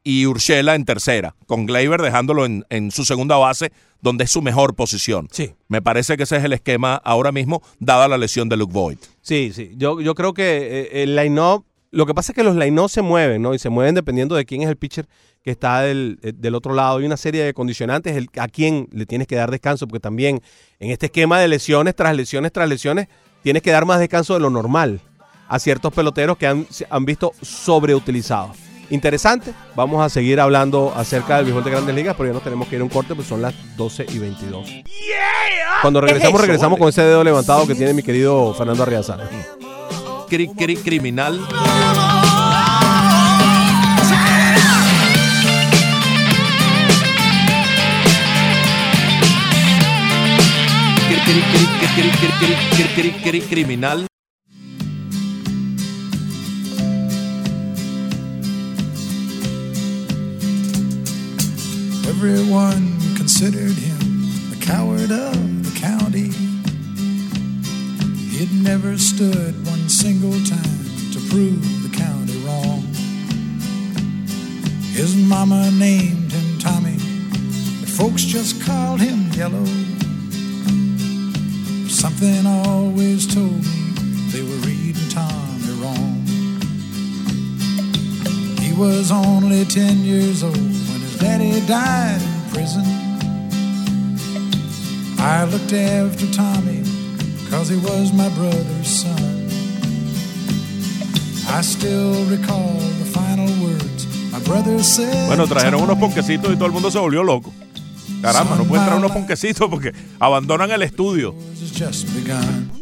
y 0.04 0.26
Urshela 0.26 0.74
en 0.74 0.84
tercera, 0.84 1.36
con 1.46 1.68
Gleyber 1.68 2.02
dejándolo 2.02 2.46
en, 2.46 2.66
en 2.70 2.90
su 2.90 3.06
segunda 3.06 3.38
base, 3.38 3.72
donde 4.02 4.24
es 4.24 4.32
su 4.32 4.42
mejor 4.42 4.76
posición. 4.76 5.28
Sí. 5.32 5.54
Me 5.68 5.82
parece 5.82 6.18
que 6.18 6.24
ese 6.24 6.38
es 6.38 6.44
el 6.44 6.54
esquema 6.54 6.96
ahora 6.96 7.32
mismo, 7.32 7.62
dada 7.80 8.08
la 8.08 8.18
lesión 8.18 8.50
de 8.50 8.58
Luke 8.58 8.74
Voigt. 8.74 9.04
Sí, 9.22 9.52
sí. 9.54 9.74
Yo, 9.78 10.02
yo 10.02 10.16
creo 10.16 10.34
que 10.34 10.90
eh, 10.92 11.04
el 11.04 11.16
line-up, 11.16 11.66
lo 11.92 12.06
que 12.06 12.14
pasa 12.14 12.32
es 12.32 12.36
que 12.36 12.44
los 12.44 12.56
line-up 12.56 12.90
se 12.90 13.02
mueven, 13.02 13.42
¿no? 13.42 13.54
Y 13.54 13.60
se 13.60 13.70
mueven 13.70 13.94
dependiendo 13.96 14.36
de 14.36 14.46
quién 14.46 14.62
es 14.62 14.70
el 14.70 14.78
pitcher 14.78 15.08
que 15.44 15.52
está 15.52 15.82
del, 15.82 16.20
eh, 16.24 16.32
del 16.36 16.56
otro 16.56 16.74
lado. 16.74 16.98
Hay 17.00 17.06
una 17.06 17.18
serie 17.18 17.44
de 17.44 17.54
condicionantes 17.54 18.16
el- 18.16 18.30
a 18.40 18.48
quién 18.48 18.88
le 18.92 19.06
tienes 19.06 19.28
que 19.28 19.36
dar 19.36 19.52
descanso, 19.52 19.88
porque 19.88 20.00
también 20.00 20.42
en 20.80 20.92
este 20.92 21.08
esquema 21.08 21.40
de 21.40 21.48
lesiones 21.48 21.96
tras 21.96 22.16
lesiones 22.16 22.52
tras 22.52 22.70
lesiones, 22.70 23.08
tienes 23.44 23.62
que 23.62 23.72
dar 23.72 23.86
más 23.86 24.00
descanso 24.00 24.34
de 24.36 24.40
lo 24.40 24.50
normal 24.50 25.02
a 25.50 25.60
ciertos 25.60 25.92
peloteros 25.94 26.38
que 26.38 26.48
han, 26.48 26.66
han 26.90 27.06
visto 27.06 27.34
sobreutilizados. 27.42 28.56
Interesante, 28.90 29.54
vamos 29.76 30.02
a 30.06 30.10
seguir 30.10 30.40
hablando 30.40 30.94
acerca 30.96 31.38
del 31.38 31.46
béisbol 31.46 31.64
de 31.64 31.72
Grandes 31.72 31.96
Ligas, 31.96 32.14
pero 32.18 32.28
ya 32.30 32.34
nos 32.34 32.44
tenemos 32.44 32.68
que 32.68 32.76
ir 32.76 32.82
a 32.82 32.84
un 32.84 32.90
corte, 32.90 33.16
pues 33.16 33.26
son 33.28 33.42
las 33.42 33.54
12 33.78 34.06
y 34.10 34.20
22. 34.20 34.70
Cuando 35.82 36.02
regresamos, 36.02 36.42
regresamos 36.42 36.78
con 36.78 36.90
ese 36.90 37.02
dedo 37.02 37.24
levantado 37.24 37.66
que 37.66 37.74
tiene 37.76 37.94
mi 37.94 38.04
querido 38.04 38.54
Fernando 38.54 38.84
Arriaza. 38.84 39.18
cri, 40.32 40.48
cri 40.56 40.76
criminal. 40.76 41.36
Cri, 52.96 53.12
cri, 53.24 53.42
criminal. 53.42 54.06
Everyone 62.08 62.96
considered 63.18 63.76
him 63.76 64.00
the 64.50 64.60
coward 64.62 65.12
of 65.12 65.64
the 65.66 65.74
county. 65.78 66.51
He'd 68.42 68.64
never 68.64 68.98
stood 68.98 69.54
one 69.68 69.88
single 69.88 70.32
time 70.32 70.86
to 71.14 71.20
prove 71.30 71.62
the 71.84 71.96
county 71.96 72.40
wrong. 72.44 72.82
His 74.96 75.16
mama 75.16 75.70
named 75.70 76.32
him 76.32 76.58
Tommy, 76.58 76.98
but 77.82 77.88
folks 77.88 78.24
just 78.24 78.60
called 78.64 79.00
him 79.00 79.30
Yellow. 79.34 79.64
Something 81.88 82.48
always 82.48 83.32
told 83.32 83.62
me 83.62 83.80
they 84.32 84.42
were 84.42 84.62
reading 84.66 85.08
Tommy 85.10 85.74
wrong. 85.80 86.26
He 88.60 88.74
was 88.74 89.12
only 89.12 89.66
10 89.66 89.98
years 89.98 90.42
old 90.42 90.58
when 90.58 91.02
his 91.02 91.20
daddy 91.20 91.64
died 91.68 92.20
in 92.20 92.50
prison. 92.50 92.86
I 95.20 95.44
looked 95.44 95.74
after 95.74 96.26
Tommy 96.34 96.91
cause 97.52 97.70
he 97.70 97.78
was 97.78 98.12
my 98.14 98.30
brother's 98.30 98.88
son. 98.88 99.42
I 101.54 101.62
still 101.62 102.26
recall 102.30 102.78
the 103.00 103.06
final 103.06 103.48
words 103.64 104.08
my 104.32 104.40
brother 104.40 104.82
said. 104.84 105.28
Bueno, 105.28 105.46
trajeron 105.48 105.82
unos 105.82 105.98
ponquecitos 105.98 106.52
y 106.54 106.56
todo 106.56 106.66
el 106.68 106.72
mundo 106.72 106.90
se 106.90 106.98
volvió 107.00 107.24
loco. 107.24 107.54
Caramba, 108.22 108.56
no 108.56 108.64
pueden 108.66 108.86
traer 108.86 109.00
unos 109.00 109.12
ponquecitos 109.12 109.70
porque 109.70 109.92
abandonan 110.20 110.72
el 110.72 110.84
estudio. 110.84 111.36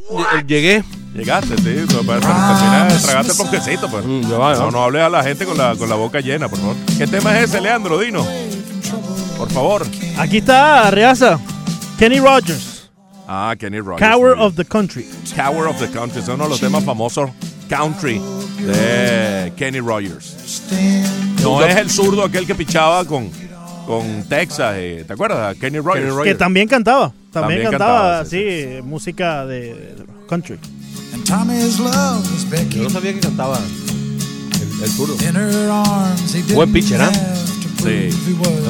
Ll- 0.09 0.45
Llegué. 0.45 0.83
Llegaste, 1.15 1.55
sí, 1.57 1.85
pero 1.87 2.03
para 2.03 2.19
terminar 2.19 2.91
de 2.93 2.99
tragarte 2.99 3.31
el 3.31 3.37
ponquecito. 3.37 3.89
Pues. 3.89 4.05
Mm, 4.05 4.21
ya 4.29 4.37
va, 4.37 4.53
ya 4.53 4.59
va. 4.59 4.65
No, 4.65 4.71
no 4.71 4.83
hables 4.83 5.01
a 5.01 5.09
la 5.09 5.23
gente 5.23 5.45
con 5.45 5.57
la, 5.57 5.75
con 5.75 5.89
la 5.89 5.95
boca 5.95 6.19
llena, 6.21 6.47
por 6.47 6.59
favor. 6.59 6.75
¿Qué 6.97 7.07
tema 7.07 7.35
es 7.39 7.49
ese, 7.49 7.61
Leandro? 7.61 7.97
Dino. 7.97 8.23
Por 9.37 9.49
favor. 9.51 9.87
Aquí 10.17 10.37
está, 10.37 10.91
Reaza. 10.91 11.39
Kenny 11.97 12.19
Rogers, 12.19 12.68
Ah, 13.31 13.55
Kenny 13.55 13.79
Rogers. 13.79 13.99
Cower 14.09 14.35
of 14.35 14.55
the 14.55 14.65
Country. 14.65 15.05
Cower 15.35 15.67
of 15.67 15.77
the 15.77 15.87
Country. 15.87 16.19
Es 16.19 16.27
uno 16.27 16.45
de 16.45 16.49
los 16.49 16.59
temas 16.59 16.83
famosos 16.83 17.29
country 17.69 18.19
de 18.65 19.53
Kenny 19.55 19.79
Rogers. 19.79 20.63
No 21.43 21.63
es 21.63 21.75
el 21.75 21.91
zurdo 21.91 22.23
aquel 22.23 22.47
que 22.47 22.55
pichaba 22.55 23.05
con, 23.05 23.29
con 23.85 24.23
Texas. 24.27 24.73
eh, 24.77 25.03
¿Te 25.05 25.13
acuerdas? 25.13 25.55
Kenny 25.57 25.77
Rogers. 25.77 26.15
Que 26.23 26.33
también 26.33 26.67
cantaba. 26.67 27.13
También, 27.31 27.61
También 27.61 27.69
cantaba, 27.69 28.01
cantaba, 28.01 28.25
sí, 28.25 28.37
sí, 28.77 28.81
música 28.81 29.45
de, 29.45 29.95
country. 30.27 30.57
And 31.13 31.23
Tommy's 31.23 31.79
love 31.79 32.27
was 32.33 32.49
Becky. 32.49 32.77
Yo 32.77 32.83
no 32.85 32.89
sabía 32.89 33.13
que 33.13 33.19
cantaba 33.19 33.59
el, 33.59 34.83
el 34.83 34.89
zurdo. 34.89 35.13
In 35.23 35.35
her 35.35 35.69
arms, 35.69 36.33
he 36.33 36.41
Buen 36.55 36.73
pitcher, 36.73 36.99
¿ah? 36.99 37.11
Sí. 37.81 38.09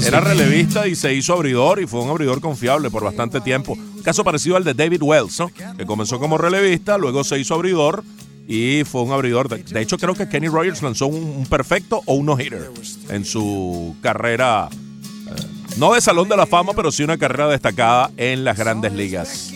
Era 0.05 0.19
relevista 0.21 0.87
y 0.87 0.95
se 0.95 1.13
hizo 1.13 1.33
abridor 1.33 1.81
y 1.81 1.87
fue 1.87 2.01
un 2.01 2.09
abridor 2.09 2.41
confiable 2.41 2.89
por 2.89 3.03
bastante 3.03 3.41
tiempo. 3.41 3.73
Un 3.73 4.03
caso 4.03 4.23
parecido 4.23 4.55
al 4.55 4.63
de 4.63 4.73
David 4.73 5.01
Wells, 5.01 5.39
¿no? 5.39 5.49
que 5.49 5.85
comenzó 5.85 6.19
como 6.19 6.37
relevista, 6.37 6.97
luego 6.97 7.23
se 7.23 7.39
hizo 7.39 7.55
abridor 7.55 8.03
y 8.47 8.83
fue 8.83 9.01
un 9.01 9.11
abridor. 9.11 9.49
De, 9.49 9.63
de 9.63 9.81
hecho, 9.81 9.97
creo 9.97 10.15
que 10.15 10.29
Kenny 10.29 10.47
Rogers 10.47 10.81
lanzó 10.81 11.07
un, 11.07 11.23
un 11.23 11.45
perfecto 11.45 12.01
o 12.05 12.13
un 12.15 12.27
no-hitter 12.27 12.71
en 13.09 13.25
su 13.25 13.95
carrera, 14.01 14.69
eh, 14.71 15.75
no 15.77 15.93
de 15.93 16.01
Salón 16.01 16.29
de 16.29 16.37
la 16.37 16.45
Fama, 16.45 16.73
pero 16.75 16.91
sí 16.91 17.03
una 17.03 17.17
carrera 17.17 17.47
destacada 17.47 18.11
en 18.17 18.43
las 18.43 18.57
grandes 18.57 18.93
ligas. 18.93 19.53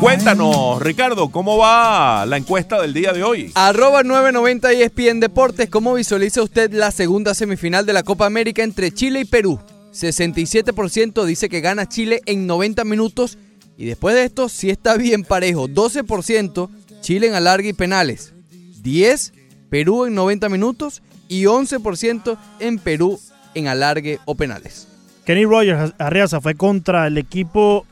Cuéntanos, 0.00 0.82
Ricardo, 0.82 1.30
¿cómo 1.30 1.58
va 1.58 2.26
la 2.26 2.36
encuesta 2.36 2.80
del 2.82 2.92
día 2.92 3.12
de 3.12 3.22
hoy? 3.22 3.52
Arroba 3.54 4.02
990 4.02 4.72
ESPN 4.72 5.20
Deportes, 5.20 5.70
¿cómo 5.70 5.94
visualiza 5.94 6.42
usted 6.42 6.72
la 6.72 6.90
segunda 6.90 7.34
semifinal 7.34 7.86
de 7.86 7.92
la 7.92 8.02
Copa 8.02 8.26
América 8.26 8.64
entre 8.64 8.90
Chile 8.90 9.20
y 9.20 9.24
Perú? 9.24 9.60
67% 9.92 11.24
dice 11.24 11.48
que 11.48 11.60
gana 11.60 11.88
Chile 11.88 12.20
en 12.26 12.46
90 12.48 12.84
minutos 12.84 13.38
y 13.78 13.86
después 13.86 14.16
de 14.16 14.24
esto 14.24 14.48
sí 14.48 14.70
está 14.70 14.96
bien 14.96 15.22
parejo. 15.22 15.68
12% 15.68 16.68
Chile 17.00 17.28
en 17.28 17.34
alargue 17.34 17.68
y 17.68 17.72
penales. 17.72 18.34
10 18.82 19.32
Perú 19.70 20.04
en 20.04 20.14
90 20.14 20.48
minutos 20.48 21.02
y 21.28 21.44
11% 21.44 22.36
en 22.58 22.78
Perú 22.78 23.20
en 23.54 23.68
alargue 23.68 24.18
o 24.24 24.34
penales. 24.34 24.88
Kenny 25.24 25.44
Rogers 25.44 25.94
Arriaza 25.98 26.40
fue 26.40 26.54
contra 26.54 27.06
el 27.06 27.18
equipo 27.18 27.86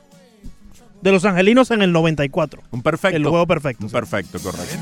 de 1.05 1.13
los 1.13 1.25
angelinos 1.25 1.71
en 1.71 1.83
el 1.83 1.93
94. 1.93 2.63
Un 2.73 2.83
perfecto. 2.83 3.17
El 3.17 3.25
juego 3.27 3.47
perfecto. 3.47 3.85
Un 3.85 3.91
sí. 3.91 3.93
perfecto, 3.95 4.39
correcto. 4.41 4.77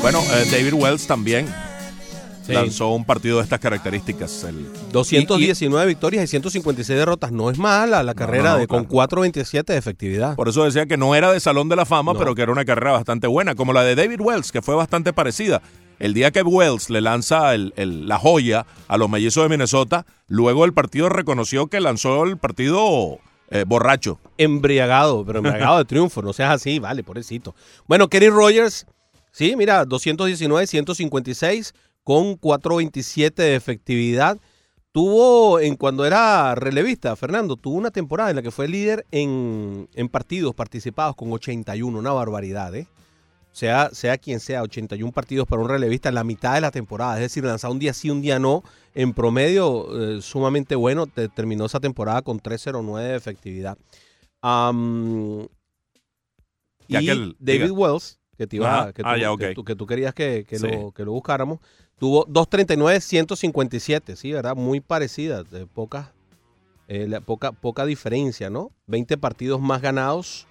Bueno, 0.00 0.20
eh, 0.32 0.46
David 0.50 0.72
Wells 0.74 1.06
también 1.06 1.46
Sí. 2.46 2.54
lanzó 2.54 2.92
un 2.94 3.04
partido 3.04 3.36
de 3.38 3.42
estas 3.42 3.60
características. 3.60 4.44
El, 4.44 4.66
219 4.90 5.84
victorias 5.86 6.24
y 6.24 6.26
156 6.28 6.98
derrotas. 6.98 7.30
No 7.30 7.50
es 7.50 7.58
mala 7.58 8.02
la 8.02 8.14
carrera 8.14 8.52
no, 8.52 8.58
de, 8.58 8.66
con 8.66 8.84
claro. 8.84 8.94
427 8.94 9.72
de 9.74 9.78
efectividad. 9.78 10.34
por 10.34 10.48
eso 10.48 10.64
decía 10.64 10.86
que 10.86 10.96
no 10.96 11.14
era 11.14 11.30
de 11.30 11.40
Salón 11.40 11.68
de 11.68 11.76
la 11.76 11.84
Fama, 11.84 12.14
No. 12.14 12.18
pero 12.18 12.34
que 12.34 12.40
era 12.42 12.52
una 12.52 12.64
carrera 12.64 12.92
bastante 12.92 13.26
buena, 13.26 13.54
como 13.54 13.74
la 13.74 13.82
de 13.82 13.96
David 13.96 14.20
Wells, 14.22 14.50
que 14.50 14.62
fue 14.62 14.74
bastante 14.76 15.12
parecida. 15.12 15.60
El 15.98 16.14
día 16.14 16.30
que 16.30 16.40
Wells 16.42 16.88
le 16.90 17.00
lanza 17.02 17.54
el- 17.54 17.74
el- 17.76 18.08
la 18.08 18.18
joya 18.18 18.64
a 18.86 18.96
los 18.96 19.10
mellizos 19.10 19.42
de 19.42 19.48
Minnesota, 19.50 20.06
luego 20.28 20.64
el 20.64 20.72
partido 20.72 21.10
reconoció 21.10 21.66
que 21.66 21.80
lanzó 21.80 22.22
el 22.24 22.38
partido 22.38 23.18
eh, 23.50 23.64
borracho. 23.66 24.18
Embriagado, 24.36 25.24
pero 25.24 25.38
embriagado 25.38 25.78
de 25.78 25.84
triunfo. 25.86 26.22
No 26.22 26.32
seas 26.32 26.54
así, 26.54 26.78
vale, 26.78 27.02
pobrecito. 27.02 27.54
Bueno, 27.86 28.08
Kenny 28.08 28.28
Rogers, 28.28 28.86
sí, 29.32 29.56
mira, 29.56 29.84
219, 29.84 30.66
156 30.66 31.74
con 32.04 32.36
427 32.36 33.42
de 33.42 33.56
efectividad. 33.56 34.38
Tuvo, 34.92 35.60
en 35.60 35.76
cuando 35.76 36.06
era 36.06 36.54
relevista, 36.54 37.14
Fernando, 37.14 37.56
tuvo 37.56 37.76
una 37.76 37.90
temporada 37.90 38.30
en 38.30 38.36
la 38.36 38.42
que 38.42 38.50
fue 38.50 38.68
líder 38.68 39.06
en, 39.10 39.88
en 39.94 40.08
partidos 40.08 40.54
participados 40.54 41.14
con 41.14 41.32
81, 41.32 41.98
una 41.98 42.12
barbaridad, 42.12 42.74
¿eh? 42.74 42.86
Sea, 43.58 43.90
sea 43.92 44.16
quien 44.18 44.38
sea, 44.38 44.62
81 44.62 45.10
partidos 45.12 45.48
para 45.48 45.60
un 45.60 45.68
relevista 45.68 46.08
en 46.08 46.14
la 46.14 46.22
mitad 46.22 46.54
de 46.54 46.60
la 46.60 46.70
temporada, 46.70 47.16
es 47.16 47.22
decir, 47.22 47.42
lanzar 47.44 47.72
un 47.72 47.80
día 47.80 47.92
sí, 47.92 48.08
un 48.08 48.22
día 48.22 48.38
no, 48.38 48.62
en 48.94 49.12
promedio 49.12 50.18
eh, 50.18 50.22
sumamente 50.22 50.76
bueno, 50.76 51.08
te- 51.08 51.28
terminó 51.28 51.64
esa 51.66 51.80
temporada 51.80 52.22
con 52.22 52.38
309 52.38 53.08
de 53.08 53.16
efectividad. 53.16 53.76
Am, 54.42 55.48
y 56.86 56.94
David 56.94 57.34
diga. 57.40 57.72
Wells, 57.72 58.20
que, 58.36 58.46
te 58.46 58.56
iba, 58.56 58.92
que, 58.92 59.02
tú, 59.02 59.08
Ah, 59.08 59.16
que 59.36 59.54
tú- 59.54 59.64
que 59.64 59.74
tú 59.74 59.86
querías 59.86 60.14
que, 60.14 60.44
que 60.48 60.58
Sí. 60.58 60.68
lo, 60.68 60.92
que 60.92 61.04
lo 61.04 61.10
buscáramos, 61.12 61.58
tuvo 61.98 62.24
239, 62.28 63.00
157, 63.00 64.14
sí, 64.14 64.32
¿verdad? 64.32 64.54
Muy 64.54 64.78
parecida, 64.80 65.42
de 65.42 65.66
poca, 65.66 66.12
eh, 66.86 67.20
poca, 67.26 67.50
poca 67.52 67.84
diferencia, 67.84 68.50
¿no? 68.50 68.70
20 68.86 69.18
partidos 69.18 69.60
más 69.60 69.82
ganados 69.82 70.46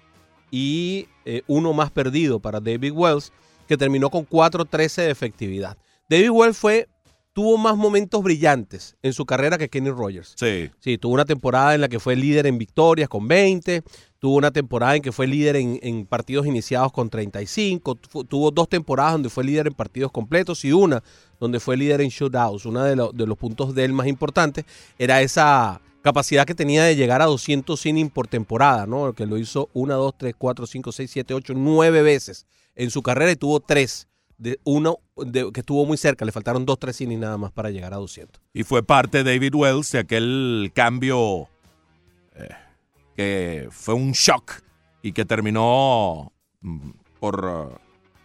y 0.50 1.06
eh, 1.24 1.42
uno 1.46 1.72
más 1.72 1.90
perdido 1.90 2.40
para 2.40 2.60
David 2.60 2.92
Wells, 2.92 3.32
que 3.66 3.76
terminó 3.76 4.10
con 4.10 4.26
4.13 4.26 5.02
de 5.02 5.10
efectividad. 5.10 5.76
David 6.08 6.30
Wells 6.30 6.56
fue, 6.56 6.88
tuvo 7.34 7.58
más 7.58 7.76
momentos 7.76 8.22
brillantes 8.22 8.96
en 9.02 9.12
su 9.12 9.26
carrera 9.26 9.58
que 9.58 9.68
Kenny 9.68 9.90
Rogers. 9.90 10.34
Sí. 10.36 10.70
Sí, 10.80 10.96
tuvo 10.98 11.12
una 11.14 11.26
temporada 11.26 11.74
en 11.74 11.82
la 11.82 11.88
que 11.88 12.00
fue 12.00 12.16
líder 12.16 12.46
en 12.46 12.56
victorias 12.58 13.08
con 13.10 13.28
20, 13.28 13.82
tuvo 14.18 14.36
una 14.36 14.50
temporada 14.50 14.96
en 14.96 15.02
que 15.02 15.12
fue 15.12 15.26
líder 15.26 15.56
en, 15.56 15.78
en 15.82 16.06
partidos 16.06 16.46
iniciados 16.46 16.90
con 16.92 17.10
35, 17.10 17.94
tu- 17.96 18.24
tuvo 18.24 18.50
dos 18.50 18.68
temporadas 18.68 19.12
donde 19.12 19.28
fue 19.28 19.44
líder 19.44 19.66
en 19.68 19.74
partidos 19.74 20.10
completos 20.10 20.64
y 20.64 20.72
una 20.72 21.02
donde 21.38 21.60
fue 21.60 21.76
líder 21.76 22.00
en 22.00 22.08
shootouts. 22.08 22.64
Uno 22.64 22.82
de, 22.82 22.96
lo- 22.96 23.12
de 23.12 23.26
los 23.26 23.36
puntos 23.36 23.74
de 23.74 23.84
él 23.84 23.92
más 23.92 24.06
importantes 24.06 24.64
era 24.98 25.20
esa 25.20 25.80
capacidad 26.08 26.46
que 26.46 26.54
tenía 26.54 26.84
de 26.84 26.96
llegar 26.96 27.20
a 27.22 27.26
200 27.26 27.84
innings 27.86 28.12
por 28.12 28.26
temporada, 28.26 28.86
¿no? 28.86 29.12
Que 29.12 29.26
lo 29.26 29.36
hizo 29.38 29.68
1, 29.74 29.94
2, 29.94 30.14
3, 30.16 30.34
4, 30.38 30.66
5, 30.66 30.92
6, 30.92 31.10
7, 31.10 31.34
8, 31.34 31.52
9 31.56 32.02
veces 32.02 32.46
en 32.74 32.90
su 32.90 33.02
carrera 33.02 33.30
y 33.32 33.36
tuvo 33.36 33.60
tres. 33.60 34.06
De 34.38 34.60
uno 34.62 34.98
de- 35.16 35.50
que 35.52 35.60
estuvo 35.60 35.84
muy 35.84 35.96
cerca, 35.96 36.24
le 36.24 36.30
faltaron 36.30 36.64
dos, 36.64 36.78
tres 36.78 37.00
innings 37.00 37.20
nada 37.20 37.36
más 37.36 37.50
para 37.50 37.70
llegar 37.70 37.92
a 37.92 37.96
200. 37.96 38.40
Y 38.54 38.62
fue 38.62 38.84
parte 38.84 39.24
David 39.24 39.52
Wells 39.54 39.90
de 39.90 39.98
aquel 39.98 40.70
cambio 40.74 41.48
eh, 42.36 42.48
que 43.16 43.68
fue 43.72 43.94
un 43.94 44.12
shock 44.12 44.62
y 45.02 45.10
que 45.12 45.24
terminó 45.24 46.32
mm, 46.60 46.90
por 47.18 47.68
eh, 47.72 47.76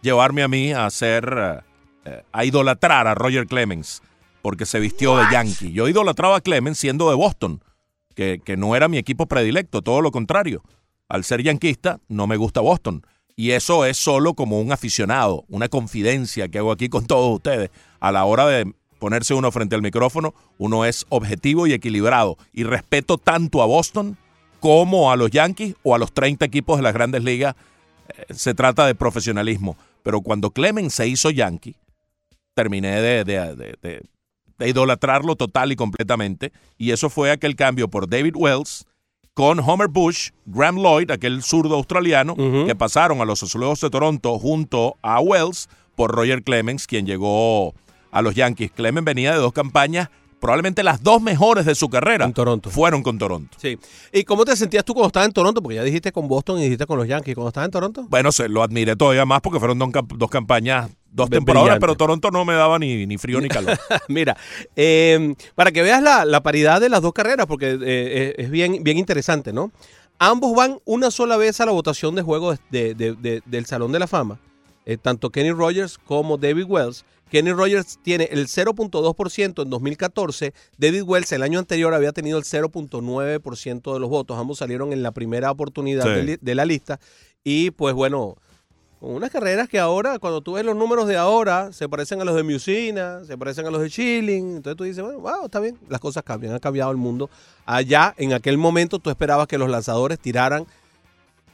llevarme 0.02 0.44
a 0.44 0.48
mí 0.48 0.72
a 0.72 0.86
hacer, 0.86 1.64
eh, 2.04 2.22
a 2.30 2.44
idolatrar 2.44 3.08
a 3.08 3.14
Roger 3.16 3.46
Clemens 3.48 4.00
porque 4.40 4.66
se 4.66 4.78
vistió 4.78 5.16
de 5.16 5.24
Yankee. 5.32 5.72
Yo 5.72 5.88
idolatraba 5.88 6.36
a 6.36 6.40
Clemens 6.42 6.78
siendo 6.78 7.08
de 7.10 7.16
Boston, 7.16 7.60
que, 8.14 8.56
no 8.56 8.76
era 8.76 8.88
mi 8.88 8.98
equipo 8.98 9.26
predilecto, 9.26 9.82
todo 9.82 10.00
lo 10.00 10.10
contrario. 10.10 10.62
Al 11.08 11.24
ser 11.24 11.42
yanquista, 11.42 12.00
no 12.08 12.26
me 12.26 12.36
gusta 12.36 12.60
Boston. 12.60 13.06
Y 13.36 13.50
eso 13.50 13.84
es 13.84 13.96
solo 13.96 14.34
como 14.34 14.60
un 14.60 14.72
aficionado, 14.72 15.44
una 15.48 15.68
confidencia 15.68 16.48
que 16.48 16.58
hago 16.58 16.72
aquí 16.72 16.88
con 16.88 17.06
todos 17.06 17.34
ustedes. 17.34 17.70
A 18.00 18.12
la 18.12 18.24
hora 18.24 18.46
de 18.46 18.72
ponerse 18.98 19.34
uno 19.34 19.50
frente 19.50 19.74
al 19.74 19.82
micrófono, 19.82 20.34
uno 20.56 20.84
es 20.84 21.04
objetivo 21.08 21.66
y 21.66 21.72
equilibrado. 21.72 22.38
Y 22.52 22.64
respeto 22.64 23.18
tanto 23.18 23.60
a 23.60 23.66
Boston 23.66 24.16
como 24.60 25.10
a 25.10 25.16
los 25.16 25.30
Yankees 25.30 25.74
o 25.82 25.94
a 25.94 25.98
los 25.98 26.12
30 26.12 26.44
equipos 26.44 26.76
de 26.78 26.82
las 26.82 26.94
grandes 26.94 27.24
ligas. 27.24 27.56
Eh, 28.08 28.32
se 28.32 28.54
trata 28.54 28.86
de 28.86 28.94
profesionalismo. 28.94 29.76
Pero 30.02 30.20
cuando 30.20 30.50
Clemens 30.50 30.94
se 30.94 31.08
hizo 31.08 31.30
Yankee, 31.30 31.76
terminé 32.54 33.00
de 33.00 33.24
idolatrarlo 34.60 35.36
total 35.36 35.72
y 35.72 35.76
completamente. 35.76 36.52
Y 36.78 36.90
eso 36.92 37.10
fue 37.10 37.30
aquel 37.30 37.56
cambio 37.56 37.88
por 37.88 38.08
David 38.08 38.34
Wells 38.36 38.86
con 39.34 39.58
Homer 39.58 39.88
Bush, 39.88 40.30
Graham 40.46 40.76
Lloyd, 40.76 41.10
aquel 41.10 41.42
zurdo 41.42 41.74
australiano, 41.74 42.36
que 42.36 42.74
pasaron 42.76 43.20
a 43.20 43.24
los 43.24 43.42
Azulejos 43.42 43.80
de 43.80 43.90
Toronto 43.90 44.38
junto 44.38 44.96
a 45.02 45.20
Wells 45.20 45.68
por 45.96 46.12
Roger 46.14 46.42
Clemens, 46.42 46.86
quien 46.86 47.04
llegó 47.06 47.74
a 48.12 48.22
los 48.22 48.34
Yankees. 48.36 48.70
Clemens 48.70 49.04
venía 49.04 49.32
de 49.32 49.38
dos 49.38 49.52
campañas, 49.52 50.08
probablemente 50.40 50.84
las 50.84 51.02
dos 51.02 51.20
mejores 51.20 51.66
de 51.66 51.74
su 51.74 51.88
carrera. 51.88 52.26
En 52.26 52.32
Toronto. 52.32 52.70
Fueron 52.70 53.02
con 53.02 53.18
Toronto. 53.18 53.56
Sí. 53.60 53.76
¿Y 54.12 54.22
cómo 54.22 54.44
te 54.44 54.54
sentías 54.56 54.84
tú 54.84 54.92
cuando 54.94 55.08
estabas 55.08 55.26
en 55.26 55.32
Toronto? 55.32 55.60
Porque 55.62 55.76
ya 55.76 55.82
dijiste 55.82 56.12
con 56.12 56.28
Boston 56.28 56.60
y 56.60 56.64
dijiste 56.64 56.86
con 56.86 56.96
los 56.98 57.08
Yankees. 57.08 57.34
¿Cuando 57.34 57.48
estabas 57.48 57.66
en 57.66 57.72
Toronto? 57.72 58.06
Bueno, 58.08 58.30
se 58.30 58.48
lo 58.48 58.62
admiré 58.62 58.94
todavía 58.94 59.24
más 59.26 59.40
porque 59.40 59.58
fueron 59.58 59.80
dos, 59.80 59.90
camp- 59.90 60.12
dos 60.12 60.30
campañas, 60.30 60.90
dos 61.14 61.30
temporadas, 61.30 61.78
pero 61.80 61.94
Toronto 61.94 62.30
no 62.30 62.44
me 62.44 62.54
daba 62.54 62.78
ni, 62.78 63.06
ni 63.06 63.16
frío 63.18 63.40
ni 63.40 63.48
calor. 63.48 63.78
Mira, 64.08 64.36
eh, 64.76 65.34
para 65.54 65.72
que 65.72 65.82
veas 65.82 66.02
la, 66.02 66.24
la 66.24 66.42
paridad 66.42 66.80
de 66.80 66.88
las 66.88 67.00
dos 67.02 67.12
carreras, 67.12 67.46
porque 67.46 67.78
eh, 67.80 68.34
es 68.36 68.50
bien, 68.50 68.82
bien 68.82 68.98
interesante, 68.98 69.52
¿no? 69.52 69.72
Ambos 70.18 70.54
van 70.54 70.78
una 70.84 71.10
sola 71.10 71.36
vez 71.36 71.60
a 71.60 71.66
la 71.66 71.72
votación 71.72 72.14
de 72.14 72.22
juego 72.22 72.54
de- 72.70 72.94
de- 72.94 73.14
de- 73.14 73.42
del 73.46 73.66
Salón 73.66 73.92
de 73.92 73.98
la 73.98 74.06
Fama, 74.06 74.38
eh, 74.86 74.96
tanto 74.96 75.30
Kenny 75.30 75.52
Rogers 75.52 75.98
como 75.98 76.36
David 76.36 76.64
Wells. 76.68 77.04
Kenny 77.30 77.52
Rogers 77.52 77.98
tiene 78.02 78.28
el 78.30 78.46
0.2% 78.46 79.62
en 79.62 79.70
2014, 79.70 80.52
David 80.78 81.02
Wells 81.04 81.32
el 81.32 81.42
año 81.42 81.58
anterior 81.58 81.92
había 81.94 82.12
tenido 82.12 82.38
el 82.38 82.44
0.9% 82.44 83.92
de 83.94 84.00
los 84.00 84.08
votos, 84.10 84.38
ambos 84.38 84.58
salieron 84.58 84.92
en 84.92 85.02
la 85.02 85.10
primera 85.12 85.50
oportunidad 85.50 86.04
Sí. 86.04 86.10
de, 86.10 86.22
li- 86.22 86.38
de 86.40 86.54
la 86.54 86.64
lista 86.64 87.00
y 87.42 87.70
pues 87.72 87.94
bueno, 87.94 88.36
con 89.04 89.16
unas 89.16 89.30
carreras 89.30 89.68
que 89.68 89.78
ahora, 89.78 90.18
cuando 90.18 90.40
tú 90.40 90.54
ves 90.54 90.64
los 90.64 90.74
números 90.74 91.06
de 91.06 91.18
ahora, 91.18 91.74
se 91.74 91.90
parecen 91.90 92.22
a 92.22 92.24
los 92.24 92.34
de 92.34 92.42
Musina, 92.42 93.22
se 93.26 93.36
parecen 93.36 93.66
a 93.66 93.70
los 93.70 93.82
de 93.82 93.90
Chilling. 93.90 94.56
Entonces 94.56 94.78
tú 94.78 94.84
dices, 94.84 95.04
bueno, 95.04 95.20
wow, 95.20 95.44
está 95.44 95.60
bien, 95.60 95.78
las 95.90 96.00
cosas 96.00 96.22
cambian, 96.22 96.54
ha 96.54 96.58
cambiado 96.58 96.90
el 96.90 96.96
mundo. 96.96 97.28
Allá, 97.66 98.14
en 98.16 98.32
aquel 98.32 98.56
momento, 98.56 98.98
tú 98.98 99.10
esperabas 99.10 99.46
que 99.46 99.58
los 99.58 99.68
lanzadores 99.68 100.18
tiraran 100.18 100.66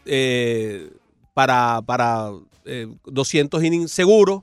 eh, 0.04 0.92
para, 1.34 1.82
para 1.84 2.30
eh, 2.66 2.86
200 3.06 3.64
innings 3.64 3.90
seguros. 3.90 4.42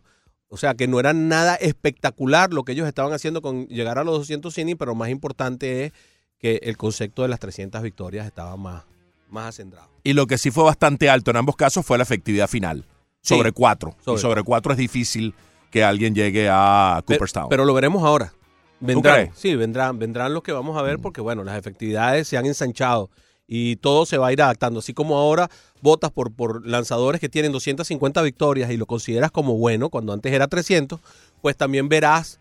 O 0.50 0.58
sea, 0.58 0.76
que 0.76 0.90
no 0.90 1.00
era 1.00 1.14
nada 1.14 1.56
espectacular 1.56 2.52
lo 2.52 2.66
que 2.66 2.74
ellos 2.74 2.90
estaban 2.90 3.14
haciendo 3.14 3.42
con 3.42 3.68
llegar 3.68 3.98
a 4.00 4.04
los 4.04 4.18
200 4.18 4.58
innings, 4.58 4.78
pero 4.78 4.96
más 4.96 5.08
importante 5.08 5.86
es 5.86 5.94
que 6.40 6.60
el 6.64 6.76
concepto 6.76 7.22
de 7.22 7.30
las 7.30 7.40
300 7.40 7.82
victorias 7.82 8.26
estaba 8.26 8.58
más, 8.58 8.84
más 9.30 9.48
acendrado. 9.48 9.88
Y 10.04 10.12
lo 10.12 10.28
que 10.28 10.38
sí 10.38 10.52
fue 10.52 10.66
bastante 10.66 11.10
alto 11.10 11.32
en 11.32 11.38
ambos 11.38 11.56
casos 11.56 11.86
fue 11.86 11.98
la 11.98 12.04
efectividad 12.04 12.50
final. 12.50 12.84
Sí. 13.28 13.36
Sobre 13.36 13.52
cuatro. 13.52 13.94
Sobre 14.04 14.18
y 14.20 14.22
sobre 14.22 14.44
cuatro 14.44 14.72
es 14.72 14.78
difícil 14.78 15.34
que 15.70 15.84
alguien 15.84 16.16
llegue 16.16 16.48
a 16.50 17.02
Pe- 17.06 17.16
Cooperstown. 17.16 17.48
Pero, 17.50 17.66
lo 17.66 17.74
veremos 17.74 18.04
ahora. 18.04 18.34
Vendrán, 18.80 19.32
sí, 19.36 19.56
vendrán, 19.56 20.00
vendrán 20.00 20.34
los 20.34 20.44
que 20.44 20.52
vamos 20.52 20.78
a 20.78 20.82
ver 20.82 21.00
porque, 21.00 21.20
bueno, 21.20 21.44
las 21.44 21.58
efectividades 21.58 22.28
se 22.28 22.38
han 22.38 22.46
ensanchado 22.46 23.10
y 23.48 23.78
todo 23.78 24.06
se 24.06 24.18
va 24.18 24.28
a 24.28 24.34
ir 24.34 24.42
adaptando. 24.42 24.80
Así 24.80 24.94
como 24.94 25.18
ahora 25.18 25.50
votas 25.82 26.12
por, 26.12 26.32
por 26.32 26.66
lanzadores 26.66 27.20
que 27.20 27.28
tienen 27.28 27.52
250 27.52 28.22
victorias 28.22 28.70
y 28.72 28.78
lo 28.78 28.86
consideras 28.86 29.32
como 29.32 29.58
bueno 29.58 29.90
cuando 29.90 30.14
antes 30.14 30.32
era 30.32 30.48
300, 30.48 31.00
pues 31.42 31.58
también 31.58 31.90
verás 31.90 32.40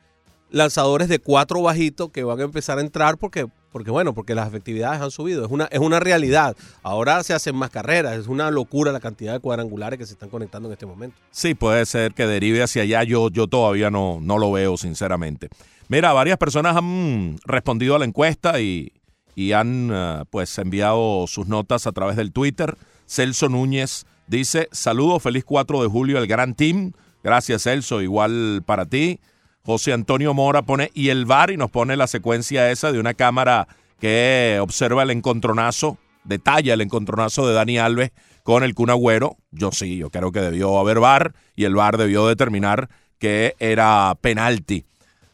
lanzadores 0.51 1.09
de 1.09 1.19
cuatro 1.19 1.63
bajitos 1.63 2.11
que 2.11 2.25
van 2.25 2.41
a 2.41 2.45
empezar 2.45 2.79
a 2.79 2.81
entrar 2.81 3.19
porque, 3.19 3.47
porque 3.73 3.91
bueno, 3.91 4.15
porque 4.15 4.35
las 4.35 4.49
efectividades 4.49 5.01
han 5.01 5.11
subido. 5.11 5.45
Es 5.45 5.51
una, 5.51 5.65
es 5.67 5.79
una 5.79 6.01
realidad. 6.01 6.57
Ahora 6.83 7.23
se 7.23 7.35
hacen 7.35 7.57
más 7.57 7.71
carreras. 7.71 8.17
Es 8.17 8.27
una 8.29 8.51
locura 8.51 8.93
la 8.93 9.01
cantidad 9.01 9.33
de 9.33 9.41
cuadrangulares 9.41 9.99
que 9.99 10.07
se 10.07 10.13
están 10.13 10.29
conectando 10.29 10.69
en 10.69 10.73
este 10.73 10.87
momento. 10.87 11.17
Sí, 11.31 11.55
puede 11.55 11.85
ser 11.87 12.15
que 12.15 12.27
derive 12.27 12.63
hacia 12.63 12.83
allá. 12.83 13.03
Yo, 13.03 13.31
yo 13.31 13.47
todavía 13.47 13.91
no, 13.91 14.19
no 14.21 14.39
lo 14.39 14.53
veo, 14.53 14.77
sinceramente. 14.77 15.49
Mira, 15.89 16.13
varias 16.13 16.39
personas 16.39 16.77
han 16.77 17.37
respondido 17.45 17.95
a 17.95 17.99
la 17.99 18.05
encuesta 18.05 18.61
y, 18.61 18.93
y 19.35 19.53
han 19.53 19.91
eh, 19.93 20.25
pues 20.31 20.59
enviado 20.59 21.27
sus 21.29 21.47
notas 21.47 21.87
a 21.87 21.93
través 21.93 22.17
del 22.17 22.33
Twitter. 22.33 22.77
Celso 23.07 23.49
Núñez 23.49 24.05
dice, 24.27 24.69
saludos, 24.73 25.23
feliz 25.23 25.45
4 25.45 25.83
de 25.83 25.89
julio 25.89 26.19
al 26.19 26.27
gran 26.27 26.55
team. 26.55 26.93
Gracias, 27.23 27.65
Celso, 27.65 28.03
igual 28.03 28.63
para 28.67 28.87
ti. 28.87 29.21
José 29.67 29.93
Antonio 29.93 30.33
Mora 30.33 30.63
pone, 30.63 30.93
y 30.95 31.09
el 31.09 31.27
VAR, 31.27 31.51
y 31.51 31.57
nos 31.57 31.73
pone 31.73 31.97
la 31.97 32.07
secuencia 32.07 32.71
esa 32.71 32.93
de 32.93 33.01
una 33.01 33.15
cámara 33.15 33.67
que 33.99 34.59
observa 34.63 35.03
el 35.03 35.11
encontronazo, 35.11 35.99
detalla 36.23 36.75
el 36.75 36.83
encontronazo 36.83 37.49
de 37.49 37.55
Dani 37.55 37.77
Alves 37.79 38.13
con 38.45 38.63
el 38.63 38.75
Kun 38.75 38.91
Agüero. 38.91 39.39
Yo 39.51 39.73
sí, 39.73 39.97
yo 39.97 40.09
creo 40.11 40.31
que 40.31 40.41
debió 40.41 40.79
haber 40.79 41.01
VAR 41.01 41.35
y 41.57 41.65
el 41.65 41.75
VAR 41.75 41.97
debió 41.97 42.29
determinar 42.29 42.89
que 43.19 43.57
era 43.59 44.17
penalti. 44.21 44.85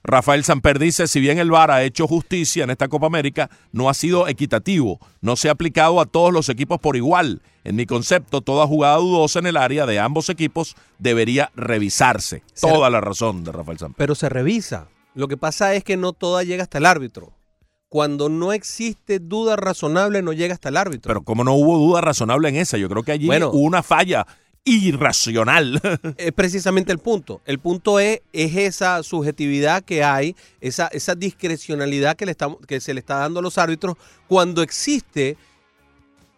Rafael 0.04 0.42
Samper 0.42 0.78
dice, 0.80 1.06
si 1.06 1.20
bien 1.20 1.38
el 1.38 1.50
VAR 1.50 1.70
ha 1.70 1.84
hecho 1.84 2.08
justicia 2.08 2.64
en 2.64 2.70
esta 2.70 2.88
Copa 2.88 3.06
América, 3.06 3.48
no 3.70 3.88
ha 3.88 3.94
sido 3.94 4.26
equitativo, 4.26 4.98
no 5.20 5.36
se 5.36 5.48
ha 5.48 5.52
aplicado 5.52 6.00
a 6.00 6.06
todos 6.06 6.32
los 6.32 6.48
equipos 6.48 6.80
por 6.80 6.96
igual. 6.96 7.40
En 7.64 7.76
mi 7.76 7.86
concepto, 7.86 8.40
toda 8.40 8.66
jugada 8.66 8.96
dudosa 8.96 9.38
en 9.38 9.46
el 9.46 9.56
área 9.56 9.86
de 9.86 10.00
ambos 10.00 10.28
equipos 10.28 10.74
debería 10.98 11.52
revisarse. 11.54 12.42
Se- 12.52 12.66
Toda 12.68 12.90
la 12.90 13.00
razón 13.00 13.44
de 13.44 13.52
Rafael 13.52 13.78
Samper. 13.78 13.96
Pero 13.98 14.14
se 14.16 14.28
revisa. 14.28 14.88
Lo 15.14 15.28
que 15.28 15.36
pasa 15.36 15.74
es 15.74 15.84
que 15.84 15.96
no 15.96 16.12
toda 16.12 16.42
llega 16.42 16.64
hasta 16.64 16.78
el 16.78 16.86
árbitro. 16.86 17.32
Cuando 17.88 18.30
no 18.30 18.54
existe 18.54 19.18
duda 19.18 19.54
razonable, 19.54 20.22
no 20.22 20.32
llega 20.32 20.54
hasta 20.54 20.70
el 20.70 20.78
árbitro. 20.78 21.08
Pero 21.10 21.22
como 21.22 21.44
no 21.44 21.52
hubo 21.52 21.76
duda 21.78 22.00
razonable 22.00 22.48
en 22.48 22.56
esa, 22.56 22.78
yo 22.78 22.88
creo 22.88 23.02
que 23.02 23.12
allí 23.12 23.26
Bueno. 23.26 23.50
hubo 23.50 23.58
una 23.60 23.82
falla 23.82 24.26
irracional. 24.64 25.80
es 26.16 26.32
precisamente 26.32 26.92
el 26.92 26.98
punto. 26.98 27.40
El 27.44 27.58
punto 27.58 27.98
es, 28.00 28.20
es 28.32 28.56
esa 28.56 29.02
subjetividad 29.02 29.82
que 29.82 30.04
hay, 30.04 30.36
esa, 30.60 30.88
esa 30.88 31.14
discrecionalidad 31.14 32.16
que, 32.16 32.26
le 32.26 32.36
que 32.66 32.80
se 32.80 32.94
le 32.94 33.00
está 33.00 33.16
dando 33.16 33.40
a 33.40 33.42
los 33.42 33.58
árbitros 33.58 33.96
cuando 34.28 34.62
existe 34.62 35.36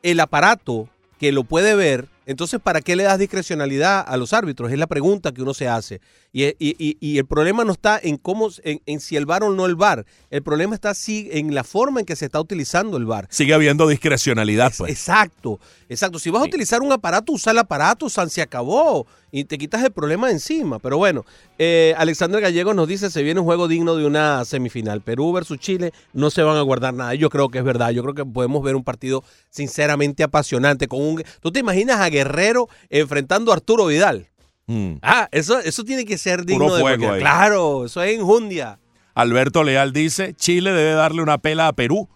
el 0.03 0.21
aparato 0.21 0.89
que 1.19 1.33
lo 1.33 1.45
puede 1.45 1.75
ver 1.75 2.09
Entonces, 2.27 2.61
¿para 2.61 2.81
qué 2.81 2.97
le 2.97 3.05
das 3.05 3.19
discrecionalidad 3.19 4.05
a 4.07 4.17
los 4.17 4.33
árbitros? 4.33 4.73
Es 4.73 4.79
la 4.79 4.87
pregunta 4.87 5.33
que 5.33 5.43
uno 5.43 5.55
se 5.55 5.69
hace. 5.69 6.01
Y, 6.37 6.47
y- 6.59 6.97
y- 6.99 7.19
el 7.19 7.27
problema 7.27 7.63
no 7.65 7.71
está 7.71 7.97
en 8.03 8.17
cómo, 8.17 8.49
en, 8.65 8.81
en 8.87 8.99
si 8.99 9.15
el 9.15 9.25
VAR 9.25 9.45
o 9.45 9.51
no 9.51 9.67
el 9.67 9.77
VAR. 9.77 10.05
El 10.31 10.43
problema 10.43 10.75
está 10.75 10.93
sí 10.93 11.29
en 11.31 11.55
la 11.55 11.63
forma 11.63 12.01
en 12.01 12.07
que 12.07 12.17
se 12.17 12.25
está 12.25 12.41
utilizando 12.41 12.97
el 12.97 13.07
VAR. 13.07 13.29
Sigue 13.31 13.55
habiendo 13.55 13.87
discrecionalidad, 13.87 14.73
Es- 14.73 14.79
pues. 14.79 14.91
Exacto, 14.91 15.61
exacto. 15.89 16.19
Si 16.19 16.31
vas 16.31 16.43
a 16.43 16.47
utilizar 16.47 16.83
un 16.83 16.91
aparato, 16.91 17.31
usa 17.33 17.53
el 17.53 17.59
aparato, 17.59 18.11
San 18.11 18.31
se 18.31 18.43
acabó 18.43 19.07
y 19.31 19.45
te 19.45 19.59
quitas 19.59 19.85
el 19.85 19.93
problema 19.93 20.27
de 20.27 20.33
encima. 20.33 20.81
Pero 20.81 20.99
bueno, 20.99 21.25
eh, 21.57 21.95
Alexander 21.99 22.41
Gallego 22.41 22.75
nos 22.75 22.89
dice, 22.89 23.11
se 23.13 23.23
viene 23.23 23.39
un 23.39 23.47
juego 23.47 23.69
digno 23.69 23.95
de 23.95 24.05
una 24.05 24.45
semifinal. 24.45 25.03
Perú 25.03 25.33
versus 25.33 25.61
Chile, 25.61 25.93
no 26.15 26.31
se 26.31 26.43
van 26.43 26.57
a 26.57 26.63
guardar 26.63 26.95
nada. 26.95 27.15
Yo 27.15 27.31
creo 27.31 27.49
que 27.49 27.59
es 27.59 27.65
verdad. 27.65 27.91
Yo 27.91 28.03
creo 28.03 28.15
que 28.15 28.25
podemos 28.25 28.61
ver 28.65 28.75
un 28.75 28.83
partido 28.83 29.23
sinceramente 29.51 30.25
apasionante. 30.25 30.89
Con 30.89 31.01
un, 31.01 31.23
¿Tú 31.41 31.53
te 31.53 31.61
imaginas 31.61 32.01
a 32.01 32.09
Guerrero 32.11 32.69
enfrentando 32.91 33.53
a 33.53 33.55
Arturo 33.55 33.87
Vidal? 33.87 34.27
Mm. 34.67 34.95
Ah, 35.03 35.29
eso, 35.31 35.59
eso 35.59 35.85
tiene 35.85 36.05
que 36.05 36.17
ser 36.19 36.45
digno 36.45 36.65
Puro 36.65 36.77
de 36.77 36.81
fuego 36.83 37.05
cualquiera. 37.07 37.15
ahí. 37.15 37.21
Claro, 37.21 37.85
eso 37.85 38.03
es 38.03 38.19
enjundia. 38.19 38.79
Alberto 39.15 39.63
Leal 39.63 39.93
dice, 39.93 40.35
Chile 40.35 40.73
debe 40.73 40.93
darle 40.93 41.23
una 41.23 41.39
pela 41.39 41.69
a 41.69 41.73
Perú, 41.73 42.09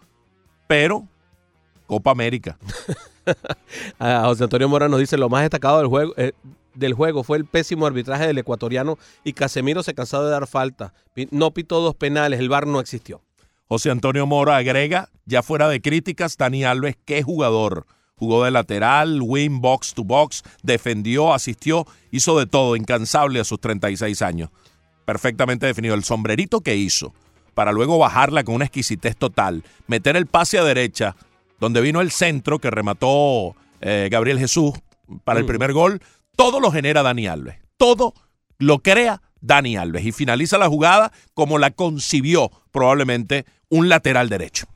pero 0.67 1.07
Copa 1.87 2.11
América. 2.11 2.59
A 3.99 4.23
José 4.27 4.45
Antonio 4.45 4.69
Mora 4.69 4.89
nos 4.89 4.99
dice 5.01 5.17
lo 5.17 5.29
más 5.29 5.43
destacado 5.43 5.79
del 5.79 5.87
juego, 5.87 6.13
eh, 6.17 6.33
del 6.75 6.95
juego 6.95 7.23
fue 7.25 7.39
el 7.39 7.45
pésimo 7.45 7.87
arbitraje 7.87 8.27
del 8.27 8.39
ecuatoriano 8.39 8.99
y 9.25 9.33
Casemiro 9.33 9.83
se 9.83 9.95
cansó 9.95 10.25
de 10.25 10.31
dar 10.31 10.47
falta. 10.47 10.93
No 11.31 11.53
pitó 11.53 11.81
dos 11.81 11.95
penales, 11.95 12.41
el 12.41 12.49
VAR 12.49 12.67
no 12.67 12.81
existió. 12.81 13.21
José 13.69 13.91
Antonio 13.91 14.27
Mora 14.27 14.57
agrega, 14.57 15.11
ya 15.27 15.43
fuera 15.43 15.69
de 15.69 15.81
críticas, 15.83 16.37
Dani 16.37 16.65
Alves, 16.65 16.97
qué 17.05 17.23
jugador. 17.23 17.87
Jugó 18.19 18.45
de 18.45 18.51
lateral, 18.51 19.21
win, 19.23 19.61
box 19.61 19.95
to 19.95 20.05
box, 20.05 20.43
defendió, 20.63 21.33
asistió, 21.33 21.87
hizo 22.11 22.39
de 22.39 22.47
todo, 22.47 22.77
incansable 22.77 23.41
a 23.41 23.45
sus 23.45 23.61
36 23.61 24.23
años. 24.23 24.51
Perfectamente 25.05 25.67
definido 25.67 25.95
el 25.95 26.05
sombrerito 26.05 26.61
que 26.61 26.77
hizo, 26.77 27.15
para 27.55 27.73
luego 27.73 27.99
bajarla 27.99 28.45
con 28.45 28.57
una 28.57 28.65
exquisitez 28.67 29.17
total, 29.17 29.65
meter 29.87 30.17
el 30.17 30.27
pase 30.27 30.59
a 30.59 30.65
derecha, 30.65 31.17
donde 31.61 31.81
vino 31.81 32.01
el 32.01 32.11
centro 32.11 32.59
que 32.59 32.71
remató 32.71 33.55
eh, 33.81 34.09
Gabriel 34.11 34.39
Jesús 34.39 34.73
para 35.25 35.39
el 35.39 35.45
Mm. 35.45 35.49
primer 35.49 35.73
gol, 35.73 36.01
todo 36.37 36.61
lo 36.61 36.71
genera 36.71 37.03
Dani 37.03 37.27
Alves. 37.27 37.57
Todo 37.77 38.13
lo 38.59 38.81
crea 38.81 39.23
Dani 39.41 39.77
Alves 39.77 40.05
y 40.05 40.13
finaliza 40.13 40.59
la 40.59 40.69
jugada 40.69 41.13
como 41.35 41.59
la 41.59 41.71
concibió 41.71 42.51
probablemente 42.71 43.45
un 43.69 43.89
lateral 43.89 44.29
derecho. 44.29 44.67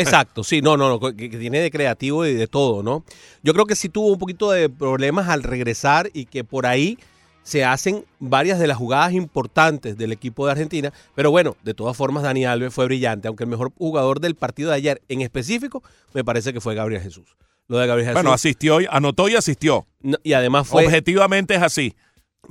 Exacto, 0.00 0.44
sí, 0.44 0.60
no, 0.62 0.76
no, 0.76 0.88
no, 0.88 1.00
que, 1.00 1.28
que 1.30 1.38
tiene 1.38 1.60
de 1.60 1.70
creativo 1.70 2.24
y 2.26 2.34
de 2.34 2.46
todo, 2.46 2.82
¿no? 2.82 3.04
Yo 3.42 3.52
creo 3.52 3.66
que 3.66 3.74
sí 3.76 3.88
tuvo 3.88 4.08
un 4.12 4.18
poquito 4.18 4.50
de 4.50 4.68
problemas 4.68 5.28
al 5.28 5.42
regresar 5.42 6.10
y 6.12 6.26
que 6.26 6.44
por 6.44 6.66
ahí 6.66 6.98
se 7.42 7.64
hacen 7.64 8.04
varias 8.18 8.58
de 8.58 8.66
las 8.66 8.76
jugadas 8.76 9.12
importantes 9.14 9.96
del 9.96 10.12
equipo 10.12 10.44
de 10.44 10.52
Argentina, 10.52 10.92
pero 11.14 11.30
bueno, 11.30 11.56
de 11.64 11.72
todas 11.72 11.96
formas 11.96 12.22
Dani 12.22 12.44
Alves 12.44 12.74
fue 12.74 12.84
brillante, 12.84 13.26
aunque 13.28 13.44
el 13.44 13.50
mejor 13.50 13.72
jugador 13.78 14.20
del 14.20 14.34
partido 14.34 14.68
de 14.70 14.76
ayer 14.76 15.02
en 15.08 15.22
específico 15.22 15.82
me 16.12 16.22
parece 16.24 16.52
que 16.52 16.60
fue 16.60 16.74
Gabriel 16.74 17.00
Jesús. 17.02 17.36
Lo 17.66 17.78
de 17.78 17.86
Gabriel 17.86 18.06
Jesús. 18.08 18.22
Bueno, 18.22 18.32
asistió, 18.32 18.80
y- 18.82 18.86
anotó 18.90 19.28
y 19.28 19.34
asistió. 19.36 19.86
no, 20.00 20.18
y 20.22 20.34
además 20.34 20.68
fue 20.68 20.84
Objetivamente 20.84 21.54
es 21.54 21.62
así. 21.62 21.94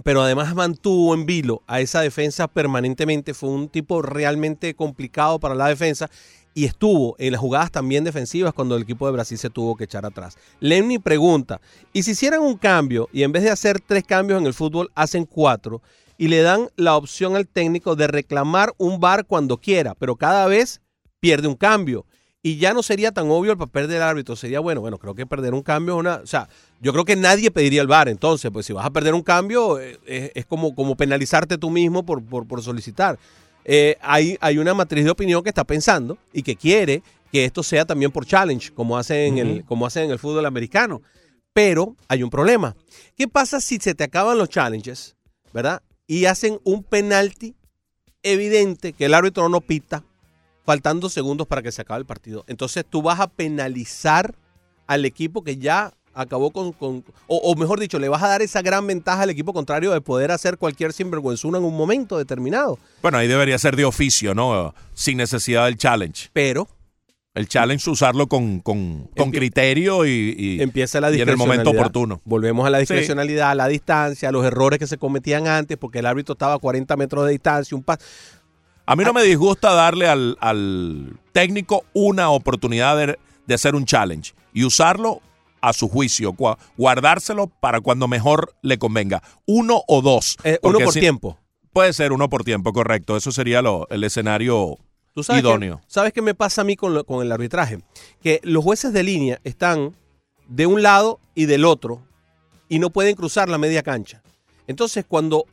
pero 0.03 0.21
además 0.21 0.53
mantuvo 0.55 1.13
en 1.15 1.25
vilo 1.27 1.61
a 1.67 1.79
esa 1.79 2.01
defensa 2.01 2.47
permanentemente. 2.47 3.33
Fue 3.35 3.49
un 3.49 3.69
tipo 3.69 4.01
realmente 4.01 4.73
complicado 4.75 5.39
para 5.39 5.53
la 5.55 5.67
defensa 5.67 6.09
y 6.57 6.65
estuvo 6.65 7.15
en 7.19 7.33
las 7.33 7.39
jugadas 7.39 7.69
también 7.69 8.03
defensivas 8.03 8.51
cuando 8.51 8.75
el 8.75 8.81
equipo 8.81 9.05
de 9.05 9.11
Brasil 9.11 9.37
se 9.37 9.51
tuvo 9.51 9.75
que 9.75 9.83
echar 9.83 10.07
atrás. 10.07 10.39
Lemny 10.59 10.97
pregunta, 10.97 11.61
¿y 11.93 12.01
si 12.01 12.11
hicieran 12.11 12.41
un 12.41 12.57
cambio 12.57 13.09
y 13.13 13.21
en 13.21 13.31
vez 13.31 13.43
de 13.43 13.51
hacer 13.51 13.79
tres 13.79 14.03
cambios 14.03 14.41
en 14.41 14.47
el 14.47 14.55
fútbol, 14.55 14.89
hacen 14.95 15.25
cuatro 15.25 15.83
y 16.17 16.29
le 16.29 16.41
dan 16.41 16.69
la 16.75 16.95
opción 16.95 17.35
al 17.35 17.47
técnico 17.47 17.95
de 17.95 18.07
reclamar 18.07 18.73
un 18.79 18.99
bar 18.99 19.27
cuando 19.27 19.57
quiera, 19.57 19.93
pero 19.93 20.15
cada 20.15 20.47
vez 20.47 20.81
pierde 21.19 21.47
un 21.47 21.53
cambio? 21.53 22.07
Y 22.41 22.57
ya 22.57 22.73
no 22.73 22.81
sería 22.81 23.11
tan 23.11 23.29
obvio 23.29 23.51
el 23.51 23.57
papel 23.59 23.87
del 23.87 24.01
árbitro. 24.01 24.35
Sería, 24.35 24.59
bueno, 24.59 24.81
bueno, 24.81 24.97
creo 24.97 25.13
que 25.13 25.27
perder 25.27 25.53
un 25.53 25.61
cambio 25.61 25.95
es 25.95 25.99
una... 25.99 26.15
O 26.15 26.27
sea, 26.27 26.47
yo 26.79 26.91
creo 26.91 27.05
que 27.05 27.15
nadie 27.15 27.51
pediría 27.51 27.81
el 27.81 27.87
VAR. 27.87 28.07
Entonces, 28.09 28.49
pues 28.51 28.65
si 28.65 28.73
vas 28.73 28.85
a 28.85 28.89
perder 28.89 29.13
un 29.13 29.21
cambio, 29.21 29.79
eh, 29.79 29.99
es, 30.05 30.31
es 30.33 30.45
como, 30.45 30.73
como 30.73 30.95
penalizarte 30.95 31.57
tú 31.57 31.69
mismo 31.69 32.03
por, 32.03 32.23
por, 32.23 32.47
por 32.47 32.63
solicitar. 32.63 33.19
Eh, 33.69 33.97
hay, 33.99 34.37
hay 34.39 34.57
una 34.57 34.73
matriz 34.73 35.03
de 35.03 35.11
opinión 35.11 35.43
que 35.43 35.49
está 35.49 35.65
pensando 35.65 36.17
y 36.31 36.41
que 36.41 36.55
quiere 36.55 37.03
que 37.31 37.43
esto 37.43 37.61
sea 37.63 37.83
también 37.83 38.11
por 38.11 38.25
challenge, 38.25 38.71
como 38.73 38.97
hacen, 38.97 39.37
en, 39.37 39.47
el, 39.47 39.65
como 39.65 39.85
hacen 39.85 40.05
en 40.05 40.11
el 40.11 40.19
fútbol 40.19 40.45
americano. 40.45 41.01
Pero 41.51 41.97
hay 42.07 42.23
un 42.23 42.29
problema. 42.29 42.77
¿Qué 43.17 43.27
pasa 43.27 43.59
si 43.59 43.77
se 43.77 43.93
te 43.93 44.05
acaban 44.05 44.37
los 44.37 44.47
challenges, 44.47 45.17
verdad? 45.53 45.83
Y 46.07 46.25
hacen 46.25 46.59
un 46.63 46.81
penalti 46.83 47.55
evidente 48.23 48.93
que 48.93 49.05
el 49.05 49.13
árbitro 49.13 49.49
no 49.49 49.59
pita, 49.59 50.05
faltando 50.63 51.09
segundos 51.09 51.45
para 51.45 51.61
que 51.61 51.73
se 51.73 51.81
acabe 51.81 51.99
el 51.99 52.05
partido. 52.05 52.45
Entonces 52.47 52.85
tú 52.89 53.01
vas 53.01 53.19
a 53.19 53.27
penalizar 53.27 54.35
al 54.85 55.03
equipo 55.03 55.43
que 55.43 55.57
ya 55.57 55.93
acabó 56.21 56.51
con, 56.51 56.71
con- 56.73 57.03
o, 57.27 57.37
o 57.37 57.55
mejor 57.55 57.79
dicho, 57.79 57.99
le 57.99 58.09
vas 58.09 58.23
a 58.23 58.27
dar 58.27 58.41
esa 58.41 58.61
gran 58.61 58.85
ventaja 58.87 59.21
al 59.23 59.29
equipo 59.29 59.53
contrario 59.53 59.91
de 59.91 60.01
poder 60.01 60.31
hacer 60.31 60.57
cualquier 60.57 60.91
sinvergüenzuna 60.93 61.57
en 61.59 61.63
un 61.63 61.77
momento 61.77 62.17
determinado. 62.17 62.79
Bueno, 63.01 63.17
ahí 63.17 63.27
debería 63.27 63.57
ser 63.59 63.75
de 63.75 63.85
oficio, 63.85 64.33
¿no? 64.33 64.73
Sin 64.93 65.17
necesidad 65.17 65.65
del 65.65 65.77
challenge. 65.77 66.29
Pero 66.33 66.67
El 67.35 67.47
challenge 67.47 67.87
usarlo 67.89 68.25
con, 68.27 68.61
con, 68.61 69.09
con 69.15 69.29
criterio 69.31 70.05
y, 70.07 70.35
y- 70.37 70.61
empieza 70.61 70.99
la 70.99 71.11
y 71.11 71.21
en 71.21 71.29
el 71.29 71.37
momento 71.37 71.69
oportuno. 71.69 72.19
Volvemos 72.25 72.65
a 72.65 72.71
la 72.71 72.79
discrecionalidad, 72.79 73.51
a 73.51 73.55
la 73.55 73.67
distancia, 73.67 74.29
a 74.29 74.31
los 74.31 74.43
errores 74.43 74.79
que 74.79 74.87
se 74.87 74.97
cometían 74.97 75.47
antes, 75.47 75.77
porque 75.77 75.99
el 75.99 76.07
árbitro 76.07 76.33
estaba 76.33 76.55
a 76.55 76.59
40 76.59 76.95
metros 76.97 77.25
de 77.25 77.31
distancia, 77.33 77.77
un 77.77 77.83
pas 77.83 77.99
A 78.87 78.95
mí 78.95 79.03
no 79.03 79.13
me 79.13 79.21
disgusta 79.21 79.71
darle 79.73 80.07
al, 80.07 80.35
al 80.39 81.19
técnico 81.31 81.83
una 81.93 82.29
oportunidad 82.31 82.97
de, 82.97 83.19
de 83.45 83.53
hacer 83.53 83.75
un 83.75 83.85
challenge 83.85 84.33
y 84.51 84.63
usarlo 84.63 85.21
a 85.61 85.73
su 85.73 85.87
juicio, 85.89 86.35
guardárselo 86.77 87.47
para 87.47 87.81
cuando 87.81 88.07
mejor 88.07 88.53
le 88.61 88.77
convenga. 88.77 89.21
Uno 89.45 89.81
o 89.87 90.01
dos. 90.01 90.37
Eh, 90.43 90.59
uno 90.61 90.79
por 90.79 90.93
si- 90.93 90.99
tiempo. 90.99 91.37
Puede 91.73 91.93
ser 91.93 92.11
uno 92.11 92.29
por 92.29 92.43
tiempo, 92.43 92.73
correcto. 92.73 93.15
Eso 93.17 93.31
sería 93.31 93.61
lo, 93.61 93.87
el 93.89 94.03
escenario 94.03 94.77
¿Tú 95.13 95.23
sabes 95.23 95.41
idóneo. 95.43 95.77
Qué, 95.79 95.83
¿Sabes 95.87 96.13
qué 96.13 96.21
me 96.21 96.33
pasa 96.35 96.61
a 96.61 96.63
mí 96.63 96.75
con, 96.75 96.93
lo- 96.93 97.03
con 97.05 97.23
el 97.25 97.31
arbitraje? 97.31 97.79
Que 98.21 98.39
los 98.43 98.63
jueces 98.63 98.93
de 98.93 99.03
línea 99.03 99.39
están 99.43 99.95
de 100.47 100.65
un 100.65 100.81
lado 100.81 101.19
y 101.35 101.45
del 101.45 101.65
otro 101.65 102.01
y 102.69 102.79
no 102.79 102.89
pueden 102.89 103.15
cruzar 103.15 103.47
la 103.49 103.57
media 103.57 103.83
cancha. 103.83 104.21
Entonces, 104.67 105.05
cuando 105.07 105.45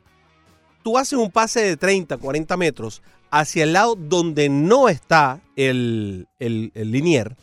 tú 0.83 0.97
haces 0.97 1.17
un 1.19 1.31
pase 1.31 1.61
de 1.61 1.77
30, 1.77 2.17
40 2.17 2.57
metros 2.57 3.01
hacia 3.31 3.63
el 3.63 3.73
lado 3.73 3.95
donde 3.95 4.49
no 4.49 4.87
está 4.89 5.41
el, 5.55 6.27
el, 6.39 6.71
el 6.75 6.91
linier, 6.91 7.35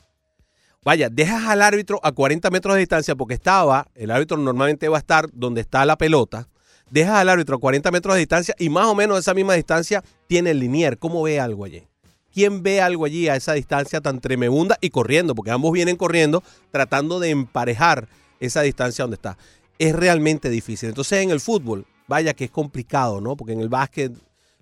vaya, 0.85 1.09
dejas 1.09 1.45
al 1.47 1.63
árbitro 1.63 2.01
a 2.03 2.13
40 2.13 2.51
metros 2.51 2.75
de 2.75 2.81
distancia 2.81 3.15
porque 3.15 3.35
estaba, 3.35 3.87
el 3.95 4.11
árbitro 4.11 4.37
normalmente 4.37 4.89
va 4.89 4.99
a 4.99 5.01
estar 5.01 5.29
donde 5.33 5.61
está 5.61 5.85
la 5.85 5.97
pelota, 5.97 6.49
dejas 6.91 7.17
al 7.17 7.29
árbitro 7.29 7.57
a 7.57 7.61
40 7.61 7.91
metros 7.91 8.15
de 8.15 8.21
distancia 8.21 8.55
y 8.59 8.69
más 8.69 8.87
o 8.87 8.95
menos 8.95 9.19
esa 9.19 9.35
misma 9.35 9.55
distancia 9.55 10.03
tiene 10.27 10.51
el 10.51 10.59
linier. 10.59 10.99
¿Cómo 10.99 11.23
ve 11.23 11.41
algo 11.41 11.65
allí? 11.65 11.85
¿Quién 12.33 12.63
ve 12.63 12.81
algo 12.81 13.05
allí 13.05 13.29
a 13.29 13.37
esa 13.37 13.53
distancia 13.53 14.01
tan 14.01 14.21
tremenda 14.21 14.79
y 14.81 14.91
corriendo? 14.91 15.35
Porque 15.35 15.51
ambos 15.51 15.73
vienen 15.73 15.97
corriendo 15.97 16.43
tratando 16.71 17.21
de 17.21 17.31
emparejar 17.31 18.09
esa 18.41 18.63
distancia 18.63 19.05
donde 19.05 19.17
está. 19.17 19.37
Es 19.79 19.95
realmente 19.95 20.49
difícil. 20.49 20.89
Entonces 20.89 21.23
en 21.23 21.31
el 21.31 21.41
fútbol, 21.41 21.87
vaya 22.09 22.35
que 22.35 22.45
es 22.45 22.51
complicado, 22.51 23.21
¿no? 23.21 23.37
Porque 23.37 23.53
en 23.53 23.61
el 23.61 23.69
básquet, 23.69 24.13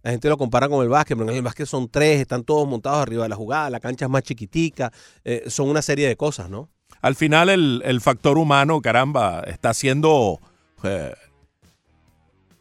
la 0.03 0.11
gente 0.11 0.29
lo 0.29 0.39
compara 0.39 0.69
con 0.69 0.83
el 0.83 0.89
básquet, 0.89 1.17
pero 1.17 1.31
en 1.31 1.37
el 1.37 1.43
básquet 1.43 1.67
son 1.67 1.89
tres, 1.89 2.21
están 2.21 2.45
todos 2.45 2.67
montados 2.69 3.01
arriba 3.01 3.25
de 3.25 3.29
la 3.29 3.37
jugada, 3.37 3.71
la 3.71 3.81
cancha 3.81 4.07
es 4.07 4.11
más 4.11 4.23
chiquitica, 4.23 4.93
eh, 5.25 5.45
son 5.49 5.69
una 5.69 5.83
serie 5.83 6.09
de 6.09 6.17
cosas, 6.17 6.49
¿no? 6.49 6.69
Al 7.03 7.15
final 7.15 7.49
el, 7.49 7.83
el 7.85 8.01
factor 8.01 8.39
humano, 8.39 8.81
caramba, 8.81 9.41
está 9.47 9.73
siendo 9.75 10.41
eh, 10.83 11.15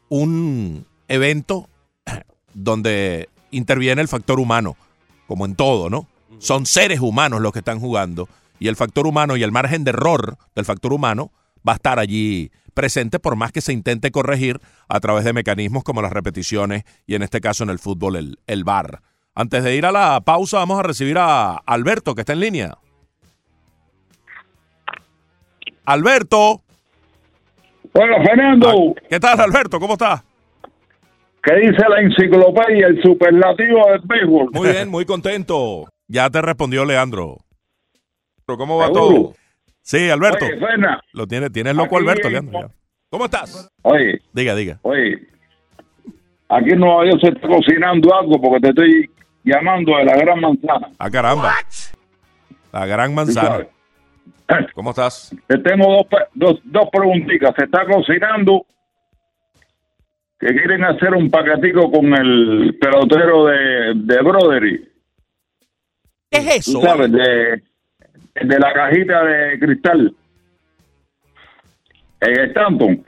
un 0.09 0.85
evento 1.07 1.69
donde 2.53 3.29
interviene 3.51 4.01
el 4.01 4.07
factor 4.07 4.39
humano, 4.39 4.77
como 5.27 5.45
en 5.45 5.55
todo, 5.55 5.89
¿no? 5.89 6.07
Son 6.39 6.65
seres 6.65 6.99
humanos 7.01 7.41
los 7.41 7.51
que 7.51 7.59
están 7.59 7.79
jugando 7.79 8.29
y 8.59 8.67
el 8.67 8.75
factor 8.75 9.07
humano 9.07 9.37
y 9.37 9.43
el 9.43 9.51
margen 9.51 9.83
de 9.83 9.91
error 9.91 10.37
del 10.55 10.65
factor 10.65 10.93
humano 10.93 11.31
va 11.67 11.73
a 11.73 11.75
estar 11.75 11.99
allí 11.99 12.51
presente 12.79 13.19
por 13.19 13.35
más 13.35 13.51
que 13.51 13.59
se 13.59 13.73
intente 13.73 14.09
corregir 14.09 14.61
a 14.87 15.01
través 15.01 15.25
de 15.25 15.33
mecanismos 15.33 15.83
como 15.83 16.01
las 16.01 16.13
repeticiones 16.13 16.83
y 17.05 17.15
en 17.15 17.23
este 17.23 17.41
caso 17.41 17.65
en 17.65 17.69
el 17.69 17.77
fútbol 17.77 18.15
el, 18.15 18.39
el 18.47 18.63
VAR. 18.63 19.01
Antes 19.35 19.65
de 19.65 19.75
ir 19.75 19.85
a 19.85 19.91
la 19.91 20.21
pausa 20.21 20.59
vamos 20.59 20.79
a 20.79 20.83
recibir 20.83 21.17
a 21.17 21.57
Alberto 21.57 22.15
que 22.15 22.21
está 22.21 22.31
en 22.31 22.39
línea. 22.39 22.77
Alberto. 25.83 26.61
Bueno, 27.93 28.15
Fernando, 28.23 28.95
¿Qué 29.09 29.19
tal, 29.19 29.41
Alberto? 29.41 29.77
¿Cómo 29.77 29.93
estás? 29.93 30.23
¿qué 31.43 31.55
dice 31.55 31.83
la 31.89 31.99
enciclopedia, 31.99 32.87
el 32.87 33.01
superlativo 33.01 33.91
del 33.91 34.01
béisbol? 34.05 34.51
Muy 34.53 34.69
bien, 34.69 34.89
muy 34.89 35.03
contento. 35.03 35.89
Ya 36.07 36.29
te 36.29 36.41
respondió 36.41 36.85
Leandro. 36.85 37.39
¿Pero 38.45 38.57
cómo 38.57 38.77
va 38.77 38.87
¿Seguro? 38.87 39.05
todo? 39.05 39.33
Sí, 39.89 40.07
Alberto. 40.07 40.45
Oye, 40.45 40.55
Lo 41.13 41.25
tiene, 41.25 41.49
tienes 41.49 41.73
loco 41.75 41.97
Aquí 41.97 42.05
Alberto, 42.05 42.27
en- 42.27 42.33
Leandro. 42.33 42.59
ya. 42.61 42.67
¿Cómo 43.09 43.25
estás? 43.25 43.71
oye, 43.81 44.21
Diga, 44.33 44.53
diga. 44.53 44.77
oye, 44.83 45.27
aquí 46.47 46.69
en 46.69 46.79
Nueva 46.79 47.05
York 47.09 47.21
se 47.21 47.29
está 47.29 47.47
cocinando 47.47 48.13
algo 48.15 48.39
porque 48.39 48.59
te 48.59 48.69
estoy 48.69 49.09
llamando 49.43 49.97
de 49.97 50.05
la 50.05 50.15
gran 50.15 50.39
manzana. 50.41 50.89
Ah, 50.99 51.09
caramba. 51.09 51.55
La 52.71 52.85
gran 52.85 53.09
¿tú 53.09 53.15
manzana. 53.15 53.65
¿Cómo 54.75 54.91
estás? 54.91 55.35
Te 55.47 55.57
tengo 55.57 55.91
dos, 55.91 56.07
dos, 56.35 56.59
dos 56.65 56.87
preguntitas. 56.91 57.55
Se 57.57 57.65
está 57.65 57.83
cocinando 57.87 58.67
que 60.39 60.47
quieren 60.49 60.83
hacer 60.83 61.15
un 61.15 61.31
paquetico 61.31 61.91
con 61.91 62.13
el 62.13 62.77
pelotero 62.79 63.45
de, 63.47 63.93
de 63.95 64.21
Brodery. 64.21 64.89
¿Qué 66.29 66.37
es 66.37 66.65
Tú 66.65 66.77
eso? 66.77 66.81
sabes, 66.81 67.11
de, 67.11 67.63
de 68.43 68.59
la 68.59 68.73
cajita 68.73 69.23
de 69.23 69.59
cristal. 69.59 70.13
En 72.21 72.39
Stanton. 72.49 73.03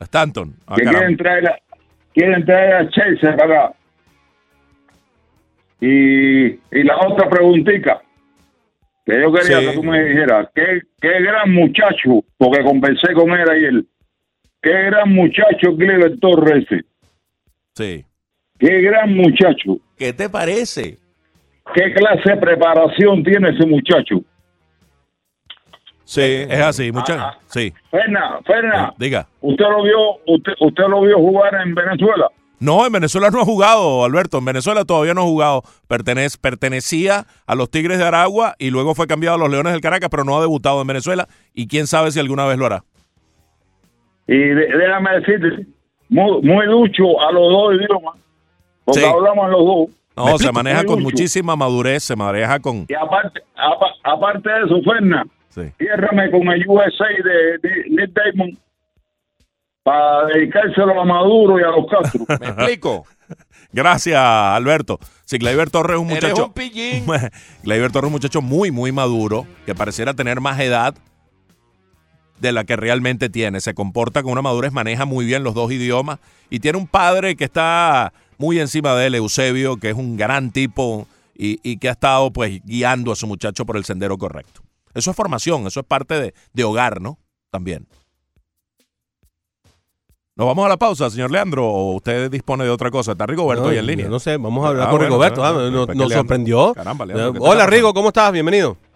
Stanton. 0.00 0.54
Ah, 0.66 0.76
que 0.76 0.84
quieren 0.84 1.16
traer, 1.16 1.48
a- 1.48 1.58
quieren 2.12 2.44
traer 2.44 2.74
a 2.74 2.88
Chelsea 2.90 3.36
para 3.36 3.64
acá. 3.66 3.74
Y, 5.80 6.44
y 6.46 6.82
la 6.84 6.96
otra 7.06 7.28
preguntita 7.28 8.00
que 9.04 9.20
yo 9.20 9.32
quería 9.32 9.58
Sí. 9.60 9.66
que 9.66 9.72
tú 9.74 9.82
me 9.82 10.02
dijeras, 10.02 10.48
¿qué, 10.54 10.80
qué 11.00 11.20
gran 11.22 11.52
muchacho, 11.52 12.24
porque 12.38 12.62
conversé 12.62 13.12
con 13.12 13.30
él 13.32 13.50
ayer, 13.50 13.84
qué 14.62 14.70
gran 14.84 15.12
muchacho 15.12 15.76
Clever 15.76 16.18
Torres 16.20 16.64
Sí. 17.74 18.04
qué 18.58 18.80
gran 18.80 19.14
muchacho, 19.14 19.78
¿Qué 19.98 20.12
te 20.14 20.30
parece? 20.30 20.96
qué 21.74 21.92
clase 21.92 22.30
de 22.30 22.36
preparación 22.38 23.22
tiene 23.24 23.50
ese 23.50 23.66
muchacho. 23.66 24.22
Sí, 26.04 26.20
es 26.22 26.60
así, 26.60 26.92
muchachos. 26.92 27.22
Ah, 27.24 27.38
Sí. 27.46 27.72
Ferna, 27.90 28.38
Ferna, 28.44 28.92
Diga. 28.98 29.26
usted 29.40 29.64
lo 29.64 29.82
vio, 29.82 29.98
usted, 30.26 30.52
usted 30.60 30.84
lo 30.88 31.00
vio 31.00 31.16
jugar 31.18 31.54
en 31.64 31.74
Venezuela. 31.74 32.28
No, 32.60 32.86
en 32.86 32.92
Venezuela 32.92 33.30
no 33.30 33.40
ha 33.40 33.44
jugado, 33.44 34.04
Alberto. 34.04 34.38
En 34.38 34.44
Venezuela 34.44 34.84
todavía 34.84 35.12
no 35.14 35.22
ha 35.22 35.24
jugado. 35.24 35.62
Pertenece, 35.88 36.38
pertenecía 36.40 37.26
a 37.46 37.54
los 37.54 37.70
Tigres 37.70 37.98
de 37.98 38.04
Aragua 38.04 38.54
y 38.58 38.70
luego 38.70 38.94
fue 38.94 39.06
cambiado 39.06 39.36
a 39.36 39.38
los 39.38 39.50
Leones 39.50 39.72
del 39.72 39.82
Caracas, 39.82 40.08
pero 40.10 40.24
no 40.24 40.36
ha 40.38 40.40
debutado 40.40 40.80
en 40.80 40.86
Venezuela. 40.86 41.28
Y 41.52 41.66
quién 41.68 41.86
sabe 41.86 42.10
si 42.12 42.20
alguna 42.20 42.46
vez 42.46 42.56
lo 42.58 42.66
hará. 42.66 42.84
Y 44.26 44.36
de- 44.38 44.68
déjame 44.78 45.10
decirte, 45.20 45.66
muy, 46.08 46.40
muy 46.42 46.66
ducho 46.66 47.20
a 47.26 47.32
los 47.32 47.50
dos 47.50 47.74
idiomas, 47.74 48.14
porque 48.84 49.00
Sí. 49.00 49.06
hablamos 49.06 49.50
los 49.50 49.60
dos. 49.66 49.88
No, 50.16 50.26
¿Me 50.32 50.38
se 50.38 50.52
maneja 50.52 50.84
con 50.84 50.96
ducho. 50.96 51.02
muchísima 51.10 51.56
madurez, 51.56 52.04
se 52.04 52.14
maneja 52.16 52.60
con... 52.60 52.86
Y 52.88 52.94
aparte, 52.94 53.40
apa- 53.56 53.94
aparte 54.04 54.48
de 54.48 54.64
eso, 54.64 54.80
Ferna, 54.84 55.26
Sí. 55.54 55.62
ciérrame 55.78 56.30
con 56.30 56.48
el 56.48 56.64
USA 56.66 57.06
de, 57.22 57.58
de 57.68 57.84
Nick 57.90 58.10
Damon 58.12 58.58
para 59.84 60.26
dedicárselo 60.26 61.00
a 61.00 61.04
Maduro 61.04 61.60
y 61.60 61.62
a 61.62 61.68
los 61.68 61.86
Castro. 61.86 62.24
¿Me 62.40 62.46
explico? 62.48 63.06
Gracias, 63.72 64.18
Alberto. 64.20 64.98
Sí, 65.24 65.38
Gleyber 65.38 65.70
Torres 65.70 65.96
es 65.96 66.02
un 66.02 66.10
Eres 66.10 66.30
muchacho... 66.30 66.46
un 66.46 66.52
pillín. 66.54 67.04
Gleyber 67.62 67.92
Torres 67.92 68.06
es 68.06 68.08
un 68.08 68.12
muchacho 68.12 68.42
muy, 68.42 68.70
muy 68.70 68.92
maduro, 68.92 69.46
que 69.66 69.74
pareciera 69.74 70.14
tener 70.14 70.40
más 70.40 70.58
edad 70.60 70.94
de 72.40 72.52
la 72.52 72.64
que 72.64 72.76
realmente 72.76 73.28
tiene. 73.28 73.60
Se 73.60 73.74
comporta 73.74 74.22
con 74.22 74.32
una 74.32 74.42
madurez, 74.42 74.72
maneja 74.72 75.04
muy 75.04 75.24
bien 75.24 75.44
los 75.44 75.54
dos 75.54 75.70
idiomas 75.70 76.18
y 76.50 76.60
tiene 76.60 76.78
un 76.78 76.86
padre 76.86 77.36
que 77.36 77.44
está 77.44 78.12
muy 78.38 78.58
encima 78.58 78.94
de 78.94 79.06
él, 79.06 79.14
Eusebio, 79.14 79.76
que 79.76 79.90
es 79.90 79.96
un 79.96 80.16
gran 80.16 80.50
tipo 80.50 81.06
y, 81.36 81.60
y 81.62 81.78
que 81.78 81.88
ha 81.88 81.92
estado 81.92 82.32
pues 82.32 82.60
guiando 82.64 83.12
a 83.12 83.16
su 83.16 83.26
muchacho 83.26 83.64
por 83.64 83.76
el 83.76 83.84
sendero 83.84 84.18
correcto. 84.18 84.63
Eso 84.94 85.10
es 85.10 85.16
formación, 85.16 85.66
eso 85.66 85.80
es 85.80 85.86
parte 85.86 86.14
de, 86.20 86.34
de 86.52 86.64
hogar, 86.64 87.00
¿no? 87.00 87.18
También. 87.50 87.86
¿Nos 90.36 90.46
vamos 90.48 90.66
a 90.66 90.68
la 90.68 90.76
pausa, 90.76 91.08
señor 91.10 91.30
Leandro? 91.30 91.64
¿O 91.64 91.92
usted 91.94 92.28
dispone 92.30 92.64
de 92.64 92.70
otra 92.70 92.90
cosa? 92.90 93.12
¿Está 93.12 93.24
Rigoberto 93.26 93.64
No, 93.64 93.70
ahí 93.70 93.78
en 93.78 93.86
línea? 93.86 94.08
No 94.08 94.18
sé, 94.18 94.36
vamos 94.36 94.64
a 94.64 94.68
hablar 94.70 94.88
Ah, 94.88 94.90
con 94.90 94.98
bueno, 94.98 95.06
Rigoberto. 95.14 95.40
bueno, 95.40 95.48
ah, 95.50 95.60
bueno, 95.62 95.70
nos, 95.70 95.86
pues 95.86 95.96
que 95.98 96.02
nos 96.04 96.12
sorprendió. 96.12 96.72
Caramba, 96.74 97.06
Leandro, 97.06 97.32
¿qué 97.34 97.38
te 97.38 97.44
Hola, 97.46 97.66
Rigo? 97.66 97.94
¿cómo 97.94 98.08
estás? 98.08 98.32
Bienvenido. 98.32 98.76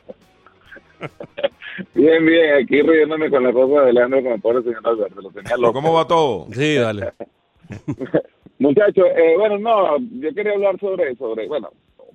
Bien, 1.94 2.26
bien, 2.26 2.54
aquí 2.64 2.82
riéndome 2.82 3.30
con 3.30 3.44
la 3.44 3.52
cosa 3.52 3.82
de 3.82 3.92
Leandro 3.92 4.20
con 4.20 4.32
el 4.32 4.40
pobre 4.40 4.62
señor 4.64 4.80
Alberto, 4.84 5.20
lo 5.20 5.28
tenía 5.30 5.44
¿Pero 5.50 5.60
loco. 5.62 5.74
¿Cómo 5.74 5.92
va 5.92 6.04
todo? 6.08 6.48
Sí, 6.52 6.74
dale. 6.74 7.12
Muchachos, 8.58 9.06
eh, 9.16 9.36
bueno, 9.38 9.58
no, 9.58 9.96
yo 9.98 10.34
quería 10.34 10.54
hablar 10.54 10.76
sobre, 10.80 11.14
sobre, 11.14 11.46
bueno, 11.46 11.70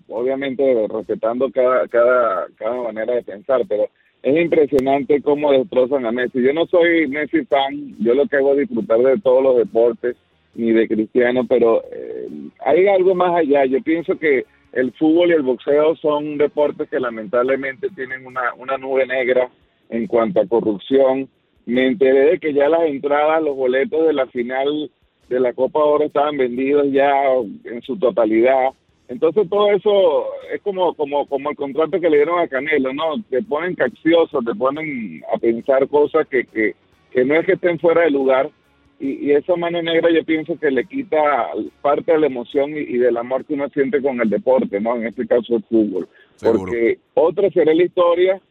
obviamente 0.08 0.88
respetando 0.88 1.52
cada, 1.52 1.88
cada, 1.88 2.48
cada 2.56 2.82
manera 2.82 3.16
de 3.16 3.24
pensar, 3.24 3.62
pero 3.68 3.88
es 4.22 4.42
impresionante 4.42 5.22
cómo 5.22 5.52
destrozan 5.52 6.06
a 6.06 6.12
Messi. 6.12 6.42
Yo 6.42 6.54
no 6.54 6.66
soy 6.68 7.08
Messi 7.08 7.46
fan, 7.46 7.96
yo 8.00 8.14
lo 8.14 8.26
que 8.28 8.38
hago 8.38 8.54
es 8.54 8.60
disfrutar 8.60 9.00
de 9.00 9.20
todos 9.20 9.44
los 9.44 9.58
deportes, 9.58 10.16
ni 10.56 10.72
de 10.72 10.88
Cristiano, 10.88 11.46
pero 11.48 11.84
eh, 11.92 12.28
hay 12.66 12.88
algo 12.88 13.16
más 13.16 13.36
allá. 13.36 13.66
Yo 13.66 13.82
pienso 13.82 14.18
que 14.18 14.46
el 14.72 14.92
fútbol 14.94 15.30
y 15.30 15.34
el 15.34 15.42
boxeo 15.42 15.96
son 15.96 16.38
deportes 16.38 16.90
que 16.90 17.00
lamentablemente 17.00 17.90
tienen 17.96 18.26
una, 18.26 18.54
una 18.56 18.78
nube 18.78 19.06
negra 19.06 19.50
en 19.90 20.08
cuanto 20.08 20.42
a 20.42 20.48
corrupción. 20.48 21.28
Me 21.66 21.88
enteré 21.88 22.32
de 22.32 22.40
que 22.40 22.54
ya 22.54 22.70
las 22.70 22.84
entradas, 22.84 23.42
los 23.44 23.56
boletos 23.56 24.06
de 24.06 24.14
la 24.14 24.26
final 24.28 24.90
de 25.30 25.40
la 25.40 25.54
Copa 25.54 25.80
Oro 25.80 26.06
estaban 26.06 26.38
vendidos 26.38 26.88
ya 26.92 27.12
en 27.66 27.82
su 27.82 27.98
totalidad. 27.98 28.70
Entonces 29.08 29.50
todo 29.50 29.70
eso 29.72 30.26
es 30.54 30.62
como 30.62 30.94
como 30.94 31.28
como 31.28 31.50
el 31.50 31.56
contrato 31.56 32.00
que 32.00 32.10
le 32.10 32.18
dieron 32.18 32.40
a 32.40 32.48
Canelo, 32.48 32.94
¿no? 32.94 33.22
Te 33.30 33.42
ponen 33.44 33.76
caccioso, 33.76 34.40
te 34.42 34.56
ponen 34.56 35.22
a 35.34 35.38
pensar 35.38 35.88
cosas 35.88 36.28
que, 36.28 36.46
que, 36.46 36.76
que 37.12 37.26
no 37.26 37.36
es 37.36 37.46
que 37.46 37.54
estén 37.54 37.80
fuera 37.80 38.02
de 38.02 38.12
lugar. 38.12 38.50
Y, 39.00 39.28
y 39.28 39.32
esa 39.32 39.56
mano 39.58 39.82
negra 39.82 40.10
yo 40.12 40.24
pienso 40.24 40.58
que 40.58 40.72
le 40.72 40.86
quita 40.86 41.50
parte 41.82 42.14
de 42.14 42.20
la 42.20 42.28
emoción 42.28 42.72
y, 42.72 42.80
y 42.80 42.98
del 42.98 43.18
amor 43.18 43.44
que 43.44 43.56
uno 43.56 43.68
siente 43.70 44.02
con 44.02 44.22
el 44.22 44.30
deporte, 44.30 44.80
¿no? 44.80 44.96
En 44.96 45.08
este 45.08 45.28
caso 45.28 45.58
el 45.58 45.64
fútbol. 45.64 46.08
Seguro. 46.36 46.60
Porque 46.64 47.00
otra 47.14 47.50
será 47.50 47.74
la 47.74 47.84
historia 47.84 48.42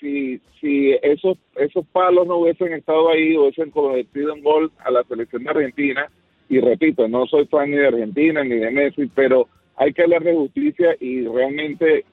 si, 0.00 0.40
si 0.60 0.92
esos, 1.02 1.38
esos 1.56 1.86
palos 1.86 2.26
no 2.26 2.36
hubiesen 2.36 2.72
estado 2.72 3.10
ahí, 3.10 3.36
hubiesen 3.36 3.70
convertido 3.70 4.34
en 4.34 4.42
gol 4.42 4.70
a 4.84 4.90
la 4.90 5.02
selección 5.04 5.44
de 5.44 5.50
Argentina. 5.50 6.10
Y 6.48 6.60
repito, 6.60 7.08
no 7.08 7.26
soy 7.26 7.46
fan 7.46 7.70
ni 7.70 7.76
de 7.76 7.88
Argentina 7.88 8.44
ni 8.44 8.56
de 8.56 8.70
Messi, 8.70 9.10
pero 9.14 9.48
hay 9.76 9.92
que 9.92 10.02
hablar 10.02 10.22
de 10.22 10.34
justicia 10.34 10.96
y 11.00 11.26
realmente, 11.26 12.04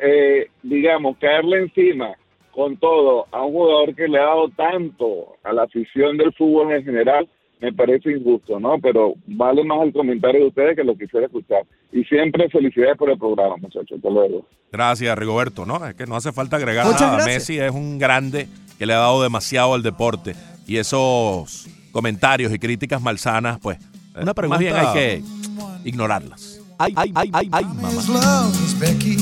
eh, 0.00 0.48
digamos, 0.62 1.16
caerle 1.18 1.58
encima 1.62 2.14
con 2.52 2.76
todo 2.76 3.26
a 3.30 3.44
un 3.44 3.52
jugador 3.52 3.94
que 3.94 4.08
le 4.08 4.18
ha 4.18 4.24
dado 4.24 4.48
tanto 4.50 5.36
a 5.44 5.52
la 5.52 5.62
afición 5.64 6.16
del 6.16 6.32
fútbol 6.34 6.72
en 6.72 6.84
general, 6.84 7.28
me 7.60 7.72
parece 7.72 8.10
injusto, 8.10 8.58
¿no? 8.58 8.78
Pero 8.80 9.14
vale 9.26 9.62
más 9.64 9.82
el 9.82 9.92
comentario 9.92 10.40
de 10.40 10.46
ustedes 10.48 10.76
que 10.76 10.82
lo 10.84 10.96
quisiera 10.96 11.26
escuchar. 11.26 11.62
Y 11.92 12.02
siempre 12.04 12.48
felicidades 12.48 12.96
por 12.96 13.10
el 13.10 13.18
programa, 13.18 13.56
muchachos. 13.58 13.92
Hasta 13.98 14.08
luego. 14.10 14.46
Gracias, 14.72 15.18
Rigoberto. 15.18 15.66
No, 15.66 15.84
es 15.86 15.94
que 15.94 16.06
no 16.06 16.16
hace 16.16 16.32
falta 16.32 16.56
agregar 16.56 16.86
Muchas 16.86 17.02
nada. 17.02 17.14
gracias. 17.16 17.34
Messi 17.34 17.58
es 17.58 17.70
un 17.72 17.98
grande 17.98 18.46
que 18.78 18.86
le 18.86 18.94
ha 18.94 18.98
dado 18.98 19.22
demasiado 19.22 19.74
al 19.74 19.82
deporte. 19.82 20.34
Y 20.66 20.78
esos 20.78 21.68
comentarios 21.92 22.52
y 22.52 22.58
críticas 22.58 23.02
malsanas, 23.02 23.58
pues, 23.60 23.78
Una 24.14 24.32
más 24.48 24.58
bien 24.58 24.74
hay 24.74 24.80
pregunta. 24.80 24.94
que 24.94 25.88
ignorarlas. 25.88 26.49
Ay, 26.80 26.94
ay, 26.96 27.12
ay, 27.14 27.28
ay, 27.34 27.48
ay, 27.52 27.64
mamá. 27.76 27.92
His 27.92 28.08
love 28.08 28.56
was 28.56 28.72
Becky. 28.80 29.20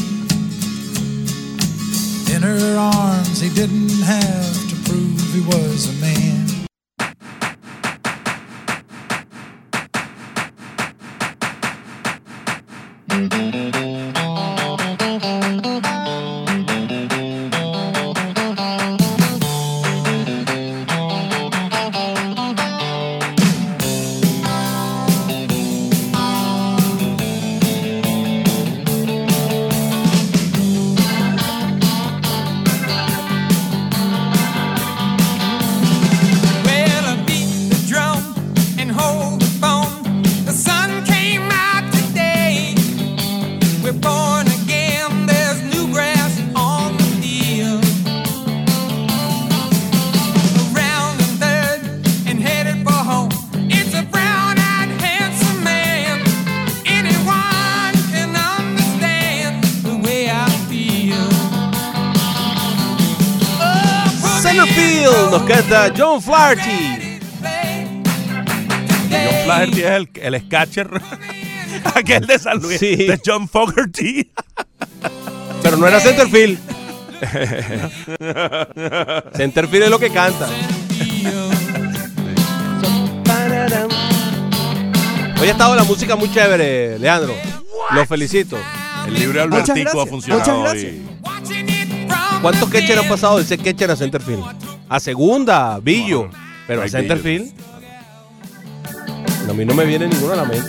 In 2.31 2.39
her 2.47 2.79
arms, 2.79 3.41
he 3.41 3.51
didn't 3.51 3.99
have 4.07 4.55
to 4.71 4.77
prove 4.87 5.19
he 5.35 5.43
was 5.43 5.91
a 5.91 5.95
man. 5.99 6.47
Well, 13.11 13.48
Flaherty. 66.39 67.19
John 69.11 69.35
Flaherty 69.45 69.83
es 69.83 69.91
el, 69.91 70.09
el 70.23 70.41
sketcher. 70.41 70.89
Aquel 71.95 72.27
de 72.27 72.39
San 72.39 72.61
Luis. 72.61 72.79
Sí. 72.79 72.95
De 72.95 73.21
John 73.25 73.49
Fogerty. 73.49 74.31
Pero 75.63 75.77
no 75.77 75.89
era 75.89 75.99
Centerfield. 75.99 76.61
Centerfield 79.37 79.85
es 79.85 79.91
lo 79.91 79.99
que 79.99 80.11
canta. 80.11 80.49
Hoy 85.41 85.49
ha 85.49 85.53
estado 85.53 85.75
la 85.75 85.85
música 85.85 86.15
muy 86.15 86.31
chévere, 86.33 87.01
Leandro. 87.01 87.35
Los 87.91 88.07
felicito. 88.07 88.57
El 89.09 89.15
libro 89.15 89.35
de 89.35 89.41
Albertico 89.43 90.03
ha 90.03 90.07
funcionado 90.07 90.59
muchas 90.59 90.75
hoy. 90.75 91.03
¿Cuántos 92.41 92.69
catchers 92.69 93.03
han 93.03 93.09
pasado 93.09 93.39
de 93.39 93.43
ese 93.43 93.59
catcher 93.59 93.91
a 93.91 93.97
Centerfield? 93.97 94.68
A 94.89 95.01
segunda, 95.01 95.79
Billo. 95.81 96.31
Pero 96.67 96.83
a 96.83 96.89
Centerfield. 96.89 97.53
A 99.49 99.53
mí 99.53 99.65
no 99.65 99.75
me 99.75 99.85
viene 99.87 100.07
ninguno 100.09 100.33
a 100.35 100.37
la 100.37 100.45
mente. 100.45 100.69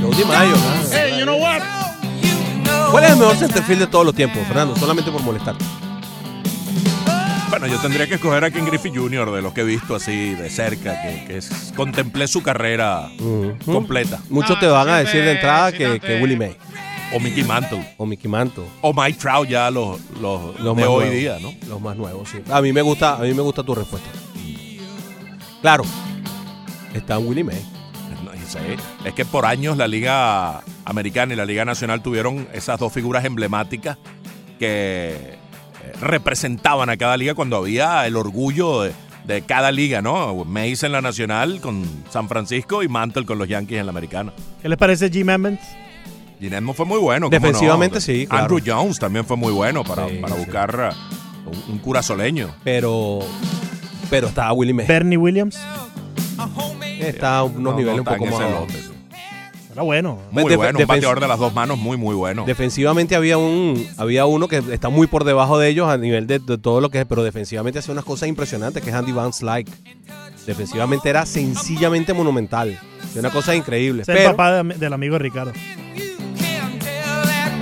Joe 0.00 0.14
DiMaggio. 0.16 0.56
Ah. 0.56 0.82
Hey, 0.92 1.16
you 1.18 1.24
know 1.24 1.36
what? 1.40 1.60
¿Cuál 2.90 3.04
es 3.04 3.10
el 3.10 3.16
mejor 3.16 3.36
centerfield 3.36 3.80
de 3.80 3.86
todos 3.88 4.04
los 4.06 4.14
tiempos, 4.14 4.46
Fernando? 4.46 4.76
Solamente 4.76 5.10
por 5.10 5.22
molestarte. 5.22 5.64
Bueno, 7.50 7.66
yo 7.68 7.78
tendría 7.78 8.06
que 8.08 8.14
escoger 8.14 8.44
a 8.44 8.50
Ken 8.50 8.64
Griffey 8.66 8.92
Jr. 8.94 9.30
de 9.32 9.42
los 9.42 9.52
que 9.52 9.60
he 9.60 9.64
visto 9.64 9.94
así 9.94 10.34
de 10.34 10.50
cerca, 10.50 11.00
que, 11.02 11.24
que 11.26 11.36
es- 11.38 11.72
contemplé 11.76 12.26
su 12.28 12.42
carrera 12.42 13.08
completa. 13.64 14.20
Muchos 14.28 14.58
te 14.58 14.66
van 14.66 14.88
a 14.88 14.98
decir 14.98 15.22
de 15.24 15.32
entrada 15.32 15.70
que, 15.72 16.00
que 16.00 16.20
Willie 16.20 16.36
May 16.36 16.56
O 17.14 17.20
Mickey 17.20 17.44
Mantle. 17.44 17.94
o 17.96 18.06
Mickey 18.06 18.28
Mantle. 18.30 18.64
O 18.82 18.92
Mike 18.92 19.18
Trout 19.18 19.48
ya 19.48 19.70
los, 19.70 20.00
los, 20.20 20.58
Los 20.60 20.76
de 20.76 20.82
más 20.82 20.90
hoy 20.90 21.04
nuevos. 21.06 21.10
día, 21.14 21.38
¿no? 21.40 21.54
Los 21.68 21.80
más 21.80 21.96
nuevos, 21.96 22.28
sí. 22.28 22.38
A 22.50 22.60
mí 22.60 22.72
me 22.72 22.82
gusta, 22.82 23.14
a 23.16 23.20
mí 23.20 23.32
me 23.32 23.42
gusta 23.42 23.62
tu 23.62 23.74
respuesta. 23.74 24.08
Claro. 25.62 25.84
Está 26.92 27.18
Willie 27.18 27.44
May. 27.44 27.62
Es 29.04 29.14
que 29.14 29.24
por 29.24 29.46
años 29.46 29.76
la 29.76 29.88
Liga 29.88 30.62
Americana 30.84 31.32
y 31.32 31.36
la 31.36 31.44
Liga 31.44 31.64
Nacional 31.64 32.02
tuvieron 32.02 32.46
esas 32.52 32.78
dos 32.78 32.92
figuras 32.92 33.24
emblemáticas 33.24 33.96
que 34.58 35.14
eh, 35.14 35.38
representaban 36.00 36.88
a 36.90 36.96
cada 36.96 37.16
liga 37.16 37.34
cuando 37.34 37.56
había 37.56 38.06
el 38.06 38.16
orgullo 38.16 38.82
de, 38.82 38.92
de 39.24 39.42
cada 39.42 39.72
liga, 39.72 40.02
¿no? 40.02 40.44
Mays 40.44 40.82
en 40.84 40.92
la 40.92 41.00
Nacional 41.00 41.60
con 41.60 41.84
San 42.10 42.28
Francisco 42.28 42.82
y 42.82 42.88
Mantle 42.88 43.24
con 43.24 43.38
los 43.38 43.48
Yankees 43.48 43.80
en 43.80 43.86
la 43.86 43.90
Americana. 43.90 44.32
¿Qué 44.62 44.68
les 44.68 44.78
parece 44.78 45.10
Jim 45.10 45.28
Edmonds? 45.30 45.60
Gene 46.40 46.56
Edmonds 46.56 46.76
fue 46.76 46.86
muy 46.86 46.98
bueno. 46.98 47.26
¿cómo 47.26 47.30
Defensivamente 47.30 47.96
no? 47.96 48.00
sí, 48.00 48.26
claro. 48.26 48.42
Andrew 48.54 48.60
Jones 48.64 48.98
también 48.98 49.24
fue 49.24 49.36
muy 49.36 49.52
bueno 49.52 49.84
para, 49.84 50.08
Sí, 50.08 50.16
para 50.20 50.34
sí. 50.34 50.40
buscar 50.40 50.94
uh, 51.46 51.50
un, 51.50 51.72
un 51.74 51.78
curazoleño. 51.78 52.54
Pero. 52.64 53.20
Pero 54.10 54.28
está 54.28 54.52
Willie 54.52 54.74
May. 54.74 54.86
Bernie 54.86 55.16
Williams. 55.16 55.58
Está 57.00 57.38
a 57.38 57.44
unos 57.44 57.60
No, 57.60 57.74
niveles 57.74 57.96
no 58.04 58.10
un 58.10 58.18
poco 58.18 58.26
más 58.30 58.50
lote. 58.50 58.74
Era 59.72 59.82
bueno. 59.82 60.20
Muy 60.30 60.54
bueno, 60.54 60.78
un 60.78 60.86
bateador 60.86 61.18
de 61.20 61.26
las 61.26 61.38
dos 61.38 61.52
manos 61.52 61.78
muy, 61.78 61.96
muy 61.96 62.14
bueno. 62.14 62.44
Defensivamente 62.46 63.16
había 63.16 63.38
un 63.38 63.84
había 63.96 64.24
uno 64.24 64.46
que 64.46 64.58
está 64.70 64.88
muy 64.88 65.08
por 65.08 65.24
debajo 65.24 65.58
de 65.58 65.68
ellos 65.68 65.88
a 65.88 65.96
nivel 65.98 66.28
de, 66.28 66.38
de 66.38 66.58
todo 66.58 66.80
lo 66.80 66.90
que 66.90 67.00
es, 67.00 67.06
pero 67.06 67.24
defensivamente 67.24 67.80
hace 67.80 67.90
unas 67.90 68.04
cosas 68.04 68.28
impresionantes, 68.28 68.82
que 68.84 68.90
es 68.90 68.94
Andy 68.96 69.10
Vance 69.10 69.44
Like. 69.44 69.72
Defensivamente 70.46 71.08
era 71.08 71.26
sencillamente 71.26 72.12
monumental. 72.14 72.78
Es 73.10 73.16
una 73.16 73.30
cosa 73.30 73.54
increíble. 73.56 74.02
Es 74.02 74.08
el 74.08 74.24
papá 74.24 74.62
de- 74.62 74.74
del 74.74 74.92
amigo 74.92 75.14
de 75.14 75.18
Ricardo. 75.20 75.52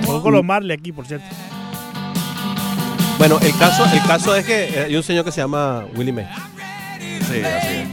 Con 0.06 0.32
los 0.32 0.44
Marley 0.44 0.76
aquí, 0.76 0.92
por 0.92 1.06
cierto. 1.06 1.26
bueno, 3.18 3.38
el 3.40 3.56
caso, 3.58 3.84
el 3.92 4.02
caso 4.02 4.34
es 4.36 4.44
que 4.44 4.64
eh, 4.68 4.84
hay 4.86 4.96
un 4.96 5.02
señor 5.02 5.24
que 5.24 5.32
se 5.32 5.40
llama 5.40 5.84
Willie 5.96 6.12
May. 6.12 6.26
Sí, 7.00 7.40
así 7.42 7.68
es. 7.68 7.88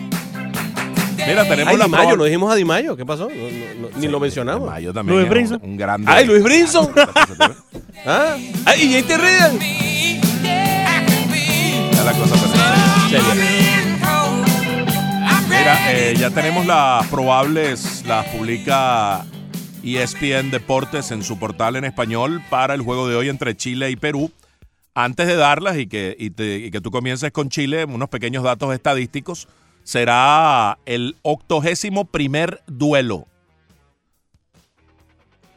Mira, 1.27 1.43
tenemos 1.47 1.71
Ay, 1.73 1.77
la 1.77 1.85
Di 1.85 1.91
Mayo, 1.91 2.17
no 2.17 2.23
dijimos 2.23 2.51
a 2.51 2.55
Di 2.55 2.65
Mayo. 2.65 2.95
¿Qué 2.97 3.05
pasó? 3.05 3.29
No, 3.29 3.35
no, 3.35 3.89
no, 3.89 3.97
ni 3.97 4.07
lo 4.07 4.19
mencionamos. 4.19 4.67
Di 4.67 4.69
Mayo 4.75 4.93
también 4.93 5.17
Luis 5.19 5.29
Brinson. 5.29 5.59
Un, 5.61 5.69
un 5.71 5.77
grande. 5.77 6.11
¡Ay, 6.11 6.25
Luis 6.25 6.43
Brinson! 6.43 6.89
¿Ah? 8.05 8.35
¡Ay, 8.65 8.81
y 8.81 9.01
JT 9.01 9.17
Reagan! 9.17 9.59
Ya 11.93 12.03
la 12.03 12.13
cosa. 12.13 12.35
Mira, 15.47 15.91
eh, 15.91 16.15
ya 16.17 16.29
tenemos 16.29 16.65
las 16.65 17.05
probables, 17.07 18.03
las 18.07 18.25
publica 18.27 19.25
ESPN 19.83 20.51
Deportes 20.51 21.11
en 21.11 21.23
su 21.23 21.37
portal 21.39 21.75
en 21.75 21.85
español 21.85 22.41
para 22.49 22.73
el 22.73 22.81
juego 22.81 23.07
de 23.07 23.15
hoy 23.15 23.29
entre 23.29 23.55
Chile 23.55 23.89
y 23.91 23.95
Perú. 23.95 24.31
Antes 24.93 25.27
de 25.27 25.35
darlas 25.35 25.77
y 25.77 25.87
que, 25.87 26.15
y 26.19 26.31
te- 26.31 26.57
y 26.57 26.71
que 26.71 26.81
tú 26.81 26.91
comiences 26.91 27.31
con 27.31 27.49
Chile, 27.49 27.85
unos 27.85 28.09
pequeños 28.09 28.43
datos 28.43 28.73
estadísticos. 28.73 29.47
Será 29.83 30.77
el 30.85 31.15
octogésimo 31.21 32.05
primer 32.05 32.61
duelo. 32.67 33.25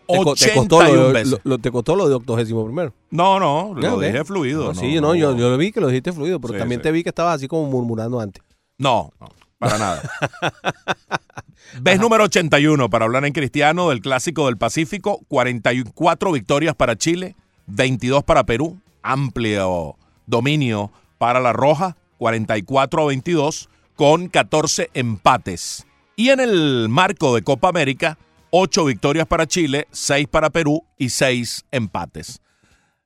Te, 0.06 0.18
co- 0.22 0.34
te 0.34 0.52
costó 0.52 0.76
81 0.76 0.94
lo, 1.08 1.12
veces. 1.12 1.38
lo- 1.44 1.58
te 1.58 1.70
costó 1.70 1.96
lo 1.96 2.08
de 2.08 2.14
octogésimo 2.14 2.64
primero. 2.64 2.92
No, 3.10 3.40
no, 3.40 3.72
lo 3.74 3.88
Ah, 3.88 3.94
ok. 3.94 4.00
dejé 4.00 4.24
fluido. 4.24 4.66
No, 4.66 4.72
no, 4.74 4.80
sí, 4.80 4.94
no, 4.96 5.00
no, 5.00 5.14
yo, 5.14 5.36
yo 5.36 5.50
lo 5.50 5.56
vi 5.56 5.72
que 5.72 5.80
lo 5.80 5.88
dijiste 5.88 6.12
fluido, 6.12 6.38
pero 6.40 6.54
Sí, 6.54 6.58
también 6.60 6.80
sí. 6.80 6.82
te 6.84 6.92
vi 6.92 7.02
que 7.02 7.08
estabas 7.08 7.36
así 7.36 7.48
como 7.48 7.66
murmurando 7.66 8.20
antes. 8.20 8.42
No, 8.78 9.10
no, 9.20 9.28
para 9.58 9.78
nada. 9.78 10.02
Ves 11.80 11.98
número 11.98 12.24
81 12.24 12.90
para 12.90 13.06
hablar 13.06 13.24
en 13.24 13.32
cristiano 13.32 13.88
del 13.88 14.00
Clásico 14.00 14.46
del 14.46 14.58
Pacífico, 14.58 15.20
44 15.28 16.32
victorias 16.32 16.74
para 16.74 16.96
Chile, 16.96 17.34
22 17.66 18.24
para 18.24 18.44
Perú, 18.44 18.78
amplio 19.02 19.96
dominio 20.26 20.92
para 21.18 21.40
la 21.40 21.52
Roja, 21.52 21.96
44 22.18 23.02
a 23.02 23.06
22 23.06 23.70
con 23.96 24.28
14 24.28 24.90
empates. 24.92 25.86
Y 26.14 26.28
en 26.28 26.40
el 26.40 26.88
marco 26.90 27.34
de 27.34 27.42
Copa 27.42 27.68
América, 27.68 28.18
8 28.50 28.84
victorias 28.84 29.26
para 29.26 29.46
Chile, 29.46 29.88
6 29.92 30.28
para 30.28 30.50
Perú 30.50 30.84
y 30.98 31.08
6 31.08 31.64
empates. 31.70 32.40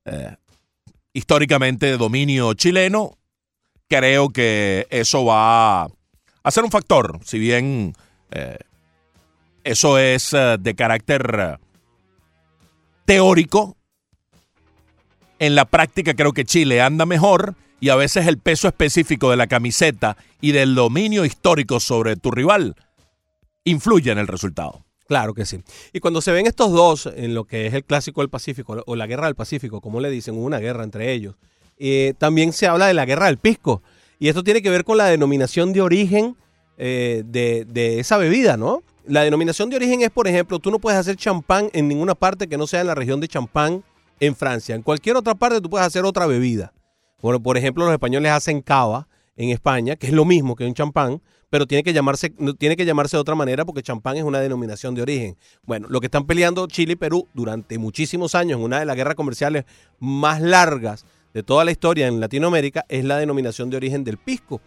Eh, 0.06 0.34
históricamente 1.12 1.96
dominio 1.96 2.54
chileno, 2.54 3.16
creo 3.88 4.30
que 4.30 4.88
eso 4.90 5.24
va 5.24 5.84
a 5.84 6.50
ser 6.50 6.64
un 6.64 6.70
factor, 6.70 7.20
si 7.24 7.38
bien 7.38 7.94
eh, 8.30 8.58
eso 9.64 9.98
es 9.98 10.32
eh, 10.32 10.56
de 10.58 10.74
carácter 10.74 11.36
eh, 11.38 11.56
teórico, 13.04 13.76
en 15.38 15.54
la 15.54 15.64
práctica 15.66 16.14
creo 16.14 16.32
que 16.32 16.44
Chile 16.44 16.80
anda 16.80 17.06
mejor 17.06 17.54
y 17.78 17.90
a 17.90 17.96
veces 17.96 18.26
el 18.26 18.38
peso 18.38 18.68
específico 18.68 19.30
de 19.30 19.36
la 19.36 19.46
camiseta 19.46 20.16
y 20.40 20.52
del 20.52 20.74
dominio 20.74 21.24
histórico 21.24 21.78
sobre 21.78 22.16
tu 22.16 22.30
rival 22.30 22.74
influye 23.64 24.10
en 24.10 24.18
el 24.18 24.26
resultado. 24.26 24.84
Claro 25.06 25.34
que 25.34 25.44
sí. 25.44 25.60
Y 25.92 26.00
cuando 26.00 26.20
se 26.20 26.32
ven 26.32 26.46
estos 26.46 26.72
dos 26.72 27.06
en 27.06 27.34
lo 27.34 27.44
que 27.44 27.66
es 27.66 27.74
el 27.74 27.84
clásico 27.84 28.22
del 28.22 28.30
Pacífico 28.30 28.82
o 28.86 28.96
la 28.96 29.06
guerra 29.06 29.26
del 29.26 29.36
Pacífico, 29.36 29.80
como 29.80 30.00
le 30.00 30.10
dicen, 30.10 30.36
una 30.36 30.58
guerra 30.58 30.82
entre 30.82 31.12
ellos, 31.12 31.36
también 32.18 32.52
se 32.52 32.66
habla 32.66 32.86
de 32.86 32.94
la 32.94 33.04
guerra 33.04 33.26
del 33.26 33.38
pisco. 33.38 33.82
Y 34.18 34.28
esto 34.28 34.42
tiene 34.42 34.62
que 34.62 34.70
ver 34.70 34.84
con 34.84 34.96
la 34.96 35.06
denominación 35.06 35.72
de 35.72 35.82
origen 35.82 36.36
eh, 36.78 37.22
de, 37.26 37.64
de 37.64 38.00
esa 38.00 38.16
bebida, 38.16 38.56
¿no? 38.56 38.82
La 39.06 39.22
denominación 39.22 39.70
de 39.70 39.76
origen 39.76 40.02
es, 40.02 40.10
por 40.10 40.26
ejemplo, 40.26 40.58
tú 40.58 40.70
no 40.70 40.78
puedes 40.78 40.98
hacer 40.98 41.16
champán 41.16 41.70
en 41.72 41.86
ninguna 41.86 42.14
parte 42.14 42.48
que 42.48 42.58
no 42.58 42.66
sea 42.66 42.80
en 42.80 42.88
la 42.88 42.94
región 42.94 43.20
de 43.20 43.28
champán 43.28 43.84
en 44.20 44.34
Francia. 44.34 44.74
En 44.74 44.82
cualquier 44.82 45.16
otra 45.16 45.34
parte 45.34 45.60
tú 45.60 45.70
puedes 45.70 45.86
hacer 45.86 46.04
otra 46.04 46.26
bebida. 46.26 46.72
Bueno, 47.22 47.40
por 47.40 47.56
ejemplo, 47.56 47.84
los 47.84 47.92
españoles 47.92 48.32
hacen 48.32 48.60
cava 48.60 49.08
en 49.36 49.50
España, 49.50 49.96
que 49.96 50.08
es 50.08 50.12
lo 50.12 50.24
mismo 50.24 50.56
que 50.56 50.64
un 50.64 50.74
champán, 50.74 51.22
pero 51.50 51.66
tiene 51.66 51.82
que 51.82 51.92
llamarse 51.92 52.30
tiene 52.58 52.76
que 52.76 52.84
llamarse 52.84 53.16
de 53.16 53.20
otra 53.20 53.34
manera 53.34 53.64
porque 53.64 53.82
champán 53.82 54.16
es 54.16 54.24
una 54.24 54.40
denominación 54.40 54.94
de 54.94 55.02
origen. 55.02 55.36
Bueno, 55.62 55.86
lo 55.88 56.00
que 56.00 56.06
están 56.06 56.26
peleando 56.26 56.66
Chile 56.66 56.94
y 56.94 56.96
Perú 56.96 57.28
durante 57.34 57.78
muchísimos 57.78 58.34
años, 58.34 58.58
en 58.58 58.64
una 58.64 58.80
de 58.80 58.86
las 58.86 58.96
guerras 58.96 59.14
comerciales 59.14 59.64
más 59.98 60.40
largas 60.40 61.04
de 61.32 61.42
toda 61.42 61.64
la 61.64 61.70
historia 61.70 62.06
en 62.08 62.18
Latinoamérica, 62.18 62.84
es 62.88 63.04
la 63.04 63.18
denominación 63.18 63.70
de 63.70 63.76
origen 63.76 64.04
del 64.04 64.16
pisco. 64.16 64.60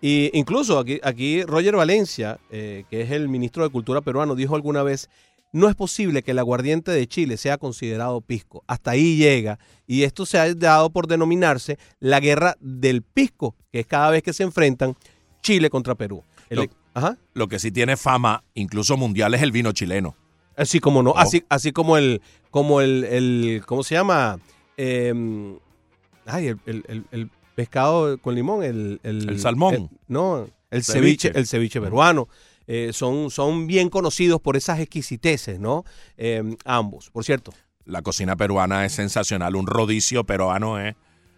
Y 0.00 0.30
incluso 0.32 0.78
aquí, 0.78 0.98
aquí 1.02 1.42
Roger 1.42 1.76
Valencia, 1.76 2.38
eh, 2.50 2.84
que 2.90 3.02
es 3.02 3.10
el 3.10 3.28
ministro 3.28 3.64
de 3.64 3.70
Cultura 3.70 4.00
peruano, 4.00 4.34
dijo 4.34 4.54
alguna 4.56 4.82
vez, 4.82 5.08
no 5.52 5.68
es 5.68 5.74
posible 5.74 6.22
que 6.22 6.30
el 6.30 6.38
aguardiente 6.38 6.90
de 6.92 7.06
Chile 7.06 7.36
sea 7.36 7.58
considerado 7.58 8.20
pisco. 8.20 8.62
Hasta 8.66 8.92
ahí 8.92 9.16
llega. 9.16 9.58
Y 9.86 10.04
esto 10.04 10.24
se 10.24 10.38
ha 10.38 10.54
dado 10.54 10.90
por 10.90 11.06
denominarse 11.06 11.76
la 11.98 12.20
guerra 12.20 12.56
del 12.60 13.02
pisco, 13.02 13.56
que 13.72 13.80
es 13.80 13.86
cada 13.86 14.10
vez 14.10 14.22
que 14.22 14.32
se 14.32 14.42
enfrentan 14.44 14.96
Chile 15.42 15.68
contra 15.68 15.94
Perú. 15.96 16.22
El- 16.48 16.58
Lo- 16.58 16.66
ajá. 16.94 17.18
Lo 17.34 17.48
que 17.48 17.58
sí 17.58 17.70
tiene 17.72 17.96
fama, 17.96 18.44
incluso 18.54 18.96
mundial, 18.96 19.34
es 19.34 19.42
el 19.42 19.52
vino 19.52 19.72
chileno. 19.72 20.14
Así 20.56 20.78
como 20.80 21.02
no, 21.02 21.10
Oh. 21.10 21.18
así, 21.18 21.42
así 21.48 21.72
como 21.72 21.96
el, 21.96 22.20
como 22.50 22.80
el, 22.80 23.04
el 23.04 23.62
¿cómo 23.66 23.82
se 23.82 23.94
llama? 23.96 24.38
Em, 24.76 25.58
ay, 26.26 26.48
el, 26.48 26.58
el- 26.66 26.84
el- 26.88 27.04
el 27.10 27.30
pescado 27.54 28.18
con 28.18 28.34
limón, 28.34 28.62
el, 28.62 29.00
el, 29.02 29.28
El 29.28 29.40
salmón. 29.40 29.74
el- 29.74 29.88
no, 30.08 30.46
el 30.70 30.82
Ceviche. 30.84 31.28
ceviche, 31.28 31.38
el 31.38 31.46
ceviche 31.46 31.80
peruano. 31.80 32.28
Eh, 32.66 32.90
son, 32.92 33.30
son 33.30 33.66
bien 33.66 33.88
conocidos 33.88 34.40
por 34.40 34.56
esas 34.56 34.78
exquisiteces, 34.78 35.58
¿no? 35.58 35.84
Em, 36.16 36.56
ambos, 36.64 37.10
por 37.10 37.24
cierto. 37.24 37.52
la 37.84 38.02
cocina 38.02 38.36
peruana 38.36 38.84
es 38.84 38.92
sensacional. 38.92 39.56
Un 39.56 39.66
rodicio 39.66 40.22
peruano 40.24 40.78
es 40.78 40.94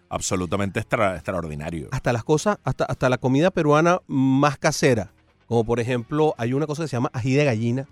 absolutamente 0.09 0.79
extra- 0.79 1.15
extraordinario. 1.15 1.87
Hasta 1.91 2.13
las 2.13 2.23
cosas, 2.23 2.57
hasta, 2.63 2.85
hasta 2.85 3.09
la 3.09 3.17
comida 3.17 3.49
peruana 3.49 3.99
más 4.05 4.57
casera. 4.59 5.11
Como 5.47 5.65
por 5.65 5.79
ejemplo, 5.79 6.35
hay 6.37 6.53
una 6.53 6.67
cosa 6.67 6.83
que 6.83 6.87
se 6.89 6.95
llama 6.95 7.09
ají 7.13 7.33
de 7.33 7.45
gallina. 7.45 7.87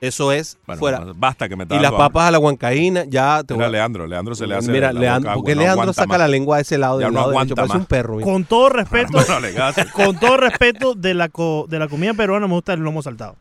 Eso 0.00 0.30
es 0.30 0.58
Bueno, 0.66 0.78
fuera. 0.78 1.06
basta 1.16 1.48
que 1.48 1.56
me 1.56 1.64
Y 1.64 1.68
las 1.68 1.84
hambre. 1.86 1.98
papas 1.98 2.28
a 2.28 2.30
la 2.30 2.38
huancaína, 2.38 3.04
ya 3.08 3.42
te 3.44 3.54
Mira, 3.54 3.66
voy 3.66 3.74
a- 3.74 3.78
Leandro, 3.78 4.06
Leandro 4.06 4.34
se 4.34 4.46
le 4.46 4.54
hace 4.54 4.70
Mira, 4.70 4.92
la 4.92 5.00
Leandro, 5.00 5.30
boca 5.30 5.36
porque 5.38 5.54
no 5.54 5.62
Leandro 5.62 5.92
saca 5.94 6.06
más. 6.08 6.18
la 6.18 6.28
lengua 6.28 6.56
de 6.56 6.62
ese 6.62 6.76
lado 6.76 7.00
Ya 7.00 7.06
del 7.06 7.14
no 7.14 7.20
lado 7.20 7.30
aguanta 7.30 7.66
más. 7.66 7.76
un 7.76 7.86
perro. 7.86 8.16
mira. 8.16 8.24
Con 8.30 8.44
todo 8.44 8.68
respeto, 8.68 9.18
hagas. 9.18 9.76
con 9.92 10.18
todo 10.20 10.36
respeto 10.36 10.94
de 10.94 11.14
la, 11.14 11.28
co- 11.30 11.66
de 11.68 11.78
la 11.78 11.88
comida 11.88 12.12
peruana 12.12 12.46
me 12.46 12.52
gusta 12.54 12.74
el 12.74 12.80
lomo 12.80 13.00
saltado. 13.02 13.36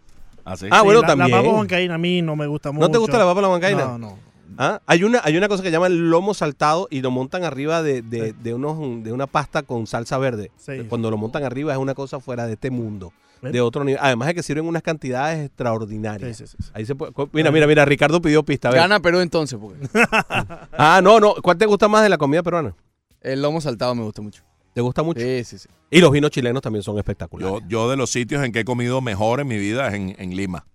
¿Ah, 0.45 0.55
sí? 0.55 0.67
Ah, 0.71 0.81
bueno, 0.83 1.01
la, 1.01 1.07
también. 1.07 1.31
La 1.31 1.37
papa 1.41 1.49
huancaína 1.49 1.95
a 1.95 1.97
mí 1.97 2.21
no 2.21 2.35
me 2.37 2.47
gusta 2.47 2.71
mucho. 2.71 2.85
¿No 2.87 2.91
te 2.91 2.99
gusta 2.99 3.17
la 3.17 3.25
papa 3.25 3.39
a 3.39 3.41
la 3.43 3.49
huancaína? 3.49 3.85
No, 3.85 3.97
no. 3.97 4.17
Ah, 4.57 4.79
Hay 4.85 5.03
una, 5.03 5.19
hay 5.25 5.35
una 5.35 5.49
cosa 5.49 5.61
que 5.63 5.71
llaman 5.71 6.09
lomo 6.09 6.33
saltado 6.33 6.87
y 6.89 7.01
lo 7.01 7.11
montan 7.11 7.43
arriba 7.43 7.83
de, 7.83 8.01
de, 8.01 8.31
de 8.31 8.53
unos, 8.53 9.03
de 9.03 9.11
una 9.11 9.27
pasta 9.27 9.63
con 9.63 9.85
salsa 9.87 10.17
verde. 10.17 10.51
Sí. 10.55 10.83
Cuando 10.87 11.11
lo 11.11 11.17
montan 11.17 11.43
arriba 11.43 11.73
es 11.73 11.79
una 11.79 11.93
cosa 11.95 12.21
fuera 12.21 12.47
de 12.47 12.53
este 12.53 12.69
mundo, 12.71 13.11
¿Ven? 13.45 13.53
de 13.53 13.61
otro 13.61 13.83
nivel. 13.83 13.99
Además 14.03 14.27
de 14.27 14.35
que 14.35 14.43
sirven 14.43 14.65
unas 14.65 14.83
cantidades 14.83 15.45
extraordinarias. 15.45 16.37
Sí, 16.37 16.45
sí, 16.45 16.55
sí, 16.57 16.63
sí. 16.63 16.71
Ahí 16.73 16.85
se 16.85 16.93
puede- 16.95 17.11
mira, 17.31 17.51
mira, 17.51 17.65
mira, 17.67 17.85
Ricardo 17.85 18.21
pidió 18.21 18.43
pista. 18.43 18.67
a 18.67 18.71
ver. 18.71 18.81
Gana 18.81 18.99
Perú 18.99 19.19
entonces, 19.19 19.57
porque 19.59 19.79
Ah, 20.77 20.99
no, 21.03 21.19
no. 21.19 21.35
¿Cuál 21.35 21.57
te 21.57 21.65
gusta 21.65 21.87
más 21.87 22.03
de 22.03 22.09
la 22.09 22.17
comida 22.17 22.43
peruana? 22.43 22.73
el 23.21 23.41
lomo 23.41 23.59
saltado 23.59 23.95
me 23.95 24.03
gusta 24.03 24.21
mucho. 24.21 24.43
¿Te 24.73 24.81
gusta 24.81 25.01
mucho? 25.01 25.19
Sí, 25.21 25.43
sí, 25.45 25.57
sí. 25.57 25.67
Y 25.89 25.99
los 26.01 26.11
vinos 26.11 26.29
chilenos 26.31 26.61
también 26.61 26.83
son 26.83 26.97
espectaculares. 26.99 27.61
Yo, 27.63 27.67
yo 27.67 27.89
de 27.89 27.97
los 27.97 28.11
sitios 28.11 28.43
en 28.43 28.51
que 28.51 28.59
he 28.59 28.65
comido 28.65 29.01
mejor 29.01 29.39
en 29.39 29.47
mi 29.47 29.57
vida 29.57 29.87
es 29.87 29.93
en, 29.95 30.15
en 30.19 30.35
Lima. 30.35 30.65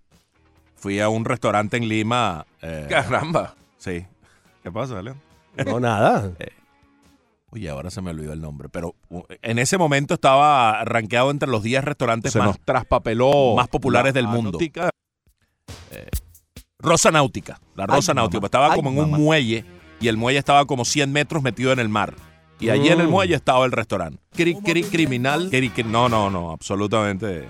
Fui 0.75 0.99
a 1.01 1.09
un 1.11 1.25
restaurante 1.25 1.77
en 1.77 1.87
Lima. 1.89 2.47
eh, 2.63 2.87
Caramba. 2.89 3.55
Sí. 3.77 4.05
¿Qué 4.63 4.73
pasa, 4.73 5.01
León? 5.03 5.21
No, 5.67 5.79
nada. 5.79 6.33
Oye, 7.53 7.69
ahora 7.69 7.91
se 7.91 8.01
me 8.01 8.11
olvidó 8.11 8.33
el 8.33 8.41
nombre, 8.41 8.69
pero 8.69 8.95
en 9.43 9.59
ese 9.59 9.77
momento 9.77 10.15
estaba 10.15 10.85
rankeado 10.85 11.31
entre 11.33 11.49
los 11.49 11.63
10 11.65 11.83
restaurantes 11.85 12.33
Se 12.33 12.39
más, 12.39 12.49
nos 12.49 12.61
traspapeló. 12.61 13.55
más 13.57 13.67
populares 13.69 14.15
la 14.15 14.21
del 14.21 14.29
mundo. 14.29 14.53
nótica. 14.53 14.91
Rosa 16.79 17.11
Náutica, 17.11 17.61
la 17.77 17.87
Rosa 17.87 18.13
Ay, 18.13 18.17
Náutica. 18.17 18.39
mamá. 18.39 18.47
Estaba 18.47 18.67
Ay, 18.73 18.77
como 18.77 18.91
en 18.91 18.99
un 18.99 19.11
muelle 19.11 19.65
y 20.01 20.09
el 20.09 20.17
muelle 20.17 20.39
estaba 20.39 20.65
como 20.65 20.85
100 20.85 21.13
metros 21.13 21.43
metido 21.43 21.73
en 21.73 21.79
el 21.79 21.89
mar. 21.89 22.15
Y 22.59 22.71
allí 22.71 22.89
en 22.89 23.01
el 23.01 23.09
Mm. 23.09 23.11
muelle 23.11 23.35
estaba 23.35 23.65
el 23.67 23.73
restaurante. 23.73 24.19
Cri, 24.33 24.55
cri- 24.55 24.89
criminal. 24.89 25.51
Cri- 25.51 25.73
cri- 25.73 25.85
no, 25.85 26.09
no, 26.09 26.31
no, 26.31 26.51
absolutamente. 26.53 27.49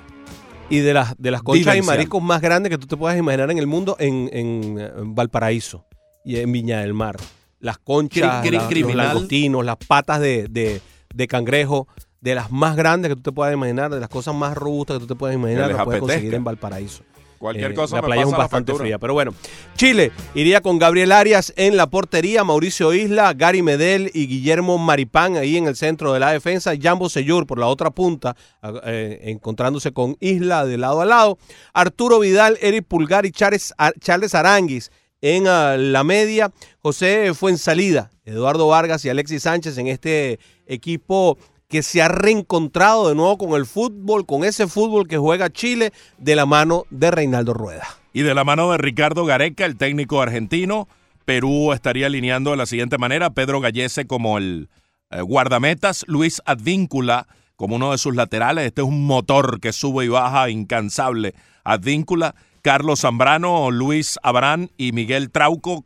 Y 0.68 0.78
de 0.78 0.94
las, 0.94 1.16
de 1.18 1.30
las 1.32 1.42
conchas 1.42 1.76
y 1.76 1.82
mariscos 1.82 2.22
más 2.22 2.40
grandes 2.40 2.70
que 2.70 2.78
tú 2.78 2.86
te 2.86 2.96
puedas 2.96 3.18
imaginar 3.18 3.50
en 3.50 3.58
el 3.58 3.66
mundo 3.66 3.96
en, 3.98 4.30
en, 4.32 4.78
eh, 4.80 4.90
Valparaíso 5.04 5.84
y 6.24 6.36
en 6.38 6.50
Viña 6.52 6.80
del 6.80 6.94
Mar. 6.94 7.16
Las 7.60 7.78
conchas, 7.78 8.44
Cri- 8.44 8.58
cri- 8.68 8.80
la- 8.82 8.86
los 8.88 8.96
langostinos, 8.96 9.64
las 9.64 9.76
patas 9.76 10.20
de, 10.20 10.48
de- 10.48 10.80
de 11.14 11.26
cangrejo, 11.26 11.86
de 12.20 12.34
las 12.34 12.50
más 12.50 12.76
grandes 12.76 13.08
que 13.10 13.16
tú 13.16 13.22
te 13.22 13.32
puedas 13.32 13.52
imaginar, 13.54 13.90
de 13.90 14.00
las 14.00 14.08
cosas 14.08 14.34
más 14.34 14.56
robustas 14.56 14.96
que 14.96 15.00
tú 15.00 15.06
te 15.06 15.14
puedas 15.14 15.34
imaginar, 15.36 15.70
las 15.72 15.84
puedes 15.84 16.00
conseguir 16.00 16.34
en 16.34 16.44
Valparaíso. 16.44 17.02
Cualquier 17.38 17.70
Eh, 17.70 17.74
cosa 17.74 17.96
La 17.96 18.02
me 18.02 18.06
playa 18.08 18.20
es 18.20 18.26
pasa 18.26 18.36
la 18.36 18.42
bastante 18.44 18.74
fría, 18.74 18.98
pero 18.98 19.14
bueno. 19.14 19.32
Chile 19.74 20.12
iría 20.34 20.60
con 20.60 20.78
Gabriel 20.78 21.10
Arias 21.10 21.54
en 21.56 21.78
la 21.78 21.86
portería, 21.88 22.44
Mauricio 22.44 22.92
Isla, 22.92 23.32
Gary 23.32 23.62
Medel 23.62 24.10
y 24.12 24.26
Guillermo 24.26 24.76
Maripán 24.76 25.36
ahí 25.36 25.56
en 25.56 25.66
el 25.66 25.74
centro 25.74 26.12
de 26.12 26.20
la 26.20 26.32
defensa, 26.32 26.72
Jambo 26.78 27.08
Seyur 27.08 27.46
por 27.46 27.58
la 27.58 27.66
otra 27.68 27.90
punta, 27.90 28.36
eh, 28.84 29.20
encontrándose 29.24 29.90
con 29.92 30.18
Isla 30.20 30.66
de 30.66 30.76
lado 30.76 31.00
a 31.00 31.06
lado, 31.06 31.38
Arturo 31.72 32.18
Vidal, 32.18 32.58
Eric 32.60 32.84
Pulgar 32.86 33.24
y 33.24 33.30
Charles, 33.32 33.72
Ar- 33.78 33.94
Charles 33.98 34.34
Aranguis 34.34 34.92
en 35.20 35.46
ah, 35.46 35.76
la 35.76 36.04
media, 36.04 36.52
José 36.80 37.32
Fuensalida, 37.34 38.10
Eduardo 38.24 38.68
Vargas 38.68 39.04
y 39.04 39.08
Alexis 39.08 39.42
Sánchez 39.42 39.78
en 39.78 39.86
este 39.86 40.38
equipo 40.66 41.38
que 41.68 41.82
se 41.82 42.02
ha 42.02 42.08
reencontrado 42.08 43.08
de 43.08 43.14
nuevo 43.14 43.38
con 43.38 43.52
el 43.52 43.64
fútbol, 43.64 44.26
con 44.26 44.44
ese 44.44 44.66
fútbol 44.66 45.06
que 45.06 45.18
juega 45.18 45.50
Chile 45.50 45.92
de 46.18 46.34
la 46.34 46.44
mano 46.44 46.84
de 46.90 47.10
Reinaldo 47.10 47.54
Rueda. 47.54 47.86
Y 48.12 48.22
de 48.22 48.34
la 48.34 48.42
mano 48.42 48.72
de 48.72 48.78
Ricardo 48.78 49.24
Gareca, 49.24 49.66
el 49.66 49.76
técnico 49.76 50.20
argentino, 50.20 50.88
Perú 51.24 51.72
estaría 51.72 52.06
alineando 52.06 52.50
de 52.50 52.56
la 52.56 52.66
siguiente 52.66 52.98
manera: 52.98 53.30
Pedro 53.30 53.60
Gallese 53.60 54.06
como 54.06 54.36
el 54.36 54.68
eh, 55.10 55.20
guardametas, 55.20 56.04
Luis 56.08 56.42
Advíncula 56.44 57.28
como 57.54 57.76
uno 57.76 57.92
de 57.92 57.98
sus 57.98 58.16
laterales. 58.16 58.64
Este 58.66 58.80
es 58.80 58.88
un 58.88 59.04
motor 59.06 59.60
que 59.60 59.72
sube 59.72 60.06
y 60.06 60.08
baja 60.08 60.48
incansable. 60.48 61.34
Advíncula, 61.62 62.34
Carlos 62.62 63.00
Zambrano, 63.00 63.70
Luis 63.70 64.18
Abrán 64.22 64.70
y 64.76 64.92
Miguel 64.92 65.30
Trauco 65.30 65.82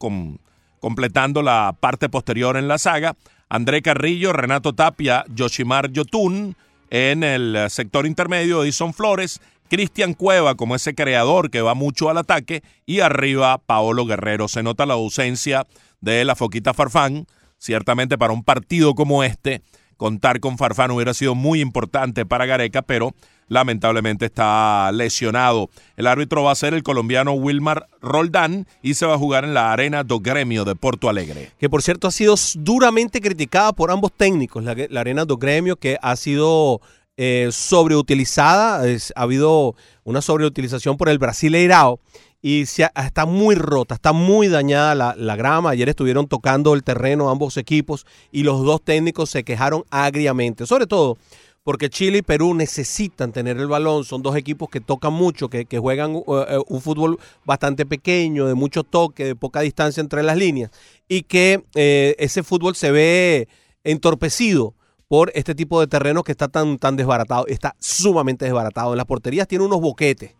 completando 0.80 1.42
la 1.42 1.76
parte 1.78 2.08
posterior 2.08 2.56
en 2.56 2.68
la 2.68 2.78
saga. 2.78 3.16
André 3.48 3.82
Carrillo, 3.82 4.32
Renato 4.32 4.72
Tapia, 4.72 5.24
Yoshimar 5.34 5.90
Yotun. 5.90 6.56
En 6.90 7.22
el 7.24 7.66
sector 7.70 8.06
intermedio, 8.06 8.62
Edison 8.62 8.92
Flores, 8.94 9.40
Cristian 9.68 10.14
Cueva 10.14 10.54
como 10.54 10.74
ese 10.74 10.94
creador 10.94 11.50
que 11.50 11.62
va 11.62 11.74
mucho 11.74 12.10
al 12.10 12.18
ataque 12.18 12.62
y 12.86 13.00
arriba 13.00 13.58
Paolo 13.58 14.06
Guerrero. 14.06 14.48
Se 14.48 14.62
nota 14.62 14.86
la 14.86 14.94
ausencia 14.94 15.66
de 16.00 16.24
la 16.24 16.36
Foquita 16.36 16.74
Farfán. 16.74 17.26
Ciertamente 17.58 18.18
para 18.18 18.32
un 18.32 18.44
partido 18.44 18.94
como 18.94 19.24
este, 19.24 19.62
contar 19.96 20.40
con 20.40 20.58
Farfán 20.58 20.90
hubiera 20.90 21.14
sido 21.14 21.34
muy 21.34 21.60
importante 21.60 22.26
para 22.26 22.46
Gareca, 22.46 22.82
pero 22.82 23.14
lamentablemente 23.48 24.26
está 24.26 24.90
lesionado. 24.92 25.70
El 25.96 26.06
árbitro 26.06 26.42
va 26.42 26.52
a 26.52 26.56
ser 26.56 26.74
el 26.74 26.82
colombiano 26.82 27.32
Wilmar 27.32 27.88
Roldán 28.00 28.66
y 28.82 28.94
se 28.94 29.06
va 29.06 29.14
a 29.14 29.18
jugar 29.18 29.44
en 29.44 29.54
la 29.54 29.72
Arena 29.72 30.04
do 30.04 30.20
Gremio 30.20 30.64
de 30.64 30.74
Porto 30.74 31.08
Alegre. 31.08 31.52
que 31.58 31.70
por 31.70 31.82
cierto 31.82 32.08
ha 32.08 32.10
sido 32.10 32.34
duramente 32.56 33.20
criticada 33.20 33.72
por 33.72 33.90
ambos 33.90 34.12
técnicos, 34.12 34.64
la, 34.64 35.00
Arena 35.00 35.24
do 35.24 35.36
Gremio, 35.36 35.76
que 35.76 35.98
ha 36.00 36.16
sido 36.16 36.80
eh, 37.16 37.48
sobreutilizada, 37.52 38.82
ha 39.14 39.20
habido 39.20 39.74
una 40.04 40.20
sobreutilización 40.20 40.96
por 40.96 41.08
el 41.08 41.18
Brasileirao 41.18 42.00
y 42.42 42.66
se 42.66 42.86
está 42.94 43.24
muy 43.24 43.54
rota, 43.54 43.94
está 43.94 44.12
muy 44.12 44.48
dañada 44.48 44.94
la, 44.94 45.14
la 45.16 45.34
grama. 45.34 45.70
Ayer 45.70 45.88
estuvieron 45.88 46.26
tocando 46.28 46.74
el 46.74 46.82
terreno 46.82 47.30
ambos 47.30 47.56
equipos 47.56 48.04
y 48.32 48.42
los 48.42 48.62
dos 48.62 48.82
técnicos 48.82 49.30
se 49.30 49.44
quejaron 49.44 49.84
agriamente, 49.90 50.66
sobre 50.66 50.86
todo 50.86 51.16
porque 51.64 51.88
Chile 51.88 52.18
y 52.18 52.22
Perú 52.22 52.54
necesitan 52.54 53.32
tener 53.32 53.56
el 53.56 53.66
balón. 53.66 54.04
Son 54.04 54.22
dos 54.22 54.36
equipos 54.36 54.68
que 54.68 54.80
tocan 54.80 55.14
mucho, 55.14 55.48
que, 55.48 55.66
juegan 55.78 56.14
uh, 56.14 56.22
uh, 56.26 56.64
un 56.68 56.80
fútbol 56.80 57.18
bastante 57.44 57.86
pequeño, 57.86 58.46
de 58.46 58.54
mucho 58.54 58.84
toque, 58.84 59.24
de 59.24 59.34
poca 59.34 59.62
distancia 59.62 60.00
entre 60.00 60.22
las 60.22 60.36
líneas, 60.36 60.70
y 61.08 61.22
que 61.22 61.64
eh, 61.74 62.14
ese 62.18 62.42
fútbol 62.42 62.76
se 62.76 62.92
ve 62.92 63.48
entorpecido 63.82 64.74
por 65.08 65.32
este 65.34 65.54
tipo 65.54 65.80
de 65.80 65.86
terreno 65.86 66.22
que 66.22 66.32
está 66.32 66.48
tan, 66.48 66.78
tan 66.78 66.96
desbaratado, 66.96 67.46
está 67.46 67.74
sumamente 67.78 68.44
desbaratado. 68.44 68.92
En 68.92 68.98
las 68.98 69.06
porterías 69.06 69.48
tiene 69.48 69.64
unos 69.64 69.80
boquetes. 69.80 70.32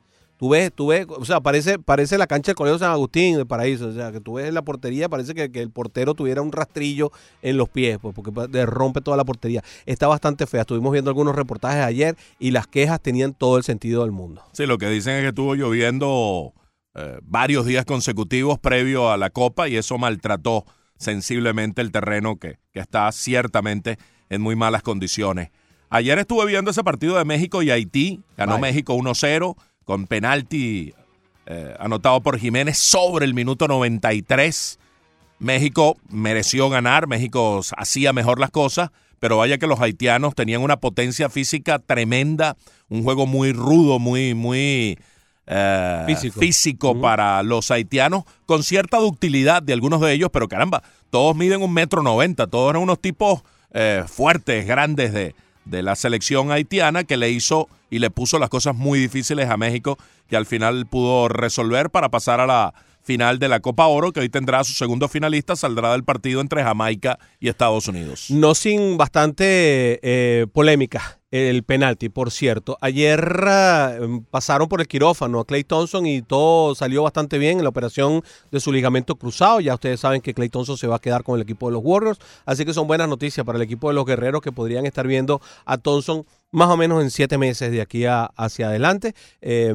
Tú 0.44 0.50
ves, 0.50 0.70
tú 0.74 0.88
ves, 0.88 1.06
o 1.08 1.24
sea, 1.24 1.40
parece, 1.40 1.78
parece 1.78 2.18
la 2.18 2.26
cancha 2.26 2.48
del 2.50 2.56
Colegio 2.56 2.78
San 2.78 2.90
Agustín 2.90 3.38
de 3.38 3.46
Paraíso. 3.46 3.88
O 3.88 3.92
sea, 3.92 4.12
que 4.12 4.20
tú 4.20 4.34
ves 4.34 4.52
la 4.52 4.60
portería, 4.60 5.08
parece 5.08 5.32
que, 5.34 5.50
que 5.50 5.62
el 5.62 5.70
portero 5.70 6.12
tuviera 6.12 6.42
un 6.42 6.52
rastrillo 6.52 7.12
en 7.40 7.56
los 7.56 7.70
pies, 7.70 7.96
pues, 7.98 8.14
porque 8.14 8.30
de- 8.50 8.66
rompe 8.66 9.00
toda 9.00 9.16
la 9.16 9.24
portería. 9.24 9.64
Está 9.86 10.06
bastante 10.06 10.46
fea. 10.46 10.60
Estuvimos 10.60 10.92
viendo 10.92 11.08
algunos 11.10 11.34
reportajes 11.34 11.82
ayer 11.82 12.14
y 12.38 12.50
las 12.50 12.66
quejas 12.66 13.00
tenían 13.00 13.32
todo 13.32 13.56
el 13.56 13.62
sentido 13.64 14.02
del 14.02 14.10
mundo. 14.12 14.42
Sí, 14.52 14.66
lo 14.66 14.76
que 14.76 14.90
dicen 14.90 15.14
es 15.14 15.22
que 15.22 15.28
estuvo 15.28 15.54
lloviendo 15.54 16.52
eh, 16.94 17.18
varios 17.22 17.64
días 17.64 17.86
consecutivos 17.86 18.58
previo 18.58 19.10
a 19.10 19.16
la 19.16 19.30
Copa 19.30 19.66
y 19.70 19.76
eso 19.78 19.96
maltrató 19.96 20.66
sensiblemente 20.98 21.80
el 21.80 21.90
terreno 21.90 22.36
que, 22.36 22.58
que 22.70 22.80
está 22.80 23.10
ciertamente 23.12 23.98
en 24.28 24.42
muy 24.42 24.56
malas 24.56 24.82
condiciones. 24.82 25.48
Ayer 25.90 26.18
estuve 26.18 26.46
viendo 26.46 26.70
ese 26.70 26.82
partido 26.82 27.16
de 27.16 27.24
México 27.24 27.62
y 27.62 27.70
Haití. 27.70 28.20
Ganó. 28.36 28.58
México 28.58 28.94
1-0 28.94 29.54
con 29.84 30.06
penalti 30.06 30.94
eh, 31.46 31.74
anotado 31.78 32.20
por 32.22 32.38
Jiménez 32.38 32.78
sobre 32.78 33.24
el 33.26 33.34
minuto 33.34 33.68
93. 33.68 34.78
México 35.38 35.96
mereció 36.08 36.70
ganar, 36.70 37.06
México 37.06 37.60
hacía 37.76 38.12
mejor 38.12 38.38
las 38.40 38.50
cosas, 38.50 38.90
pero 39.20 39.36
vaya 39.38 39.58
que 39.58 39.66
los 39.66 39.80
haitianos 39.80 40.34
tenían 40.34 40.62
una 40.62 40.78
potencia 40.78 41.28
física 41.28 41.78
tremenda, 41.78 42.56
un 42.88 43.02
juego 43.02 43.26
muy 43.26 43.52
rudo, 43.52 43.98
muy, 43.98 44.34
muy 44.34 44.98
eh, 45.46 46.04
Físico. 46.06 46.40
físico 46.40 47.00
para 47.00 47.42
los 47.42 47.70
haitianos, 47.70 48.24
con 48.46 48.62
cierta 48.62 48.98
ductilidad 48.98 49.62
de 49.62 49.74
algunos 49.74 50.00
de 50.00 50.12
ellos, 50.12 50.30
pero 50.32 50.48
caramba, 50.48 50.82
todos 51.10 51.36
miden 51.36 51.62
un 51.62 51.72
metro 51.74 52.02
noventa, 52.02 52.46
todos 52.46 52.70
eran 52.70 52.82
unos 52.82 53.00
tipos 53.00 53.42
eh, 53.74 54.04
fuertes, 54.06 54.66
grandes 54.66 55.12
de, 55.12 55.34
de 55.66 55.82
la 55.82 55.96
selección 55.96 56.50
haitiana 56.50 57.04
que 57.04 57.16
le 57.18 57.30
hizo 57.30 57.68
y 57.94 58.00
le 58.00 58.10
puso 58.10 58.40
las 58.40 58.50
cosas 58.50 58.74
muy 58.74 58.98
difíciles 58.98 59.48
a 59.48 59.56
México, 59.56 59.96
que 60.26 60.36
al 60.36 60.46
final 60.46 60.84
pudo 60.86 61.28
resolver 61.28 61.90
para 61.90 62.08
pasar 62.08 62.40
a 62.40 62.46
la 62.46 62.74
final 63.04 63.38
de 63.38 63.48
la 63.48 63.60
Copa 63.60 63.86
Oro, 63.86 64.12
que 64.12 64.18
hoy 64.18 64.28
tendrá 64.28 64.58
a 64.58 64.64
su 64.64 64.72
segundo 64.72 65.06
finalista, 65.06 65.54
saldrá 65.54 65.92
del 65.92 66.02
partido 66.02 66.40
entre 66.40 66.64
Jamaica 66.64 67.20
y 67.38 67.48
Estados 67.48 67.86
Unidos. 67.86 68.30
No 68.30 68.56
sin 68.56 68.96
bastante 68.96 70.00
eh, 70.02 70.46
polémica 70.52 71.20
el 71.30 71.64
penalti, 71.64 72.08
por 72.10 72.30
cierto. 72.30 72.78
Ayer 72.80 73.20
ah, 73.48 73.98
pasaron 74.30 74.68
por 74.68 74.80
el 74.80 74.86
quirófano 74.86 75.40
a 75.40 75.44
Clay 75.44 75.64
Thompson 75.64 76.06
y 76.06 76.22
todo 76.22 76.76
salió 76.76 77.02
bastante 77.02 77.38
bien 77.38 77.58
en 77.58 77.64
la 77.64 77.70
operación 77.70 78.22
de 78.52 78.60
su 78.60 78.72
ligamento 78.72 79.16
cruzado. 79.16 79.58
Ya 79.58 79.74
ustedes 79.74 79.98
saben 79.98 80.20
que 80.20 80.32
Clay 80.32 80.48
Thompson 80.48 80.78
se 80.78 80.86
va 80.86 80.96
a 80.96 81.00
quedar 81.00 81.24
con 81.24 81.34
el 81.34 81.42
equipo 81.42 81.66
de 81.66 81.72
los 81.72 81.82
Warriors, 81.84 82.20
así 82.46 82.64
que 82.64 82.72
son 82.72 82.86
buenas 82.86 83.08
noticias 83.08 83.44
para 83.44 83.56
el 83.56 83.62
equipo 83.62 83.88
de 83.88 83.94
los 83.94 84.06
Guerreros 84.06 84.42
que 84.42 84.52
podrían 84.52 84.86
estar 84.86 85.08
viendo 85.08 85.40
a 85.64 85.76
Thompson 85.76 86.24
más 86.54 86.68
o 86.70 86.76
menos 86.76 87.02
en 87.02 87.10
siete 87.10 87.36
meses 87.36 87.72
de 87.72 87.80
aquí 87.80 88.04
a- 88.06 88.26
hacia 88.36 88.68
adelante. 88.68 89.12
Eh, 89.42 89.74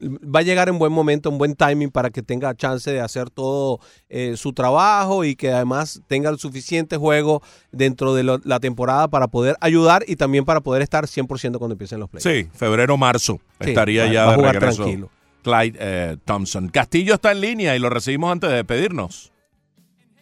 va 0.00 0.40
a 0.40 0.42
llegar 0.42 0.68
en 0.68 0.78
buen 0.78 0.92
momento, 0.92 1.28
en 1.30 1.38
buen 1.38 1.54
timing 1.56 1.90
para 1.90 2.10
que 2.10 2.22
tenga 2.22 2.54
chance 2.54 2.90
de 2.90 3.00
hacer 3.00 3.28
todo 3.30 3.80
eh, 4.08 4.36
su 4.36 4.52
trabajo 4.52 5.24
y 5.24 5.34
que 5.34 5.50
además 5.52 6.00
tenga 6.06 6.30
el 6.30 6.38
suficiente 6.38 6.96
juego 6.96 7.42
dentro 7.72 8.14
de 8.14 8.22
lo- 8.22 8.40
la 8.44 8.60
temporada 8.60 9.08
para 9.08 9.26
poder 9.26 9.56
ayudar 9.60 10.04
y 10.06 10.14
también 10.16 10.44
para 10.44 10.60
poder 10.60 10.82
estar 10.82 11.06
100% 11.08 11.58
cuando 11.58 11.72
empiecen 11.74 11.98
los 12.00 12.08
playoffs. 12.08 12.32
Sí, 12.32 12.48
febrero, 12.56 12.96
marzo. 12.96 13.40
Sí, 13.60 13.70
estaría 13.70 14.04
va- 14.06 14.12
ya 14.12 14.22
va 14.24 14.28
a 14.28 14.30
de 14.32 14.36
jugar 14.36 14.54
regreso. 14.54 14.82
tranquilo. 14.84 15.10
Clyde 15.42 15.76
eh, 15.80 16.16
Thompson. 16.24 16.68
Castillo 16.68 17.14
está 17.14 17.32
en 17.32 17.40
línea 17.40 17.74
y 17.76 17.78
lo 17.78 17.90
recibimos 17.90 18.30
antes 18.32 18.48
de 18.50 18.56
despedirnos. 18.56 19.32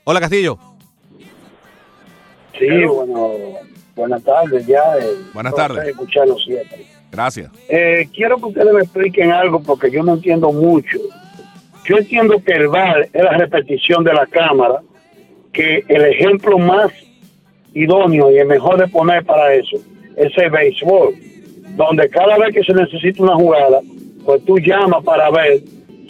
Hola 0.05 0.21
Castillo. 0.21 0.59
Sí, 2.59 2.67
bueno, 2.87 3.33
buenas 3.97 4.23
tardes 4.23 4.67
ya. 4.67 4.81
eh, 5.01 5.07
Buenas 5.33 5.55
tardes. 5.55 5.89
Escucharlo 5.89 6.37
siempre. 6.39 6.87
Gracias. 7.13 7.51
Eh, 7.69 8.09
quiero 8.15 8.37
que 8.39 8.47
ustedes 8.47 8.73
me 8.73 8.81
expliquen 8.81 9.31
algo 9.33 9.63
porque 9.63 9.91
yo 9.91 10.03
no 10.03 10.15
entiendo 10.15 10.53
mucho. 10.53 10.99
Yo 11.87 11.99
entiendo 11.99 12.43
que 12.45 12.53
el 12.53 12.69
VAR 12.69 13.09
es 13.13 13.23
la 13.23 13.37
repetición 13.37 14.03
de 14.05 14.13
la 14.15 14.27
cámara, 14.27 14.81
que 15.53 15.85
el 15.89 16.05
ejemplo 16.07 16.59
más 16.59 16.91
idóneo 17.75 18.31
y 18.31 18.39
el 18.39 18.47
mejor 18.47 18.79
de 18.79 18.89
poner 18.89 19.25
para 19.25 19.53
eso 19.55 19.77
es 20.17 20.33
el 20.39 20.51
béisbol, 20.51 21.15
donde 21.77 22.09
cada 22.09 22.39
vez 22.39 22.55
que 22.55 22.63
se 22.65 22.73
necesita 22.73 23.23
una 23.23 23.35
jugada, 23.35 23.81
pues 24.25 24.45
tú 24.45 24.59
llamas 24.59 25.05
para 25.05 25.31
ver 25.31 25.61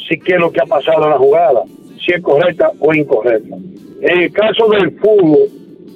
si 0.09 0.19
qué 0.20 0.35
es 0.35 0.40
lo 0.40 0.52
que 0.52 0.61
ha 0.61 0.66
pasado 0.66 1.05
en 1.05 1.11
la 1.11 1.19
jugada, 1.19 1.62
si 2.05 2.12
es 2.12 2.20
correcta 2.23 2.70
o 2.78 2.94
incorrecta. 2.94 3.56
En 4.02 4.20
el 4.23 4.32
caso 4.32 4.69
del 4.69 4.93
fútbol, 4.98 5.48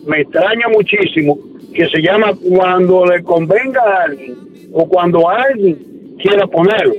me 0.07 0.23
extraña 0.23 0.69
muchísimo 0.73 1.39
que 1.79 1.89
se 1.91 2.03
llama 2.03 2.33
cuando 2.35 3.07
le 3.07 3.23
convenga 3.23 3.81
a 3.81 4.03
alguien 4.07 4.37
o 4.73 4.89
cuando 4.89 5.29
alguien 5.29 5.79
quiera 6.21 6.45
ponerlo. 6.49 6.95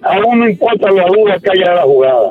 A 0.00 0.18
uno 0.20 0.36
no 0.36 0.48
importa 0.48 0.90
la 0.90 1.04
duda 1.08 1.38
que 1.38 1.50
haya 1.50 1.72
de 1.72 1.76
la 1.76 1.82
jugada. 1.82 2.30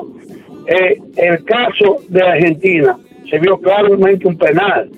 Eh, 0.66 1.00
el 1.18 1.44
caso 1.44 1.98
de 2.08 2.20
Argentina 2.20 2.98
se 3.30 3.38
vio 3.38 3.60
claramente 3.60 4.26
un 4.26 4.36
penal. 4.36 4.90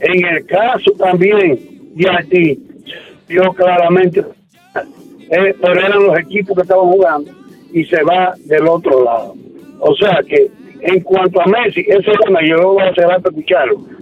En 0.00 0.26
el 0.26 0.44
caso 0.46 0.90
también 0.98 1.60
de 1.94 2.10
Haití 2.10 2.58
se 2.84 3.34
vio 3.34 3.52
claramente 3.52 4.18
un 4.18 4.26
penal. 4.72 4.88
Eh, 5.30 5.54
pero 5.62 5.74
eran 5.74 6.02
los 6.02 6.18
equipos 6.18 6.56
que 6.56 6.62
estaban 6.62 6.86
jugando 6.86 7.30
y 7.72 7.84
se 7.84 8.02
va 8.02 8.34
del 8.44 8.66
otro 8.66 9.04
lado. 9.04 9.36
O 9.78 9.94
sea 9.94 10.18
que 10.28 10.50
en 10.80 11.00
cuanto 11.00 11.40
a 11.40 11.46
Messi, 11.46 11.84
ese 11.86 12.10
tema 12.24 12.40
yo 12.44 12.72
voy 12.72 12.82
a 12.82 12.92
cerrar 12.92 13.22
para 13.22 13.36
escucharlo. 13.36 13.98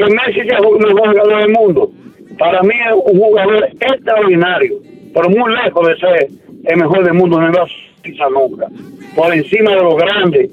Que 0.00 0.14
Messi 0.14 0.48
sea 0.48 0.58
el 0.58 0.78
mejor 0.78 1.10
jugador 1.10 1.42
del 1.42 1.52
mundo. 1.52 1.90
Para 2.38 2.62
mí 2.62 2.72
es 2.74 2.94
un 3.12 3.20
jugador 3.20 3.68
extraordinario, 3.80 4.78
pero 5.12 5.28
muy 5.28 5.54
lejos 5.54 5.88
de 5.88 5.96
ser 5.98 6.28
el 6.64 6.76
mejor 6.78 7.04
del 7.04 7.12
mundo, 7.12 7.38
no 7.38 7.48
lo 7.48 7.58
va 7.58 7.64
a 7.64 8.02
pisar 8.02 8.30
nunca. 8.30 8.66
Por 9.14 9.34
encima 9.34 9.72
de 9.72 9.82
los 9.82 9.96
grandes, 9.96 10.50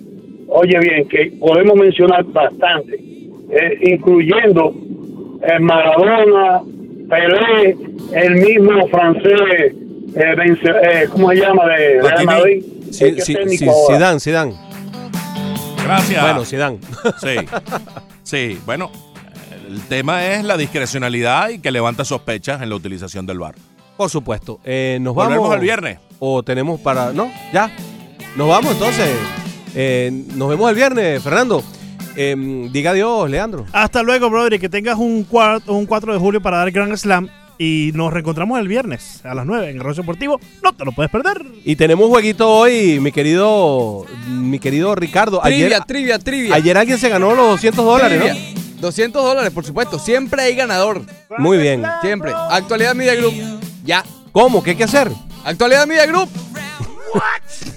oye 0.49 0.79
bien, 0.79 1.07
que 1.07 1.31
podemos 1.39 1.77
mencionar 1.77 2.25
bastante, 2.25 2.95
eh, 2.95 3.79
incluyendo 3.83 4.73
eh, 5.43 5.59
Maradona, 5.59 6.61
Pelé, 7.07 7.77
el 8.15 8.35
mismo 8.35 8.85
francés, 8.89 9.41
eh, 9.49 9.73
eh, 10.13 11.07
¿cómo 11.09 11.29
se 11.29 11.35
llama? 11.37 11.67
De 11.67 12.01
Real 12.01 12.25
Madrid. 12.25 12.63
Sí, 12.91 13.05
es 13.05 13.23
sí, 13.23 13.35
sí. 13.47 13.67
Zidane, 13.87 14.19
Zidane. 14.19 14.53
Gracias. 15.85 16.21
Bueno, 16.21 16.43
Zidane. 16.43 16.79
Sí. 17.21 17.47
Sí, 18.23 18.59
bueno, 18.65 18.91
el 19.67 19.81
tema 19.81 20.25
es 20.27 20.43
la 20.43 20.57
discrecionalidad 20.57 21.49
y 21.49 21.59
que 21.59 21.71
levanta 21.71 22.05
sospechas 22.05 22.61
en 22.61 22.69
la 22.69 22.75
utilización 22.75 23.25
del 23.25 23.39
bar. 23.39 23.55
Por 23.97 24.09
supuesto. 24.09 24.59
Eh, 24.63 24.97
nos 25.01 25.13
Volvemos 25.15 25.39
vamos 25.43 25.55
el 25.55 25.61
viernes. 25.61 25.99
O 26.19 26.43
tenemos 26.43 26.79
para. 26.79 27.11
No, 27.13 27.31
ya. 27.53 27.71
Nos 28.35 28.47
vamos 28.47 28.73
entonces. 28.73 29.09
Eh, 29.75 30.11
nos 30.35 30.49
vemos 30.49 30.69
el 30.69 30.75
viernes, 30.75 31.21
Fernando. 31.21 31.63
Eh, 32.15 32.67
diga 32.71 32.91
adiós, 32.91 33.29
Leandro. 33.29 33.65
Hasta 33.73 34.01
luego, 34.03 34.29
brother, 34.29 34.53
y 34.53 34.59
que 34.59 34.69
tengas 34.69 34.97
un, 34.97 35.27
cuar- 35.27 35.61
un 35.67 35.85
4 35.85 36.13
de 36.13 36.19
julio 36.19 36.41
para 36.41 36.57
dar 36.57 36.71
Grand 36.71 36.95
Slam. 36.95 37.29
Y 37.59 37.91
nos 37.95 38.13
reencontramos 38.13 38.59
el 38.59 38.67
viernes 38.67 39.25
a 39.25 39.33
las 39.33 39.43
9 39.45 39.71
en 39.71 39.77
el 39.77 39.81
Rollo 39.83 40.01
Deportivo. 40.03 40.39
No 40.63 40.73
te 40.73 40.85
lo 40.85 40.91
puedes 40.91 41.11
perder. 41.11 41.43
Y 41.65 41.75
tenemos 41.75 42.05
un 42.05 42.11
jueguito 42.11 42.47
hoy, 42.49 42.99
mi 42.99 43.11
querido, 43.11 44.05
mi 44.29 44.59
querido 44.59 44.93
Ricardo. 44.93 45.39
Trivia, 45.41 45.65
Ayer, 45.65 45.83
trivia, 45.85 46.19
trivia. 46.19 46.53
ayer 46.55 46.77
alguien 46.77 46.99
se 46.99 47.09
ganó 47.09 47.33
los 47.33 47.47
200 47.49 47.83
dólares, 47.83 48.19
Trivia. 48.19 48.33
¿no? 48.53 48.56
200 48.79 49.23
dólares, 49.23 49.51
por 49.51 49.65
supuesto. 49.65 49.99
Siempre 49.99 50.43
hay 50.43 50.55
ganador. 50.55 51.01
Muy 51.37 51.57
bien. 51.57 51.83
Siempre. 52.01 52.31
Actualidad 52.49 52.95
Media 52.95 53.15
Group. 53.15 53.33
Ya. 53.83 54.03
¿Cómo? 54.31 54.63
¿Qué 54.63 54.71
hay 54.71 54.75
que 54.75 54.83
hacer? 54.83 55.11
Actualidad 55.43 55.87
Media 55.87 56.05
Group. 56.05 56.29